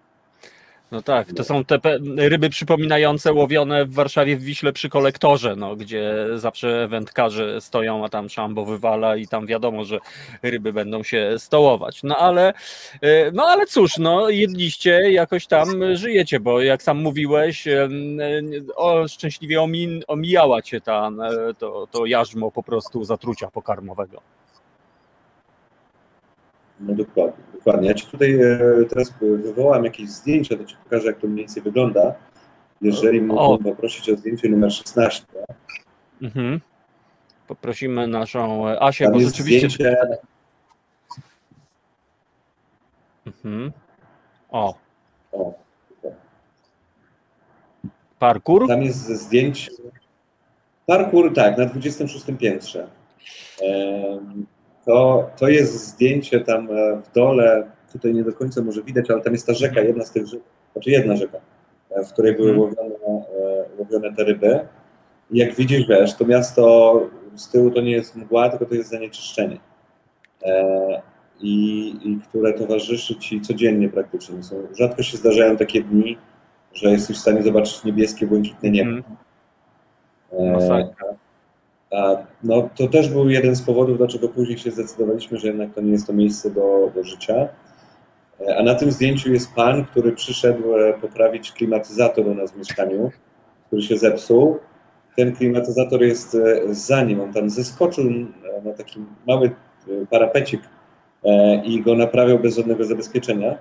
No 0.92 1.02
tak, 1.02 1.32
to 1.32 1.44
są 1.44 1.64
te 1.64 1.78
ryby 2.16 2.50
przypominające 2.50 3.32
łowione 3.32 3.84
w 3.84 3.94
Warszawie 3.94 4.36
w 4.36 4.42
Wiśle 4.42 4.72
przy 4.72 4.88
kolektorze, 4.88 5.56
no, 5.56 5.76
gdzie 5.76 6.14
zawsze 6.34 6.88
wędkarze 6.88 7.60
stoją, 7.60 8.04
a 8.04 8.08
tam 8.08 8.28
szambo 8.28 8.64
wywala 8.64 9.16
i 9.16 9.28
tam 9.28 9.46
wiadomo, 9.46 9.84
że 9.84 9.98
ryby 10.42 10.72
będą 10.72 11.02
się 11.02 11.34
stołować. 11.38 12.02
No 12.02 12.16
ale, 12.16 12.52
e, 13.00 13.30
no 13.32 13.44
ale 13.44 13.66
cóż, 13.66 13.98
no 13.98 14.30
jedliście, 14.30 15.12
jakoś 15.12 15.46
tam 15.46 15.96
żyjecie, 15.96 16.40
bo 16.40 16.62
jak 16.62 16.82
sam 16.82 16.98
mówiłeś, 16.98 17.68
em, 17.68 18.20
e, 18.20 18.40
o, 18.76 19.08
szczęśliwie 19.08 19.66
omijała 20.06 20.62
cię 20.62 20.80
ta, 20.80 21.10
to, 21.58 21.86
to 21.90 22.06
jarzmo 22.06 22.50
po 22.50 22.62
prostu 22.62 23.04
zatrucia 23.04 23.50
pokarmowego. 23.50 24.22
No 26.82 26.94
dokładnie, 26.94 27.44
dokładnie. 27.54 27.88
Ja 27.88 27.94
Ci 27.94 28.06
tutaj 28.06 28.34
e, 28.34 28.58
teraz 28.88 29.14
wywołam 29.20 29.84
jakieś 29.84 30.10
zdjęcia, 30.10 30.56
to 30.56 30.64
Ci 30.64 30.76
pokażę, 30.84 31.06
jak 31.06 31.18
to 31.18 31.26
mniej 31.26 31.38
więcej 31.38 31.62
wygląda. 31.62 32.14
Jeżeli 32.80 33.20
mógłbym 33.20 33.64
poprosić 33.74 34.10
o 34.10 34.16
zdjęcie 34.16 34.48
numer 34.48 34.72
16. 34.72 35.24
Mhm. 36.22 36.60
Poprosimy 37.46 38.06
naszą 38.06 38.68
Asię, 38.68 39.04
Tam 39.04 39.14
bo 39.14 39.20
rzeczywiście... 39.20 39.68
zdjęcie, 39.70 39.96
Mhm. 43.26 43.72
O, 44.50 44.74
o, 45.32 45.54
parkour? 48.18 48.68
tam 48.68 48.82
jest 48.82 48.98
zdjęcie. 49.06 49.70
Parkour, 50.86 51.34
tak, 51.34 51.58
na 51.58 51.66
26 51.66 52.24
piętrze. 52.38 52.88
To, 54.86 55.30
to 55.36 55.48
jest 55.48 55.86
zdjęcie 55.86 56.40
tam 56.40 56.68
e, 56.70 57.02
w 57.02 57.12
dole, 57.14 57.70
tutaj 57.92 58.14
nie 58.14 58.22
do 58.24 58.32
końca 58.32 58.62
może 58.62 58.82
widać, 58.82 59.10
ale 59.10 59.20
tam 59.22 59.32
jest 59.32 59.46
ta 59.46 59.54
rzeka, 59.54 59.80
jedna 59.80 60.04
z 60.04 60.12
tych 60.12 60.26
rzek, 60.26 60.40
znaczy 60.72 60.90
jedna 60.90 61.16
rzeka, 61.16 61.38
e, 61.90 62.04
w 62.04 62.12
której 62.12 62.36
były 62.36 62.50
Mhm. 62.50 62.68
łowione, 62.68 62.94
e, 62.94 63.64
łowione 63.78 64.16
te 64.16 64.24
ryby. 64.24 64.60
I 65.30 65.38
jak 65.38 65.54
widzisz, 65.54 65.86
wiesz, 65.88 66.14
to 66.14 66.24
miasto 66.24 67.00
z 67.36 67.50
tyłu 67.50 67.70
to 67.70 67.80
nie 67.80 67.90
jest 67.90 68.16
mgła, 68.16 68.48
tylko 68.48 68.66
to 68.66 68.74
jest 68.74 68.90
zanieczyszczenie. 68.90 69.58
I, 71.40 71.88
i 72.04 72.20
które 72.28 72.52
towarzyszy 72.52 73.16
ci 73.16 73.40
codziennie 73.40 73.88
praktycznie. 73.88 74.42
Są, 74.42 74.56
rzadko 74.78 75.02
się 75.02 75.16
zdarzają 75.16 75.56
takie 75.56 75.82
dni, 75.82 76.18
że 76.74 76.90
jesteś 76.90 77.16
w 77.16 77.20
stanie 77.20 77.42
zobaczyć 77.42 77.84
niebieskie, 77.84 78.26
błękitne 78.26 78.70
niebo. 78.70 78.90
E, 80.32 80.52
Masakra. 80.52 81.06
No, 82.44 82.68
to 82.76 82.88
też 82.88 83.08
był 83.08 83.30
jeden 83.30 83.56
z 83.56 83.62
powodów, 83.62 83.98
dlaczego 83.98 84.28
później 84.28 84.58
się 84.58 84.70
zdecydowaliśmy, 84.70 85.38
że 85.38 85.46
jednak 85.46 85.74
to 85.74 85.80
nie 85.80 85.92
jest 85.92 86.06
to 86.06 86.12
miejsce 86.12 86.50
do, 86.50 86.90
do 86.94 87.04
życia. 87.04 87.48
E, 88.40 88.56
A 88.56 88.62
na 88.62 88.74
tym 88.74 88.90
zdjęciu 88.90 89.32
jest 89.32 89.54
pan, 89.54 89.84
który 89.84 90.12
przyszedł 90.12 90.76
e, 90.76 90.92
poprawić 90.92 91.52
klimatyzator 91.52 92.26
u 92.26 92.34
nas 92.34 92.52
w 92.52 92.56
mieszkaniu, 92.56 93.10
który 93.66 93.82
się 93.82 93.96
zepsuł. 93.96 94.58
Ten 95.16 95.36
klimatyzator 95.36 96.02
jest 96.02 96.34
e, 96.34 96.74
za 96.74 97.02
nim, 97.02 97.20
on 97.20 97.32
tam 97.32 97.50
zeskoczył 97.50 98.04
na 98.64 98.72
taki 98.72 99.00
mały 99.26 99.50
parapecik 100.10 100.60
i 101.64 101.82
go 101.82 101.94
naprawiał 101.94 102.38
bez 102.38 102.56
żadnego 102.56 102.84
zabezpieczenia. 102.84 103.58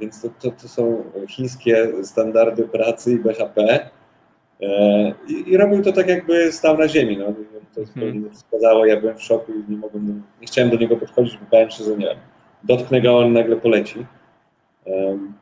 Więc 0.00 0.22
to, 0.22 0.28
to, 0.40 0.50
to 0.50 0.68
są 0.68 1.04
chińskie 1.28 1.92
standardy 2.02 2.68
pracy 2.68 3.12
i 3.12 3.18
BHP. 3.18 3.90
E, 4.62 5.12
I, 5.28 5.50
I 5.50 5.56
robił 5.56 5.82
to 5.82 5.92
tak, 5.92 6.08
jakby 6.08 6.52
stał 6.52 6.78
na 6.78 6.88
ziemi. 6.88 7.16
No. 7.16 7.26
To 7.74 7.80
nie 8.04 8.30
przeszkadzało, 8.30 8.86
ja 8.86 9.00
byłem 9.00 9.16
w 9.18 9.22
szoku 9.22 9.52
i 9.52 9.70
nie 9.72 9.76
mogłem, 9.76 10.22
nie 10.40 10.46
chciałem 10.46 10.70
do 10.70 10.76
niego 10.76 10.96
podchodzić, 10.96 11.36
bo 11.36 11.46
bałem 11.50 11.70
się, 11.70 11.84
że 11.84 11.90
nie 11.90 12.06
wiem, 12.06 12.16
dotknę 12.64 13.00
go, 13.00 13.18
on 13.18 13.32
nagle 13.32 13.56
poleci. 13.56 14.06
Em, 14.86 15.32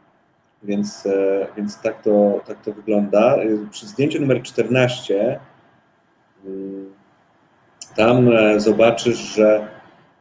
Więc, 0.62 1.06
e, 1.06 1.46
więc 1.56 1.80
tak, 1.82 2.02
to, 2.02 2.40
tak 2.46 2.62
to 2.62 2.72
wygląda. 2.72 3.36
Przy 3.70 3.86
zdjęciu 3.86 4.20
numer 4.20 4.42
14 4.42 5.40
mm, 6.46 6.92
tam 7.96 8.28
e, 8.32 8.60
zobaczysz, 8.60 9.18
że 9.18 9.68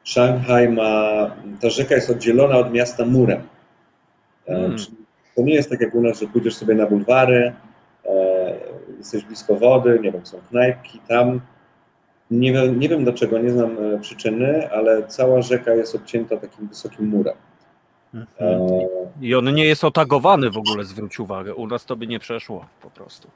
Szanghaj 0.04 0.70
ma, 0.70 1.02
ta 1.62 1.70
rzeka 1.70 1.96
jest 1.96 2.10
oddzielona 2.10 2.58
od 2.58 2.74
miasta 2.74 3.06
murem. 3.06 3.42
E, 4.48 4.56
Mm. 4.58 4.78
czyli 4.78 4.98
To 5.36 5.42
nie 5.42 5.54
jest 5.54 5.70
tak 5.70 5.82
jak 5.82 5.96
u 5.96 6.02
nas, 6.02 6.20
że 6.20 6.28
pójdziesz 6.28 6.56
sobie 6.56 6.76
na 6.76 6.86
bulwary, 6.86 7.54
jesteś 8.98 9.24
blisko 9.26 9.56
wody, 9.56 10.00
nie 10.04 10.12
wiem, 10.12 10.26
są 10.26 10.38
knajpki, 10.50 11.00
tam 11.08 11.42
nie 12.32 12.54
wiem, 12.54 12.80
nie 12.80 12.90
wiem 12.90 13.04
dlaczego, 13.04 13.38
nie 13.40 13.50
znam 13.50 13.78
e, 13.96 14.00
przyczyny, 14.00 14.70
ale 14.72 15.08
cała 15.08 15.42
rzeka 15.42 15.74
jest 15.74 15.96
obcięta 15.96 16.38
takim 16.38 16.68
wysokim 16.68 17.08
murem. 17.08 17.36
Mhm. 18.14 18.62
E, 18.62 18.88
I 19.22 19.36
on 19.36 19.54
nie 19.54 19.66
jest 19.66 19.84
otagowany 19.84 20.50
w 20.50 20.58
ogóle, 20.58 20.84
zwróć 20.84 21.20
uwagę. 21.20 21.56
U 21.56 21.68
nas 21.68 21.86
to 21.86 21.96
by 21.96 22.08
nie 22.08 22.20
przeszło 22.20 22.66
po 22.82 22.90
prostu. 22.90 23.28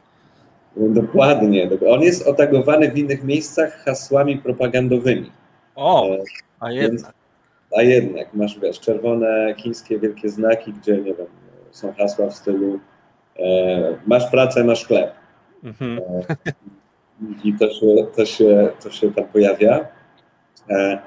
dokładnie. 0.78 1.68
dok- 1.70 1.88
On 1.94 2.02
jest 2.02 2.28
otagowany 2.28 2.92
w 2.92 2.98
innych 2.98 3.24
miejscach 3.24 3.84
hasłami 3.86 4.38
propagandowymi. 4.38 5.32
O, 5.76 6.08
E, 6.16 6.18
a 6.60 6.72
jednak. 6.72 7.14
A 7.78 7.82
jednak 7.82 8.34
masz, 8.34 8.60
wiesz, 8.60 8.80
czerwone 8.80 9.56
chińskie 9.58 10.00
wielkie 10.00 10.30
znaki, 10.30 10.74
gdzie, 10.74 10.98
nie 10.98 11.14
wiem, 11.14 11.28
są 11.72 11.94
hasła 11.94 12.28
w 12.30 12.34
stylu 12.36 12.80
e, 13.40 13.98
masz 14.08 14.32
pracę, 14.32 14.64
masz 14.64 14.86
chleb. 14.86 15.12
Mhm. 15.64 16.00
I 17.44 17.54
to 17.54 17.70
się, 17.70 18.08
to 18.16 18.26
się, 18.26 18.70
to 18.84 18.92
się 18.92 19.14
tam 19.14 19.26
pojawia. 19.26 19.88
E, 20.70 21.00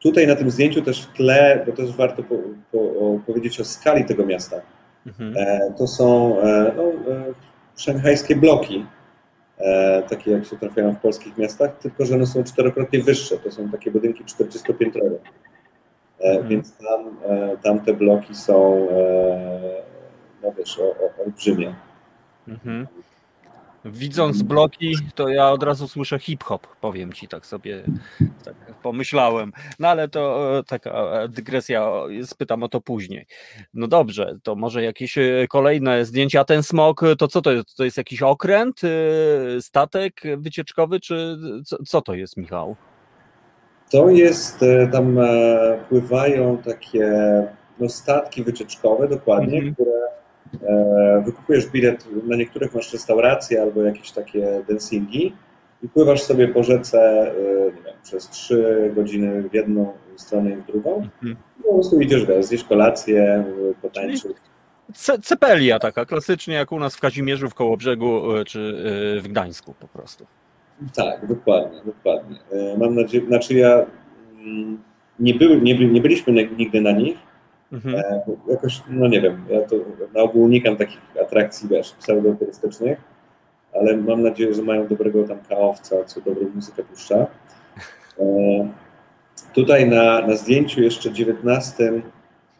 tutaj 0.00 0.26
na 0.26 0.36
tym 0.36 0.50
zdjęciu 0.50 0.82
też 0.82 1.02
w 1.02 1.12
tle, 1.12 1.64
bo 1.66 1.72
też 1.72 1.96
warto 1.96 2.22
po, 2.22 2.34
po, 2.72 2.78
powiedzieć 3.26 3.60
o 3.60 3.64
skali 3.64 4.04
tego 4.04 4.26
miasta. 4.26 4.60
Mhm. 5.06 5.34
E, 5.36 5.72
to 5.78 5.86
są 5.86 6.38
e, 6.40 6.72
no, 6.76 6.82
szanghajskie 7.76 8.36
bloki, 8.36 8.86
takie 10.08 10.30
jak 10.30 10.44
się 10.44 10.56
trafiają 10.56 10.94
w 10.94 11.00
polskich 11.00 11.38
miastach, 11.38 11.78
tylko 11.78 12.06
że 12.06 12.14
one 12.14 12.26
są 12.26 12.44
czterokrotnie 12.44 13.02
wyższe. 13.02 13.38
To 13.38 13.50
są 13.50 13.68
takie 13.68 13.90
budynki 13.90 14.24
40-piętrowe. 14.24 15.14
E, 16.20 16.30
Mhm. 16.30 16.48
Więc 16.48 16.76
tam, 16.76 17.16
tam 17.62 17.80
te 17.80 17.94
bloki 17.94 18.34
są 18.34 18.88
no 20.42 20.52
wiesz, 20.58 20.78
o, 20.78 20.82
o, 20.82 21.24
olbrzymie. 21.24 21.74
Mhm. 22.48 22.86
Widząc 23.90 24.42
bloki, 24.42 24.94
to 25.14 25.28
ja 25.28 25.50
od 25.50 25.62
razu 25.62 25.88
słyszę 25.88 26.18
hip-hop, 26.18 26.66
powiem 26.80 27.12
ci, 27.12 27.28
tak 27.28 27.46
sobie 27.46 27.82
tak 28.44 28.54
pomyślałem. 28.82 29.52
No 29.78 29.88
ale 29.88 30.08
to 30.08 30.52
e, 30.58 30.62
taka 30.62 30.90
e, 30.90 31.28
dygresja, 31.28 31.92
spytam 32.24 32.62
o 32.62 32.68
to 32.68 32.80
później. 32.80 33.26
No 33.74 33.86
dobrze, 33.86 34.38
to 34.42 34.56
może 34.56 34.82
jakieś 34.82 35.18
e, 35.18 35.46
kolejne 35.48 36.04
zdjęcia. 36.04 36.44
Ten 36.44 36.62
smok, 36.62 37.00
to 37.18 37.28
co 37.28 37.42
to 37.42 37.52
jest? 37.52 37.76
To 37.76 37.84
jest 37.84 37.96
jakiś 37.96 38.22
okręt, 38.22 38.80
statek 39.60 40.20
wycieczkowy, 40.36 41.00
czy 41.00 41.38
co, 41.64 41.76
co 41.86 42.00
to 42.00 42.14
jest, 42.14 42.36
Michał? 42.36 42.76
To 43.90 44.10
jest, 44.10 44.64
tam 44.92 45.18
pływają 45.88 46.58
takie 46.58 47.08
no, 47.80 47.88
statki 47.88 48.44
wycieczkowe, 48.44 49.08
dokładnie, 49.08 49.58
mhm. 49.58 49.74
które 49.74 50.17
wykupujesz 51.24 51.66
bilet, 51.66 52.08
na 52.24 52.36
niektórych 52.36 52.74
masz 52.74 52.92
restauracje 52.92 53.62
albo 53.62 53.82
jakieś 53.82 54.10
takie 54.10 54.62
dancingi 54.68 55.32
i 55.82 55.88
pływasz 55.88 56.22
sobie 56.22 56.48
po 56.48 56.62
rzece 56.62 57.00
e, 57.00 57.34
wiem, 57.84 57.94
przez 58.02 58.28
trzy 58.28 58.90
godziny 58.94 59.48
w 59.48 59.54
jedną 59.54 59.92
stronę 60.16 60.50
i 60.50 60.56
w 60.56 60.66
drugą. 60.66 60.96
Mhm. 60.96 61.36
Po 61.64 61.74
prostu 61.74 62.00
idziesz, 62.00 62.26
wiesz, 62.26 62.44
zjeść 62.44 62.64
kolację, 62.64 63.44
potańczyć. 63.82 64.36
Ce 64.94 65.18
cepelia 65.18 65.78
taka, 65.78 66.04
klasycznie 66.04 66.54
jak 66.54 66.72
u 66.72 66.78
nas 66.78 66.96
w 66.96 67.00
Kazimierzu, 67.00 67.48
w 67.48 67.54
Kołobrzegu 67.54 68.36
e, 68.36 68.44
czy 68.44 68.82
w 69.22 69.28
Gdańsku 69.28 69.74
po 69.80 69.88
prostu. 69.88 70.26
Tak, 70.94 71.26
dokładnie, 71.26 71.80
dokładnie. 71.84 72.36
Mam 72.78 72.94
nadzieję, 72.94 73.26
znaczy 73.26 73.54
ja 73.54 73.86
mm, 74.38 74.82
nie, 75.18 75.34
były, 75.34 75.60
nie 75.60 76.00
byliśmy 76.00 76.48
nigdy 76.58 76.80
na 76.80 76.92
nich, 76.92 77.18
Mhm. 77.72 77.94
E, 77.94 78.22
jakoś, 78.48 78.82
no 78.88 79.08
nie 79.08 79.20
wiem, 79.20 79.44
ja 79.50 79.60
to 79.60 79.76
na 80.14 80.20
ogół 80.20 80.42
unikam 80.42 80.76
takich 80.76 81.00
atrakcji, 81.22 81.68
wiesz, 81.68 81.92
pseudoturystycznych, 81.92 82.98
ale 83.74 83.96
mam 83.96 84.22
nadzieję, 84.22 84.54
że 84.54 84.62
mają 84.62 84.86
dobrego 84.86 85.24
tam 85.24 85.38
kaowca, 85.48 86.04
co 86.04 86.20
dobrą 86.20 86.48
muzykę 86.54 86.82
puszcza. 86.82 87.26
E, 88.20 88.68
tutaj 89.54 89.88
na, 89.88 90.26
na 90.26 90.36
zdjęciu 90.36 90.82
jeszcze 90.82 91.12
19, 91.12 92.02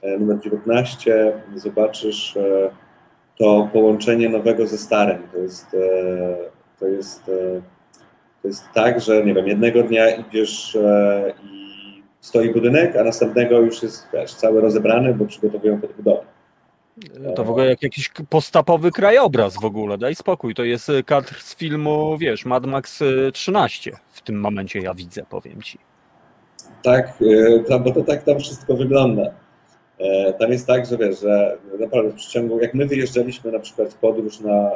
e, 0.03 0.19
numer 0.19 0.41
19, 0.41 1.33
zobaczysz 1.55 2.39
to 3.39 3.69
połączenie 3.73 4.29
nowego 4.29 4.67
ze 4.67 4.79
starym. 4.79 5.23
To 5.33 5.39
jest, 5.39 5.77
to 6.81 6.87
jest, 6.87 7.25
to 8.43 8.49
jest 8.49 8.65
tak, 8.75 9.01
że 9.01 9.25
nie 9.25 9.35
wiem, 9.35 9.47
jednego 9.47 9.83
dnia 9.83 10.11
idziesz 10.11 10.79
i 11.53 11.58
stoi 12.21 12.53
budynek, 12.53 12.97
a 12.97 13.05
następnego 13.05 13.61
już 13.61 13.83
jest 13.83 14.09
wiesz, 14.13 14.35
cały 14.35 14.61
rozebrany, 14.61 15.15
bo 15.15 15.25
przygotowują 15.25 15.81
podbudowę. 15.81 16.23
To 17.37 17.45
w 17.45 17.51
ogóle 17.51 17.67
jak 17.67 17.83
jakiś 17.83 18.11
postapowy 18.29 18.91
krajobraz 18.91 19.55
w 19.55 19.65
ogóle, 19.65 19.99
daj 19.99 20.15
spokój. 20.15 20.55
To 20.55 20.65
jest 20.65 20.91
e, 20.91 21.03
kadr 21.03 21.35
z 21.35 21.57
filmu, 21.57 22.19
wiesz, 22.19 22.45
Mad 22.45 22.67
Max 22.67 23.03
13 23.33 23.91
e, 23.91 23.97
w 24.11 24.23
tym 24.23 24.41
momencie 24.41 24.79
ja 24.79 24.95
widzę, 24.95 25.23
powiem 25.31 25.63
ci. 25.63 25.79
Tak, 26.83 27.13
e, 27.71 27.79
bo 27.79 27.91
to 27.91 28.03
tak 28.03 28.23
tam 28.23 28.39
wszystko 28.39 28.75
wygląda. 28.75 29.23
Tam 30.39 30.53
jest 30.53 30.67
tak, 30.67 30.87
że 30.87 30.97
wiesz, 30.97 31.21
że 31.21 31.59
naprawdę 31.81 32.11
w 32.11 32.15
przeciągu, 32.15 32.61
jak 32.61 32.75
my 32.75 32.87
wyjeżdżaliśmy 32.87 33.53
na 33.53 33.59
przykład 33.59 33.95
w 33.95 33.97
podróż 33.97 34.41
na, 34.41 34.53
na, 34.53 34.71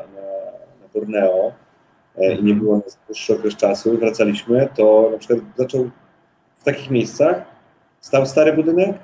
na 0.80 0.88
Borneo 0.94 1.52
i 2.16 2.20
nie 2.20 2.30
mhm. 2.30 2.58
było 2.58 2.76
nas 2.76 2.98
dłuższy 3.06 3.34
okres 3.34 3.56
czasu 3.56 3.94
i 3.94 3.98
wracaliśmy, 3.98 4.68
to 4.76 5.08
na 5.12 5.18
przykład 5.18 5.38
zaczął 5.56 5.90
w 6.62 6.64
takich 6.64 6.90
miejscach 6.90 7.42
stał 8.00 8.26
stary 8.26 8.52
budynek, 8.52 8.96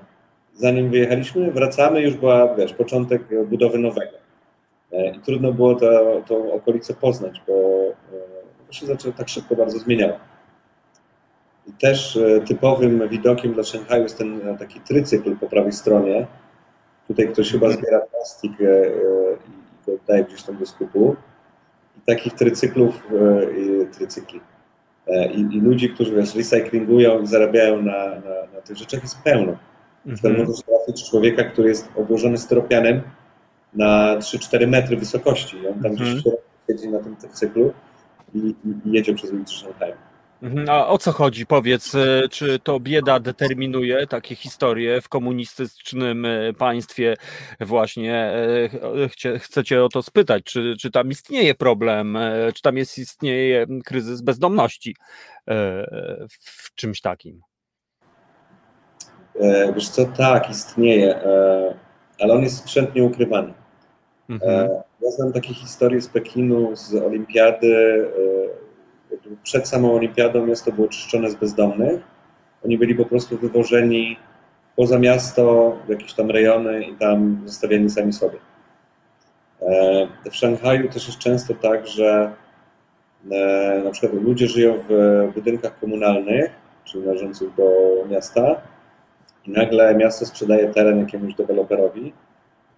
zanim 0.54 0.90
wyjechaliśmy, 0.90 1.52
wracamy, 1.52 2.02
już 2.02 2.14
była, 2.14 2.54
wiesz, 2.54 2.72
początek 2.72 3.22
budowy 3.46 3.78
nowego. 3.78 4.12
E, 4.92 5.10
I 5.10 5.20
trudno 5.20 5.52
było 5.52 5.74
to, 5.74 6.22
tą 6.26 6.52
okolicę 6.52 6.94
poznać, 6.94 7.42
bo 7.46 7.54
e, 8.70 8.72
się 8.72 8.86
zaczęło 8.86 9.14
tak 9.14 9.28
szybko 9.28 9.56
bardzo 9.56 9.78
zmieniało. 9.78 10.18
I 11.66 11.72
też 11.72 12.16
e, 12.16 12.40
typowym 12.40 13.08
widokiem 13.08 13.52
dla 13.52 13.64
Szanghaju 13.64 14.02
jest 14.02 14.18
ten 14.18 14.58
taki 14.58 14.80
trycykl 14.80 15.36
po 15.36 15.46
prawej 15.46 15.72
stronie. 15.72 16.26
Tutaj 17.08 17.28
ktoś 17.28 17.52
chyba 17.52 17.70
zbiera 17.70 18.00
plastik 18.00 18.52
i 19.48 19.86
go 19.90 19.98
daje 20.08 20.24
gdzieś 20.24 20.42
tam 20.42 20.56
do 20.56 20.66
skupu. 20.66 21.16
I 21.98 22.00
takich 22.00 22.34
trycyklów, 22.34 23.06
trycykli, 23.92 24.40
i, 25.34 25.40
i 25.40 25.60
ludzi, 25.60 25.90
którzy 25.90 26.14
wiesz, 26.14 26.34
recyklingują 26.34 27.22
i 27.22 27.26
zarabiają 27.26 27.82
na, 27.82 28.08
na, 28.08 28.46
na 28.54 28.60
tych 28.64 28.76
rzeczach 28.76 29.02
jest 29.02 29.22
pełno. 29.22 29.56
Mhm. 30.06 30.38
możesz 30.38 30.64
trafić 30.64 31.10
człowieka, 31.10 31.44
który 31.44 31.68
jest 31.68 31.88
obłożony 31.96 32.38
styropianem 32.38 33.02
na 33.74 34.16
3-4 34.16 34.66
metry 34.66 34.96
wysokości. 34.96 35.56
I 35.56 35.66
on 35.66 35.74
tam 35.82 35.92
mhm. 35.92 36.10
gdzieś 36.10 36.32
siedzi 36.66 36.88
na 36.88 36.98
tym 36.98 37.16
cyklu 37.32 37.72
i, 38.34 38.38
i, 38.38 38.88
i 38.88 38.92
jedzie 38.92 39.14
przez 39.14 39.32
ulicę 39.32 39.52
Szanghaju. 39.52 39.94
Mhm. 40.42 40.68
A 40.68 40.88
o 40.88 40.98
co 40.98 41.12
chodzi? 41.12 41.46
Powiedz, 41.46 41.94
e, 41.94 42.28
czy 42.30 42.58
to 42.58 42.80
bieda 42.80 43.20
determinuje 43.20 44.06
takie 44.06 44.34
historie 44.34 45.00
w 45.00 45.08
komunistycznym 45.08 46.24
e, 46.24 46.52
państwie? 46.52 47.16
Właśnie 47.60 48.32
chcecie 49.38 49.84
o 49.84 49.88
to 49.88 50.02
spytać, 50.02 50.44
czy, 50.44 50.76
czy 50.80 50.90
tam 50.90 51.10
istnieje 51.10 51.54
problem, 51.54 52.18
czy 52.54 52.62
tam 52.62 52.76
jest, 52.76 52.98
istnieje 52.98 53.66
kryzys 53.84 54.22
bezdomności 54.22 54.96
w 56.30 56.74
czymś 56.74 57.00
takim? 57.00 57.40
E, 59.40 59.72
wiesz 59.72 59.88
co, 59.88 60.04
tak, 60.04 60.50
istnieje, 60.50 61.20
ale 62.20 62.34
on 62.34 62.42
jest 62.42 62.56
sprzętnie 62.56 63.04
ukrywany. 63.04 63.54
Mhm. 64.28 64.68
Ja 65.02 65.10
znam 65.10 65.32
takie 65.32 65.54
historie 65.54 66.00
z 66.00 66.08
Pekinu, 66.08 66.76
z 66.76 66.94
olimpiady, 66.94 68.08
przed 69.42 69.68
samą 69.68 69.94
olimpiadą 69.94 70.46
miasto 70.46 70.72
było 70.72 70.88
czyszczone 70.88 71.30
z 71.30 71.34
bezdomnych. 71.34 72.00
Oni 72.64 72.78
byli 72.78 72.94
po 72.94 73.04
prostu 73.04 73.38
wywożeni 73.38 74.16
poza 74.76 74.98
miasto, 74.98 75.76
w 75.86 75.88
jakieś 75.88 76.14
tam 76.14 76.30
rejony 76.30 76.82
i 76.82 76.94
tam 76.94 77.42
zostawieni 77.44 77.90
sami 77.90 78.12
sobie. 78.12 78.38
E, 79.62 80.06
w 80.30 80.36
Szanghaju 80.36 80.88
też 80.88 81.06
jest 81.06 81.18
często 81.18 81.54
tak, 81.54 81.86
że 81.86 82.32
e, 83.30 83.82
na 83.84 83.90
przykład 83.90 84.22
ludzie 84.22 84.48
żyją 84.48 84.74
w 84.88 85.30
budynkach 85.34 85.80
komunalnych, 85.80 86.50
czyli 86.84 87.06
należących 87.06 87.54
do 87.54 87.70
miasta 88.10 88.60
i 89.46 89.50
nagle 89.50 89.94
miasto 89.94 90.26
sprzedaje 90.26 90.68
teren 90.68 90.98
jakiemuś 90.98 91.34
deweloperowi, 91.34 92.12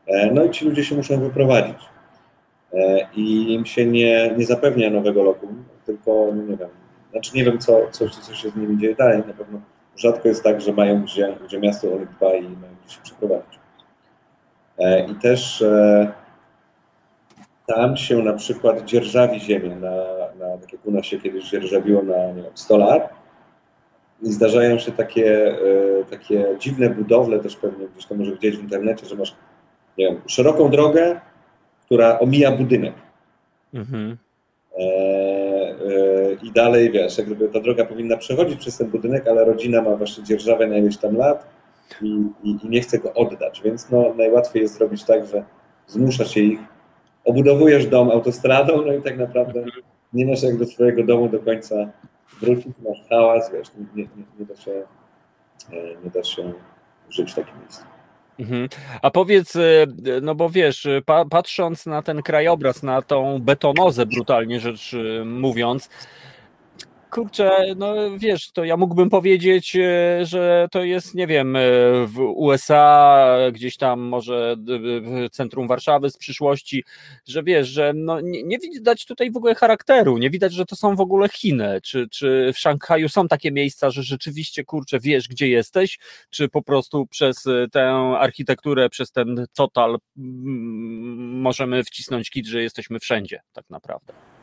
e, 0.06 0.30
no 0.32 0.44
i 0.44 0.50
ci 0.50 0.64
ludzie 0.64 0.84
się 0.84 0.94
muszą 0.94 1.20
wyprowadzić. 1.20 1.78
I 3.16 3.52
im 3.54 3.66
się 3.66 3.86
nie, 3.86 4.34
nie 4.36 4.46
zapewnia 4.46 4.90
nowego 4.90 5.22
lokum, 5.22 5.64
tylko 5.86 6.28
no 6.34 6.42
nie 6.42 6.56
wiem, 6.56 6.68
znaczy 7.10 7.30
nie 7.34 7.44
wiem, 7.44 7.58
co, 7.58 7.80
co, 7.90 8.08
co 8.08 8.34
się 8.34 8.50
z 8.50 8.56
nimi 8.56 8.78
dzieje 8.78 8.94
dalej. 8.94 9.22
Na 9.26 9.34
pewno 9.34 9.60
rzadko 9.96 10.28
jest 10.28 10.44
tak, 10.44 10.60
że 10.60 10.72
mają 10.72 11.02
gdzie, 11.02 11.36
gdzie 11.44 11.60
miasto 11.60 11.92
o 11.92 11.98
nich 11.98 12.08
dba 12.08 12.34
i 12.34 12.42
mają 12.42 12.74
gdzie 12.84 12.94
się 12.94 13.02
przeprowadzić. 13.02 13.58
E, 14.78 15.06
I 15.06 15.14
też 15.14 15.62
e, 15.62 16.12
tam 17.66 17.96
się 17.96 18.22
na 18.22 18.32
przykład 18.32 18.84
dzierżawi 18.84 19.40
ziemię, 19.40 19.76
na, 19.76 19.96
na, 20.38 20.58
tak 20.58 20.72
jak 20.72 20.86
u 20.86 20.90
nas 20.90 21.06
się 21.06 21.20
kiedyś 21.20 21.50
dzierżawiło 21.50 22.02
na 22.02 22.26
nie 22.26 22.42
wiem, 22.42 22.52
100 22.54 22.76
lat. 22.76 23.08
I 24.22 24.32
zdarzają 24.32 24.78
się 24.78 24.92
takie, 24.92 25.54
e, 26.00 26.04
takie 26.10 26.46
dziwne 26.58 26.90
budowle, 26.90 27.38
też 27.38 27.56
pewnie 27.56 27.88
gdzieś 27.88 28.06
to 28.06 28.14
może 28.14 28.32
widzieć 28.32 28.56
w 28.56 28.62
internecie, 28.62 29.06
że 29.06 29.16
masz 29.16 29.34
nie 29.98 30.06
wiem, 30.06 30.20
szeroką 30.26 30.70
drogę, 30.70 31.20
która 31.90 32.18
omija 32.18 32.52
budynek. 32.52 32.94
Mhm. 33.74 34.16
E, 34.78 34.82
e, 34.82 36.32
I 36.42 36.52
dalej, 36.52 36.90
wiesz, 36.90 37.18
jak 37.18 37.26
gdyby 37.26 37.48
ta 37.48 37.60
droga 37.60 37.84
powinna 37.84 38.16
przechodzić 38.16 38.60
przez 38.60 38.78
ten 38.78 38.90
budynek, 38.90 39.28
ale 39.28 39.44
rodzina 39.44 39.82
ma 39.82 39.96
właśnie 39.96 40.24
dzierżawę 40.24 40.66
na 40.66 40.76
ileś 40.76 40.96
tam 40.96 41.16
lat 41.16 41.46
i, 42.02 42.06
i, 42.42 42.50
i, 42.62 42.68
nie 42.68 42.80
chce 42.80 42.98
go 42.98 43.14
oddać, 43.14 43.62
więc 43.64 43.90
no, 43.90 44.14
najłatwiej 44.16 44.62
jest 44.62 44.74
zrobić 44.74 45.04
tak, 45.04 45.26
że 45.26 45.44
zmusza 45.86 46.24
się 46.24 46.40
ich, 46.40 46.60
obudowujesz 47.24 47.86
dom 47.86 48.10
autostradą, 48.10 48.82
no 48.86 48.92
i 48.92 49.02
tak 49.02 49.18
naprawdę 49.18 49.64
nie 50.12 50.26
masz 50.26 50.42
jak 50.42 50.56
do 50.56 50.66
swojego 50.66 51.04
domu 51.04 51.28
do 51.28 51.38
końca 51.38 51.74
wrócić, 52.40 52.72
masz 52.88 53.08
hałas, 53.08 53.52
wiesz, 53.52 53.68
nie, 53.94 54.02
nie, 54.02 54.08
nie, 54.38 54.46
da, 54.46 54.56
się, 54.56 54.72
e, 55.72 55.76
nie 56.04 56.10
da 56.10 56.22
się 56.22 56.52
żyć 57.10 57.32
w 57.32 57.34
takim 57.34 57.60
miejscu. 57.60 57.84
Mhm. 58.40 58.68
A 59.02 59.10
powiedz, 59.10 59.56
e, 59.56 59.86
no 60.22 60.34
bo 60.34 60.50
wiesz, 60.50 60.88
pa, 61.06 61.24
patrząc 61.24 61.86
na 61.86 62.02
ten 62.02 62.22
krajobraz, 62.22 62.82
na 62.82 63.02
tą 63.02 63.38
betonozę, 63.38 64.06
brutalnie 64.06 64.60
rzecz 64.60 64.94
e, 64.94 65.24
mówiąc, 65.24 65.88
kurczę, 67.10 67.74
no 67.76 67.94
wiesz, 68.18 68.52
to 68.52 68.64
ja 68.64 68.76
mógłbym 68.76 69.10
powiedzieć, 69.10 69.76
e, 69.76 70.26
że 70.26 70.68
to 70.70 70.84
jest, 70.84 71.14
nie 71.14 71.26
wiem, 71.26 71.56
e, 71.56 71.60
w 72.06 72.18
USA, 72.34 73.36
gdzieś 73.52 73.76
tam 73.76 74.00
może 74.00 74.56
centrum 75.32 75.68
Warszawy 75.68 76.10
z 76.10 76.16
przyszłości, 76.16 76.84
że 77.28 77.42
wiesz, 77.42 77.68
że 77.68 77.92
no 77.94 78.20
nie, 78.20 78.42
nie 78.42 78.58
widać 78.58 79.06
tutaj 79.06 79.30
w 79.30 79.36
ogóle 79.36 79.54
charakteru, 79.54 80.18
nie 80.18 80.30
widać, 80.30 80.52
że 80.52 80.66
to 80.66 80.76
są 80.76 80.96
w 80.96 81.00
ogóle 81.00 81.28
Chiny, 81.28 81.80
czy, 81.82 82.08
czy 82.08 82.50
w 82.54 82.58
Szanghaju 82.58 83.08
są 83.08 83.28
takie 83.28 83.52
miejsca, 83.52 83.90
że 83.90 84.02
rzeczywiście, 84.02 84.64
kurczę, 84.64 85.00
wiesz, 85.00 85.28
gdzie 85.28 85.48
jesteś, 85.48 85.98
czy 86.30 86.48
po 86.48 86.62
prostu 86.62 87.06
przez 87.06 87.44
tę 87.72 87.90
architekturę, 88.18 88.88
przez 88.88 89.12
ten 89.12 89.46
total 89.54 89.98
możemy 91.16 91.84
wcisnąć 91.84 92.30
kit, 92.30 92.46
że 92.46 92.62
jesteśmy 92.62 92.98
wszędzie 92.98 93.40
tak 93.52 93.70
naprawdę. 93.70 94.39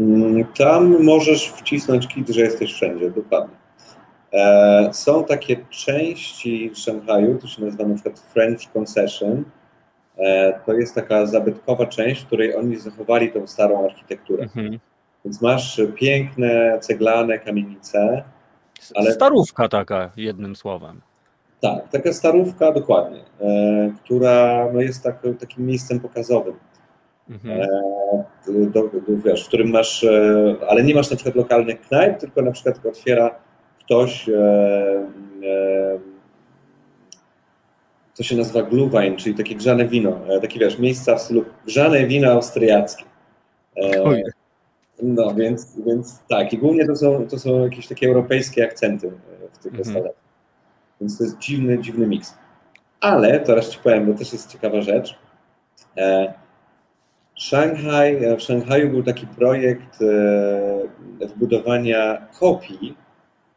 Mm, 0.00 0.44
tam 0.58 1.04
możesz 1.04 1.48
wcisnąć 1.48 2.08
kit, 2.08 2.28
że 2.28 2.40
jesteś 2.40 2.72
wszędzie, 2.72 3.10
dokładnie. 3.10 3.56
E, 4.32 4.88
są 4.92 5.24
takie 5.24 5.56
części 5.70 6.70
w 6.70 6.78
Szanghaju, 6.78 7.38
to 7.38 7.46
się 7.46 7.64
nazywa 7.64 7.84
na 7.84 7.94
przykład 7.94 8.20
French 8.20 8.72
Concession. 8.72 9.44
E, 10.18 10.60
to 10.66 10.72
jest 10.72 10.94
taka 10.94 11.26
zabytkowa 11.26 11.86
część, 11.86 12.22
w 12.22 12.26
której 12.26 12.56
oni 12.56 12.76
zachowali 12.76 13.32
tą 13.32 13.46
starą 13.46 13.84
architekturę. 13.84 14.42
Mhm. 14.42 14.78
Więc 15.24 15.42
masz 15.42 15.80
piękne, 15.94 16.78
ceglane 16.80 17.38
kamienice. 17.38 18.22
Ale... 18.94 19.12
Starówka 19.12 19.68
taka, 19.68 20.10
jednym 20.16 20.56
słowem. 20.56 21.00
Tak, 21.60 21.88
taka 21.88 22.12
starówka, 22.12 22.72
dokładnie, 22.72 23.20
e, 23.40 23.92
która 24.04 24.66
no, 24.72 24.80
jest 24.80 25.02
tak, 25.02 25.22
takim 25.40 25.66
miejscem 25.66 26.00
pokazowym. 26.00 26.54
Mhm. 27.30 27.68
Do, 28.46 28.82
do, 28.82 28.90
wiesz, 29.24 29.44
w 29.44 29.48
którym 29.48 29.70
masz, 29.70 30.04
e, 30.04 30.56
ale 30.68 30.82
nie 30.82 30.94
masz 30.94 31.10
na 31.10 31.16
przykład 31.16 31.36
lokalnych 31.36 31.80
knajp, 31.80 32.18
tylko 32.18 32.42
na 32.42 32.52
przykład 32.52 32.86
otwiera 32.86 33.34
ktoś, 33.80 34.28
e, 34.28 34.32
e, 35.44 35.98
to 38.16 38.22
się 38.22 38.36
nazywa 38.36 38.60
Glühwein, 38.62 39.16
czyli 39.16 39.34
takie 39.34 39.54
grzane 39.54 39.88
wino, 39.88 40.20
takie 40.42 40.58
wiesz, 40.58 40.78
miejsca 40.78 41.16
w 41.16 41.22
stylu 41.22 41.44
grzane 41.66 42.06
wino 42.06 42.30
austriackie. 42.30 43.04
No, 45.02 45.34
więc, 45.34 45.80
więc 45.86 46.22
tak, 46.28 46.52
i 46.52 46.58
głównie 46.58 46.86
to 46.86 46.96
są, 46.96 47.28
to 47.28 47.38
są 47.38 47.64
jakieś 47.64 47.86
takie 47.86 48.08
europejskie 48.08 48.64
akcenty 48.64 49.12
w 49.52 49.58
tych 49.58 49.72
mhm. 49.72 49.78
restauracjach. 49.78 50.24
Więc 51.00 51.18
to 51.18 51.24
jest 51.24 51.38
dziwny, 51.38 51.78
dziwny 51.78 52.06
miks. 52.06 52.34
Ale, 53.00 53.40
teraz 53.40 53.68
Ci 53.68 53.78
powiem, 53.78 54.06
bo 54.06 54.18
też 54.18 54.32
jest 54.32 54.52
ciekawa 54.52 54.80
rzecz, 54.80 55.18
Szanghaj, 57.40 58.24
e, 58.24 58.36
w 58.36 58.42
Szanghaju 58.42 58.90
był 58.90 59.02
taki 59.02 59.26
projekt 59.26 60.02
e, 60.02 61.26
wbudowania 61.26 62.26
kopii 62.38 62.94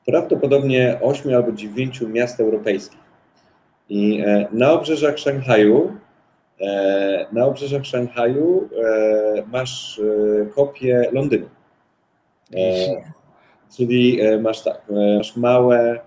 prawdopodobnie 0.05 0.99
ośmiu 1.01 1.35
albo 1.35 1.51
dziewięciu 1.51 2.09
miast 2.09 2.39
europejskich. 2.39 2.99
I 3.89 4.21
e, 4.25 4.47
na 4.51 4.71
obrzeżach 4.71 5.17
Szanghaju, 5.19 5.93
na 7.31 7.45
obrzeżach 7.45 7.85
Szanghaju 7.85 8.69
masz 9.51 10.01
kopię 10.55 11.09
Londynu. 11.11 11.49
Czyli 13.77 14.19
masz 14.41 14.61
tak, 14.61 14.81
masz 15.17 15.35
małe 15.35 15.99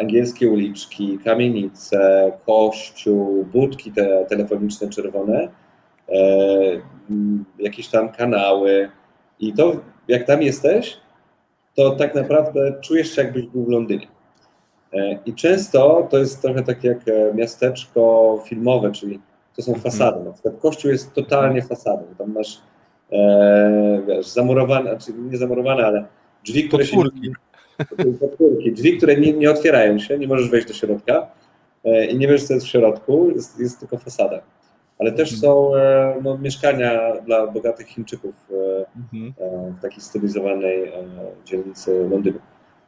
angielskie 0.00 0.48
uliczki, 0.48 1.18
kamienice, 1.24 2.32
kościół, 2.46 3.44
budki 3.44 3.92
te 3.92 4.26
telefoniczne 4.28 4.88
czerwone 4.88 5.38
e, 5.42 5.65
jakieś 7.58 7.88
tam 7.88 8.12
kanały. 8.12 8.90
I 9.40 9.52
to, 9.52 9.72
jak 10.08 10.26
tam 10.26 10.42
jesteś, 10.42 10.96
to 11.74 11.90
tak 11.90 12.14
naprawdę 12.14 12.74
czujesz 12.80 13.14
się, 13.14 13.22
jakbyś 13.22 13.46
był 13.46 13.64
w 13.64 13.68
Londynie. 13.68 14.06
E, 14.92 15.18
I 15.26 15.34
często 15.34 16.08
to 16.10 16.18
jest 16.18 16.42
trochę 16.42 16.62
tak 16.62 16.84
jak 16.84 17.08
e, 17.08 17.34
miasteczko 17.34 18.42
filmowe, 18.44 18.92
czyli 18.92 19.20
to 19.56 19.62
są 19.62 19.74
mhm. 19.74 19.82
fasady. 19.82 20.24
Na 20.24 20.32
przykład 20.32 20.54
kościół 20.60 20.90
jest 20.90 21.14
totalnie 21.14 21.62
fasadą. 21.62 22.02
Tam 22.18 22.32
masz 22.32 22.60
e, 23.12 24.02
wiesz, 24.06 24.26
zamurowane, 24.26 24.90
znaczy 24.90 25.12
nie 25.18 25.38
zamurowane, 25.38 25.86
ale 25.86 26.04
drzwi, 26.44 26.68
które 26.68 26.86
się. 26.86 26.96
Podpórki. 26.96 28.72
Drzwi, 28.72 28.96
które 28.96 29.16
nie, 29.16 29.32
nie 29.32 29.50
otwierają 29.50 29.98
się, 29.98 30.18
nie 30.18 30.28
możesz 30.28 30.50
wejść 30.50 30.68
do 30.68 30.74
środka 30.74 31.26
e, 31.84 32.06
i 32.06 32.18
nie 32.18 32.28
wiesz, 32.28 32.44
co 32.44 32.54
jest 32.54 32.66
w 32.66 32.68
środku, 32.68 33.30
jest, 33.30 33.60
jest 33.60 33.80
tylko 33.80 33.98
fasada 33.98 34.40
ale 34.98 35.12
też 35.12 35.32
mhm. 35.32 35.40
są 35.40 35.76
e, 35.76 36.14
no, 36.22 36.38
mieszkania 36.38 37.12
dla 37.26 37.46
bogatych 37.46 37.86
Chińczyków 37.86 38.34
e, 38.50 38.86
mhm. 38.96 39.34
E, 39.40 39.72
w 39.78 39.82
takiej 39.82 40.00
stylizowanej 40.00 40.92
dzielnicy 41.44 42.08
Londynu. 42.10 42.38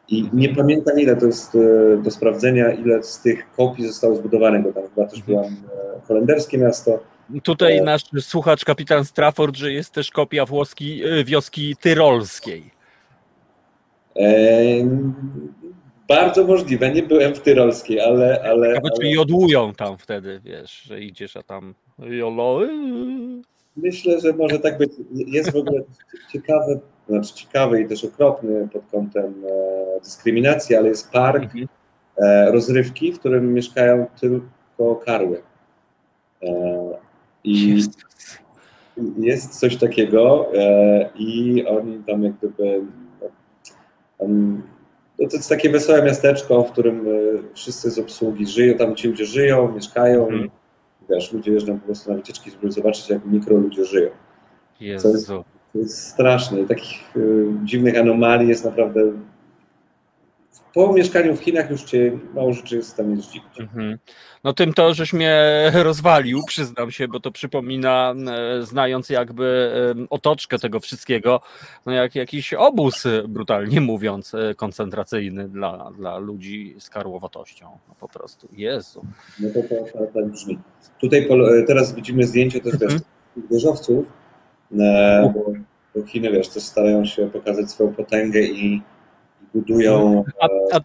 I 0.08 0.28
nie 0.32 0.54
pamiętam 0.54 1.00
ile 1.00 1.16
to 1.16 1.26
jest 1.26 1.58
do 2.02 2.10
sprawdzenia, 2.10 2.72
ile 2.72 3.02
z 3.02 3.20
tych 3.20 3.50
kopii 3.52 3.86
zostało 3.86 4.16
zbudowanych, 4.16 4.62
bo 4.62 4.72
tam 4.72 4.82
chyba 4.94 5.06
też 5.06 5.18
mhm. 5.18 5.26
byłam 5.26 5.56
holenderskie 6.08 6.58
miasto. 6.58 6.98
Tutaj 7.42 7.82
nasz 7.82 8.02
słuchacz, 8.20 8.64
kapitan 8.64 9.04
Strafford, 9.04 9.56
że 9.56 9.72
jest 9.72 9.92
też 9.92 10.10
kopia 10.10 10.46
włoski, 10.46 11.02
wioski 11.24 11.76
tyrolskiej. 11.80 12.70
Bardzo 16.08 16.44
możliwe, 16.44 16.92
nie 16.92 17.02
byłem 17.02 17.34
w 17.34 17.40
Tyrolskiej, 17.40 18.00
ale... 18.00 18.42
ale, 18.42 18.68
ale... 18.68 18.90
Czy 19.00 19.08
jodłują 19.08 19.74
tam 19.74 19.98
wtedy, 19.98 20.40
wiesz, 20.44 20.82
że 20.82 21.00
idziesz, 21.00 21.36
a 21.36 21.42
tam 21.42 21.74
jolo... 21.98 22.60
Myślę, 23.76 24.20
że 24.20 24.32
może 24.32 24.58
tak 24.58 24.78
być. 24.78 24.92
Jest 25.12 25.52
w 25.52 25.56
ogóle 25.56 25.82
ciekawy, 26.32 26.80
znaczy 27.08 27.34
ciekawy 27.34 27.82
i 27.82 27.88
też 27.88 28.04
okropny 28.04 28.68
pod 28.72 28.82
kątem 28.90 29.34
e, 29.46 30.00
dyskryminacji, 30.00 30.76
ale 30.76 30.88
jest 30.88 31.12
park 31.12 31.42
mhm. 31.42 31.68
e, 32.16 32.52
rozrywki, 32.52 33.12
w 33.12 33.18
którym 33.18 33.54
mieszkają 33.54 34.06
tylko 34.20 34.96
karły. 34.96 35.42
E, 36.42 36.50
I 37.44 37.74
jest. 37.74 37.90
jest 39.18 39.60
coś 39.60 39.76
takiego 39.76 40.52
i 41.14 41.64
oni 41.66 42.02
tam 42.06 42.22
jak 42.22 42.32
gdyby... 42.32 42.80
No 44.20 44.28
to 45.26 45.36
jest 45.36 45.48
takie 45.48 45.70
wesołe 45.70 46.02
miasteczko, 46.02 46.64
w 46.64 46.72
którym 46.72 47.06
e, 47.08 47.10
wszyscy 47.54 47.90
z 47.90 47.98
obsługi 47.98 48.46
żyją, 48.46 48.74
tam 48.74 48.96
ci 48.96 49.08
ludzie 49.08 49.24
żyją, 49.24 49.72
mieszkają. 49.74 50.26
Hmm. 50.26 50.50
Wiesz, 51.10 51.32
ludzie 51.32 51.52
jeżdżą 51.52 51.78
po 51.78 51.86
prostu 51.86 52.10
na 52.10 52.16
wycieczki, 52.16 52.50
żeby 52.50 52.72
zobaczyć, 52.72 53.10
jak 53.10 53.26
mikro 53.26 53.56
ludzie 53.56 53.84
żyją. 53.84 54.10
Jezu. 54.80 55.08
To 55.08 55.14
jest, 55.14 55.28
to 55.28 55.44
jest 55.74 56.08
straszne. 56.08 56.64
Takich 56.64 57.16
y, 57.16 57.46
dziwnych 57.64 57.98
anomalii 57.98 58.48
jest 58.48 58.64
naprawdę 58.64 59.12
po 60.78 60.92
mieszkaniu 60.92 61.36
w 61.36 61.40
Chinach 61.40 61.70
już 61.70 61.82
cię 61.82 62.18
mało 62.34 62.52
rzeczy 62.52 62.76
jest 62.76 62.96
tam 62.96 63.10
jest 63.10 63.22
zdziwić. 63.28 63.60
Mhm. 63.60 63.98
No 64.44 64.52
tym 64.52 64.72
to, 64.72 64.94
żeś 64.94 65.12
mnie 65.12 65.42
rozwalił, 65.74 66.40
przyznam 66.46 66.90
się, 66.90 67.08
bo 67.08 67.20
to 67.20 67.30
przypomina, 67.30 68.14
e, 68.28 68.62
znając 68.62 69.10
jakby 69.10 69.70
otoczkę 70.10 70.58
tego 70.58 70.80
wszystkiego, 70.80 71.40
no 71.86 71.92
jak 71.92 72.14
jakiś 72.14 72.54
obóz, 72.54 73.04
brutalnie 73.28 73.80
mówiąc, 73.80 74.34
e, 74.34 74.54
koncentracyjny 74.54 75.48
dla, 75.48 75.90
dla 75.96 76.18
ludzi 76.18 76.74
z 76.78 76.90
karłowatością. 76.90 77.66
No 77.88 77.94
po 78.00 78.08
prostu, 78.08 78.48
Jezu. 78.52 79.04
No 79.40 79.48
to, 79.54 79.62
to, 79.62 79.98
to 79.98 80.06
tak 80.14 80.26
brzmi. 80.26 80.58
Tutaj 81.00 81.28
e, 81.30 81.62
teraz 81.66 81.94
widzimy 81.94 82.24
zdjęcie 82.26 82.60
też 82.60 82.72
mhm. 82.72 83.00
wieżowców, 83.50 84.06
bo, 85.34 85.52
bo 85.94 86.06
Chiny, 86.06 86.30
wiesz, 86.30 86.48
też 86.48 86.62
starają 86.62 87.04
się 87.04 87.30
pokazać 87.30 87.70
swoją 87.70 87.94
potęgę 87.94 88.42
i 88.42 88.82
budują. 89.54 90.24
A, 90.40 90.76
a, 90.76 90.80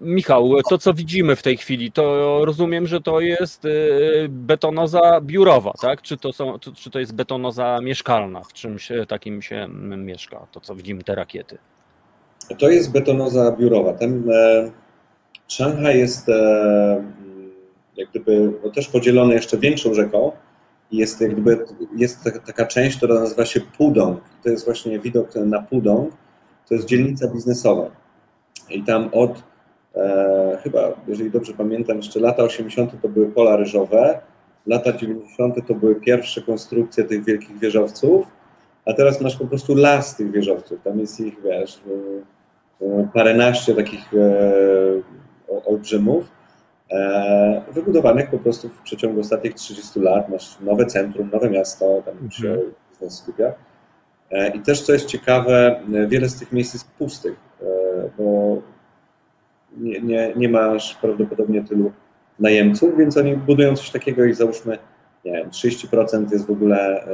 Michał, 0.00 0.50
to 0.70 0.78
co 0.78 0.94
widzimy 0.94 1.36
w 1.36 1.42
tej 1.42 1.56
chwili, 1.56 1.92
to 1.92 2.44
rozumiem, 2.44 2.86
że 2.86 3.00
to 3.00 3.20
jest 3.20 3.64
y, 3.64 4.26
betonoza 4.28 5.20
biurowa, 5.20 5.72
tak? 5.80 6.02
Czy 6.02 6.16
to, 6.16 6.32
są, 6.32 6.58
czy 6.58 6.90
to 6.90 6.98
jest 6.98 7.14
betonoza 7.14 7.78
mieszkalna? 7.82 8.40
W 8.42 8.52
czymś 8.52 8.92
takim 9.08 9.42
się 9.42 9.68
mieszka, 9.96 10.46
to 10.52 10.60
co 10.60 10.74
widzimy, 10.74 11.04
te 11.04 11.14
rakiety? 11.14 11.58
To 12.58 12.68
jest 12.68 12.92
betonoza 12.92 13.52
biurowa. 13.52 13.92
Ten 13.92 14.30
e, 14.32 14.70
Szanghaj 15.48 15.98
jest 15.98 16.28
e, 16.28 17.04
jak 17.96 18.10
gdyby 18.10 18.52
no, 18.64 18.70
też 18.70 18.88
podzielony 18.88 19.34
jeszcze 19.34 19.58
większą 19.58 19.94
rzeką. 19.94 20.32
Jest, 20.92 21.20
jak 21.20 21.32
gdyby, 21.32 21.64
jest 21.96 22.30
taka 22.46 22.66
część, 22.66 22.96
która 22.96 23.14
nazywa 23.14 23.44
się 23.44 23.60
Pudong. 23.60 24.20
To 24.42 24.50
jest 24.50 24.64
właśnie 24.64 24.98
widok 24.98 25.34
na 25.34 25.62
Pudong 25.62 26.14
to 26.68 26.74
jest 26.74 26.86
dzielnica 26.86 27.28
biznesowa. 27.28 27.90
I 28.70 28.82
tam 28.82 29.08
od 29.12 29.42
e, 29.96 30.58
chyba, 30.62 30.92
jeżeli 31.08 31.30
dobrze 31.30 31.52
pamiętam, 31.52 31.96
jeszcze 31.96 32.20
lata 32.20 32.42
80. 32.42 33.02
to 33.02 33.08
były 33.08 33.26
pola 33.26 33.56
ryżowe, 33.56 34.20
lata 34.66 34.92
90. 34.92 35.66
to 35.66 35.74
były 35.74 35.94
pierwsze 35.94 36.42
konstrukcje 36.42 37.04
tych 37.04 37.24
wielkich 37.24 37.58
wieżowców, 37.58 38.26
a 38.86 38.92
teraz 38.92 39.20
masz 39.20 39.36
po 39.36 39.46
prostu 39.46 39.74
las 39.74 40.16
tych 40.16 40.30
wieżowców. 40.30 40.78
Tam 40.84 40.98
jest 40.98 41.20
ich, 41.20 41.42
wiesz, 41.42 41.80
e, 42.82 42.86
e 42.86 43.08
paręnaście 43.14 43.74
takich 43.74 44.14
e, 44.14 45.62
olbrzymów, 45.66 46.30
e, 46.90 47.62
wybudowanych 47.72 48.30
po 48.30 48.38
prostu 48.38 48.68
w 48.68 48.82
przeciągu 48.82 49.20
ostatnich 49.20 49.54
30 49.54 50.00
lat. 50.00 50.28
Masz 50.28 50.60
nowe 50.60 50.86
centrum, 50.86 51.30
nowe 51.32 51.50
miasto, 51.50 52.02
tam 52.04 52.30
się 52.30 52.48
mhm. 52.48 52.72
biznes 52.90 53.18
skupia. 53.18 53.52
I 54.54 54.60
też, 54.60 54.82
co 54.82 54.92
jest 54.92 55.06
ciekawe, 55.06 55.80
wiele 56.08 56.28
z 56.28 56.38
tych 56.38 56.52
miejsc 56.52 56.74
jest 56.74 56.90
pustych, 56.90 57.36
bo 58.18 58.56
nie, 59.76 60.00
nie, 60.00 60.32
nie 60.36 60.48
masz 60.48 60.94
prawdopodobnie 60.94 61.64
tylu 61.64 61.92
najemców, 62.38 62.98
więc 62.98 63.16
oni 63.16 63.36
budują 63.36 63.76
coś 63.76 63.90
takiego 63.90 64.24
i 64.24 64.34
załóżmy, 64.34 64.78
nie 65.24 65.32
wiem, 65.32 65.50
30% 65.50 66.32
jest 66.32 66.46
w 66.46 66.50
ogóle 66.50 67.06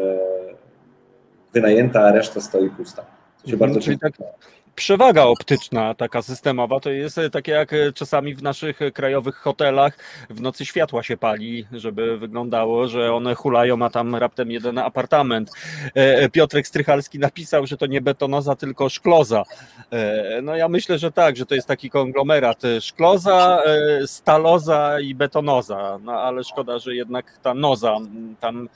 wynajęta, 1.52 2.00
a 2.00 2.12
reszta 2.12 2.40
stoi 2.40 2.70
pusta. 2.70 3.02
To 3.42 3.48
się 3.48 3.52
Mhm, 3.54 3.58
bardzo 3.58 3.80
czyli 3.80 3.98
tak 3.98 4.12
przewaga 4.76 5.24
optyczna 5.24 5.94
taka 5.94 6.22
systemowa 6.22 6.80
to 6.80 6.90
jest 6.90 7.18
e, 7.18 7.30
takie 7.30 7.52
jak 7.52 7.72
e, 7.72 7.92
czasami 7.92 8.34
w 8.34 8.42
naszych 8.42 8.82
e, 8.82 8.90
krajowych 8.90 9.36
hotelach 9.36 9.98
w 10.30 10.40
nocy 10.40 10.66
światła 10.66 11.02
się 11.02 11.16
pali, 11.16 11.66
żeby 11.72 12.18
wyglądało, 12.18 12.88
że 12.88 13.14
one 13.14 13.34
hulają, 13.34 13.82
a 13.84 13.90
tam 13.90 14.16
raptem 14.16 14.50
jeden 14.50 14.78
apartament. 14.78 15.50
Piotrek 16.32 16.66
Strychalski 16.66 17.18
napisał, 17.18 17.66
że 17.66 17.76
to 17.76 17.86
nie 17.86 18.00
betonoza, 18.00 18.56
tylko 18.56 18.88
szkloza. 18.88 19.44
No 20.42 20.56
ja 20.56 20.68
myślę, 20.68 20.98
że 20.98 21.12
tak, 21.12 21.36
że 21.36 21.46
to 21.46 21.54
jest 21.54 21.68
taki 21.68 21.90
konglomerat 21.90 22.62
szkloza, 22.80 23.62
staloza 24.06 25.00
i 25.00 25.14
betonoza, 25.14 25.98
no 26.02 26.12
ale 26.12 26.44
szkoda, 26.44 26.78
że 26.78 26.94
jednak 26.94 27.38
ta 27.42 27.54
noza 27.54 27.96
tam 28.40 28.68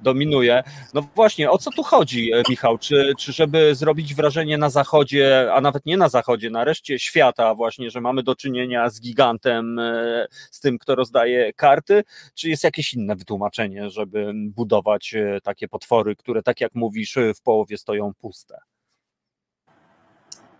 dominuje. 0.00 0.62
No 0.94 1.08
właśnie, 1.14 1.50
o 1.50 1.58
co 1.58 1.70
tu 1.70 1.82
chodzi, 1.82 2.32
e, 2.32 2.42
Michał? 2.48 2.78
Czy, 2.78 3.12
czy 3.18 3.32
żeby 3.32 3.74
zrobić 3.74 4.14
wrażenie 4.14 4.58
na 4.58 4.70
zachodzie, 4.70 5.52
a 5.52 5.60
nawet 5.60 5.86
nie 5.86 5.96
na 5.96 6.08
zachodzie, 6.08 6.50
na 6.50 6.64
reszcie 6.64 6.98
świata, 6.98 7.54
właśnie, 7.54 7.90
że 7.90 8.00
mamy 8.00 8.22
do 8.22 8.36
czynienia 8.36 8.90
z 8.90 9.00
gigantem, 9.00 9.78
e, 9.78 10.26
z 10.50 10.60
tym, 10.60 10.78
kto 10.78 10.94
rozdaje 10.94 11.52
karty, 11.52 12.04
czy 12.34 12.48
jest 12.48 12.64
jakieś 12.64 12.94
inne 12.94 13.16
wytłumaczenie, 13.16 13.90
żeby 13.90 14.32
budować 14.34 15.14
e, 15.14 15.40
takie 15.40 15.68
potwory, 15.68 16.16
które, 16.16 16.42
tak 16.42 16.60
jak 16.60 16.74
mówisz, 16.74 17.18
w 17.36 17.42
połowie 17.42 17.78
stoją 17.78 18.12
puste? 18.14 18.58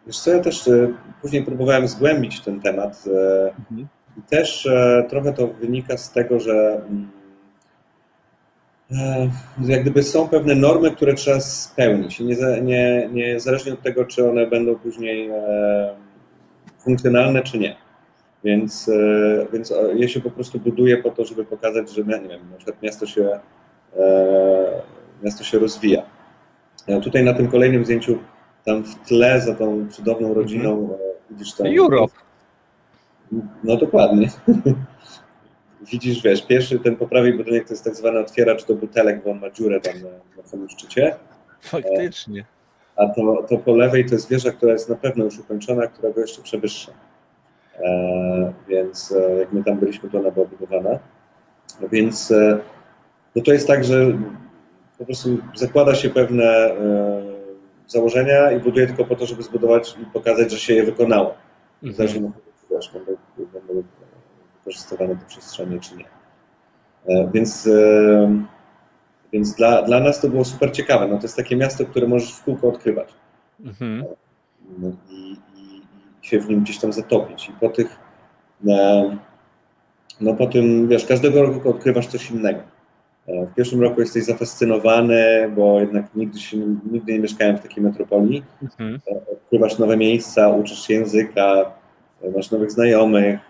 Wiesz 0.07 0.19
co, 0.19 0.31
ja 0.31 0.41
też 0.41 0.71
później 1.23 1.45
próbowałem 1.45 1.89
zgłębić 1.89 2.41
ten 2.41 2.61
temat. 2.61 3.05
Mhm. 3.59 3.89
Też 4.31 4.69
trochę 5.09 5.33
to 5.33 5.47
wynika 5.47 5.97
z 5.97 6.13
tego, 6.13 6.41
że 6.41 6.83
mm, 6.89 7.11
jak 9.61 9.83
gdyby 9.83 10.03
są 10.03 10.29
pewne 10.29 10.55
normy, 10.55 10.91
które 10.91 11.15
trzeba 11.15 11.41
spełnić. 11.41 12.21
Nie, 12.21 12.37
nie, 12.63 13.09
niezależnie 13.13 13.73
od 13.73 13.83
tego, 13.83 14.05
czy 14.05 14.31
one 14.31 14.47
będą 14.47 14.75
później 14.75 15.29
e, 15.29 15.95
funkcjonalne, 16.79 17.43
czy 17.43 17.59
nie. 17.59 17.77
Więc, 18.45 18.89
e, 18.89 19.47
więc 19.53 19.75
je 19.95 20.09
się 20.09 20.21
po 20.21 20.31
prostu 20.31 20.59
buduje 20.59 20.97
po 20.97 21.11
to, 21.11 21.25
żeby 21.25 21.45
pokazać, 21.45 21.91
że 21.91 22.03
nie 22.03 22.29
wiem, 22.29 22.51
na 22.51 22.57
przykład 22.57 22.83
miasto 22.83 23.07
się, 23.07 23.41
miasto 25.23 25.45
się 25.45 25.59
rozwija. 25.59 26.03
Tutaj 27.03 27.25
na 27.25 27.35
tym 27.35 27.49
kolejnym 27.49 27.85
zdjęciu, 27.85 28.19
tam 28.65 28.85
w 28.85 28.95
tle 29.09 29.41
za 29.41 29.55
tą 29.55 29.89
cudowną 29.91 30.35
rodziną, 30.35 30.71
mhm. 30.81 30.99
widzisz 31.31 31.55
tam. 31.55 31.67
Europe. 31.79 32.15
No 33.65 33.77
dokładnie. 33.77 34.31
widzisz, 35.93 36.23
wiesz, 36.23 36.47
pierwszy 36.47 36.79
ten 36.79 36.97
po 36.97 37.07
prawej 37.07 37.33
budynek 37.33 37.67
to 37.67 37.73
jest 37.73 37.85
tak 37.85 37.95
zwany 37.95 38.19
otwieracz 38.19 38.67
do 38.67 38.75
butelek, 38.75 39.25
bo 39.25 39.31
on 39.31 39.41
ma 39.41 39.51
dziurę 39.51 39.81
tam 39.81 39.95
na, 40.03 40.43
na 40.43 40.49
samym 40.49 40.69
szczycie. 40.69 41.17
Faktycznie. 41.61 42.45
A 42.97 43.09
to, 43.09 43.47
to 43.49 43.59
po 43.59 43.77
lewej 43.77 44.07
to 44.07 44.15
jest 44.15 44.29
wieża, 44.29 44.51
która 44.51 44.73
jest 44.73 44.89
na 44.89 44.97
pewno 44.97 45.25
już 45.25 45.39
ukończona, 45.39 45.87
która 45.87 46.13
go 46.13 46.21
jeszcze 46.21 46.43
przewyższa. 46.43 46.93
E, 47.79 48.53
więc 48.69 49.13
e, 49.13 49.37
jak 49.37 49.53
my 49.53 49.65
tam 49.65 49.79
byliśmy, 49.79 50.11
to 50.11 50.19
ona 50.19 50.31
była 50.31 50.47
budowana. 50.47 50.99
Więc 51.93 52.31
e, 52.31 52.59
no 53.37 53.43
to 53.43 53.53
jest 53.53 53.67
tak, 53.67 53.85
że 53.85 54.19
po 54.99 55.05
prostu 55.05 55.39
zakłada 55.55 55.95
się 55.95 56.11
pewne 56.11 56.45
e, 56.45 57.23
założenia 57.87 58.53
i 58.53 58.61
buduje 58.61 58.87
tylko 58.87 59.05
po 59.05 59.17
to, 59.17 59.27
żeby 59.27 59.43
zbudować 59.43 59.97
i 60.03 60.07
pokazać, 60.07 60.51
że 60.51 60.59
się 60.59 60.75
je 60.75 60.85
wykonało. 60.85 61.35
Mhm. 61.83 61.95
Zależy, 61.95 62.31
wiesz, 62.71 62.91
będą 62.93 63.56
wykorzystywane 64.67 65.17
te 65.17 65.27
przestrzenie, 65.27 65.81
czy 65.81 65.97
nie. 65.97 66.05
E, 67.09 67.31
więc, 67.35 67.67
e, 67.67 68.45
więc 69.33 69.55
dla, 69.55 69.83
dla 69.83 70.01
nas 70.01 70.21
to 70.21 70.29
było 70.29 70.45
super 70.45 70.73
ciekawe. 70.73 71.09
No 71.09 71.17
to 71.17 71.23
jest 71.23 71.37
takie 71.37 71.57
miasto, 71.57 71.85
które 71.85 72.07
możesz 72.07 72.33
w 72.33 72.45
kółko 72.45 72.69
odkrywać. 72.69 73.15
Mhm. 73.65 74.05
No 74.79 74.89
I, 75.11 75.15
i, 75.57 75.83
I 76.23 76.29
się 76.29 76.41
w 76.41 76.49
nim 76.49 76.61
gdzieś 76.61 76.79
tam 76.79 76.93
zatopić. 76.93 77.49
I 77.49 77.53
po 77.53 77.69
tych, 77.69 77.99
e, 78.69 79.17
no 80.21 80.35
po 80.35 80.47
tym, 80.47 80.89
wiesz, 80.89 81.07
każdego 81.07 81.43
roku 81.43 81.71
odkrywasz 81.71 82.07
coś 82.07 82.31
innego. 82.31 82.61
W 83.29 83.55
pierwszym 83.55 83.83
roku 83.83 84.01
jesteś 84.01 84.25
zafascynowany, 84.25 85.51
bo 85.57 85.81
jednak 85.81 86.15
nigdy, 86.15 86.41
się, 86.41 86.57
nigdy 86.93 87.13
nie 87.13 87.19
mieszkałem 87.19 87.59
w 87.59 87.61
takiej 87.61 87.85
metropolii. 87.85 88.43
Mhm. 88.63 89.01
Odkrywasz 89.33 89.79
nowe 89.79 89.97
miejsca, 89.97 90.49
uczysz 90.49 90.87
się 90.87 90.95
języka, 90.95 91.73
masz 92.37 92.51
nowych 92.51 92.71
znajomych, 92.71 93.41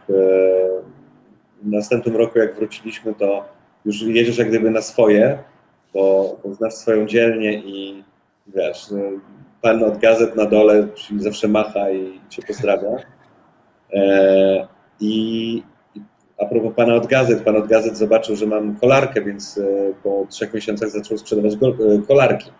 w 1.62 1.68
następnym 1.68 2.16
roku, 2.16 2.38
jak 2.38 2.54
wróciliśmy, 2.54 3.14
to 3.14 3.44
już 3.84 4.02
jedziesz 4.02 4.38
jak 4.38 4.48
gdyby 4.48 4.70
na 4.70 4.82
swoje, 4.82 5.38
bo, 5.94 6.36
bo 6.44 6.54
znasz 6.54 6.74
swoją 6.74 7.06
dzielnię 7.06 7.54
i 7.54 8.04
wiesz, 8.46 8.90
no, 8.90 8.98
pan 9.62 9.84
od 9.84 9.98
gazet 9.98 10.36
na 10.36 10.46
dole 10.46 10.88
zawsze 11.16 11.48
macha 11.48 11.90
i 11.90 12.20
cię 12.28 12.42
pozdrawia. 12.42 12.88
E, 13.92 14.68
i, 15.00 15.62
a 16.38 16.46
propos 16.46 16.74
pana 16.76 16.94
od 16.94 17.06
gazet, 17.06 17.42
pan 17.42 17.56
od 17.56 17.66
gazet 17.66 17.96
zobaczył, 17.96 18.36
że 18.36 18.46
mam 18.46 18.76
kolarkę, 18.76 19.22
więc 19.22 19.58
e, 19.58 19.92
po 20.02 20.26
trzech 20.30 20.54
miesiącach 20.54 20.90
zaczął 20.90 21.18
sprzedawać 21.18 21.56
go, 21.56 21.68
e, 21.68 22.02
kolarki. 22.08 22.50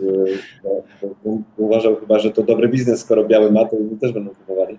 E, 0.00 0.04
bo, 0.62 0.82
bo, 1.02 1.08
bo, 1.24 1.38
uważał 1.56 1.96
chyba, 1.96 2.18
że 2.18 2.30
to 2.30 2.42
dobry 2.42 2.68
biznes, 2.68 3.00
skoro 3.00 3.24
biały 3.24 3.52
ma, 3.52 3.64
to 3.64 3.76
też 4.00 4.12
będą 4.12 4.30
kupowali. 4.30 4.78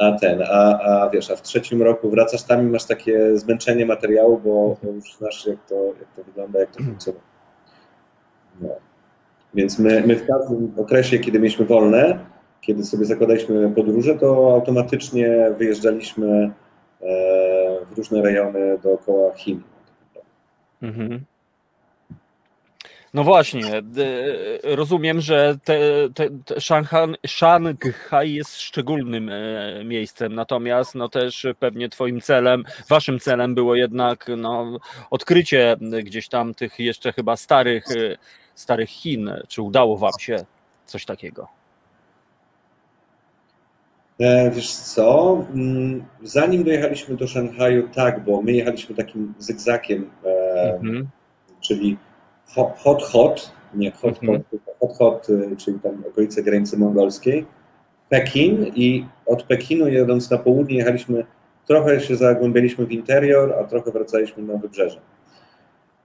A 0.00 0.12
ten, 0.12 0.42
a, 0.42 0.80
a 0.80 1.10
wiesz, 1.10 1.30
a 1.30 1.36
w 1.36 1.42
trzecim 1.42 1.82
roku 1.82 2.10
wracasz 2.10 2.42
tam 2.42 2.68
i 2.68 2.70
masz 2.70 2.84
takie 2.84 3.38
zmęczenie 3.38 3.86
materiału, 3.86 4.40
bo, 4.44 4.76
bo 4.82 4.92
już 4.92 5.16
znasz, 5.16 5.46
jak 5.46 5.66
to, 5.68 5.74
jak 5.74 6.08
to 6.16 6.24
wygląda, 6.24 6.60
jak 6.60 6.70
to 6.70 6.84
funkcjonuje. 6.84 7.24
No. 8.60 8.68
Więc 9.54 9.78
my, 9.78 10.02
my 10.06 10.16
w 10.16 10.26
każdym 10.26 10.72
okresie, 10.76 11.18
kiedy 11.18 11.38
mieliśmy 11.38 11.64
wolne, 11.64 12.18
kiedy 12.60 12.84
sobie 12.84 13.04
zakładaliśmy 13.04 13.70
podróże, 13.70 14.14
to 14.14 14.54
automatycznie 14.54 15.54
wyjeżdżaliśmy 15.58 16.50
e, 17.00 17.06
w 17.90 17.96
różne 17.96 18.22
rejony 18.22 18.78
dookoła 18.82 19.34
Chin. 19.34 19.62
Mhm. 20.82 21.24
No 23.14 23.24
właśnie, 23.24 23.82
rozumiem, 24.62 25.20
że 25.20 25.58
te, 25.64 25.78
te, 26.14 26.28
te 26.44 26.60
jest 28.22 28.60
szczególnym 28.60 29.28
e, 29.28 29.84
miejscem, 29.84 30.34
natomiast 30.34 30.94
no 30.94 31.08
też 31.08 31.46
pewnie 31.58 31.88
twoim 31.88 32.20
celem, 32.20 32.64
waszym 32.88 33.20
celem 33.20 33.54
było 33.54 33.74
jednak 33.74 34.26
no, 34.36 34.78
odkrycie 35.10 35.76
gdzieś 36.04 36.28
tam 36.28 36.54
tych 36.54 36.78
jeszcze 36.78 37.12
chyba 37.12 37.36
starych, 37.36 37.84
e, 37.90 38.16
starych 38.54 38.88
Chin. 38.88 39.30
Czy 39.48 39.62
udało 39.62 39.96
wam 39.96 40.12
się 40.20 40.44
coś 40.86 41.04
takiego? 41.04 41.48
E, 44.20 44.50
wiesz 44.50 44.70
co, 44.70 45.38
mm, 45.54 46.04
zanim 46.22 46.64
dojechaliśmy 46.64 47.16
do 47.16 47.26
Szanghaju, 47.26 47.88
tak, 47.88 48.24
bo 48.24 48.42
my 48.42 48.52
jechaliśmy 48.52 48.94
takim 48.96 49.34
zygzakiem, 49.38 50.10
mhm. 50.80 51.08
czyli 51.60 51.96
hot 52.54 53.02
hot, 53.02 53.52
nie 53.74 53.90
hot 53.90 54.22
mhm. 54.22 54.44
hot, 54.50 54.60
hot 54.80 54.98
hot, 54.98 55.30
y, 55.30 55.56
czyli 55.56 55.80
tam 55.80 56.04
okolice 56.08 56.42
granicy 56.42 56.78
mongolskiej, 56.78 57.46
Pekin 58.08 58.66
i 58.74 59.06
od 59.26 59.42
Pekinu 59.42 59.88
jedąc 59.88 60.30
na 60.30 60.38
południe 60.38 60.76
jechaliśmy, 60.76 61.24
trochę 61.66 62.00
się 62.00 62.16
zagłębialiśmy 62.16 62.86
w 62.86 62.92
interior, 62.92 63.54
a 63.60 63.64
trochę 63.64 63.90
wracaliśmy 63.90 64.42
na 64.42 64.58
wybrzeże. 64.58 65.00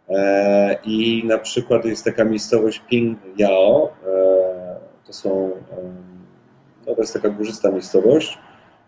E, 0.10 0.78
I 0.86 1.24
na 1.26 1.38
przykład 1.38 1.86
jest 1.86 2.06
taka 2.06 2.26
miejscowość 2.26 2.82
Pingyao, 2.90 3.94
e, 4.08 4.76
to 5.06 5.14
są, 5.14 5.52
no 6.88 6.96
to 6.96 7.02
jest 7.02 7.14
taka 7.14 7.30
górzysta 7.30 7.72
miejscowość, 7.72 8.38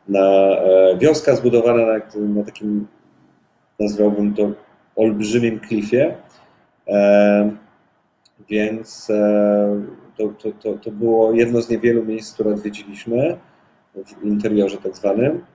na, 0.07 0.22
e, 0.22 0.98
wioska 0.98 1.36
zbudowana 1.36 1.86
na, 1.86 1.94
na 2.19 2.44
takim, 2.44 2.88
nazwałbym 3.80 4.34
to 4.34 4.52
olbrzymim 4.95 5.60
klifie, 5.60 6.15
więc 8.49 9.07
to, 10.18 10.28
to, 10.28 10.52
to, 10.52 10.74
to 10.74 10.91
było 10.91 11.34
jedno 11.34 11.62
z 11.62 11.70
niewielu 11.70 12.06
miejsc, 12.06 12.34
które 12.34 12.53
odwiedziliśmy 12.53 13.38
w 13.95 14.26
interiorze 14.26 14.78
tak 14.78 14.95
zwanym. 14.95 15.45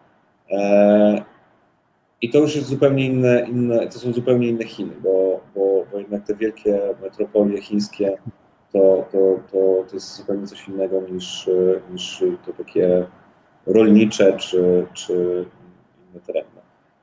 I 2.22 2.30
to 2.30 2.38
już 2.38 2.56
jest 2.56 2.68
zupełnie 2.68 3.06
inne, 3.06 3.46
inne 3.48 3.86
to 3.86 3.98
są 3.98 4.12
zupełnie 4.12 4.48
inne 4.48 4.64
Chiny, 4.64 4.94
bo, 5.02 5.40
bo, 5.54 5.86
bo 5.92 5.98
jednak 5.98 6.24
te 6.24 6.34
wielkie 6.34 6.80
metropolie 7.02 7.62
chińskie 7.62 8.16
to, 8.72 9.06
to, 9.12 9.38
to, 9.52 9.84
to 9.88 9.94
jest 9.94 10.16
zupełnie 10.16 10.46
coś 10.46 10.68
innego 10.68 11.00
niż, 11.00 11.50
niż 11.92 12.24
to 12.46 12.52
takie 12.52 13.06
rolnicze 13.66 14.36
czy, 14.36 14.86
czy 14.92 15.44
inne 16.10 16.20
tereny. 16.20 16.48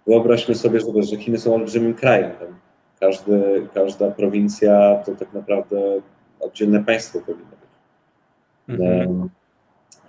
Wyobraźmy 0.07 0.55
sobie, 0.55 0.79
że 0.79 1.17
Chiny 1.17 1.37
są 1.37 1.55
olbrzymim 1.55 1.93
krajem. 1.93 2.31
Każdy, 2.99 3.67
każda 3.73 4.11
prowincja 4.11 4.95
to 5.05 5.15
tak 5.15 5.33
naprawdę 5.33 6.01
oddzielne 6.39 6.83
państwo 6.83 7.19
powinno 7.19 7.51
być. 7.51 7.69
Mhm. 8.79 9.29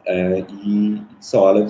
E, 0.06 0.39
I 0.39 1.02
co, 1.20 1.48
ale 1.48 1.66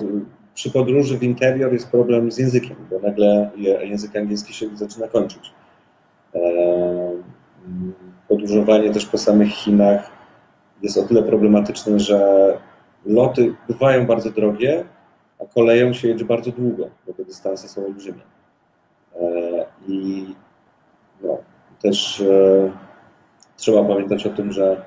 przy 0.53 0.71
podróży 0.71 1.17
w 1.17 1.23
interior 1.23 1.73
jest 1.73 1.91
problem 1.91 2.31
z 2.31 2.37
językiem, 2.37 2.77
bo 2.89 2.99
nagle 2.99 3.49
język 3.81 4.15
angielski 4.15 4.53
się 4.53 4.77
zaczyna 4.77 5.07
kończyć. 5.07 5.53
E, 6.35 6.41
podróżowanie 8.27 8.93
też 8.93 9.05
po 9.05 9.17
samych 9.17 9.49
Chinach 9.49 10.11
jest 10.81 10.97
o 10.97 11.03
tyle 11.03 11.23
problematyczne, 11.23 11.99
że 11.99 12.57
loty 13.05 13.55
bywają 13.67 14.05
bardzo 14.05 14.29
drogie, 14.29 14.85
a 15.39 15.45
koleją 15.45 15.93
się 15.93 16.07
jedzie 16.07 16.25
bardzo 16.25 16.51
długo, 16.51 16.89
bo 17.07 17.13
te 17.13 17.25
dystanse 17.25 17.67
są 17.67 17.85
olbrzymie. 17.85 18.21
E, 19.21 19.65
I 19.87 20.25
też 21.81 22.23
trzeba 23.57 23.83
pamiętać 23.83 24.27
o 24.27 24.29
tym, 24.29 24.51
że 24.51 24.85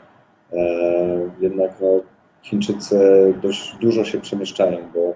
jednak 1.41 1.71
no, 1.81 2.01
Chińczycy 2.43 2.99
dość 3.43 3.77
dużo 3.81 4.05
się 4.05 4.21
przemieszczają, 4.21 4.79
bo 4.95 5.15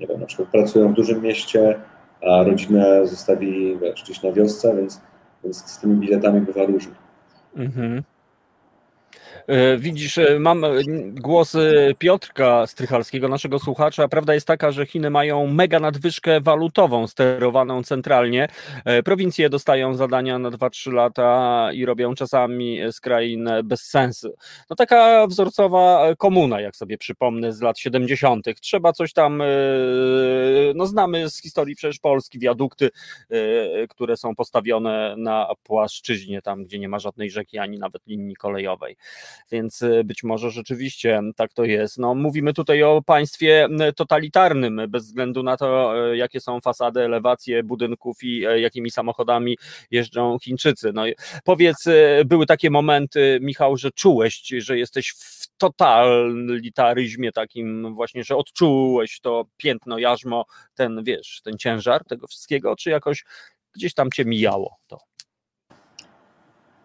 nie 0.00 0.06
wiem, 0.06 0.20
na 0.20 0.26
przykład 0.26 0.48
pracują 0.48 0.92
w 0.92 0.94
dużym 0.94 1.22
mieście, 1.22 1.80
a 2.22 2.42
rodzinę 2.42 3.06
zostawili 3.06 3.78
gdzieś 4.02 4.22
na 4.22 4.32
wiosce, 4.32 4.76
więc, 4.76 5.00
więc 5.44 5.56
z 5.56 5.78
tymi 5.78 5.96
biletami 5.96 6.40
bywa 6.40 6.64
różnie. 6.64 6.94
Mhm. 7.56 8.02
E, 9.48 9.78
widzisz, 9.78 10.18
e, 10.18 10.38
mam 10.38 10.64
e, 10.64 10.70
głos 11.10 11.56
Piotrka 11.98 12.66
Strychalskiego, 12.66 13.28
naszego 13.28 13.58
słuchacza. 13.58 14.08
Prawda 14.08 14.34
jest 14.34 14.46
taka, 14.46 14.70
że 14.72 14.86
Chiny 14.86 15.10
mają 15.10 15.46
mega 15.46 15.80
nadwyżkę 15.80 16.40
walutową 16.40 17.06
sterowaną 17.06 17.82
centralnie. 17.82 18.48
Prowincje 19.04 19.50
dostają 19.50 19.94
zadania 19.94 20.38
na 20.38 20.50
2-3 20.50 20.92
lata 20.92 21.68
i 21.72 21.84
robią 21.84 22.14
czasami 22.14 22.80
z 22.92 23.00
krain 23.00 23.48
bez 23.64 23.82
sensu. 23.82 24.34
No 24.70 24.76
taka 24.76 25.26
wzorcowa 25.26 26.14
komuna, 26.18 26.60
jak 26.60 26.76
sobie 26.76 26.98
przypomnę, 26.98 27.52
z 27.52 27.60
lat 27.60 27.78
70. 27.78 28.46
Trzeba 28.60 28.92
coś 28.92 29.12
tam, 29.12 29.42
no 30.74 30.86
znamy 30.86 31.30
z 31.30 31.42
historii 31.42 31.76
przecież 31.76 31.98
Polski, 31.98 32.38
wiadukty, 32.38 32.90
które 33.88 34.16
są 34.16 34.34
postawione 34.34 35.14
na 35.16 35.48
płaszczyźnie, 35.62 36.42
tam 36.42 36.64
gdzie 36.64 36.78
nie 36.78 36.88
ma 36.88 36.98
żadnej 36.98 37.30
rzeki 37.30 37.58
ani 37.58 37.78
nawet 37.78 38.06
linii 38.06 38.36
kolejowej 38.36 38.96
więc 39.50 39.82
y, 39.82 40.04
być 40.04 40.24
może 40.24 40.50
rzeczywiście 40.50 41.20
tak 41.36 41.52
to 41.52 41.64
jest. 41.64 41.98
No, 41.98 42.14
mówimy 42.14 42.52
tutaj 42.52 42.82
o 42.82 43.02
państwie 43.02 43.68
totalitarnym, 43.96 44.80
bez 44.88 45.04
względu 45.04 45.42
na 45.42 45.56
to, 45.56 45.98
e, 46.12 46.16
jakie 46.16 46.40
są 46.40 46.60
fasady, 46.60 47.00
elewacje 47.00 47.62
budynków 47.62 48.16
i 48.22 48.46
e, 48.46 48.60
jakimi 48.60 48.90
samochodami 48.90 49.58
jeżdżą 49.90 50.38
Chińczycy. 50.42 50.92
No, 50.94 51.04
powiedz, 51.44 51.86
e, 51.86 52.24
były 52.24 52.46
takie 52.46 52.70
momenty, 52.70 53.38
Michał, 53.42 53.76
że 53.76 53.90
czułeś, 53.90 54.42
że 54.58 54.78
jesteś 54.78 55.10
w 55.10 55.48
totalitaryzmie 55.58 57.32
takim 57.32 57.94
właśnie, 57.94 58.24
że 58.24 58.36
odczułeś 58.36 59.20
to 59.20 59.44
piętno, 59.56 59.98
jarzmo, 59.98 60.44
ten, 60.74 61.04
wiesz, 61.04 61.40
ten 61.44 61.58
ciężar 61.58 62.04
tego 62.04 62.26
wszystkiego, 62.26 62.76
czy 62.76 62.90
jakoś 62.90 63.24
gdzieś 63.74 63.94
tam 63.94 64.10
cię 64.10 64.24
mijało 64.24 64.76
to? 64.86 64.98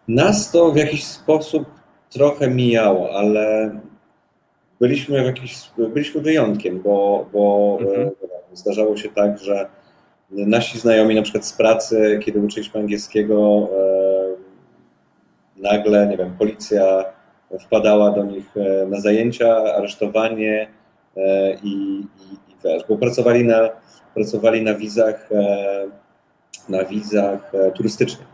Nas 0.08 0.50
to 0.50 0.72
w 0.72 0.76
jakiś 0.76 1.04
sposób 1.04 1.83
trochę 2.14 2.50
mijało, 2.50 3.10
ale 3.16 3.70
byliśmy 4.80 5.22
w 5.22 5.26
jakiś, 5.26 5.70
byliśmy 5.78 6.20
wyjątkiem, 6.20 6.80
bo, 6.80 7.26
bo 7.32 7.78
mhm. 7.80 8.08
E, 8.08 8.56
zdarzało 8.56 8.96
się 8.96 9.08
tak, 9.08 9.38
że 9.38 9.66
nasi 10.30 10.78
znajomi 10.78 11.14
na 11.14 11.22
przykład 11.22 11.46
z 11.46 11.52
pracy, 11.52 12.20
kiedy 12.24 12.40
uczyliśmy 12.40 12.80
angielskiego, 12.80 13.68
e, 13.72 15.62
nagle, 15.62 16.06
nie 16.06 16.16
wiem, 16.16 16.36
policja 16.38 17.04
wpadała 17.60 18.10
do 18.10 18.24
nich 18.24 18.56
e, 18.56 18.86
na 18.86 19.00
zajęcia, 19.00 19.56
aresztowanie 19.56 20.68
i, 21.62 21.70
i, 21.70 22.52
i 22.52 22.56
wiesz, 22.64 22.82
bo 22.88 22.96
pracowali 22.96 23.44
na, 23.44 23.68
pracowali 24.14 24.62
na 24.62 24.74
wizach, 24.74 25.30
na 26.68 26.84
wizach 26.84 27.52
turystycznych. 27.74 28.33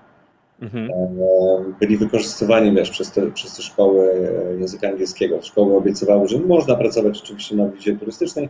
Mhm. 0.60 0.90
E, 0.90 1.72
byli 1.80 1.96
wykorzystywani 1.96 2.72
wiesz, 2.72 2.90
przez, 2.90 3.12
te, 3.12 3.30
przez 3.30 3.56
te 3.56 3.62
szkoły 3.62 4.30
języka 4.58 4.88
angielskiego. 4.88 5.42
Szkoły 5.42 5.76
obiecywały, 5.76 6.28
że 6.28 6.38
można 6.38 6.74
pracować 6.74 7.20
oczywiście 7.22 7.56
na 7.56 7.68
wizie 7.68 7.96
turystycznej, 7.96 8.48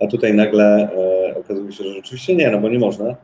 a 0.00 0.06
tutaj 0.06 0.34
nagle 0.34 0.88
e, 1.28 1.36
okazuje 1.36 1.72
się, 1.72 1.84
że 1.84 1.94
rzeczywiście 1.94 2.36
nie, 2.36 2.50
no 2.50 2.58
bo 2.60 2.68
nie 2.68 2.78
można. 2.78 3.16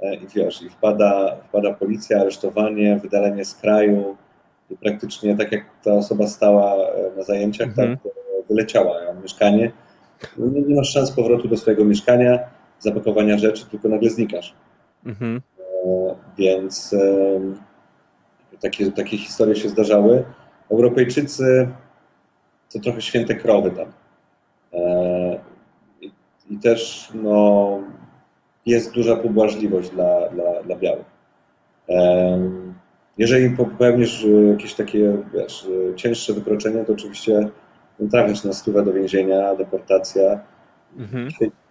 E, 0.00 0.14
I 0.14 0.26
wiesz, 0.34 0.62
i 0.62 0.70
wpada, 0.70 1.36
wpada 1.48 1.74
policja, 1.74 2.20
aresztowanie, 2.20 3.00
wydalenie 3.02 3.44
z 3.44 3.54
kraju 3.54 4.16
i 4.70 4.76
praktycznie 4.76 5.36
tak 5.36 5.52
jak 5.52 5.64
ta 5.84 5.92
osoba 5.92 6.26
stała 6.26 6.74
e, 6.74 7.16
na 7.16 7.22
zajęciach, 7.22 7.68
mhm. 7.68 7.98
tak 7.98 8.06
e, 8.06 8.10
wyleciała 8.48 9.02
ja 9.02 9.14
mieszkanie. 9.14 9.72
No, 10.38 10.46
nie, 10.46 10.60
nie 10.60 10.74
masz 10.74 10.92
szans 10.92 11.10
powrotu 11.10 11.48
do 11.48 11.56
swojego 11.56 11.84
mieszkania, 11.84 12.38
zapakowania 12.78 13.38
rzeczy, 13.38 13.66
tylko 13.70 13.88
nagle 13.88 14.10
znikasz. 14.10 14.54
Mhm. 15.06 15.40
E, 15.58 16.14
więc 16.38 16.94
takie, 18.62 18.92
takie 18.92 19.18
historie 19.18 19.56
się 19.56 19.68
zdarzały. 19.68 20.24
Europejczycy 20.70 21.68
to 22.72 22.78
trochę 22.78 23.02
święte 23.02 23.34
krowy 23.34 23.70
tam. 23.70 23.92
E, 24.72 25.40
I, 26.00 26.12
i 26.50 26.58
też 26.58 27.08
no, 27.14 27.78
jest 28.66 28.92
duża 28.92 29.16
pobłażliwość 29.16 29.90
dla, 29.90 30.28
dla, 30.28 30.62
dla 30.62 30.76
białych. 30.76 31.06
E, 31.88 32.38
jeżeli 33.18 33.56
popełnisz 33.56 34.26
jakieś 34.50 34.74
takie 34.74 35.16
wiesz, 35.34 35.68
cięższe 35.96 36.32
wykroczenie, 36.32 36.84
to 36.84 36.92
oczywiście 36.92 37.48
trafisz 38.10 38.44
na 38.44 38.52
stówę 38.52 38.84
do 38.84 38.92
więzienia, 38.92 39.54
deportacja, 39.54 40.40
mhm. 40.98 41.28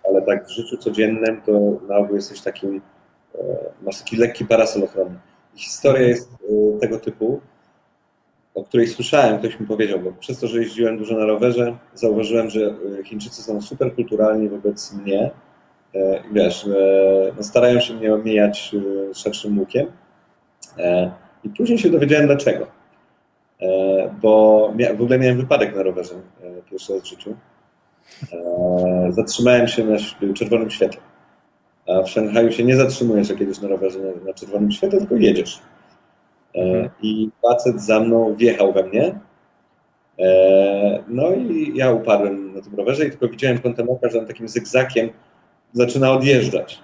ale 0.10 0.22
tak 0.22 0.48
w 0.48 0.52
życiu 0.52 0.78
codziennym 0.78 1.42
to 1.46 1.52
na 1.88 1.98
ogół 1.98 2.16
jesteś 2.16 2.42
takim, 2.42 2.82
e, 3.36 3.40
masz 3.82 4.00
taki 4.00 4.18
lekki 4.18 4.46
parasol 4.46 4.84
ochronny. 4.84 5.20
Historia 5.60 6.08
jest 6.08 6.32
e, 6.32 6.80
tego 6.80 7.00
typu, 7.00 7.42
o 8.56 8.64
której 8.64 8.88
słyszałem, 8.88 9.40
ktoś 9.40 9.60
mi 9.60 9.68
powiedział, 9.68 10.00
bo 10.00 10.12
przez 10.12 10.40
to, 10.40 10.48
że 10.48 10.60
jeździłem 10.60 10.98
dużo 10.98 11.18
na 11.18 11.26
rowerze, 11.26 11.78
zauważyłem, 11.94 12.50
że 12.50 12.76
e, 13.00 13.04
Chińczycy 13.04 13.44
są 13.44 13.62
super 13.62 13.96
kulturalni 13.96 14.50
wobec 14.50 14.94
mnie. 14.94 15.32
E, 15.96 16.24
wiesz, 16.32 16.70
no 17.38 17.44
starają 17.44 17.80
się 17.80 17.94
mnie 17.94 18.14
omijać 18.14 18.76
szerszym 19.14 19.60
łukiem. 19.60 19.88
I 21.44 21.50
później 21.50 21.80
się 21.80 21.90
dowiedziałem 21.90 22.28
dlaczego. 22.28 22.68
Bo 24.22 24.74
w 24.98 25.02
ogóle 25.02 25.20
miałem 25.20 25.38
wypadek 25.38 25.76
na 25.76 25.84
rowerze 25.84 26.14
pierwszy 26.72 26.94
raz 26.94 27.02
w 27.02 27.06
życiu. 27.06 27.36
Zatrzymałem 29.10 29.68
się 29.68 29.84
na 29.86 29.98
czerwonym 30.34 30.70
świetle. 30.70 31.02
A 31.90 32.04
w 32.04 32.10
Szanghaju 32.10 32.52
się 32.52 32.64
nie 32.64 32.76
zatrzymujesz, 32.76 33.30
jak 33.30 33.40
jedziesz 33.40 33.62
na 33.62 33.68
rowerze 33.68 34.00
na, 34.00 34.26
na 34.26 34.34
czerwonym 34.34 34.72
świetle, 34.72 35.00
tylko 35.00 35.16
jedziesz. 35.16 35.62
E, 36.56 36.62
mhm. 36.62 36.90
I 37.02 37.30
facet 37.42 37.82
za 37.82 38.00
mną 38.00 38.36
wjechał 38.36 38.74
we 38.74 38.84
mnie. 38.84 39.20
E, 40.20 41.04
no 41.08 41.32
i 41.32 41.72
ja 41.76 41.92
upadłem 41.92 42.54
na 42.54 42.62
tym 42.62 42.76
rowerze 42.76 43.06
i 43.06 43.10
tylko 43.10 43.28
widziałem 43.28 43.60
kątem 43.60 43.90
oka, 43.90 44.10
że 44.10 44.20
on 44.20 44.26
takim 44.26 44.48
zygzakiem 44.48 45.10
zaczyna 45.74 46.12
odjeżdżać. 46.12 46.80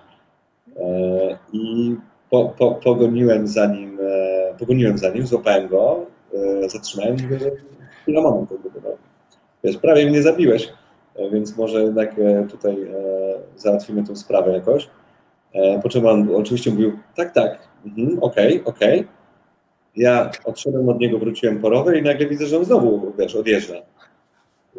E, 0.78 1.38
I 1.54 1.96
po, 2.30 2.54
po, 2.58 2.72
pogoniłem 2.72 3.48
za 3.48 3.66
nim, 3.66 4.00
pogoniłem 4.60 4.98
za 4.98 5.10
nim, 5.10 5.28
złapałem 5.28 5.68
go, 5.68 6.06
zatrzymałem 6.68 7.18
i 7.18 7.24
mówię, 7.24 7.40
że 7.40 7.52
chwila 8.02 8.22
moment, 8.22 8.50
wiesz, 9.64 9.78
prawie 9.78 10.10
mnie 10.10 10.22
zabiłeś 10.22 10.70
więc 11.32 11.58
może 11.58 11.84
jednak 11.84 12.16
tutaj 12.50 12.78
załatwimy 13.56 14.04
tę 14.04 14.16
sprawę 14.16 14.52
jakoś. 14.52 14.90
Po 15.84 15.90
czym 15.90 16.06
on 16.06 16.36
oczywiście 16.36 16.72
mówił, 16.72 17.00
tak, 17.16 17.34
tak, 17.34 17.68
mhm, 17.86 18.20
okej, 18.22 18.64
okej. 18.64 19.00
Okay. 19.00 19.12
Ja 19.96 20.32
odszedłem 20.46 20.90
od 20.90 21.00
niego, 21.00 21.20
wróciłem 21.20 21.62
po 21.62 21.70
rower 21.70 21.98
i 21.98 22.02
nagle 22.02 22.28
widzę, 22.28 22.46
że 22.46 22.58
on 22.58 22.66
znowu, 22.66 23.14
wiesz, 23.18 23.36
odjeżdża. 23.36 23.74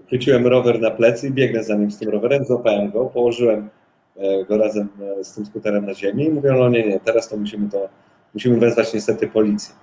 Chwyciłem 0.06 0.46
rower 0.46 0.80
na 0.80 0.90
plecy 0.90 1.28
i 1.28 1.30
biegnę 1.30 1.64
za 1.64 1.74
nim 1.74 1.90
z 1.90 1.98
tym 1.98 2.08
rowerem, 2.08 2.44
złapałem 2.44 2.90
go, 2.90 3.04
położyłem 3.04 3.70
go 4.48 4.58
razem 4.58 4.88
z 5.22 5.34
tym 5.34 5.46
skuterem 5.46 5.86
na 5.86 5.94
ziemi 5.94 6.24
i 6.24 6.30
mówię, 6.30 6.52
no 6.52 6.68
nie, 6.68 6.88
nie, 6.88 7.00
teraz 7.00 7.28
to 7.28 7.36
musimy 7.36 7.70
to, 7.70 7.88
musimy 8.34 8.56
wezwać 8.56 8.94
niestety 8.94 9.28
policję. 9.28 9.74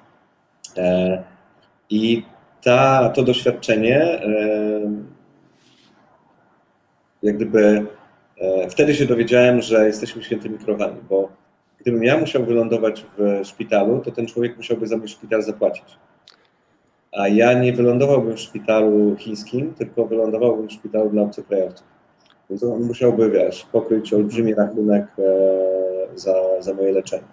I 1.90 2.24
ta, 2.64 3.10
to 3.10 3.24
doświadczenie 3.24 4.20
jak 7.24 7.36
gdyby 7.36 7.60
e, 7.60 7.86
wtedy 8.70 8.96
się 8.96 9.06
dowiedziałem, 9.06 9.62
że 9.62 9.88
jesteśmy 9.88 10.24
świętymi 10.24 10.58
krowami, 10.58 10.96
bo 11.10 11.30
gdybym 11.80 12.04
ja 12.04 12.18
musiał 12.18 12.46
wylądować 12.46 13.06
w 13.18 13.42
szpitalu, 13.48 14.00
to 14.00 14.12
ten 14.12 14.28
człowiek 14.28 14.58
musiałby 14.58 14.88
za 14.88 14.98
mój 14.98 15.08
szpital 15.08 15.44
zapłacić. 15.44 15.86
A 17.12 17.28
ja 17.28 17.54
nie 17.54 17.74
wylądowałbym 17.74 18.36
w 18.38 18.40
szpitalu 18.40 19.16
chińskim, 19.16 19.74
tylko 19.74 20.06
wylądowałbym 20.06 20.68
w 20.68 20.72
szpitalu 20.72 21.10
dla 21.10 21.22
obcokrajowców. 21.22 21.88
Więc 22.50 22.64
on 22.64 22.84
musiałby, 22.84 23.30
wiesz, 23.32 23.66
pokryć 23.72 24.14
olbrzymi 24.14 24.54
rachunek 24.54 25.06
e, 25.20 25.24
za, 26.16 26.34
za 26.60 26.74
moje 26.74 26.92
leczenie. 26.92 27.24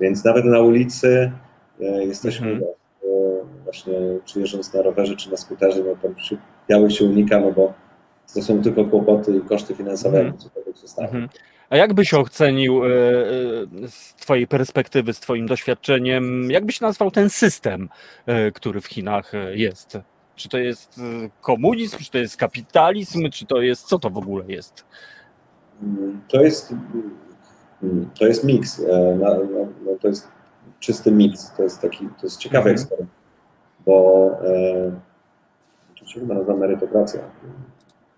Więc 0.00 0.24
nawet 0.24 0.44
na 0.44 0.60
ulicy 0.60 1.32
e, 1.80 2.04
jesteśmy 2.04 2.50
Mhm. 2.50 2.70
e, 3.04 3.64
właśnie, 3.64 3.94
czy 4.24 4.40
jeżdżąc 4.40 4.74
na 4.74 4.82
rowerze, 4.82 5.16
czy 5.16 5.30
na 5.30 5.36
skuterze, 5.36 5.82
no 5.84 5.96
tam 6.02 6.18
się, 6.18 6.36
białych 6.68 6.92
się 6.92 7.04
unika, 7.04 7.40
no 7.40 7.52
bo 7.52 7.72
to 8.34 8.42
są 8.42 8.62
tylko 8.62 8.84
kłopoty 8.84 9.36
i 9.36 9.40
koszty 9.40 9.74
finansowe, 9.74 10.24
jak 10.24 10.36
cokolwiek 10.36 10.76
się 10.76 10.88
stanie. 10.88 11.08
Mhm. 11.08 11.28
A 11.70 11.76
jak 11.76 11.94
byś 11.94 12.14
ocenił 12.14 12.84
e, 12.84 12.88
e, 12.88 12.92
z 13.88 14.14
Twojej 14.14 14.46
perspektywy, 14.46 15.12
z 15.14 15.20
Twoim 15.20 15.46
doświadczeniem, 15.46 16.50
jak 16.50 16.64
byś 16.66 16.80
nazwał 16.80 17.10
ten 17.10 17.30
system, 17.30 17.88
e, 18.26 18.52
który 18.52 18.80
w 18.80 18.86
Chinach 18.86 19.32
jest? 19.52 19.98
Czy 20.36 20.48
to 20.48 20.58
jest 20.58 21.00
komunizm, 21.40 21.98
czy 21.98 22.10
to 22.10 22.18
jest 22.18 22.36
kapitalizm, 22.36 23.30
czy 23.30 23.46
to 23.46 23.60
jest, 23.60 23.86
co 23.86 23.98
to 23.98 24.10
w 24.10 24.18
ogóle 24.18 24.44
jest? 24.48 24.84
Mm, 25.82 26.20
To 26.28 26.40
jest, 26.40 26.74
mm, 27.82 28.10
to 28.18 28.26
jest 28.26 28.44
miks, 28.44 28.82
no, 29.20 29.28
no 29.86 29.96
to 30.00 30.08
jest 30.08 30.28
czysty 30.80 31.12
miks, 31.12 31.52
to 31.56 31.62
jest 31.62 31.80
taki, 31.80 31.98
to 32.06 32.26
jest 32.26 32.38
ciekawy 32.38 32.70
Mhm. 32.70 32.74
eksperyment, 32.74 33.10
bo 33.86 34.30
to 35.98 36.06
się 36.06 36.20
chyba 36.20 36.34
nazywa 36.34 36.56
merytokracja, 36.56 37.20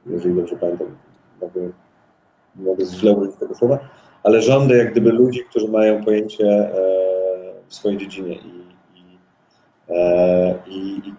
jeżeli 0.07 0.35
dobrze 0.35 0.57
pamiętam, 0.57 0.97
mogę, 1.41 1.71
mogę 2.57 2.85
źle 2.85 3.13
użyć 3.13 3.37
tego 3.37 3.55
słowa, 3.55 3.79
ale 4.23 4.43
rządy 4.43 4.77
jak 4.77 4.93
gdyby 4.93 5.13
ludzi, 5.13 5.45
którzy 5.51 5.69
mają 5.69 6.05
pojęcie 6.05 6.47
e, 6.47 6.73
w 7.69 7.75
swojej 7.75 7.99
dziedzinie 7.99 8.35
i, 8.35 8.63
i, 8.95 9.19
e, 9.89 10.55
i, 10.67 11.03
i, 11.07 11.15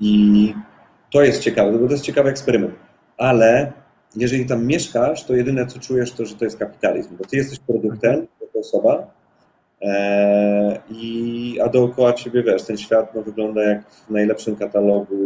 i 0.00 0.54
to 1.12 1.22
jest 1.22 1.42
ciekawe, 1.42 1.72
bo 1.72 1.86
to 1.86 1.92
jest 1.92 2.04
ciekawy 2.04 2.30
eksperyment, 2.30 2.74
ale 3.16 3.72
jeżeli 4.16 4.46
tam 4.46 4.66
mieszkasz, 4.66 5.24
to 5.24 5.34
jedyne 5.34 5.66
co 5.66 5.78
czujesz 5.78 6.12
to, 6.12 6.26
że 6.26 6.34
to 6.34 6.44
jest 6.44 6.58
kapitalizm, 6.58 7.16
bo 7.16 7.24
ty 7.24 7.36
jesteś 7.36 7.58
produktem 7.58 8.26
jako 8.40 8.58
osoba, 8.58 9.06
e, 9.82 10.80
i, 10.90 11.58
a 11.64 11.68
dookoła 11.68 12.12
ciebie, 12.12 12.42
wiesz, 12.42 12.62
ten 12.62 12.76
świat 12.76 13.14
no, 13.14 13.22
wygląda 13.22 13.62
jak 13.62 13.90
w 13.90 14.10
najlepszym 14.10 14.56
katalogu 14.56 15.16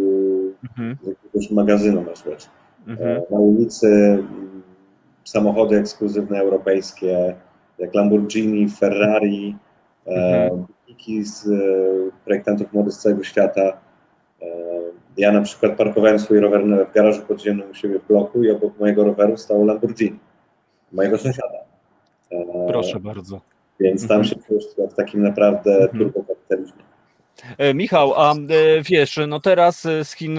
Mhm. 0.70 0.96
z 1.02 1.06
jakiegoś 1.06 1.50
magazynu 1.50 2.02
masz, 2.02 2.24
wiesz. 2.24 2.46
Mhm. 2.86 3.08
E, 3.08 3.22
Na 3.30 3.38
ulicy 3.38 3.86
mm, 3.88 4.62
samochody 5.24 5.76
ekskluzywne 5.76 6.38
europejskie, 6.40 7.34
jak 7.78 7.94
Lamborghini, 7.94 8.68
Ferrari, 8.68 9.56
e, 10.06 10.10
Mhm. 10.44 10.64
butiki 10.86 11.24
z 11.24 11.46
e, 11.48 11.50
projektantów 12.24 12.72
mody 12.72 12.90
z 12.90 12.98
całego 12.98 13.22
świata. 13.24 13.60
E, 14.42 14.46
Ja 15.16 15.32
na 15.32 15.40
przykład 15.42 15.76
parkowałem 15.76 16.18
swój 16.18 16.40
rower 16.40 16.66
na- 16.66 16.84
w 16.84 16.92
garażu 16.92 17.22
podziemnym 17.22 17.70
u 17.70 17.74
siebie 17.74 17.98
w 17.98 18.06
bloku 18.08 18.42
i 18.44 18.50
obok 18.50 18.78
mojego 18.80 19.04
roweru 19.04 19.36
stało 19.36 19.64
Lamborghini, 19.64 20.18
mojego 20.92 21.18
sąsiada. 21.18 21.58
E, 22.32 22.66
Proszę 22.68 23.00
bardzo. 23.00 23.40
Więc 23.80 24.08
tam 24.08 24.20
Mhm. 24.20 24.24
się 24.24 24.46
czujesz 24.46 24.64
w 24.92 24.94
takim 24.94 25.22
naprawdę 25.22 25.70
Mhm. 25.74 25.98
turbokapitalizmie. 25.98 26.82
E, 27.58 27.74
Michał, 27.74 28.14
a 28.16 28.32
e, 28.34 28.36
wiesz, 28.82 29.20
no 29.28 29.40
teraz 29.40 29.86
e, 29.86 30.04
z 30.04 30.12
Chin 30.12 30.38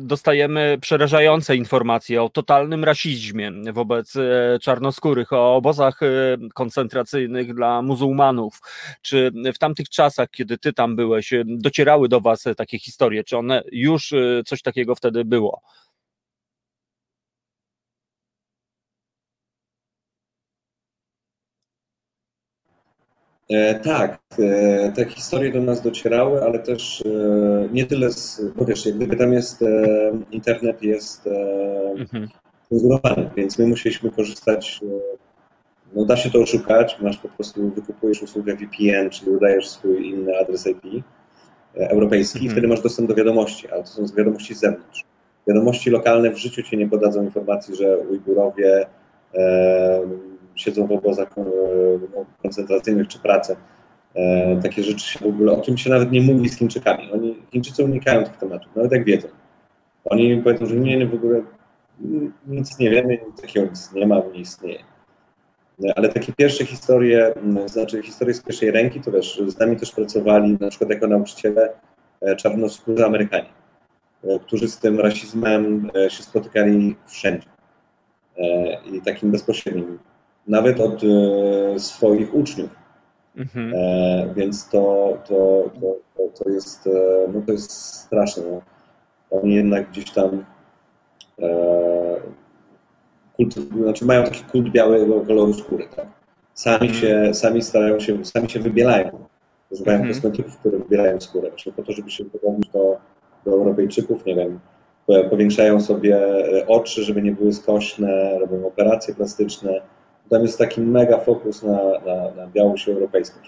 dostajemy 0.00 0.78
przerażające 0.80 1.56
informacje 1.56 2.22
o 2.22 2.28
totalnym 2.28 2.84
rasizmie 2.84 3.52
wobec 3.72 4.12
czarnoskórych, 4.62 5.32
o 5.32 5.56
obozach 5.56 6.00
koncentracyjnych 6.54 7.54
dla 7.54 7.82
muzułmanów. 7.82 8.60
Czy 9.02 9.32
w 9.54 9.58
tamtych 9.58 9.88
czasach, 9.88 10.30
kiedy 10.30 10.58
ty 10.58 10.72
tam 10.72 10.96
byłeś, 10.96 11.32
docierały 11.44 12.08
do 12.08 12.20
was 12.20 12.44
takie 12.56 12.78
historie? 12.78 13.24
Czy 13.24 13.36
one 13.38 13.62
już 13.72 14.14
coś 14.46 14.62
takiego 14.62 14.94
wtedy 14.94 15.24
było? 15.24 15.60
Tak, 23.84 24.18
e, 24.38 24.92
te 24.92 25.04
historie 25.04 25.52
do 25.52 25.60
nas 25.60 25.82
docierały, 25.82 26.42
ale 26.42 26.58
też 26.58 27.02
e, 27.06 27.68
nie 27.72 27.86
tyle 27.86 28.12
z, 28.12 28.42
bo 28.56 28.64
wiesz, 28.64 28.86
jak 28.86 28.96
gdyby 28.96 29.16
tam 29.16 29.32
jest, 29.32 29.62
e, 29.62 30.12
internet 30.30 30.82
jest 30.82 31.26
e, 31.26 31.30
Mhm. 31.98 32.28
cenzurowany, 32.68 33.30
więc 33.36 33.58
my 33.58 33.66
musieliśmy 33.66 34.10
korzystać, 34.10 34.80
e, 34.82 34.86
no 35.96 36.04
da 36.04 36.16
się 36.16 36.30
to 36.30 36.38
oszukać, 36.38 36.96
masz 37.00 37.16
po 37.18 37.28
prostu, 37.28 37.70
wykupujesz 37.70 38.22
usługę 38.22 38.56
VPN, 38.56 39.10
czyli 39.10 39.30
udajesz 39.30 39.68
swój 39.68 40.08
inny 40.10 40.38
adres 40.38 40.66
IP 40.66 40.84
e, 41.76 41.90
europejski 41.90 42.38
i 42.38 42.40
Mhm. 42.42 42.52
wtedy 42.52 42.68
masz 42.68 42.80
dostęp 42.80 43.08
do 43.08 43.14
wiadomości, 43.14 43.70
ale 43.70 43.82
to 43.82 43.88
są 43.88 44.06
wiadomości 44.16 44.54
z 44.54 44.60
zewnątrz. 44.60 45.04
Wiadomości 45.48 45.90
lokalne 45.90 46.30
w 46.30 46.38
życiu 46.38 46.62
ci 46.62 46.76
nie 46.76 46.88
podadzą 46.88 47.24
informacji, 47.24 47.76
że 47.76 47.98
Ujgurowie 47.98 48.86
e, 49.34 50.00
siedzą 50.54 50.86
w 50.86 50.92
obozach 50.92 51.38
e, 51.38 51.44
no, 52.16 52.24
koncentracyjnych 52.42 53.08
czy 53.08 53.18
pracy. 53.18 53.56
E, 54.14 54.60
takie 54.62 54.82
rzeczy 54.82 55.06
się 55.06 55.18
w 55.18 55.28
ogóle, 55.28 55.52
o 55.52 55.60
tym 55.60 55.76
się 55.76 55.90
nawet 55.90 56.12
nie 56.12 56.20
mówi 56.20 56.48
z 56.48 56.58
Chińczykami. 56.58 57.12
Oni, 57.12 57.42
Chińczycy 57.52 57.84
unikają 57.84 58.24
tych 58.24 58.36
tematów, 58.36 58.76
nawet 58.76 58.92
jak 58.92 59.04
wiedzą. 59.04 59.28
Oni 60.04 60.42
powiedzą, 60.42 60.66
że 60.66 60.76
nie, 60.76 60.96
nie 60.96 61.06
w 61.06 61.14
ogóle 61.14 61.42
nic 62.46 62.78
nie 62.78 62.90
wiemy, 62.90 63.18
takiego 63.40 63.66
nic 63.66 63.92
nie 63.92 64.06
ma, 64.06 64.22
nie 64.32 64.40
istnieje. 64.40 64.84
Ale 65.96 66.08
takie 66.08 66.32
pierwsze 66.32 66.64
historie, 66.64 67.34
znaczy 67.66 68.02
historie 68.02 68.34
z 68.34 68.42
pierwszej 68.42 68.70
ręki, 68.70 69.00
to 69.00 69.12
wiesz, 69.12 69.42
z 69.46 69.58
nami 69.58 69.76
też 69.76 69.92
pracowali 69.92 70.56
na 70.60 70.68
przykład 70.68 70.90
jako 70.90 71.06
nauczyciele 71.06 71.72
e, 72.20 72.36
czarnoskórzy 72.36 73.06
Amerykanie, 73.06 73.48
którzy 74.42 74.68
z 74.68 74.78
tym 74.78 75.00
rasizmem 75.00 75.90
się 76.08 76.22
spotykali 76.22 76.96
wszędzie. 77.06 77.48
I 78.92 79.00
takim 79.00 79.30
bezpośrednim. 79.30 79.98
Nawet 80.48 80.80
od 80.80 81.02
e, 81.04 81.78
swoich 81.78 82.34
uczniów. 82.34 82.70
Mhm. 83.36 83.72
E, 83.76 84.34
więc 84.36 84.68
to, 84.68 85.12
to, 85.28 85.70
to, 85.80 86.28
to, 86.44 86.50
jest, 86.50 86.86
e, 86.86 86.90
no 87.34 87.42
to 87.46 87.52
jest 87.52 87.70
straszne. 87.72 88.42
No. 88.50 88.60
Oni 89.30 89.54
jednak 89.54 89.90
gdzieś 89.90 90.10
tam 90.10 90.44
kult, 93.36 93.54
znaczy 93.54 94.04
mają 94.04 94.24
taki 94.24 94.44
kult 94.44 94.70
białego 94.70 95.20
koloru 95.20 95.52
skóry. 95.54 95.88
Tak? 95.96 96.06
Sami, 96.54 96.88
Mhm. 96.88 96.94
się, 96.94 97.34
sami 97.34 97.62
starają 97.62 98.00
się, 98.00 98.24
sami 98.24 98.50
się 98.50 98.60
wybielają. 98.60 99.18
Używają 99.70 99.98
Mhm. 99.98 100.14
kosmetyków, 100.14 100.56
które 100.58 100.78
wybielają 100.78 101.20
skórę. 101.20 101.48
Właśnie 101.50 101.72
po 101.72 101.82
to, 101.82 101.92
żeby 101.92 102.10
się 102.10 102.24
podobać 102.24 102.68
do, 102.72 102.96
do 103.44 103.50
Europejczyków, 103.52 104.26
nie 104.26 104.34
wiem, 104.34 104.60
po- 105.06 105.24
powiększają 105.24 105.80
sobie 105.80 106.18
oczy, 106.66 107.02
żeby 107.04 107.22
nie 107.22 107.32
były 107.32 107.52
skośne, 107.52 108.38
robią 108.38 108.66
operacje 108.66 109.14
plastyczne. 109.14 109.80
Tam 110.30 110.42
jest 110.42 110.58
taki 110.58 110.80
mega 110.80 111.18
fokus 111.18 111.62
na, 111.62 111.78
na, 112.06 112.34
na 112.36 112.46
białość 112.46 112.88
europejską. 112.88 113.38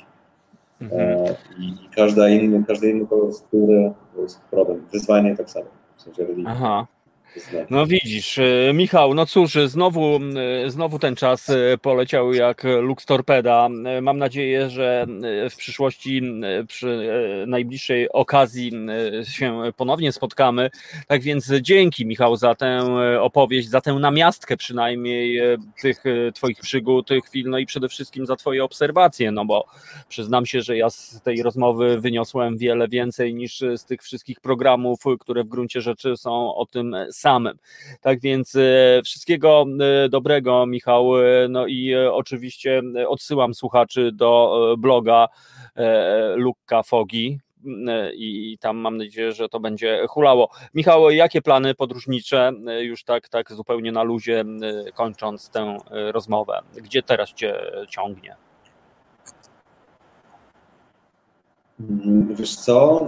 Mhm. 0.81 1.01
E, 1.01 1.37
I, 1.59 1.69
i 1.69 1.89
każda 1.97 2.29
inny, 2.29 2.65
każdy 2.65 2.91
inny 2.91 3.07
kolor 3.07 3.35
skóry 3.35 3.93
to 4.15 4.23
jest 4.23 4.41
problem. 4.41 4.87
Wyzwanie 4.93 5.37
tak 5.37 5.51
samo. 5.51 5.67
W 5.97 6.03
sensie 6.03 6.23
religii. 6.23 6.45
Aha. 6.49 6.87
No 7.71 7.87
widzisz, 7.87 8.39
e, 8.39 8.73
Michał, 8.75 9.15
no 9.15 9.27
cóż, 9.27 9.55
znowu, 9.67 10.21
e, 10.67 10.71
znowu 10.71 10.99
ten 10.99 11.17
czas 11.17 11.51
e, 11.51 11.79
poleciał 11.79 12.33
jak 12.33 12.65
Lux 12.81 13.07
Torpeda. 13.07 13.69
Mam 14.03 14.19
nadzieję, 14.19 14.71
że 14.71 15.07
w 15.51 15.57
przyszłości, 15.57 16.23
przy 16.69 17.09
najbliższej 17.47 18.13
okazji 18.13 18.73
się 19.23 19.63
ponownie 19.77 20.13
spotkamy. 20.13 20.71
Tak 21.07 21.23
więc 21.23 21.53
dzięki 21.61 22.07
Michał 22.07 22.37
za 22.37 22.55
tę 22.55 22.87
opowieść, 23.21 23.69
za 23.69 23.81
tę 23.81 23.93
namiastkę 23.93 24.57
przynajmniej 24.57 25.41
tych 25.83 26.03
twoich 26.35 26.61
przygód, 26.61 27.09
tych 27.09 27.25
chwil, 27.25 27.51
no 27.51 27.59
i 27.59 27.67
przede 27.67 27.89
wszystkim 27.89 28.27
za 28.27 28.37
twoje 28.37 28.65
obserwacje, 28.65 29.33
no 29.33 29.45
bo 29.45 29.67
przyznam 30.09 30.47
się, 30.47 30.63
że 30.63 30.77
ja 30.77 30.91
z 30.91 31.21
tej 31.23 31.43
rozmowy 31.43 32.01
wyniosłem 32.01 32.57
wiele 32.59 32.89
więcej 32.89 33.35
niż 33.35 33.65
z 33.77 33.85
tych 33.85 34.03
wszystkich 34.03 34.41
programów, 34.41 34.99
które 35.21 35.45
w 35.45 35.49
gruncie 35.49 35.81
rzeczy 35.81 36.17
są 36.17 36.55
o 36.55 36.67
tym 36.67 36.97
samym. 37.11 37.26
Tak 38.01 38.21
więc 38.21 38.57
e, 38.57 39.03
wszystkiego 39.05 39.65
e, 40.05 40.09
dobrego, 40.09 40.67
Michał. 40.67 41.19
e, 41.23 41.49
No 41.49 41.67
i 41.67 41.95
oczywiście 41.97 42.83
odsyłam 43.09 43.55
słuchaczy 43.55 44.11
do 44.13 44.75
bloga 44.79 45.29
Lukka 46.37 46.83
Fogi. 46.83 47.39
m, 47.67 47.89
e, 47.89 48.13
I 48.15 48.59
tam 48.61 48.77
mam 48.77 48.97
nadzieję, 48.97 49.33
że 49.33 49.49
to 49.49 49.61
będzie 49.61 50.07
hulało. 50.09 50.51
Michał, 50.75 51.11
jakie 51.11 51.43
plany 51.43 51.75
podróżnicze, 51.75 52.53
już 52.81 53.05
tak, 53.05 53.29
tak 53.29 53.53
zupełnie 53.53 53.93
na 53.93 54.03
luzie, 54.03 54.45
kończąc 54.95 55.51
tę 55.51 55.79
rozmowę? 55.91 56.61
Gdzie 56.77 57.03
teraz 57.03 57.33
cię 57.33 57.55
ciągnie? 57.89 58.37
Mm, 61.81 62.35
Wiesz 62.35 62.57
co? 62.57 63.07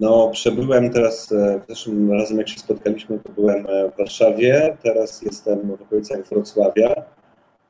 No, 0.00 0.30
przebyłem 0.32 0.90
teraz, 0.90 1.32
e, 1.32 1.60
zeszłym 1.68 2.12
razem 2.12 2.38
jak 2.38 2.48
się 2.48 2.58
spotkaliśmy, 2.58 3.18
to 3.18 3.32
byłem 3.32 3.66
e, 3.66 3.90
w 3.90 3.96
Warszawie, 3.98 4.76
teraz 4.82 5.22
jestem 5.22 5.76
w 5.76 5.82
okolicach 5.82 6.28
Wrocławia 6.28 6.94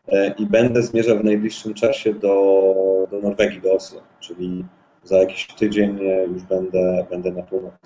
e, 0.08 0.34
i 0.38 0.46
będę 0.46 0.82
zmierzał 0.82 1.18
w 1.18 1.24
najbliższym 1.24 1.74
czasie 1.74 2.14
do, 2.14 3.08
do 3.10 3.20
Norwegii, 3.20 3.60
do 3.60 3.72
Oslo, 3.72 4.00
czyli 4.20 4.64
za 5.02 5.16
jakiś 5.18 5.46
tydzień 5.46 5.98
już 6.32 6.42
będę, 6.42 7.06
będę 7.10 7.30
na 7.32 7.42
północy. 7.42 7.76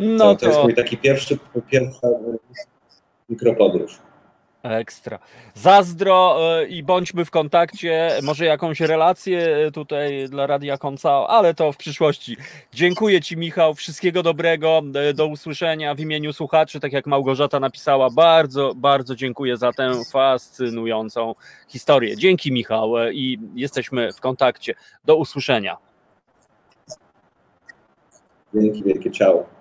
No 0.00 0.34
to, 0.34 0.40
to 0.40 0.46
jest 0.46 0.62
mój 0.62 0.74
taki 0.74 0.96
pierwszy, 0.96 1.38
pierwsza 1.70 2.08
mikropodróż. 3.28 3.98
Ekstra. 4.70 5.18
Zazdro 5.54 6.38
e, 6.40 6.66
i 6.66 6.82
bądźmy 6.82 7.24
w 7.24 7.30
kontakcie. 7.30 8.10
Może 8.22 8.44
jakąś 8.44 8.80
relację 8.80 9.56
e, 9.56 9.70
tutaj 9.70 10.28
dla 10.28 10.46
Radia 10.46 10.78
Konca, 10.78 11.26
ale 11.28 11.54
to 11.54 11.72
w 11.72 11.76
przyszłości. 11.76 12.36
Dziękuję 12.72 13.20
Ci, 13.20 13.36
Michał. 13.36 13.74
Wszystkiego 13.74 14.22
dobrego. 14.22 14.82
E, 14.94 15.14
do 15.14 15.26
usłyszenia 15.26 15.94
w 15.94 16.00
imieniu 16.00 16.32
słuchaczy. 16.32 16.80
Tak 16.80 16.92
jak 16.92 17.06
Małgorzata 17.06 17.60
napisała, 17.60 18.10
bardzo, 18.10 18.72
bardzo 18.76 19.16
dziękuję 19.16 19.56
za 19.56 19.72
tę 19.72 19.92
fascynującą 20.12 21.34
historię. 21.68 22.16
Dzięki, 22.16 22.52
Michał, 22.52 22.92
i 23.12 23.38
jesteśmy 23.54 24.12
w 24.12 24.20
kontakcie. 24.20 24.74
Do 25.04 25.16
usłyszenia. 25.16 25.76
Dzięki 28.54 28.82
wielkie, 28.84 29.10
ciao. 29.10 29.55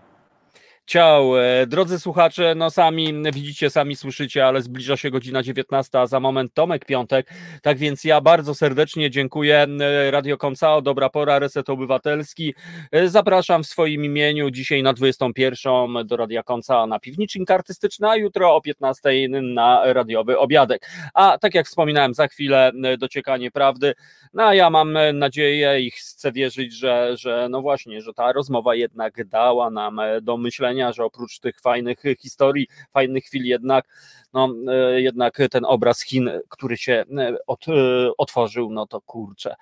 Ciao, 0.87 1.41
e, 1.41 1.67
drodzy 1.67 1.99
słuchacze, 1.99 2.55
no 2.55 2.69
sami 2.69 3.13
widzicie, 3.33 3.69
sami 3.69 3.95
słyszycie, 3.95 4.45
ale 4.45 4.61
zbliża 4.61 4.97
się 4.97 5.11
godzina 5.11 5.43
19, 5.43 5.99
a 5.99 6.07
za 6.07 6.19
moment 6.19 6.53
Tomek 6.53 6.85
Piątek, 6.85 7.29
tak 7.61 7.77
więc 7.77 8.03
ja 8.03 8.21
bardzo 8.21 8.55
serdecznie 8.55 9.11
dziękuję 9.11 9.67
e, 9.81 10.11
Radio 10.11 10.37
Koncao, 10.37 10.81
Dobra 10.81 11.09
Pora, 11.09 11.39
Reset 11.39 11.69
Obywatelski, 11.69 12.53
e, 12.91 13.09
zapraszam 13.09 13.63
w 13.63 13.67
swoim 13.67 14.05
imieniu 14.05 14.49
dzisiaj 14.49 14.83
na 14.83 14.93
21 14.93 16.07
do 16.07 16.17
Radia 16.17 16.43
Koncao 16.43 16.87
na 16.87 16.99
Piwnicznik 16.99 17.51
Artystyczny, 17.51 18.09
a 18.09 18.15
jutro 18.15 18.55
o 18.55 18.61
15 18.61 19.09
na 19.41 19.93
radiowy 19.93 20.37
obiadek, 20.39 20.89
a 21.13 21.37
tak 21.37 21.55
jak 21.55 21.67
wspominałem, 21.67 22.13
za 22.13 22.27
chwilę 22.27 22.71
dociekanie 22.97 23.51
prawdy, 23.51 23.93
no 24.33 24.43
a 24.43 24.55
ja 24.55 24.69
mam 24.69 24.97
nadzieję 25.13 25.81
i 25.81 25.91
chcę 25.91 26.31
wierzyć, 26.31 26.73
że, 26.73 27.17
że 27.17 27.47
no 27.49 27.61
właśnie, 27.61 28.01
że 28.01 28.13
ta 28.13 28.31
rozmowa 28.31 28.75
jednak 28.75 29.27
dała 29.27 29.69
nam 29.69 30.01
do 30.21 30.37
myślenia, 30.37 30.74
że 30.93 31.03
oprócz 31.05 31.39
tych 31.39 31.59
fajnych 31.61 32.03
historii, 32.19 32.67
fajnych 32.93 33.23
chwil 33.23 33.43
jednak, 33.45 33.85
no 34.33 34.49
e, 34.67 35.01
jednak 35.01 35.37
ten 35.51 35.65
obraz 35.65 36.01
Chin, 36.01 36.29
który 36.49 36.77
się 36.77 37.03
e, 37.17 37.35
od, 37.47 37.67
e, 37.67 37.71
otworzył, 38.17 38.71
no 38.71 38.87
to 38.87 39.01
kurczę, 39.01 39.55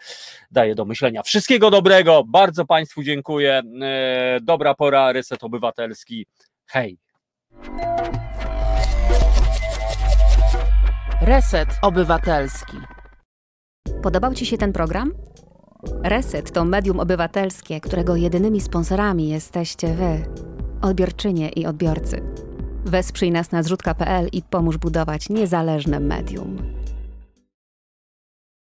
daje 0.52 0.76
do 0.76 0.86
myślenia. 0.86 1.24
Wszystkiego 1.24 1.72
dobrego, 1.72 2.24
bardzo 2.28 2.66
Państwu 2.66 3.04
dziękuję. 3.04 3.62
Dobra 4.42 4.74
pora, 4.74 5.12
reset 5.12 5.44
obywatelski. 5.44 6.26
Hej. 6.66 6.98
Reset 11.22 11.70
Obywatelski. 11.82 12.78
Podobał 14.02 14.34
Ci 14.34 14.46
się 14.46 14.58
ten 14.58 14.74
program? 14.74 15.14
Reset 16.04 16.52
to 16.52 16.66
medium 16.66 17.00
obywatelskie, 17.00 17.80
którego 17.80 18.16
jedynymi 18.16 18.62
sponsorami 18.62 19.30
jesteście 19.30 19.88
Wy 19.88 20.24
odbiorczynie 20.84 21.50
i 21.50 21.66
odbiorcy. 21.66 22.22
Wesprzyj 22.86 23.32
nas 23.32 23.52
na 23.52 23.64
zrzutka.pl 23.64 24.28
i 24.32 24.42
pomóż 24.42 24.78
budować 24.78 25.30
niezależne 25.30 26.00
medium. 26.00 26.58